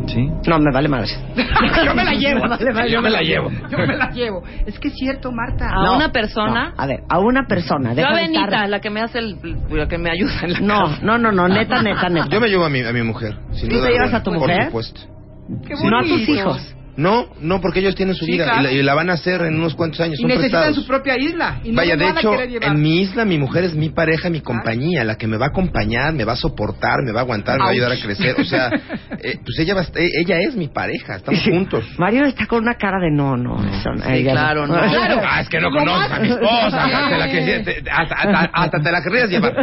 Sí. 0.07 0.27
No, 0.47 0.59
me 0.59 0.71
vale 0.71 0.87
madre. 0.87 1.09
Yo 1.85 1.93
me 1.93 2.05
la 2.05 2.13
llevo. 2.17 2.41
Vale, 2.47 2.73
vale, 2.73 2.91
Yo 2.91 3.01
me 3.01 3.09
la 3.09 3.21
llevo. 3.21 3.49
Yo 3.69 3.77
me 3.79 3.97
la 3.97 4.09
llevo. 4.11 4.43
Es 4.65 4.79
que 4.79 4.87
es 4.87 4.93
cierto, 4.95 5.31
Marta. 5.31 5.67
A 5.69 5.83
No, 5.83 5.95
una 5.97 6.11
persona. 6.11 6.69
no, 6.69 6.81
a 6.81 6.87
ver, 6.87 7.01
a 7.09 7.19
una 7.19 7.45
persona. 7.47 7.93
Yo 7.93 8.05
a 8.07 8.15
de 8.15 8.21
Benita, 8.21 8.43
estar- 8.45 8.69
la 8.69 8.79
que 8.79 8.89
me 8.89 9.01
hace 9.01 9.19
el, 9.19 9.37
la 9.69 9.87
que 9.87 9.97
me 9.97 10.09
ayuda 10.09 10.33
en 10.43 10.53
la 10.53 10.59
No, 10.61 10.85
casa. 10.85 10.99
no, 11.03 11.17
no, 11.17 11.31
no, 11.31 11.47
neta, 11.49 11.81
neta, 11.81 12.09
neta. 12.09 12.27
Yo 12.29 12.39
me 12.39 12.47
llevo 12.47 12.63
a 12.65 12.69
mi, 12.69 12.81
a 12.81 12.93
mi 12.93 13.01
mujer. 13.03 13.35
¿Tú 13.59 13.67
te 13.67 13.91
llevas 13.91 14.13
a 14.13 14.23
tu 14.23 14.31
Por 14.31 14.39
mujer? 14.39 14.67
supuesto. 14.67 15.01
Qué 15.67 15.75
no 15.89 15.97
a 15.97 16.01
tus 16.01 16.11
bonito. 16.11 16.31
hijos. 16.33 16.75
No, 16.97 17.25
no, 17.41 17.59
porque 17.59 17.79
ellos 17.79 17.93
tienen 17.95 18.15
su 18.15 18.23
Sí, 18.25 18.31
vida 18.31 18.55
y, 18.59 18.63
la, 18.63 18.71
y 18.71 18.81
la 18.81 18.93
van 18.93 19.09
a 19.09 19.13
hacer 19.13 19.41
en 19.41 19.55
unos 19.55 19.75
cuantos 19.75 19.99
años. 19.99 20.13
Y 20.17 20.21
son 20.21 20.29
necesitan 20.29 20.61
prestados. 20.61 20.75
su 20.77 20.87
propia 20.87 21.17
isla. 21.17 21.59
Y 21.63 21.71
no 21.71 21.75
Vaya, 21.77 21.97
de 21.97 22.05
van 22.05 22.15
a 22.15 22.19
hecho, 22.21 22.31
querer 22.31 22.49
llevar. 22.49 22.69
en 22.69 22.81
mi 22.81 23.01
isla 23.01 23.25
mi 23.25 23.37
mujer 23.37 23.65
es 23.65 23.75
mi 23.75 23.89
pareja, 23.89 24.29
mi 24.29 24.39
compañía, 24.41 25.03
la 25.03 25.15
que 25.17 25.27
me 25.27 25.35
va 25.37 25.47
a 25.47 25.49
acompañar, 25.49 26.13
me 26.13 26.23
va 26.23 26.33
a 26.33 26.35
soportar, 26.37 26.99
me 27.05 27.11
va 27.11 27.19
a 27.19 27.23
aguantar, 27.23 27.57
me 27.57 27.63
va 27.63 27.69
a 27.69 27.73
ayudar 27.73 27.91
a 27.91 27.97
crecer. 27.99 28.35
O 28.39 28.45
sea, 28.45 28.69
eh, 29.23 29.39
pues 29.43 29.59
ella, 29.59 29.75
va, 29.75 29.81
eh, 29.81 30.09
ella 30.21 30.39
es 30.39 30.55
mi 30.55 30.69
pareja, 30.69 31.17
estamos 31.17 31.41
juntos. 31.43 31.83
Mario 31.97 32.25
está 32.25 32.45
con 32.47 32.63
una 32.63 32.75
cara 32.75 32.97
de 32.99 33.11
no, 33.11 33.35
no, 33.35 33.57
eso 33.57 33.89
no. 33.91 34.03
Sí, 34.05 34.11
ella 34.13 34.31
claro, 34.31 34.65
no. 34.65 34.75
Claro. 34.89 35.21
Ah, 35.27 35.41
es 35.41 35.49
que 35.49 35.59
no 35.59 35.69
conoces 35.71 36.11
a 36.11 36.19
mi 36.19 36.29
esposa, 36.29 36.85
hasta 36.85 37.09
te 37.09 37.17
la, 37.17 37.29
que- 37.29 37.59
te- 37.81 37.89
hasta, 37.91 38.15
hasta- 38.15 38.49
hasta 38.53 38.79
te 38.81 38.91
la 38.91 39.01
querrías 39.03 39.29
llevar. 39.29 39.53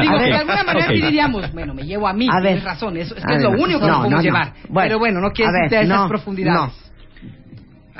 Digo, 0.00 0.14
A 0.14 0.18
ver. 0.20 0.28
de 0.32 0.36
alguna 0.36 0.64
manera 0.64 0.86
Ok. 0.86 0.92
sí 0.94 1.00
diríamos, 1.00 1.52
bueno, 1.52 1.72
me 1.74 1.82
llevo 1.84 2.06
a 2.06 2.12
mí, 2.12 2.28
A 2.30 2.34
ver. 2.40 2.42
tienes 2.54 2.64
razón, 2.64 2.96
eso, 2.98 3.16
es 3.16 3.24
que 3.24 3.38
lo 3.38 3.50
único 3.52 3.80
que 3.80 3.86
no, 3.86 3.92
nos 3.92 3.96
podemos 3.98 4.10
no, 4.10 4.16
no. 4.16 4.22
llevar. 4.22 4.52
Bueno, 4.68 4.88
Pero 4.88 4.98
bueno, 4.98 5.20
no 5.20 5.30
quieres 5.30 5.54
a 5.54 5.56
ver, 5.56 5.64
irte 5.64 5.76
a 5.78 5.80
esas 5.82 6.10
no. 6.66 6.72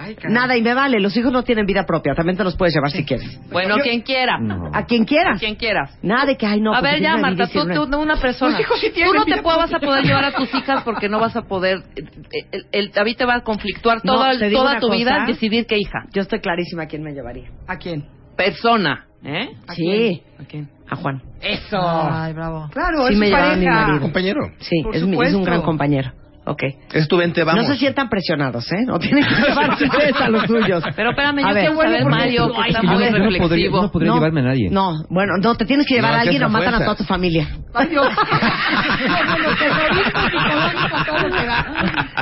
Ay. 0.01 0.17
Nada, 0.29 0.57
y 0.57 0.63
me 0.63 0.75
vale, 0.75 1.01
los 1.01 1.17
hijos 1.17 1.33
no 1.33 1.43
tienen 1.43 1.67
vida 1.67 1.85
propia, 1.85 2.15
también 2.15 2.37
te 2.37 2.45
los 2.45 2.57
puedes 2.57 2.73
llevar 2.73 2.93
si 2.93 3.05
quieres. 3.05 3.37
Bueno, 3.51 3.79
Yo- 3.79 3.83
quien 3.83 4.03
quiera. 4.03 4.39
A 4.73 4.87
quien 4.87 5.05
quieras. 5.05 5.37
A 5.37 5.41
quien 5.41 5.57
quieras. 5.57 5.99
Nada 6.03 6.25
de 6.27 6.37
que, 6.37 6.47
ay, 6.47 6.61
no. 6.61 6.71
a 6.73 6.77
porque 6.79 6.93
ver, 6.93 7.01
ya, 7.03 7.15
tiene 7.15 7.19
una 7.19 7.29
Marta, 7.37 7.47
tú, 7.53 7.89
tú, 7.91 7.99
una 7.99 8.15
persona. 8.17 8.53
Los 8.53 8.61
hijos 8.61 8.79
sí 8.81 8.89
tú 8.91 8.95
tienen 8.95 9.13
no 9.15 9.25
te 9.25 9.33
vida 9.33 9.43
puedo- 9.43 9.59
vas 9.59 9.75
a 9.75 9.81
poder 9.81 10.05
llevar 10.05 10.25
a 10.27 10.31
tus 10.37 10.55
hijas 10.55 10.85
porque 10.85 11.09
no 11.09 11.19
vas 11.19 11.35
a 11.35 11.43
poder. 11.43 11.79
eh, 11.97 12.45
El, 12.53 12.67
el, 12.71 12.93
David 12.93 13.17
te 13.17 13.25
va 13.25 13.35
a 13.37 13.41
conflictuar 13.43 13.99
No, 14.05 14.15
toda, 14.15 14.39
te 14.39 14.49
digo 14.49 14.61
toda 14.61 14.71
una 14.73 14.81
tu 14.81 14.87
cosa. 14.87 14.99
vida 14.99 15.25
decidir 15.27 15.67
qué 15.67 15.77
hija. 15.79 16.05
Yo 16.13 16.23
estoy 16.23 16.39
clarísima 16.39 16.85
a 16.85 16.87
quién 16.87 17.03
me 17.03 17.11
llevaría. 17.13 17.49
¿A 17.67 17.77
quién? 17.79 18.05
Persona. 18.37 19.07
¿Eh? 19.25 19.49
¿A 19.67 19.75
Sí, 19.75 20.23
¿A 20.41 20.45
quién? 20.45 20.69
a 20.89 20.95
Juan. 20.95 21.21
Eso. 21.41 21.77
Ay, 21.83 22.35
bravo. 22.35 22.69
Claro, 22.71 23.09
Sí 23.09 23.15
es 23.15 23.19
me 23.19 23.27
su 23.27 23.33
llevaba 23.35 23.53
a 23.53 23.57
mi 23.57 23.65
pareja. 23.65 23.81
marido. 23.89 24.01
Compañero, 24.03 24.41
Sí, 24.61 24.81
Por 24.85 24.95
es, 24.95 25.03
mi- 25.03 25.09
es 25.09 25.13
supuesto. 25.15 25.39
un 25.39 25.45
gran 25.45 25.63
compañero. 25.63 26.13
Ok. 26.51 26.63
es 26.93 27.07
tu 27.09 27.17
vente, 27.19 27.45
vamos. 27.45 27.63
No 27.67 27.73
se 27.75 27.79
sientan 27.79 28.09
presionados, 28.09 28.71
¿eh? 28.73 28.85
No 28.87 28.99
tienen 28.99 29.25
que 29.25 29.35
llevarse 29.49 29.85
ustedes 29.85 30.17
a 30.21 30.29
los 30.31 30.45
suyos. 30.45 30.83
Pero 30.97 31.11
espérame, 31.11 31.41
yo 31.41 31.49
quiero 31.55 31.75
saber, 31.77 32.05
Mario, 32.07 32.53
Ay, 32.57 32.63
que 32.63 32.69
está 32.71 32.83
muy 32.83 32.93
yo 32.93 33.11
no 33.11 33.17
podría, 33.19 33.29
reflexivo. 33.41 33.83
no 33.83 33.91
podría 33.91 34.13
llevarme 34.15 34.41
a 34.41 34.45
nadie. 34.45 34.71
No, 34.71 34.93
bueno, 35.11 35.35
no, 35.43 35.55
te 35.57 35.65
tienes 35.67 35.87
que 35.87 35.95
llevar 35.97 36.13
No, 36.13 36.19
a 36.19 36.21
alguien 36.23 36.43
o 36.43 36.49
matan 36.49 36.75
a 36.75 36.79
toda 36.79 36.97
tu 36.97 37.05
familia. 37.05 37.49
Da. 37.73 37.81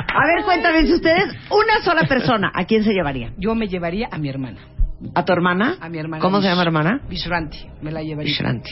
A 0.07 0.25
ver, 0.27 0.43
cuéntame, 0.45 0.85
si 0.85 0.93
ustedes, 0.93 1.33
una 1.49 1.81
sola 1.83 2.03
persona, 2.07 2.51
¿a 2.53 2.65
quién 2.65 2.83
se 2.83 2.93
llevarían? 2.93 3.33
Yo 3.37 3.55
me 3.55 3.67
llevaría 3.67 4.07
a 4.11 4.17
mi 4.17 4.29
hermana. 4.29 4.59
¿A 5.13 5.23
tu 5.23 5.31
hermana? 5.31 5.77
A 5.79 5.89
mi 5.89 5.99
hermana. 5.99 6.21
¿Cómo 6.21 6.41
se 6.41 6.47
llama 6.47 6.63
hermana? 6.63 7.01
Vishranti. 7.07 7.59
Me 7.81 7.91
la 7.91 8.01
llevaría. 8.01 8.31
Vishranti. 8.31 8.71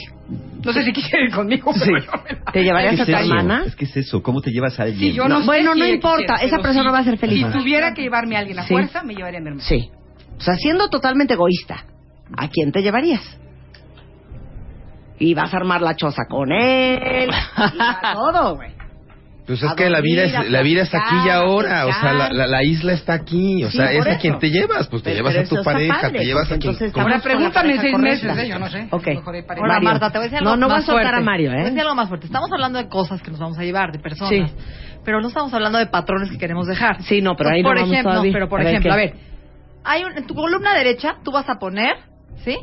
No 0.64 0.74
sé 0.74 0.84
si 0.84 0.92
quisiera 0.92 1.24
ir 1.24 1.32
conmigo, 1.32 1.72
Sí. 1.74 1.82
pero 1.86 2.00
yo 2.00 2.12
me 2.24 2.32
la... 2.46 2.52
¿Te 2.52 2.64
llevarías 2.64 2.96
¿Qué 2.96 3.02
a 3.04 3.06
tu 3.06 3.12
eso? 3.12 3.20
hermana? 3.22 3.64
Es 3.68 3.76
que 3.76 3.86
es 3.86 3.96
eso, 3.98 4.24
¿cómo 4.24 4.42
te 4.42 4.50
llevas 4.52 4.80
a 4.80 4.84
alguien? 4.84 5.00
Sí, 5.00 5.14
yo 5.14 5.24
no, 5.28 5.36
No, 5.36 5.40
sé 5.42 5.46
bueno, 5.46 5.74
si 5.74 5.80
no 5.80 5.86
importa, 5.88 6.34
quisiera, 6.34 6.44
esa 6.44 6.58
persona 6.58 6.90
sí, 6.90 6.94
va 6.94 7.00
a 7.00 7.04
ser 7.04 7.18
feliz. 7.20 7.46
Si 7.46 7.58
tuviera 7.60 7.94
que 7.94 8.02
llevarme 8.02 8.36
a 8.36 8.40
alguien 8.40 8.58
a 8.58 8.64
Sí. 8.64 8.74
fuerza, 8.74 9.04
me 9.04 9.14
llevaría 9.14 9.38
a 9.40 9.42
mi 9.44 9.48
hermana. 9.50 9.68
Sí. 9.68 9.92
O 10.38 10.42
sea, 10.42 10.56
siendo 10.56 10.90
totalmente 10.90 11.36
egoísta, 11.36 11.86
¿a 12.36 12.48
quién 12.50 12.72
te 12.72 12.82
llevarías? 12.82 13.22
Y 15.20 15.34
vas 15.34 15.54
a 15.54 15.58
armar 15.58 15.82
la 15.82 15.96
choza 15.96 16.24
con 16.28 16.52
él. 16.52 17.30
y 17.30 17.80
a 17.80 18.14
todo, 18.14 18.56
güey. 18.56 18.72
Pues 19.46 19.62
es 19.62 19.74
que 19.76 19.90
la 19.92 20.02
vida 20.02 20.24
es 20.24 20.50
la 20.50 20.62
vida 20.64 20.82
es 20.82 20.94
aquí 20.96 21.16
y 21.28 21.30
ahora, 21.30 21.86
o 21.86 21.94
sea, 21.94 22.14
la, 22.14 22.30
la, 22.32 22.48
la 22.48 22.64
isla 22.64 22.94
está 22.94 23.14
aquí, 23.14 23.64
o 23.64 23.70
Sí, 23.70 23.78
sea, 23.78 23.92
es 23.92 24.08
a 24.08 24.18
quien 24.18 24.40
te 24.40 24.50
llevas, 24.50 24.88
pues 24.88 25.04
te 25.04 25.12
Pero- 25.12 25.18
llevas 25.18 25.34
pero 25.36 25.46
a 25.46 25.50
tu 25.50 25.56
está 25.58 25.72
pareja, 25.72 26.02
padre, 26.02 26.18
te 26.20 26.26
llevas 26.26 26.46
a 26.46 26.48
quien 26.58 26.62
entonces 26.72 26.92
como- 26.92 27.06
Ahora 27.06 27.20
pregúntame 27.20 27.74
en 27.76 27.82
seis 27.82 27.94
correcta. 27.96 28.28
meses, 28.28 28.44
¿eh? 28.44 28.50
yo 28.50 28.58
no 28.58 28.70
sé. 28.70 28.88
Ok. 28.90 29.06
Mejor 29.08 29.36
hay 29.36 29.42
pareja. 29.44 29.68
Ahora. 29.68 29.80
Marta, 29.82 30.10
te 30.12 30.18
voy 30.18 30.24
a 30.26 30.30
decir 30.30 30.38
algo 30.40 30.50
No, 30.50 30.58
no 30.58 30.68
más 30.68 30.78
vas 30.78 30.84
a 30.84 30.86
soltar 30.88 31.04
fuerte. 31.04 31.22
a 31.22 31.26
Mario, 31.26 31.50
¿eh? 31.52 31.54
Te 31.54 31.58
voy 31.58 31.62
a 31.62 31.70
decir 31.70 31.82
algo 31.82 31.96
más 31.96 32.08
fuerte. 32.10 32.26
Estamos 32.26 32.52
hablando 32.52 32.80
de 32.80 32.90
cosas 32.90 33.22
que 33.22 33.30
nos 33.30 33.40
vamos 33.40 33.58
a 33.60 33.64
llevar, 33.64 33.92
de 33.92 34.00
personas. 34.00 34.32
Sí. 34.32 34.56
Pero 35.06 35.22
no 35.22 35.28
estamos 35.28 35.54
hablando 35.54 35.78
de 35.78 35.86
patrones 35.86 36.32
que 36.32 36.40
queremos 36.40 36.66
dejar. 36.66 37.04
Sí, 37.04 37.22
no, 37.22 37.36
pero 37.38 37.52
ahí 37.52 37.62
no 37.62 37.70
por 37.70 37.76
vamos 37.76 37.92
ejemplo, 37.92 38.12
todavía. 38.14 38.32
no, 38.32 38.36
pero 38.36 38.50
por 38.50 38.62
A 38.62 38.64
ver, 38.64 38.74
ejemplo, 38.74 38.90
¿qué? 38.90 38.94
a 38.94 38.98
ver, 38.98 39.14
hay 39.84 40.04
un- 40.06 40.18
en 40.18 40.26
tu 40.26 40.34
columna 40.34 40.74
derecha 40.74 41.18
tú 41.24 41.32
vas 41.32 41.48
a 41.48 41.60
poner, 41.60 41.98
¿sí? 42.44 42.58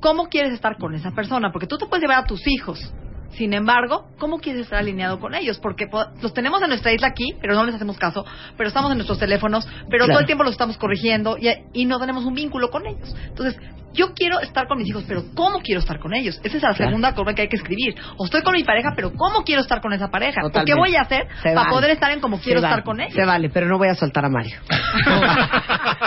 ¿Cómo 0.00 0.26
quieres 0.28 0.52
estar 0.54 0.76
con 0.76 0.92
esa 0.96 1.12
persona? 1.12 1.52
Porque 1.52 1.68
tú 1.68 1.78
te 1.78 1.86
puedes 1.86 2.02
llevar 2.02 2.18
a 2.18 2.24
tus 2.26 2.40
hijos, 2.48 2.92
Sin 3.36 3.52
embargo, 3.52 4.06
¿cómo 4.18 4.38
quieres 4.38 4.62
estar 4.62 4.78
alineado 4.78 5.18
con 5.18 5.34
ellos? 5.34 5.58
Porque 5.58 5.86
po- 5.86 6.06
los 6.22 6.32
tenemos 6.34 6.62
en 6.62 6.68
nuestra 6.68 6.92
isla 6.92 7.08
aquí, 7.08 7.34
pero 7.40 7.54
no 7.54 7.64
les 7.64 7.74
hacemos 7.74 7.98
caso, 7.98 8.24
pero 8.56 8.68
estamos 8.68 8.90
en 8.92 8.98
nuestros 8.98 9.18
teléfonos, 9.18 9.66
pero 9.90 10.04
Claro. 10.04 10.12
todo 10.12 10.20
el 10.20 10.26
tiempo 10.26 10.44
los 10.44 10.52
estamos 10.52 10.76
corrigiendo 10.78 11.36
y, 11.38 11.48
y 11.72 11.84
no 11.86 11.98
tenemos 11.98 12.24
un 12.24 12.34
vínculo 12.34 12.70
con 12.70 12.86
ellos. 12.86 13.14
Entonces, 13.28 13.56
yo 13.92 14.12
quiero 14.14 14.40
estar 14.40 14.66
con 14.66 14.78
mis 14.78 14.88
hijos, 14.88 15.04
pero 15.06 15.22
¿cómo 15.34 15.60
quiero 15.60 15.80
estar 15.80 16.00
con 16.00 16.14
ellos? 16.14 16.40
Esa 16.42 16.56
es 16.56 16.62
la 16.62 16.74
Claro. 16.74 16.90
segunda 16.90 17.14
cosa 17.14 17.32
que 17.34 17.42
hay 17.42 17.48
que 17.48 17.56
escribir. 17.56 17.94
O 18.16 18.24
estoy 18.24 18.42
con 18.42 18.54
mi 18.54 18.64
pareja, 18.64 18.92
pero 18.96 19.12
¿cómo 19.12 19.44
quiero 19.44 19.60
estar 19.62 19.80
con 19.80 19.92
esa 19.92 20.08
pareja? 20.10 20.40
¿O 20.44 20.50
¿Qué 20.64 20.74
voy 20.74 20.96
a 20.96 21.02
hacer 21.02 21.26
Se 21.42 21.50
para 21.50 21.54
vale. 21.62 21.70
poder 21.70 21.90
estar 21.92 22.10
en 22.10 22.20
como 22.20 22.38
quiero 22.40 22.60
Se 22.60 22.66
estar 22.66 22.78
vale. 22.80 22.84
con 22.84 23.00
ellos? 23.00 23.14
Se 23.14 23.24
vale, 23.24 23.50
pero 23.50 23.66
no 23.68 23.78
voy 23.78 23.88
a 23.88 23.94
soltar 23.94 24.24
a 24.24 24.28
Mario. 24.28 24.56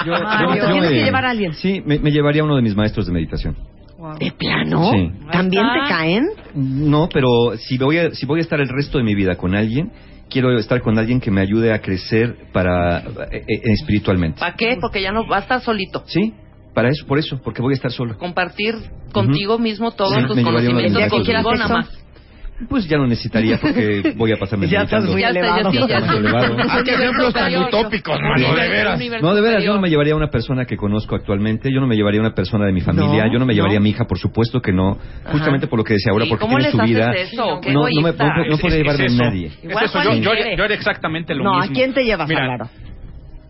Yo- 0.06 0.12
Mario, 0.24 0.56
yo- 0.56 0.62
yo 0.62 0.72
tienes 0.72 0.90
me- 0.92 0.98
que 0.98 1.04
llevar 1.06 1.26
a 1.26 1.30
alguien. 1.32 1.54
Sí, 1.54 1.82
me, 1.86 2.00
me 2.00 2.12
llevaría 2.12 2.42
a 2.42 2.46
uno 2.46 2.56
de 2.56 2.62
mis 2.62 2.76
maestros 2.76 3.06
de 3.06 3.14
meditación. 3.14 3.56
¿De 4.20 4.32
plano? 4.32 4.91
Sí. 4.91 5.12
¿También 5.32 5.64
te 5.74 5.89
caen? 5.89 6.28
No, 6.54 7.10
pero 7.12 7.58
si 7.58 7.78
voy 7.78 7.98
a, 7.98 8.12
si 8.12 8.26
voy 8.26 8.39
a 8.39 8.43
estar 8.43 8.60
el 8.60 8.70
resto 8.70 9.00
de 9.00 9.04
mi 9.04 9.16
vida 9.16 9.36
con 9.36 9.56
alguien, 9.56 9.91
quiero 10.30 10.58
estar 10.58 10.82
con 10.82 11.00
alguien 11.00 11.20
que 11.20 11.32
me 11.32 11.41
ayude 11.41 11.74
a 11.74 11.82
crecer 11.82 12.36
para 12.54 13.00
eh, 13.00 13.43
eh, 13.48 13.62
espiritualmente. 13.64 14.39
¿Para 14.39 14.56
qué? 14.56 14.78
Porque 14.80 15.02
ya 15.02 15.12
no 15.12 15.28
va 15.28 15.38
a 15.38 15.39
estar 15.39 15.62
solito. 15.62 16.04
Sí, 16.06 16.34
para 16.74 16.89
eso, 16.89 17.08
por 17.08 17.18
eso, 17.18 17.39
porque 17.43 17.62
voy 17.62 17.74
a 17.74 17.76
estar 17.76 17.91
solo. 17.91 18.18
Compartir 18.18 18.76
contigo 19.12 19.58
mismo 19.58 19.91
todos 19.91 20.14
Sí, 20.14 20.28
tus 20.28 20.41
conocimientos 20.41 21.08
contigo 21.10 21.56
nada 21.56 21.68
más. 21.68 22.07
Pues 22.70 22.88
ya 22.88 22.97
no 22.97 23.05
necesitaría 23.05 23.58
porque 23.60 24.14
voy 24.16 24.32
a 24.32 24.38
pasarme 24.38 24.68
Ya 24.70 24.82
estás 24.82 25.03
muy 25.05 25.24
elevado. 25.24 25.70
sí, 25.72 25.78
ya 25.78 25.97
Está 25.97 25.99
muy 25.99 26.10
sí. 26.10 26.18
elevado. 26.18 26.58
Ah, 26.68 26.82
qué 26.84 26.93
ejemplos 26.95 27.34
tan 27.34 27.55
utópicos, 27.55 28.20
mano, 28.20 28.55
de 28.55 28.68
veras. 28.70 28.99
No, 29.22 29.36
de 29.36 29.41
veras, 29.41 29.64
yo 29.64 29.74
no 29.76 29.80
me 29.82 29.89
llevaría 29.89 30.14
a 30.14 30.18
una 30.18 30.30
persona 30.30 30.66
que 30.66 30.76
conozco 30.76 31.16
actualmente, 31.16 31.72
yo 31.72 31.80
no 31.80 31.86
me 31.88 31.95
llevaría 31.95 32.20
a 32.20 32.24
una 32.24 32.34
persona 32.34 32.66
de 32.66 32.72
mi 32.74 32.82
familia, 32.82 33.26
No, 33.26 33.34
yo 33.34 33.39
no 33.39 33.45
me 33.45 33.53
llevaría 33.53 33.78
no. 33.78 33.82
a 33.82 33.84
mi 33.84 33.89
hija, 33.91 34.05
por 34.05 34.18
supuesto 34.18 34.60
que 34.60 34.72
no, 34.72 34.97
justamente 35.32 35.68
por 35.68 35.78
lo 35.78 35.84
que 35.84 35.93
decía 35.93 36.12
ahora, 36.12 36.26
porque 36.28 36.41
¿cómo 36.41 36.58
tiene 36.58 36.64
les 36.64 36.72
su 36.72 36.82
haces 36.82 36.95
vida. 36.95 37.12
eso? 37.14 37.60
Qué 37.62 37.72
no, 37.74 37.82
no, 37.82 38.01
me, 38.01 38.12
no, 38.14 38.45
no 38.49 38.58
podría 38.58 38.78
llevarme 38.82 39.05
a 39.05 39.10
nadie. 39.30 39.51
Igual 39.64 39.86
Es 39.86 39.91
eso, 39.91 40.01
Juan 40.01 40.22
yo, 40.22 40.32
yo, 40.34 40.64
era 40.66 40.74
exactamente 40.74 41.36
lo 41.36 41.43
No, 41.43 41.58
mismo. 41.60 41.72
¿a 41.72 41.74
quién 41.76 41.93
te 41.93 42.03
llevas, 42.03 42.28
Mira? 42.28 42.58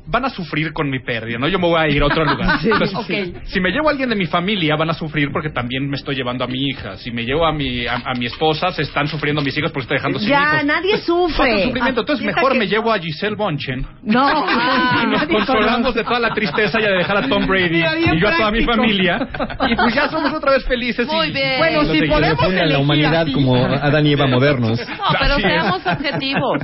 Van 0.09 0.25
a 0.25 0.29
sufrir 0.29 0.71
con 0.73 0.89
mi 0.89 0.99
pérdida, 0.99 1.37
¿no? 1.37 1.47
Yo 1.47 1.59
me 1.59 1.67
voy 1.67 1.79
a 1.79 1.87
ir 1.87 2.01
a 2.01 2.05
otro 2.05 2.23
lugar. 2.25 2.59
Sí, 2.61 2.69
Entonces, 2.71 3.05
sí. 3.07 3.33
Si 3.45 3.59
me 3.59 3.71
llevo 3.71 3.87
a 3.89 3.91
alguien 3.91 4.09
de 4.09 4.15
mi 4.15 4.25
familia, 4.25 4.75
van 4.75 4.89
a 4.89 4.93
sufrir 4.93 5.29
porque 5.31 5.49
también 5.49 5.89
me 5.89 5.95
estoy 5.97 6.15
llevando 6.15 6.43
a 6.43 6.47
mi 6.47 6.67
hija. 6.69 6.97
Si 6.97 7.11
me 7.11 7.23
llevo 7.23 7.45
a 7.45 7.51
mi, 7.51 7.85
a, 7.85 7.95
a 8.05 8.13
mi 8.17 8.25
esposa, 8.25 8.71
se 8.71 8.81
están 8.83 9.07
sufriendo 9.07 9.41
mis 9.41 9.57
hijos 9.57 9.71
porque 9.71 9.83
estoy 9.83 9.97
dejando 9.97 10.19
sin 10.19 10.29
Ya, 10.29 10.41
hijos. 10.55 10.65
nadie 10.65 10.91
Falta 10.93 11.05
sufre. 11.05 11.63
sufrimiento. 11.65 11.99
Entonces, 12.01 12.25
mejor 12.25 12.53
que- 12.53 12.57
me 12.59 12.67
llevo 12.67 12.91
a 12.91 12.99
Giselle 12.99 13.35
Bonchen 13.35 13.85
No, 14.01 14.45
y 15.03 15.07
nos 15.07 15.23
consolamos 15.25 15.93
de 15.93 16.03
toda 16.03 16.19
la 16.19 16.29
tristeza 16.33 16.79
ya 16.79 16.87
de 16.89 16.97
dejar 16.97 17.17
a 17.17 17.27
Tom 17.27 17.45
Brady 17.45 17.69
Mira, 17.69 17.99
y 17.99 18.19
yo 18.19 18.27
a 18.29 18.37
toda 18.37 18.51
mi 18.51 18.63
familia. 18.63 19.27
Y 19.69 19.75
pues 19.75 19.93
ya 19.93 20.09
somos 20.09 20.33
otra 20.33 20.51
vez 20.53 20.65
felices. 20.65 21.05
Muy 21.07 21.27
y- 21.27 21.31
bien. 21.33 21.57
Bueno, 21.59 21.83
si 21.85 22.01
podemos 22.07 22.43
a 22.43 22.65
la 22.65 22.79
humanidad 22.79 23.21
así. 23.23 23.33
como 23.33 23.55
Adán 23.55 24.05
y 24.07 24.13
Eva 24.13 24.27
modernos. 24.27 24.79
No, 24.79 25.03
pero 25.19 25.35
seamos 25.37 25.85
objetivos. 25.85 26.59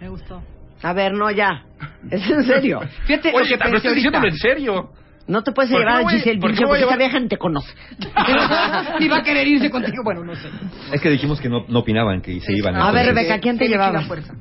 Me 0.00 0.08
gustó. 0.08 0.42
A 0.82 0.92
ver, 0.92 1.12
no, 1.14 1.30
ya. 1.30 1.64
Es 2.10 2.28
en 2.30 2.42
serio. 2.44 2.80
Fíjate, 3.06 3.30
lo 3.32 3.38
Oye, 3.38 3.48
que 3.50 3.58
pero 3.58 3.70
pensé 3.70 3.76
estoy 3.76 3.94
diciéndolo 3.94 4.28
en 4.28 4.36
serio. 4.36 4.90
No 5.28 5.42
te 5.44 5.52
puedes 5.52 5.70
¿Por 5.70 5.80
qué 5.80 5.86
llevar 5.86 6.04
a 6.04 6.08
Giselle 6.10 6.40
por 6.40 6.50
a 6.50 6.54
porque 6.66 6.82
esa 6.84 6.96
vieja 6.96 7.20
ni 7.20 7.28
te 7.28 7.36
conoce. 7.38 7.72
Ni 8.98 9.08
va 9.08 9.18
a 9.18 9.22
querer 9.22 9.46
irse 9.46 9.70
contigo. 9.70 10.02
Bueno, 10.02 10.24
no 10.24 10.34
sé. 10.34 10.48
Es 10.92 11.00
que 11.00 11.10
dijimos 11.10 11.40
que 11.40 11.48
no, 11.48 11.64
no 11.68 11.78
opinaban, 11.78 12.20
que 12.20 12.40
se 12.40 12.52
iban. 12.52 12.74
A 12.74 12.90
ver, 12.90 13.08
entonces- 13.08 13.14
Rebeca, 13.14 13.38
¿quién 13.40 13.56
te 13.56 13.66
a 13.66 13.68
llevaba? 13.68 14.00
fuerza. 14.02 14.34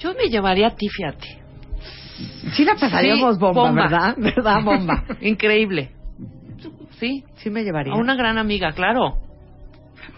Yo 0.00 0.12
me 0.14 0.28
llevaría 0.28 0.66
a 0.68 0.74
ti, 0.74 0.88
fíjate. 0.88 1.38
Sí 2.52 2.64
la 2.64 2.74
pasaríamos 2.74 3.36
Sí, 3.36 3.40
bomba, 3.40 3.62
bomba. 3.62 3.82
¿verdad? 3.82 4.14
¿Verdad, 4.18 4.62
bomba? 4.64 5.04
Increíble. 5.20 5.92
Sí, 6.98 7.24
Sí 7.36 7.48
me 7.50 7.62
llevaría. 7.62 7.92
a 7.92 7.96
una 7.96 8.16
gran 8.16 8.38
amiga, 8.38 8.72
claro. 8.72 9.18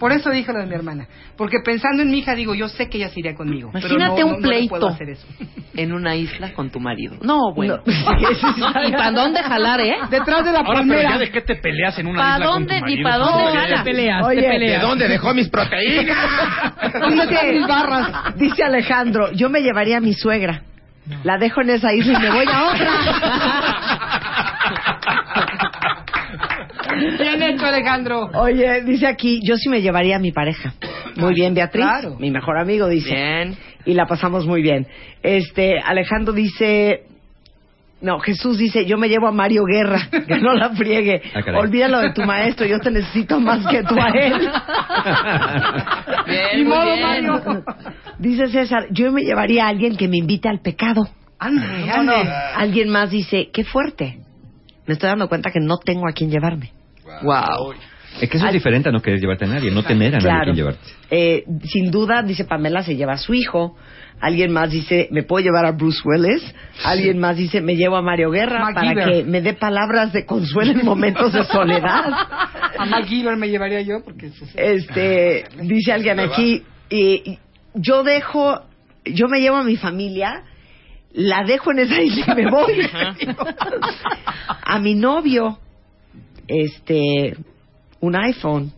Por 0.01 0.11
eso 0.13 0.31
dije 0.31 0.53
lo 0.53 0.59
de 0.59 0.67
mi 0.67 0.75
hermana. 0.75 1.07
Porque 1.37 1.59
pensando 1.65 2.03
en 2.03 2.11
mi 2.11 2.19
hija, 2.19 2.35
digo, 2.35 2.55
yo 2.57 2.67
sé 2.69 2.89
que 2.89 2.99
ella 2.99 3.11
se 3.11 3.21
iría 3.21 3.35
conmigo. 3.37 3.71
pero 3.73 3.87
Imagínate 3.87 4.21
no- 4.23 4.27
un 4.29 4.33
no- 4.33 4.39
no 4.41 4.49
le 4.51 4.67
puedo 4.69 4.81
pleito. 4.81 4.89
hacer 4.89 5.11
eso. 5.11 5.27
En 5.77 5.93
una 5.93 6.17
isla 6.17 6.53
con 6.53 6.69
tu 6.71 6.81
marido. 6.81 7.15
No, 7.23 7.55
bueno. 7.55 7.79
¿Y 7.87 8.91
para 8.93 9.13
dónde 9.13 9.41
jalar, 9.43 9.81
eh? 9.81 9.95
Detrás 10.11 10.45
de 10.45 10.51
la 10.53 10.59
Ahora, 10.59 10.65
pero 10.65 10.79
palmera. 10.81 11.11
ya 11.13 11.19
de 11.19 11.31
qué 11.31 11.41
te 11.43 11.55
peleas 11.55 11.97
en 11.99 12.09
una 12.09 12.21
¿Pa 12.21 12.35
isla 12.35 12.47
con 12.47 12.55
dónde 12.67 12.81
tu 12.81 12.87
ni 12.87 13.03
marido? 13.03 13.09
pa' 13.09 13.15
Eso 13.15 13.55
dónde 13.71 13.85
peleas, 13.85 14.27
Oye, 14.27 14.41
te 14.43 14.59
¿De 14.59 14.79
dónde 14.79 15.09
dejó 15.09 15.33
mis 15.33 15.49
proteínas? 15.49 16.19
Dice, 17.11 17.53
mis 17.53 17.67
barras. 17.69 18.35
dice 18.37 18.65
Alejandro, 18.65 19.31
yo 19.33 19.49
me 19.49 19.61
llevaría 19.61 19.99
a 19.99 20.01
mi 20.01 20.13
suegra. 20.15 20.63
La 21.25 21.39
dejo 21.39 21.61
en 21.63 21.71
esa 21.71 21.93
isla 21.93 22.19
y 22.19 22.23
me 22.23 22.31
voy 22.31 22.47
a 22.53 22.65
otra. 22.69 23.90
Bien 27.19 27.43
hecho, 27.43 27.67
Alejandro. 27.67 28.31
Oye, 28.35 28.83
dice 28.83 29.07
aquí, 29.07 29.41
yo 29.43 29.57
sí 29.57 29.69
me 29.69 29.81
llevaría 29.83 30.17
a 30.17 30.19
mi 30.19 30.33
pareja. 30.33 30.75
Muy 31.17 31.35
bien, 31.35 31.55
Beatriz. 31.55 31.85
Claro. 31.85 32.17
Mi 32.19 32.31
mejor 32.31 32.59
amigo 32.59 32.89
dice. 32.89 33.15
Bien. 33.15 33.57
Y 33.85 33.95
la 33.95 34.07
pasamos 34.07 34.47
muy 34.47 34.63
bien. 34.63 34.87
Este, 35.23 35.79
Alejandro 35.81 36.33
dice, 36.33 37.05
no, 38.03 38.19
Jesús 38.21 38.57
dice, 38.57 38.87
yo 38.87 38.97
me 38.97 39.09
llevo 39.09 39.29
a 39.29 39.33
Mario 39.33 39.65
Guerra, 39.65 40.09
que 40.27 40.39
no 40.39 40.55
la 40.55 40.71
friegue. 40.71 41.21
Ah. 41.35 41.59
Olvídalo 41.59 42.01
de 42.01 42.13
tu 42.13 42.23
maestro, 42.23 42.67
yo 42.67 42.79
te 42.79 42.91
necesito 42.91 43.39
más 43.41 43.67
que 43.67 43.83
tú 43.83 43.95
a 44.01 44.09
él. 44.09 44.33
Bien, 46.27 46.49
Ni 46.57 46.65
muy 46.65 46.77
modo, 46.77 46.95
bien. 46.95 47.03
Mario. 47.03 47.65
Dice 48.19 48.47
César, 48.49 48.87
yo 48.91 49.13
me 49.13 49.23
llevaría 49.23 49.65
a 49.67 49.69
alguien 49.69 49.97
que 49.97 50.09
me 50.09 50.17
invite 50.19 50.49
al 50.49 50.61
pecado. 50.61 51.09
Ande, 51.39 51.91
ande. 51.91 52.15
Alguien 52.55 52.89
más 52.91 53.11
dice, 53.11 53.51
qué 53.53 53.65
fuerte. 53.65 54.19
Me 54.87 54.95
estoy 54.95 55.09
dando 55.09 55.29
cuenta 55.29 55.51
que 55.51 55.61
no 55.61 55.79
tengo 55.79 56.07
a 56.09 56.13
quien 56.13 56.31
llevarme. 56.31 56.73
Wow. 57.23 57.75
Es 58.21 58.29
que 58.29 58.37
eso 58.39 58.47
es 58.49 58.53
diferente 58.53 58.89
a 58.89 58.93
no 58.93 59.01
querer 59.01 59.21
llevarte 59.21 59.45
a 59.45 59.49
nadie, 59.49 59.71
no 59.71 59.83
tener 59.85 60.09
a 60.15 60.19
nadie 60.19 60.23
Claro. 60.31 60.45
quien 60.45 60.57
llevarte. 60.57 60.81
Eh, 61.11 61.45
sin 61.65 61.91
duda, 61.91 62.23
dice 62.23 62.45
Pamela, 62.45 62.83
se 62.83 62.97
lleva 62.97 63.13
a 63.13 63.19
su 63.19 63.35
hijo. 63.35 63.77
Alguien 64.21 64.53
más 64.53 64.71
dice, 64.71 65.09
me 65.13 65.23
puedo 65.23 65.43
llevar 65.45 65.65
a 65.65 65.71
Bruce 65.73 66.01
Willis. 66.05 66.43
Alguien 66.85 67.19
más 67.19 67.37
dice, 67.37 67.61
me 67.63 67.77
llevo 67.77 67.97
a 67.97 68.03
Mario 68.03 68.31
Guerra 68.31 68.69
para 68.75 68.93
que 69.07 69.25
me 69.25 69.41
dé 69.41 69.55
palabras 69.55 70.13
de 70.13 70.27
consuelo 70.27 70.73
en 70.73 70.85
momentos 70.85 71.33
de 71.33 71.45
soledad. 71.45 72.05
A 72.79 72.85
MacGyver 72.85 73.37
me 73.37 73.49
llevaría 73.49 73.81
yo 73.81 74.03
porque. 74.05 74.31
Este, 74.57 75.45
dice 75.63 75.93
alguien 75.93 76.21
aquí, 76.21 76.63
y- 76.91 77.31
y 77.31 77.39
yo 77.75 78.03
dejo, 78.03 78.61
yo 79.07 79.29
me 79.29 79.41
llevo 79.41 79.57
a 79.57 79.65
mi 79.65 79.77
familia, 79.77 80.43
la 81.15 81.45
dejo 81.45 81.71
en 81.73 81.79
esa 81.79 82.03
isla 82.03 82.25
y 82.29 82.35
me 82.45 82.51
voy. 82.51 82.75
a 84.65 84.79
mi 84.81 84.95
novio, 84.95 85.59
este, 86.51 87.37
un 88.01 88.17
iPhone. 88.17 88.73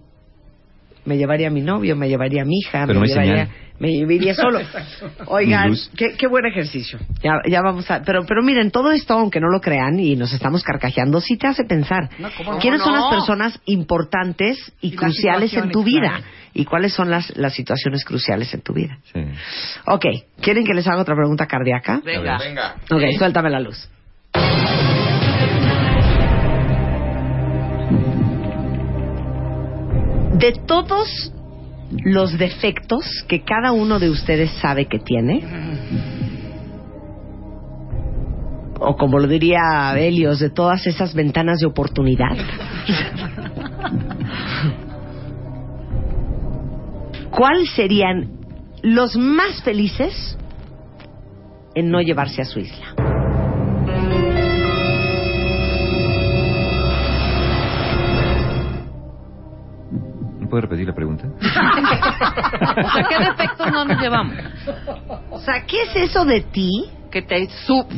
Me 1.05 1.16
llevaría 1.16 1.49
a 1.49 1.51
mi 1.51 1.62
novio, 1.62 1.97
me 1.97 2.09
llevaría 2.09 2.43
a 2.43 2.45
mi 2.45 2.59
hija, 2.59 2.85
Pero 2.87 3.01
me 3.01 3.09
llevaría, 3.09 3.49
me 3.81 3.91
iría 3.91 4.35
solo. 4.35 4.61
Oigan, 5.27 5.75
qué, 5.97 6.12
qué 6.16 6.29
buen 6.29 6.47
ejercicio. 6.47 7.01
Ya, 7.23 7.33
ya 7.51 7.61
vamos 7.61 7.91
a, 7.91 8.03
pero, 8.03 8.25
pero 8.25 8.41
miren, 8.43 8.70
todo 8.70 8.93
esto, 8.93 9.14
aunque 9.14 9.41
no 9.41 9.49
lo 9.49 9.61
crean 9.61 9.99
y 9.99 10.14
nos 10.14 10.33
estamos 10.33 10.62
carcajeando, 10.62 11.20
sí 11.20 11.37
te 11.37 11.49
hace 11.49 11.64
pensar. 11.64 12.09
No, 12.20 12.29
¿cómo 12.37 12.53
no? 12.53 12.59
¿Quiénes 12.61 12.83
son 12.83 12.93
las 12.93 13.11
personas 13.11 13.61
importantes 13.64 14.73
y, 14.81 14.95
cruciales 14.95 15.53
en 15.55 15.70
tu 15.70 15.83
vida? 15.83 16.11
claro. 16.11 16.25
¿Y 16.55 16.66
cuáles 16.66 16.93
son 16.93 17.11
las, 17.11 17.35
las 17.37 17.55
situaciones 17.55 18.05
cruciales 18.05 18.53
en 18.53 18.61
tu 18.61 18.75
vida? 18.75 18.99
Sí. 19.12 19.20
Ok, 19.87 20.05
¿quieren 20.41 20.64
que 20.64 20.75
les 20.75 20.87
haga 20.87 21.01
otra 21.01 21.16
pregunta 21.16 21.47
cardíaca? 21.47 22.01
Venga. 22.05 22.39
Venga. 22.39 22.77
Ok, 22.91 23.03
suéltame 23.16 23.51
la 23.51 23.61
luz. 23.61 23.89
De 30.39 30.53
todos 30.66 31.33
los 32.05 32.39
defectos 32.39 33.05
que 33.28 33.43
cada 33.43 33.72
uno 33.72 33.99
de 33.99 34.11
ustedes 34.11 34.51
sabe 34.61 34.87
que 34.87 34.99
tiene, 34.99 35.43
o 38.78 38.97
como 38.97 39.18
lo 39.18 39.28
diría 39.28 39.95
Helios, 39.97 40.41
de 40.41 40.51
todas 40.51 40.87
esas 40.87 41.14
ventanas 41.14 41.61
de 41.61 41.66
oportunidad, 41.66 42.37
¿cuáles 47.30 47.70
serían 47.70 48.43
los 48.83 49.16
más 49.16 49.62
felices 49.62 50.37
en 51.74 51.91
no 51.91 52.01
llevarse 52.01 52.43
a 52.43 52.45
su 52.45 52.59
isla? 52.59 53.22
Puede 60.53 60.62
repetir 60.62 60.86
la 60.86 60.94
pregunta? 60.94 61.24
O 62.84 62.90
sea, 62.90 63.05
¿qué 63.09 63.18
defectos 63.24 63.72
no 63.72 63.84
nos 63.86 63.98
llevamos? 63.98 64.36
O 65.30 65.40
sea, 65.40 65.64
¿qué 65.66 65.82
es 65.84 65.96
eso 66.11 66.24
de 66.26 66.42
ti 66.42 66.90
Que 67.11 67.22
te 67.22 67.48
su, 67.48 67.86
que 67.88 67.96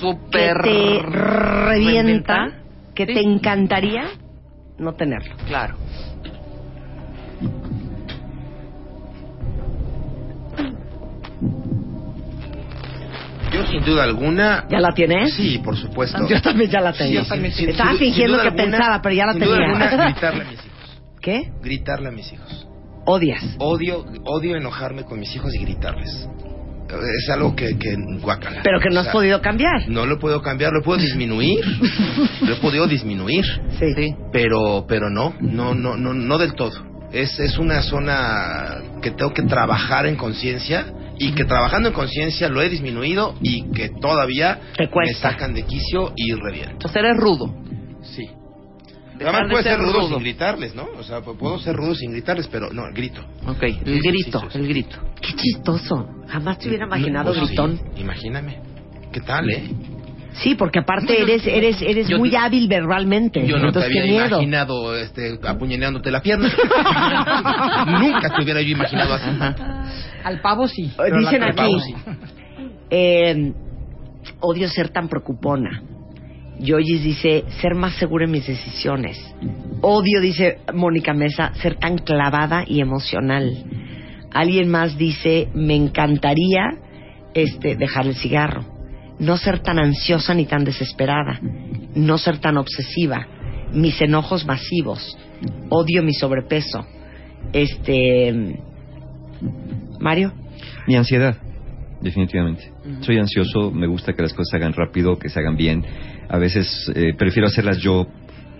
super 0.00 0.56
te 0.62 1.00
revienta, 1.04 2.48
que 2.94 3.06
Sí. 3.06 3.14
te 3.14 3.20
encantaría 3.20 4.04
no 4.78 4.94
tenerlo? 4.94 5.34
Claro. 5.46 5.76
Yo 13.52 13.66
sin 13.66 13.84
duda 13.84 14.04
alguna... 14.04 14.64
¿Ya 14.70 14.80
la 14.80 14.92
tienes? 14.94 15.34
Sí, 15.34 15.58
por 15.62 15.76
supuesto. 15.76 16.26
Yo 16.26 16.40
también 16.40 16.70
ya 16.70 16.80
la 16.80 16.92
tengo. 16.92 17.12
yo 17.12 17.24
también 17.26 17.52
Sin- 17.52 17.68
Estaba 17.68 17.90
sin- 17.90 17.98
fingiendo 17.98 18.34
duda 18.38 18.42
que 18.44 18.48
alguna- 18.48 18.76
pensaba, 18.78 19.02
pero 19.02 19.14
ya 19.14 19.26
la 19.26 19.32
sin 19.34 19.42
duda 19.44 19.56
tenía. 19.58 19.66
alguna, 19.86 20.04
gritarle 20.04 20.40
a 20.42 20.44
mis 20.44 20.52
hijos. 20.54 20.71
¿Qué? 21.22 21.52
Gritarle 21.62 22.08
a 22.08 22.12
mis 22.12 22.32
hijos. 22.32 22.66
Odias. 23.06 23.42
Odio, 23.58 24.04
odio 24.24 24.56
enojarme 24.56 25.04
con 25.04 25.18
mis 25.20 25.34
hijos 25.34 25.54
y 25.54 25.58
gritarles. 25.58 26.28
Es 26.88 27.30
algo 27.30 27.56
que, 27.56 27.78
que 27.78 27.96
guácala. 28.20 28.60
Pero 28.62 28.78
que 28.80 28.90
no 28.90 28.96
O 28.96 28.98
has 28.98 29.04
sea, 29.04 29.12
podido 29.12 29.40
cambiar. 29.40 29.88
No 29.88 30.04
lo 30.04 30.18
puedo 30.18 30.42
cambiar, 30.42 30.72
lo 30.72 30.82
puedo 30.82 31.00
disminuir. 31.02 31.64
lo 32.42 32.52
he 32.52 32.56
podido 32.56 32.86
disminuir. 32.86 33.44
Sí. 33.78 34.14
Pero, 34.32 34.84
pero 34.86 35.08
no, 35.08 35.34
no, 35.40 35.74
no, 35.74 35.96
no, 35.96 36.12
no 36.12 36.38
del 36.38 36.54
todo. 36.54 36.72
Es, 37.12 37.38
es 37.40 37.56
una 37.58 37.82
zona 37.82 38.82
que 39.00 39.10
tengo 39.12 39.32
que 39.32 39.42
trabajar 39.42 40.06
en 40.06 40.16
conciencia 40.16 40.86
y 41.18 41.32
que 41.32 41.44
trabajando 41.44 41.88
en 41.88 41.94
conciencia 41.94 42.48
lo 42.48 42.60
he 42.62 42.68
disminuido 42.68 43.34
y 43.42 43.70
que 43.72 43.90
todavía 43.90 44.60
me 44.78 45.14
sacan 45.14 45.54
de 45.54 45.62
quicio 45.64 46.12
y 46.16 46.32
reviento. 46.32 46.88
O 46.88 46.90
sea, 46.90 47.00
eres 47.02 47.16
rudo. 47.16 47.54
Sí. 48.02 48.28
Dejar 49.24 49.34
Además 49.34 49.48
de 49.48 49.52
puede 49.52 49.62
ser 49.64 49.72
ser 49.72 49.80
rudo, 49.80 49.92
rudo. 50.00 50.08
sin 50.08 50.18
gritarles, 50.20 50.74
¿no? 50.74 50.88
O 50.98 51.02
sea, 51.02 51.20
pu- 51.20 51.36
puedo 51.36 51.58
ser 51.58 51.74
rudo 51.76 51.94
sin 51.94 52.12
gritarles, 52.12 52.48
pero 52.48 52.72
no, 52.72 52.82
grito. 52.92 53.22
Ok, 53.46 53.62
el 53.62 54.00
grito, 54.02 54.42
el 54.54 54.68
grito. 54.68 54.96
Qué 55.20 55.32
chistoso. 55.34 56.08
Jamás 56.28 56.58
te 56.58 56.68
hubiera 56.68 56.86
imaginado 56.86 57.26
Pues 57.32 57.40
sí, 57.40 57.46
gritón. 57.46 57.80
imagíname. 57.96 58.58
¿Qué 59.12 59.20
tal, 59.20 59.48
eh? 59.50 59.62
Sí, 60.34 60.54
porque 60.54 60.78
aparte 60.78 61.20
eres 61.20 61.46
eres 61.46 61.82
eres 61.82 62.08
Yo- 62.08 62.16
muy 62.18 62.34
hábil 62.34 62.66
verbalmente. 62.66 63.46
Yo 63.46 63.56
no 63.58 63.64
te 63.64 63.66
Entonces, 63.80 63.90
había 63.90 64.02
qué 64.02 64.08
miedo. 64.10 64.26
imaginado 64.28 64.96
este, 64.96 65.38
apuñaleándote 65.46 66.10
la 66.10 66.22
pierna. 66.22 66.48
Nunca 68.00 68.30
te 68.34 68.42
hubiera 68.42 68.62
yo 68.62 68.68
imaginado 68.70 69.14
así. 69.14 69.28
Al 70.24 70.40
pavo 70.40 70.66
sí. 70.68 70.84
Eh, 70.86 70.92
pero 70.96 71.18
Dicen 71.18 71.42
al 71.42 71.50
aquí, 71.50 71.56
pavo 71.58 71.78
sí. 71.80 71.94
eh, 72.90 73.52
odio 74.40 74.68
ser 74.68 74.88
tan 74.88 75.08
preocupona. 75.08 75.82
Yoyis 76.62 77.02
dice, 77.02 77.44
ser 77.60 77.74
más 77.74 77.94
segura 77.94 78.24
en 78.24 78.30
mis 78.30 78.46
decisiones. 78.46 79.18
Odio, 79.80 80.20
dice 80.20 80.58
Mónica 80.72 81.12
Mesa, 81.12 81.52
ser 81.54 81.76
tan 81.76 81.98
clavada 81.98 82.64
y 82.66 82.80
emocional. 82.80 83.64
Alguien 84.32 84.68
más 84.70 84.96
dice, 84.96 85.48
me 85.54 85.74
encantaría 85.74 86.78
este, 87.34 87.76
dejar 87.76 88.06
el 88.06 88.14
cigarro. 88.14 88.64
No 89.18 89.36
ser 89.36 89.60
tan 89.60 89.78
ansiosa 89.78 90.34
ni 90.34 90.46
tan 90.46 90.64
desesperada. 90.64 91.40
No 91.94 92.18
ser 92.18 92.38
tan 92.38 92.56
obsesiva. 92.56 93.26
Mis 93.72 94.00
enojos 94.00 94.46
masivos. 94.46 95.16
Odio 95.68 96.02
mi 96.02 96.12
sobrepeso. 96.14 96.86
Este. 97.52 98.58
Mario. 100.00 100.32
Mi 100.86 100.96
ansiedad, 100.96 101.36
definitivamente. 102.00 102.72
Soy 103.00 103.18
ansioso, 103.18 103.70
me 103.70 103.86
gusta 103.86 104.12
que 104.12 104.22
las 104.22 104.32
cosas 104.32 104.50
se 104.50 104.56
hagan 104.56 104.72
rápido, 104.72 105.18
que 105.18 105.28
se 105.28 105.38
hagan 105.38 105.56
bien. 105.56 105.84
A 106.32 106.38
veces 106.38 106.90
eh, 106.94 107.14
prefiero 107.16 107.46
hacerlas 107.46 107.78
yo 107.78 108.06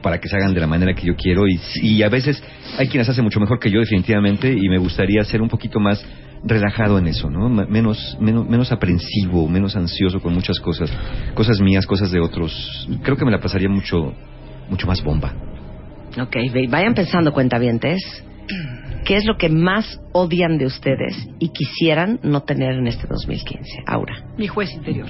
para 0.02 0.20
que 0.20 0.28
se 0.28 0.36
hagan 0.36 0.52
de 0.52 0.60
la 0.60 0.66
manera 0.66 0.94
que 0.94 1.06
yo 1.06 1.16
quiero 1.16 1.46
y, 1.48 1.58
y 1.80 2.02
a 2.02 2.08
veces 2.08 2.42
hay 2.78 2.88
quienes 2.88 3.08
hacen 3.08 3.24
mucho 3.24 3.40
mejor 3.40 3.58
que 3.58 3.70
yo 3.70 3.80
definitivamente 3.80 4.52
y 4.52 4.68
me 4.68 4.78
gustaría 4.78 5.24
ser 5.24 5.40
un 5.40 5.48
poquito 5.48 5.80
más 5.80 6.04
relajado 6.44 6.98
en 6.98 7.06
eso, 7.06 7.30
¿no? 7.30 7.48
Menos, 7.48 8.18
menos, 8.20 8.48
menos 8.48 8.72
aprensivo, 8.72 9.48
menos 9.48 9.74
ansioso 9.74 10.20
con 10.20 10.34
muchas 10.34 10.58
cosas, 10.60 10.92
cosas 11.34 11.60
mías, 11.60 11.86
cosas 11.86 12.10
de 12.10 12.20
otros. 12.20 12.88
Creo 13.02 13.16
que 13.16 13.24
me 13.24 13.30
la 13.30 13.40
pasaría 13.40 13.68
mucho, 13.68 14.12
mucho 14.68 14.86
más 14.86 15.02
bomba. 15.02 15.32
Ok, 16.20 16.36
vayan 16.68 16.94
pensando, 16.94 17.32
cuentavientes. 17.32 18.02
¿Qué 19.04 19.16
es 19.16 19.24
lo 19.24 19.36
que 19.36 19.48
más 19.48 20.00
odian 20.12 20.58
de 20.58 20.66
ustedes 20.66 21.28
y 21.38 21.48
quisieran 21.48 22.20
no 22.22 22.42
tener 22.42 22.74
en 22.74 22.86
este 22.86 23.06
2015? 23.08 23.82
Aura. 23.86 24.14
Mi 24.36 24.46
juez 24.46 24.72
interior. 24.72 25.08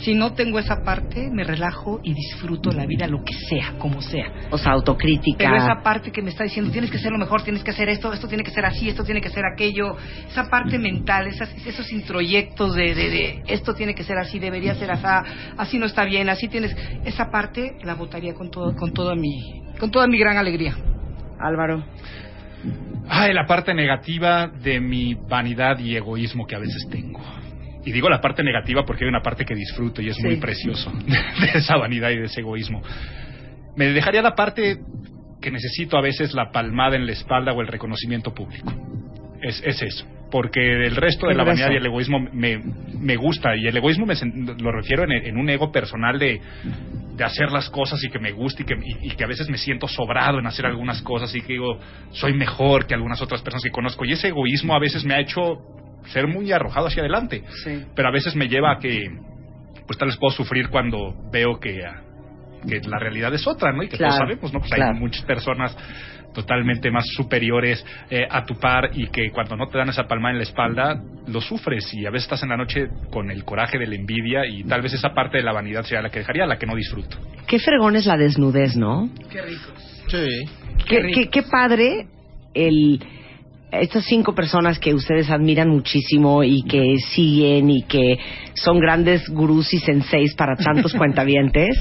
Si 0.00 0.14
no 0.14 0.32
tengo 0.32 0.58
esa 0.58 0.82
parte, 0.84 1.28
me 1.30 1.44
relajo 1.44 2.00
y 2.02 2.14
disfruto 2.14 2.70
la 2.70 2.86
vida, 2.86 3.06
lo 3.06 3.22
que 3.24 3.34
sea, 3.34 3.74
como 3.78 4.00
sea. 4.00 4.32
O 4.50 4.58
sea, 4.58 4.72
autocrítica. 4.72 5.38
Pero 5.38 5.56
esa 5.56 5.82
parte 5.82 6.12
que 6.12 6.22
me 6.22 6.30
está 6.30 6.44
diciendo, 6.44 6.70
tienes 6.70 6.90
que 6.90 6.98
ser 6.98 7.10
lo 7.10 7.18
mejor, 7.18 7.42
tienes 7.42 7.64
que 7.64 7.70
hacer 7.70 7.88
esto, 7.88 8.12
esto 8.12 8.28
tiene 8.28 8.44
que 8.44 8.50
ser 8.50 8.64
así, 8.64 8.88
esto 8.88 9.02
tiene 9.02 9.20
que 9.20 9.30
ser 9.30 9.44
aquello, 9.44 9.96
esa 10.28 10.48
parte 10.48 10.78
mental, 10.78 11.26
esas, 11.26 11.52
esos 11.66 11.90
introyectos 11.92 12.74
de, 12.74 12.94
de, 12.94 13.10
de 13.10 13.42
esto 13.48 13.74
tiene 13.74 13.94
que 13.94 14.04
ser 14.04 14.18
así, 14.18 14.38
debería 14.38 14.74
ser 14.74 14.90
así, 14.90 15.04
así 15.56 15.78
no 15.78 15.86
está 15.86 16.04
bien, 16.04 16.28
así 16.28 16.48
tienes, 16.48 16.76
esa 17.04 17.30
parte 17.30 17.76
la 17.82 17.94
votaría 17.94 18.34
con 18.34 18.50
todo, 18.50 18.74
con 18.76 18.92
toda 18.92 19.14
mi, 19.14 19.62
con 19.78 19.90
toda 19.90 20.06
mi 20.06 20.18
gran 20.18 20.36
alegría. 20.36 20.76
Álvaro. 21.40 21.84
Ay, 23.08 23.32
la 23.32 23.46
parte 23.46 23.72
negativa 23.72 24.48
de 24.48 24.80
mi 24.80 25.14
vanidad 25.14 25.78
y 25.78 25.96
egoísmo 25.96 26.46
que 26.46 26.56
a 26.56 26.58
veces 26.58 26.86
tengo. 26.90 27.20
Y 27.84 27.92
digo 27.92 28.08
la 28.08 28.20
parte 28.20 28.42
negativa 28.42 28.84
porque 28.84 29.04
hay 29.04 29.08
una 29.08 29.22
parte 29.22 29.44
que 29.44 29.54
disfruto 29.54 30.02
y 30.02 30.08
es 30.08 30.18
muy 30.20 30.36
precioso 30.36 30.92
de 31.40 31.58
esa 31.58 31.76
vanidad 31.76 32.10
y 32.10 32.16
de 32.16 32.24
ese 32.24 32.40
egoísmo. 32.40 32.82
Me 33.76 33.86
dejaría 33.86 34.22
la 34.22 34.34
parte 34.34 34.78
que 35.40 35.50
necesito 35.50 35.96
a 35.96 36.00
veces 36.00 36.34
la 36.34 36.50
palmada 36.50 36.96
en 36.96 37.06
la 37.06 37.12
espalda 37.12 37.52
o 37.52 37.60
el 37.60 37.68
reconocimiento 37.68 38.34
público. 38.34 38.72
Es, 39.40 39.62
es 39.64 39.82
eso. 39.82 40.06
Porque 40.30 40.60
el 40.60 40.96
resto 40.96 41.26
de 41.26 41.34
la 41.34 41.44
vanidad 41.44 41.70
y 41.70 41.76
el 41.76 41.86
egoísmo 41.86 42.18
me, 42.20 42.60
me 43.00 43.16
gusta. 43.16 43.56
Y 43.56 43.66
el 43.66 43.76
egoísmo 43.76 44.04
me 44.04 44.14
lo 44.58 44.72
refiero 44.72 45.04
en, 45.04 45.12
en 45.12 45.38
un 45.38 45.48
ego 45.48 45.72
personal 45.72 46.18
de, 46.18 46.40
de 47.16 47.24
hacer 47.24 47.50
las 47.50 47.70
cosas 47.70 48.02
y 48.04 48.10
que 48.10 48.18
me 48.18 48.32
guste 48.32 48.62
y 48.62 48.66
que, 48.66 48.74
y, 48.74 49.08
y 49.08 49.10
que 49.12 49.24
a 49.24 49.26
veces 49.26 49.48
me 49.48 49.56
siento 49.56 49.88
sobrado 49.88 50.38
en 50.38 50.46
hacer 50.46 50.66
algunas 50.66 51.00
cosas 51.00 51.34
y 51.34 51.40
que 51.40 51.54
digo, 51.54 51.78
soy 52.10 52.34
mejor 52.34 52.86
que 52.86 52.94
algunas 52.94 53.22
otras 53.22 53.40
personas 53.40 53.62
que 53.62 53.70
conozco. 53.70 54.04
Y 54.04 54.12
ese 54.12 54.28
egoísmo 54.28 54.74
a 54.74 54.78
veces 54.78 55.04
me 55.04 55.14
ha 55.14 55.20
hecho 55.20 55.58
ser 56.06 56.26
muy 56.26 56.50
arrojado 56.52 56.86
hacia 56.86 57.02
adelante. 57.02 57.42
Pero 57.94 58.08
a 58.08 58.12
veces 58.12 58.34
me 58.34 58.48
lleva 58.48 58.72
a 58.72 58.78
que, 58.78 59.08
pues 59.86 59.98
tal 59.98 60.08
vez 60.08 60.16
puedo 60.16 60.32
sufrir 60.32 60.68
cuando 60.68 61.14
veo 61.30 61.58
que, 61.60 61.84
ah, 61.84 62.02
que 62.66 62.80
la 62.88 62.98
realidad 62.98 63.32
es 63.34 63.46
otra, 63.46 63.72
¿no? 63.72 63.82
Y 63.82 63.88
que 63.88 63.96
Claro, 63.96 64.14
todos 64.14 64.28
sabemos, 64.28 64.52
¿no? 64.52 64.60
Pues 64.60 64.72
claro. 64.72 64.94
hay 64.94 65.00
muchas 65.00 65.24
personas 65.24 65.76
totalmente 66.34 66.90
más 66.90 67.04
superiores 67.16 67.84
eh, 68.10 68.26
a 68.30 68.44
tu 68.44 68.54
par 68.54 68.90
y 68.94 69.08
que 69.08 69.30
cuando 69.30 69.56
no 69.56 69.66
te 69.68 69.78
dan 69.78 69.88
esa 69.88 70.04
palma 70.04 70.30
en 70.30 70.36
la 70.36 70.42
espalda 70.44 71.02
lo 71.26 71.40
sufres 71.40 71.92
y 71.94 72.06
a 72.06 72.10
veces 72.10 72.24
estás 72.24 72.42
en 72.42 72.50
la 72.50 72.56
noche 72.56 72.86
con 73.10 73.30
el 73.30 73.44
coraje 73.44 73.78
de 73.78 73.86
la 73.86 73.96
envidia 73.96 74.46
y 74.46 74.62
tal 74.64 74.82
vez 74.82 74.92
esa 74.92 75.10
parte 75.10 75.38
de 75.38 75.42
la 75.42 75.52
vanidad 75.52 75.82
sea 75.82 76.02
la 76.02 76.10
que 76.10 76.20
dejaría, 76.20 76.46
la 76.46 76.58
que 76.58 76.66
no 76.66 76.76
disfruto. 76.76 77.16
Qué 77.46 77.58
fregón 77.58 77.96
es 77.96 78.06
la 78.06 78.16
desnudez, 78.16 78.76
¿no? 78.76 79.08
Qué 79.30 79.42
rico. 79.42 79.72
Sí. 80.08 80.26
Qué, 80.86 81.10
qué, 81.12 81.28
qué 81.28 81.42
padre 81.42 82.06
el 82.54 83.00
estas 83.70 84.04
cinco 84.04 84.34
personas 84.34 84.78
que 84.78 84.94
ustedes 84.94 85.30
admiran 85.30 85.68
muchísimo 85.68 86.42
y 86.42 86.62
que 86.62 86.96
siguen 87.12 87.70
y 87.70 87.82
que 87.82 88.18
son 88.54 88.80
grandes 88.80 89.28
gurús 89.28 89.72
y 89.74 89.78
senseis 89.78 90.34
para 90.34 90.56
tantos 90.56 90.92
cuentavientes. 90.98 91.76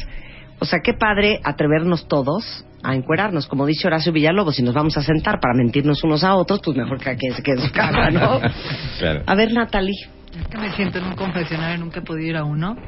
O 0.59 0.65
sea, 0.65 0.79
qué 0.83 0.93
padre 0.93 1.39
atrevernos 1.43 2.07
todos 2.07 2.65
a 2.83 2.95
encuerarnos. 2.95 3.47
Como 3.47 3.65
dice 3.65 3.87
Horacio 3.87 4.11
Villalobos, 4.11 4.55
si 4.55 4.63
nos 4.63 4.73
vamos 4.73 4.97
a 4.97 5.01
sentar 5.01 5.39
para 5.39 5.53
mentirnos 5.55 6.03
unos 6.03 6.23
a 6.23 6.35
otros, 6.35 6.61
pues 6.63 6.75
mejor 6.77 6.99
que 6.99 7.15
quien 7.15 7.33
se 7.33 7.43
quede 7.43 7.61
en 7.61 7.67
su 7.67 7.71
casa, 7.71 8.09
¿no? 8.11 8.41
Claro. 8.99 9.23
A 9.25 9.35
ver, 9.35 9.53
Natalie. 9.53 10.16
Es 10.35 10.47
que 10.47 10.57
me 10.57 10.71
siento 10.73 10.99
en 10.99 11.05
un 11.05 11.15
confesionario 11.15 11.77
nunca 11.77 11.99
he 11.99 12.03
podido 12.03 12.27
ir 12.29 12.37
a 12.37 12.43
uno. 12.43 12.75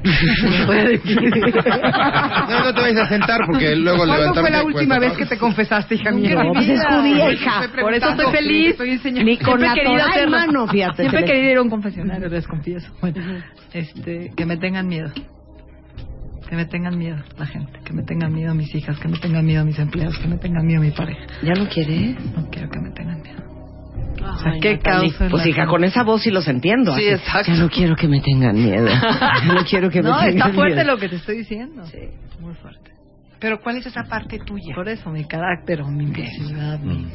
No, 2.50 2.64
no 2.66 2.74
te 2.74 2.82
vayas 2.82 3.00
a 3.02 3.10
sentar 3.10 3.42
porque 3.46 3.76
luego 3.76 4.06
¿Cuándo 4.06 4.34
fue 4.42 4.50
la 4.52 4.62
cuenta, 4.62 4.80
última 4.80 4.96
¿no? 4.96 5.02
vez 5.02 5.14
que 5.18 5.26
te 5.26 5.38
confesaste, 5.38 5.96
hija 5.96 6.12
mía? 6.12 6.36
No, 6.36 6.54
pues 6.54 6.70
es 6.70 6.80
judía, 6.86 7.32
hija. 7.32 7.68
Por 7.80 7.94
eso 7.94 8.10
estoy 8.10 8.32
feliz. 8.32 8.72
Estoy 8.72 8.92
enseñando. 8.92 9.26
Ni 9.30 9.38
con 9.38 9.60
Siempre 9.60 9.84
la 9.84 10.04
Torah 10.06 10.24
en 10.24 10.30
mano, 10.30 10.68
fíjate. 10.68 11.04
Siempre 11.04 11.22
he 11.22 11.26
querido 11.26 11.52
ir 11.52 11.58
a 11.58 11.62
un 11.62 11.70
confesionario, 11.70 12.28
les 12.30 12.48
confieso. 12.48 12.92
Bueno, 13.02 13.22
este, 13.74 14.32
que 14.36 14.46
me 14.46 14.58
tengan 14.58 14.88
miedo. 14.88 15.12
Que 16.50 16.56
me 16.56 16.66
tengan 16.66 16.98
miedo 16.98 17.18
la 17.38 17.46
gente, 17.46 17.80
que 17.86 17.94
me 17.94 18.02
tengan 18.04 18.34
miedo 18.34 18.56
mis 18.56 18.74
hijas, 18.74 18.98
que 19.00 19.08
me 19.08 19.20
tengan 19.20 19.46
miedo 19.46 19.64
mis 19.64 19.78
empleados, 19.78 20.18
que 20.18 20.28
me 20.28 20.38
tengan 20.38 20.66
miedo 20.66 20.82
mi 20.82 20.92
pareja. 20.92 21.22
¿Ya 21.44 21.54
no 21.54 21.68
quiere? 21.70 22.16
No 22.36 22.50
quiero 22.50 22.70
que 22.70 22.80
me 22.80 22.90
tengan 22.92 23.22
miedo. 23.22 23.49
O 24.22 24.38
sea, 24.38 24.52
Ay, 24.54 24.60
¿qué 24.60 24.76
Natalie, 24.76 25.10
causa 25.10 25.26
es 25.26 25.32
Pues 25.32 25.46
hija, 25.46 25.66
con 25.68 25.84
esa 25.84 26.04
voz 26.04 26.22
sí 26.22 26.32
los 26.32 26.48
entiendo. 26.48 26.96
Sí, 26.96 27.08
así, 27.10 27.16
exacto. 27.24 27.52
Ya 27.52 27.58
no 27.60 27.70
quiero 27.70 27.96
que 27.96 28.08
me 28.08 28.22
tengan 28.22 28.56
miedo. 28.56 28.88
Ya 28.88 29.54
no 29.54 29.64
quiero 29.66 29.90
que 29.90 30.02
me 30.04 30.10
No, 30.10 30.18
tengan 30.20 30.38
está 30.38 30.50
fuerte 30.54 30.76
miedo. 30.76 30.88
lo 30.94 30.98
que 31.00 31.10
te 31.10 31.16
estoy 31.18 31.38
diciendo. 31.38 31.84
Sí. 31.86 32.00
Muy 32.40 32.54
fuerte. 32.56 32.92
Pero 33.40 33.60
¿cuál 33.62 33.78
es 33.78 33.86
esa 33.86 34.04
parte 34.04 34.40
tuya? 34.40 34.76
Por 34.76 34.90
eso, 34.90 35.10
mi 35.10 35.24
carácter 35.26 35.82
o 35.82 35.88
mi 35.88 36.04
impulsividad. 36.06 36.80
mi- 36.80 37.08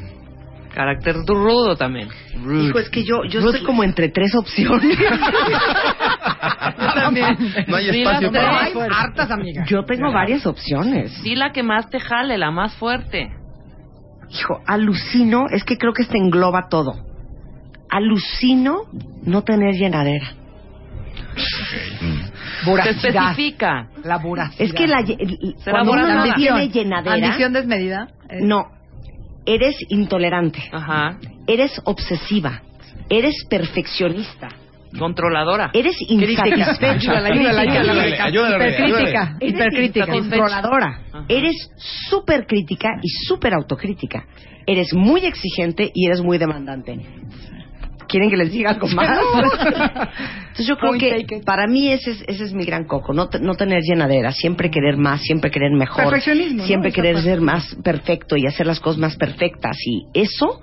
Carácter 0.74 1.14
du- 1.24 1.34
rudo 1.36 1.76
también. 1.76 2.08
Hijo, 2.34 2.80
es 2.80 2.88
que 2.90 3.04
yo, 3.04 3.22
yo 3.28 3.38
estoy 3.40 3.62
como 3.64 3.84
entre 3.84 4.08
tres 4.08 4.34
opciones. 4.34 4.98
También. 6.94 7.36
No 7.68 7.76
hay 7.76 7.88
espacio 7.90 8.32
para... 8.32 8.64
Hay 8.64 8.72
hartas, 8.90 9.30
amiga. 9.30 9.64
Yo 9.66 9.84
tengo 9.84 10.12
varias 10.12 10.44
opciones. 10.46 11.12
Sí, 11.22 11.36
la 11.36 11.52
que 11.52 11.62
más 11.62 11.88
te 11.90 12.00
jale, 12.00 12.38
la 12.38 12.50
más 12.50 12.74
fuerte. 12.76 13.30
Hijo, 14.30 14.60
alucino, 14.66 15.46
es 15.50 15.64
que 15.64 15.76
creo 15.76 15.92
que 15.92 16.02
esto 16.02 16.16
engloba 16.16 16.68
todo. 16.68 16.94
Alucino 17.90 18.82
no 19.22 19.42
tener 19.42 19.74
llenadera. 19.74 20.32
Se 22.82 22.90
especifica. 22.90 23.88
La 24.02 24.18
voracidad. 24.18 24.60
Es 24.60 24.72
que 24.72 24.86
la, 24.86 25.04
cuando 25.70 25.92
uno 25.92 26.26
no 26.26 26.34
tiene 26.34 26.68
llenadera, 26.68 27.14
Ambición 27.14 27.52
desmedida. 27.52 28.08
eh, 28.28 28.40
no, 28.42 28.70
eres 29.46 29.76
intolerante, 29.88 30.62
Ajá. 30.72 31.18
eres 31.46 31.80
obsesiva, 31.84 32.62
eres 33.08 33.44
perfeccionista. 33.48 34.48
Controladora. 34.98 35.70
Eres 35.72 35.96
insatisfecha. 36.08 37.12
Ayúdala, 37.12 37.28
ayúdala, 37.28 37.60
ayúdala, 37.62 38.02
Crítica. 38.04 38.24
ayúdala. 38.24 38.56
Hipercrítica. 38.68 39.36
Hipercrítica. 39.40 40.06
Controladora. 40.06 41.00
Eres 41.28 41.70
súper 42.08 42.46
crítica 42.46 42.88
y 43.02 43.08
súper 43.26 43.54
autocrítica. 43.54 44.24
Eres 44.66 44.94
muy 44.94 45.24
exigente 45.26 45.90
y 45.92 46.06
eres 46.06 46.20
muy 46.22 46.38
demandante. 46.38 46.98
¿Quieren 48.06 48.30
que 48.30 48.36
les 48.36 48.52
diga 48.52 48.70
algo 48.70 48.86
más? 48.88 49.18
Entonces 50.48 50.66
yo 50.66 50.76
creo 50.76 50.90
Point 50.92 51.02
que 51.02 51.10
taken. 51.22 51.40
para 51.44 51.66
mí 51.66 51.88
ese 51.90 52.12
es, 52.12 52.24
ese 52.28 52.44
es 52.44 52.52
mi 52.52 52.64
gran 52.64 52.84
coco, 52.84 53.12
no, 53.12 53.28
te- 53.28 53.40
no 53.40 53.54
tener 53.54 53.80
llenadera, 53.82 54.30
siempre 54.30 54.70
querer 54.70 54.96
más, 54.96 55.22
siempre 55.22 55.50
querer 55.50 55.72
mejor, 55.72 56.20
siempre 56.20 56.92
querer 56.92 57.20
ser 57.22 57.40
más 57.40 57.74
perfecto 57.82 58.36
y 58.36 58.46
hacer 58.46 58.66
las 58.66 58.78
cosas 58.78 58.98
más 59.00 59.16
perfectas 59.16 59.76
y 59.84 60.06
eso 60.14 60.60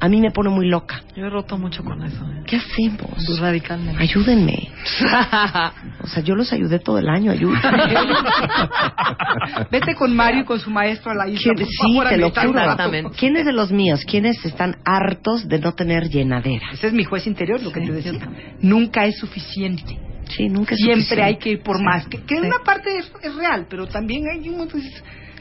a 0.00 0.08
mí 0.08 0.20
me 0.20 0.30
pone 0.30 0.50
muy 0.50 0.68
loca. 0.68 1.02
Yo 1.16 1.24
he 1.26 1.30
roto 1.30 1.56
mucho 1.56 1.82
con 1.84 2.02
eso. 2.04 2.22
¿eh? 2.24 2.42
¿Qué 2.46 2.56
hacemos? 2.56 3.14
Pues 3.26 3.38
radicalmente. 3.38 4.02
Ayúdenme. 4.02 4.68
O 6.04 6.06
sea, 6.06 6.22
yo 6.22 6.34
los 6.34 6.52
ayudé 6.52 6.80
todo 6.80 6.98
el 6.98 7.08
año, 7.08 7.32
ayúdenme. 7.32 7.62
Vete 9.70 9.94
con 9.94 10.14
Mario 10.14 10.42
y 10.42 10.44
con 10.44 10.60
su 10.60 10.70
maestro 10.70 11.12
a 11.12 11.14
la 11.14 11.28
isla. 11.28 11.54
¿Quién- 11.54 11.56
por 11.56 11.66
sí, 11.66 11.76
favor, 11.94 12.08
te 12.08 12.16
lo 12.18 12.30
juro. 12.30 13.10
¿Quiénes 13.16 13.46
de 13.46 13.52
los 13.52 13.72
míos? 13.72 14.00
¿Quiénes 14.06 14.44
están 14.44 14.76
hartos 14.84 15.48
de 15.48 15.58
no 15.60 15.72
tener 15.72 16.08
llenadera? 16.10 16.66
Ese 16.72 16.88
es 16.88 16.92
mi 16.92 17.04
juez 17.04 17.26
interior, 17.26 17.62
lo 17.62 17.72
que 17.72 17.80
te 17.80 17.92
decía. 17.92 18.12
Nunca 18.60 19.06
es 19.06 19.18
suficiente. 19.18 19.98
Sí, 20.28 20.48
nunca 20.48 20.74
es 20.74 20.80
Siempre 20.80 20.96
suficiente. 21.02 21.22
hay 21.24 21.36
que 21.38 21.50
ir 21.50 21.62
por 21.62 21.82
más. 21.82 22.06
Que, 22.06 22.18
que 22.22 22.34
una 22.36 22.58
parte 22.64 22.98
es, 22.98 23.10
es 23.22 23.34
real, 23.34 23.66
pero 23.68 23.86
también 23.86 24.24
hay 24.28 24.48
un... 24.48 24.68
Pues, 24.68 24.84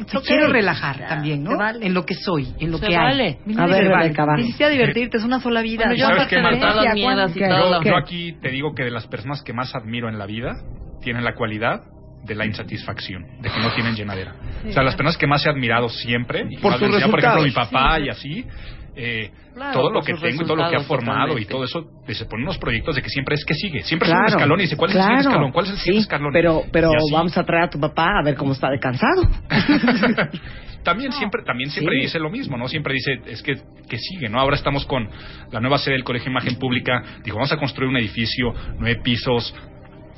quiero 0.06 0.48
relajar 0.52 1.08
también, 1.08 1.44
¿no? 1.44 1.52
se 1.52 1.58
vale. 1.58 1.86
En 1.86 1.94
lo 1.94 2.06
que 2.06 2.16
soy, 2.16 2.54
en 2.60 2.72
lo 2.72 2.78
Se 2.78 2.88
que 2.88 2.98
vale. 2.98 3.38
hay. 3.46 3.56
A 3.58 3.66
ver, 3.66 3.90
vale. 3.90 4.04
Rebeca, 4.04 4.26
va. 4.26 4.36
Necesita 4.36 4.70
divertirte, 4.70 5.18
es 5.18 5.24
una 5.24 5.40
sola 5.40 5.62
vida. 5.62 5.86
Bueno, 5.86 5.96
yo 5.96 6.08
¿Sabes 6.08 6.30
de 6.30 6.42
Marta? 6.42 6.74
las 6.76 6.94
miedas 6.94 7.36
y 7.36 7.40
Yo 7.86 7.98
aquí 7.98 8.34
te 8.42 8.50
digo 8.50 8.74
que 8.76 8.84
de 8.84 8.92
las 8.92 9.08
personas 9.08 9.42
que 9.44 9.54
más 9.54 9.74
admiro 9.76 10.10
en 10.10 10.18
la 10.18 10.26
vida 10.26 10.56
tienen 11.02 11.24
la 11.24 11.34
cualidad 11.36 11.82
de 12.24 12.36
la 12.36 12.46
insatisfacción, 12.46 13.24
de 13.42 13.50
que 13.50 13.60
no 13.60 13.74
tienen 13.76 13.96
llenadera. 13.96 14.36
o 14.68 14.72
sea, 14.72 14.82
las 14.84 14.96
personas 14.96 15.18
que 15.18 15.28
más 15.28 15.46
he 15.46 15.50
admirado 15.50 15.90
siempre, 15.90 16.46
y 16.50 16.58
Por 16.58 16.72
sus 16.78 16.90
decía, 16.90 17.08
por 17.10 17.20
ejemplo, 17.20 17.42
mi 17.44 17.52
papá 17.52 18.00
y 18.00 18.08
así, 18.10 18.46
eh, 18.96 19.32
Claro, 19.54 19.74
todo 19.74 19.92
lo 19.92 20.02
que 20.02 20.14
tengo 20.14 20.44
y 20.44 20.46
todo 20.46 20.56
lo 20.56 20.70
que 20.70 20.76
ha 20.76 20.80
formado 20.82 21.38
y 21.38 21.46
todo 21.46 21.64
eso, 21.64 21.86
se 22.08 22.26
ponen 22.26 22.46
unos 22.46 22.58
proyectos 22.58 22.96
de 22.96 23.02
que 23.02 23.10
siempre 23.10 23.36
es 23.36 23.46
que 23.46 23.54
sigue. 23.54 23.84
Siempre 23.84 24.08
es 24.08 24.14
un 24.14 24.20
Claro, 24.20 24.36
escalón 24.38 24.60
y 24.60 24.64
dice, 24.64 24.78
¿cuál 24.78 24.90
es 24.90 24.96
el 24.96 25.02
claro. 25.02 25.10
siguiente 25.12 25.30
escalón? 25.30 25.52
¿Cuál 25.52 25.66
es 25.66 25.72
el 25.72 25.78
siguiente 25.78 26.00
Sí, 26.00 26.04
escalón? 26.04 26.30
Pero, 26.34 26.64
pero 26.72 26.90
vamos 27.12 27.38
a 27.38 27.44
traer 27.44 27.64
a 27.66 27.70
tu 27.70 27.80
papá 27.80 28.20
a 28.20 28.24
ver 28.24 28.36
cómo 28.36 28.54
está 28.54 28.70
de 28.70 28.80
cansado. 28.80 29.22
También 30.84 31.14
siempre, 31.14 31.44
también 31.44 31.70
siempre 31.70 31.96
Sí. 31.96 32.02
dice 32.02 32.20
lo 32.20 32.30
mismo, 32.30 32.58
¿no? 32.58 32.68
Siempre 32.68 32.94
dice, 32.94 33.22
es 33.28 33.42
que, 33.42 33.56
que 33.88 33.98
sigue, 33.98 34.28
¿no? 34.28 34.40
Ahora 34.40 34.58
estamos 34.58 34.86
con 34.86 35.10
la 35.50 35.62
nueva 35.62 35.78
sede 35.78 35.94
del 35.94 36.04
Colegio 36.04 36.26
de 36.26 36.32
Imagen 36.32 36.56
Pública, 36.60 37.02
digo, 37.24 37.38
vamos 37.38 37.54
a 37.54 37.58
construir 37.58 37.90
un 37.90 37.96
edificio, 37.96 38.54
nueve 38.80 39.00
pisos, 39.02 39.56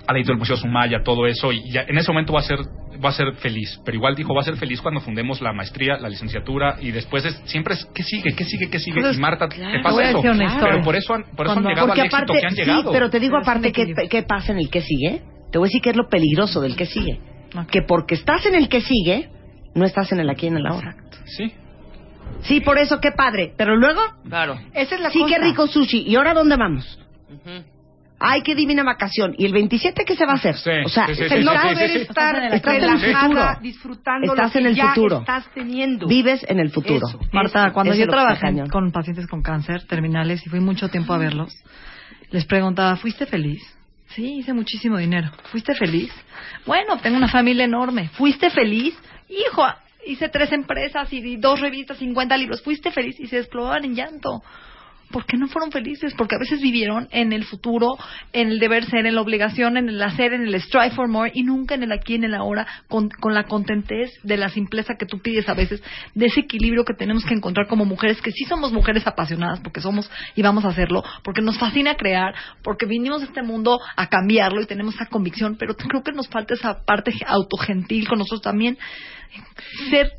al 0.07 0.15
lado 0.15 0.27
del 0.27 0.37
Museo 0.37 0.57
Sumaya, 0.57 1.01
todo 1.03 1.27
eso, 1.27 1.51
y 1.51 1.69
ya 1.71 1.81
en 1.87 1.97
ese 1.97 2.11
momento 2.11 2.33
va 2.33 2.39
a 2.39 2.43
ser 2.43 2.59
va 3.03 3.09
a 3.09 3.13
ser 3.13 3.33
feliz, 3.35 3.79
pero 3.83 3.97
igual 3.97 4.15
dijo, 4.15 4.33
va 4.33 4.39
a 4.39 4.43
ser 4.45 4.55
feliz 4.55 4.79
cuando 4.81 5.01
fundemos 5.01 5.41
la 5.41 5.51
maestría, 5.51 5.97
la 5.99 6.07
licenciatura, 6.07 6.77
y 6.79 6.91
después 6.91 7.25
es, 7.25 7.35
siempre 7.45 7.73
es, 7.73 7.85
¿qué 7.93 8.03
sigue? 8.03 8.33
¿Qué 8.33 8.45
sigue? 8.45 8.69
¿Qué 8.69 8.79
sigue? 8.79 8.95
Entonces, 8.97 9.17
y 9.17 9.21
Marta, 9.21 9.49
claro. 9.49 9.71
¿qué 9.71 9.77
Te 9.77 9.83
pasa 9.83 9.99
a 9.99 10.09
eso? 10.11 10.21
Pero 10.61 10.81
por 10.81 10.95
eso 10.95 11.13
han, 11.13 11.23
por 11.35 11.45
eso 11.45 11.57
han 11.57 11.63
llegado 11.65 11.87
Porque 11.87 12.01
al 12.01 12.07
éxito 12.07 12.33
que 12.33 12.45
han 12.45 12.55
sí, 12.55 12.61
llegado. 12.61 12.91
pero 12.93 13.09
te 13.09 13.19
digo 13.19 13.33
Pero 13.33 13.41
es 13.41 13.47
un 13.47 13.51
aparte 13.65 13.71
qué, 13.73 14.07
qué 14.09 14.23
pasa 14.23 14.53
en 14.53 14.59
el 14.59 14.69
que 14.69 14.81
sigue. 14.81 15.21
Te 15.51 15.57
voy 15.57 15.65
a 15.65 15.67
decir 15.67 15.81
qué 15.81 15.89
es 15.89 15.97
lo 15.97 16.07
peligroso 16.07 16.61
del 16.61 16.77
que 16.77 16.85
sigue. 16.85 17.19
Que 17.69 17.81
porque 17.81 18.15
estás 18.15 18.45
en 18.45 18.55
el 18.55 18.69
que 18.69 18.79
sigue, 18.81 19.29
no 19.75 19.85
estás 19.85 20.11
en 20.13 20.21
el 20.21 20.29
aquí 20.29 20.45
y 20.45 20.49
en 20.49 20.57
el 20.57 20.65
ahora. 20.65 20.95
Sí. 21.25 21.51
Sí, 22.43 22.61
por 22.61 22.77
eso 22.77 22.99
qué 23.01 23.11
padre. 23.11 23.53
Pero 23.57 23.75
luego, 23.75 24.01
Claro. 24.27 24.57
Esa 24.73 24.95
es 24.95 25.01
la 25.01 25.09
sí, 25.09 25.19
cosa. 25.19 25.35
qué 25.35 25.41
rico 25.41 25.67
sushi. 25.67 26.03
¿Y 26.07 26.15
ahora 26.15 26.33
dónde 26.33 26.55
vamos? 26.55 26.99
Ujú. 27.29 27.63
Ay, 28.19 28.41
qué 28.43 28.55
divina 28.55 28.83
vacación. 28.83 29.35
¿Y 29.37 29.45
el 29.45 29.51
27 29.53 30.05
qué 30.05 30.15
se 30.15 30.25
va 30.25 30.33
a 30.33 30.35
hacer? 30.35 30.55
Sí, 30.55 30.69
o 30.85 30.89
sea, 30.89 31.07
sí, 31.07 31.15
sí, 31.15 31.23
el 31.29 31.43
no 31.43 31.51
sí, 31.51 31.57
poder 31.67 31.91
estar 31.97 32.53
Estás 32.53 32.75
en 32.75 32.83
el 32.83 32.99
relajada, 33.01 33.27
futuro. 33.27 33.61
disfrutando 33.61 34.25
Estás 34.33 34.45
lo 34.47 34.51
que 34.53 34.59
en 34.59 34.65
el 34.67 34.75
ya 34.75 34.87
futuro. 34.93 35.19
estás 35.19 35.45
teniendo. 35.53 36.07
vives 36.07 36.45
en 36.47 36.59
el 36.59 36.71
futuro. 36.71 37.07
Eso. 37.07 37.19
Marta, 37.33 37.71
cuando 37.73 37.91
Eso 37.93 38.01
yo 38.01 38.07
trabajé 38.07 38.53
con 38.71 38.91
pacientes 38.91 39.27
con 39.27 39.41
cáncer 39.41 39.85
terminales 39.85 40.45
y 40.45 40.49
fui 40.49 40.59
mucho 40.61 40.87
tiempo 40.89 41.13
a 41.13 41.17
verlos, 41.17 41.53
les 42.31 42.45
preguntaba, 42.45 42.95
¿fuiste 42.95 43.25
feliz? 43.25 43.61
Sí, 44.07 44.37
hice 44.37 44.53
muchísimo 44.53 44.97
dinero. 44.97 45.31
¿Fuiste 45.51 45.75
feliz? 45.75 46.11
Bueno, 46.65 46.97
tengo 46.99 47.17
una 47.17 47.27
familia 47.27 47.65
enorme. 47.65 48.09
¿Fuiste 48.13 48.49
feliz? 48.49 48.97
Hijo, 49.27 49.65
hice 50.05 50.29
tres 50.29 50.51
empresas 50.53 51.11
y 51.11 51.35
dos 51.35 51.59
revistas, 51.59 51.97
50 51.97 52.37
libros. 52.37 52.61
¿Fuiste 52.61 52.91
feliz? 52.91 53.19
Y 53.19 53.27
se 53.27 53.37
desplomaban 53.37 53.83
en 53.83 53.95
llanto. 53.95 54.41
¿Por 55.15 55.25
qué 55.25 55.37
no 55.37 55.47
fueron 55.47 55.71
felices? 55.71 56.13
Porque 56.17 56.35
a 56.35 56.37
veces 56.37 56.59
vivieron 56.59 57.07
en 57.09 57.31
el 57.31 57.45
futuro, 57.45 57.97
en 58.33 58.49
el 58.49 58.59
deber 58.59 58.83
ser, 58.83 59.05
en 59.05 59.15
la 59.15 59.21
obligación, 59.21 59.77
en 59.77 59.87
el 59.87 60.01
hacer, 60.01 60.33
en 60.33 60.41
el 60.41 60.55
strive 60.55 60.91
for 60.91 61.07
more 61.07 61.31
y 61.33 61.43
nunca 61.43 61.73
en 61.73 61.83
el 61.83 61.93
aquí, 61.93 62.15
en 62.15 62.25
el 62.25 62.35
ahora, 62.35 62.67
con, 62.89 63.07
con 63.07 63.33
la 63.33 63.45
contentez 63.45 64.11
de 64.23 64.35
la 64.35 64.49
simpleza 64.49 64.95
que 64.99 65.05
tú 65.05 65.21
pides 65.21 65.47
a 65.47 65.53
veces, 65.53 65.81
de 66.15 66.25
ese 66.25 66.41
equilibrio 66.41 66.83
que 66.83 66.93
tenemos 66.93 67.23
que 67.23 67.33
encontrar 67.33 67.67
como 67.67 67.85
mujeres, 67.85 68.21
que 68.21 68.33
sí 68.33 68.43
somos 68.43 68.73
mujeres 68.73 69.07
apasionadas, 69.07 69.61
porque 69.61 69.79
somos 69.79 70.11
y 70.35 70.41
vamos 70.41 70.65
a 70.65 70.67
hacerlo, 70.67 71.01
porque 71.23 71.41
nos 71.41 71.57
fascina 71.57 71.95
crear, 71.95 72.35
porque 72.61 72.85
vinimos 72.85 73.21
a 73.21 73.25
este 73.27 73.41
mundo 73.41 73.79
a 73.95 74.09
cambiarlo 74.09 74.61
y 74.61 74.65
tenemos 74.65 74.95
esa 74.95 75.05
convicción, 75.05 75.55
pero 75.57 75.77
creo 75.77 76.03
que 76.03 76.11
nos 76.11 76.27
falta 76.27 76.55
esa 76.55 76.83
parte 76.83 77.13
autogentil 77.25 78.05
con 78.05 78.19
nosotros 78.19 78.41
también, 78.41 78.77
ser 79.89 80.11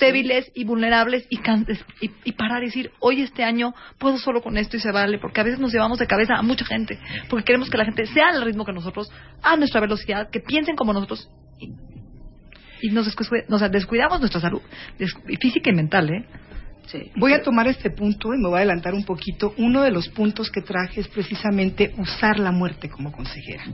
débiles 0.00 0.50
y 0.54 0.64
vulnerables 0.64 1.26
y, 1.30 1.36
can- 1.38 1.66
y, 2.00 2.10
y 2.24 2.32
parar 2.32 2.62
y 2.62 2.66
decir, 2.66 2.90
hoy 3.00 3.22
este 3.22 3.44
año 3.44 3.74
puedo 3.98 4.18
solo 4.18 4.42
con 4.42 4.56
esto 4.56 4.76
y 4.76 4.80
se 4.80 4.90
vale, 4.92 5.18
porque 5.18 5.40
a 5.40 5.44
veces 5.44 5.60
nos 5.60 5.72
llevamos 5.72 5.98
de 5.98 6.06
cabeza 6.06 6.34
a 6.34 6.42
mucha 6.42 6.64
gente, 6.64 6.98
porque 7.28 7.44
queremos 7.44 7.70
que 7.70 7.78
la 7.78 7.84
gente 7.84 8.06
sea 8.06 8.28
al 8.32 8.42
ritmo 8.44 8.64
que 8.64 8.72
nosotros, 8.72 9.10
a 9.42 9.56
nuestra 9.56 9.80
velocidad, 9.80 10.30
que 10.30 10.40
piensen 10.40 10.76
como 10.76 10.92
nosotros 10.92 11.28
y, 11.60 11.70
y 12.82 12.90
nos, 12.90 13.06
descu- 13.06 13.44
o 13.48 13.58
sea, 13.58 13.68
descuidamos 13.68 14.20
nuestra 14.20 14.40
salud 14.40 14.60
física 15.40 15.70
y 15.70 15.74
mental, 15.74 16.10
¿eh? 16.10 16.24
Voy 17.16 17.32
a 17.32 17.42
tomar 17.42 17.66
este 17.66 17.88
punto 17.90 18.34
y 18.34 18.38
me 18.38 18.46
voy 18.48 18.56
a 18.56 18.58
adelantar 18.58 18.92
un 18.92 19.04
poquito. 19.04 19.54
Uno 19.56 19.80
de 19.82 19.90
los 19.90 20.08
puntos 20.10 20.50
que 20.50 20.60
traje 20.60 21.00
es 21.00 21.08
precisamente 21.08 21.94
usar 21.96 22.38
la 22.38 22.52
muerte 22.52 22.90
como 22.90 23.10
consejera. 23.10 23.64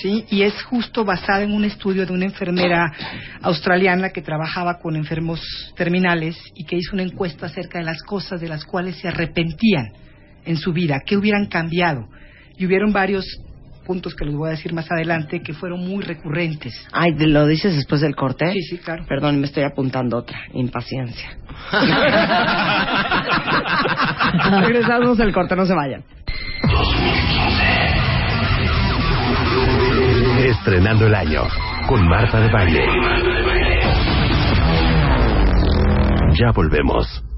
¿Sí? 0.00 0.24
Y 0.30 0.42
es 0.42 0.62
justo 0.64 1.04
basada 1.04 1.42
en 1.42 1.52
un 1.52 1.64
estudio 1.64 2.06
de 2.06 2.12
una 2.12 2.26
enfermera 2.26 2.92
australiana 3.42 4.10
que 4.10 4.22
trabajaba 4.22 4.78
con 4.78 4.96
enfermos 4.96 5.40
terminales 5.76 6.36
y 6.54 6.64
que 6.64 6.76
hizo 6.76 6.94
una 6.94 7.02
encuesta 7.02 7.46
acerca 7.46 7.78
de 7.78 7.84
las 7.84 8.02
cosas 8.02 8.40
de 8.40 8.48
las 8.48 8.64
cuales 8.64 8.96
se 8.96 9.08
arrepentían 9.08 9.92
en 10.44 10.56
su 10.56 10.72
vida, 10.72 11.00
que 11.04 11.16
hubieran 11.16 11.46
cambiado. 11.46 12.08
Y 12.56 12.66
hubieron 12.66 12.92
varios 12.92 13.24
puntos 13.86 14.14
que 14.14 14.24
les 14.24 14.34
voy 14.34 14.48
a 14.48 14.52
decir 14.52 14.72
más 14.72 14.90
adelante 14.90 15.42
que 15.42 15.52
fueron 15.52 15.80
muy 15.80 16.04
recurrentes. 16.04 16.74
Ay, 16.92 17.14
¿te 17.16 17.26
¿lo 17.26 17.46
dices 17.46 17.74
después 17.74 18.00
del 18.00 18.14
corte? 18.14 18.52
Sí, 18.52 18.62
sí, 18.62 18.78
claro. 18.78 19.04
Perdón, 19.08 19.40
me 19.40 19.46
estoy 19.46 19.64
apuntando 19.64 20.18
otra. 20.18 20.38
Impaciencia. 20.52 21.36
Regresamos 24.60 25.18
del 25.18 25.32
corte, 25.32 25.56
no 25.56 25.66
se 25.66 25.74
vayan. 25.74 26.04
Estrenando 30.42 31.06
el 31.06 31.14
año 31.14 31.42
con 31.86 32.08
Marta 32.08 32.40
de 32.40 32.50
Baile. 32.50 32.86
Ya 36.32 36.50
volvemos. 36.52 37.29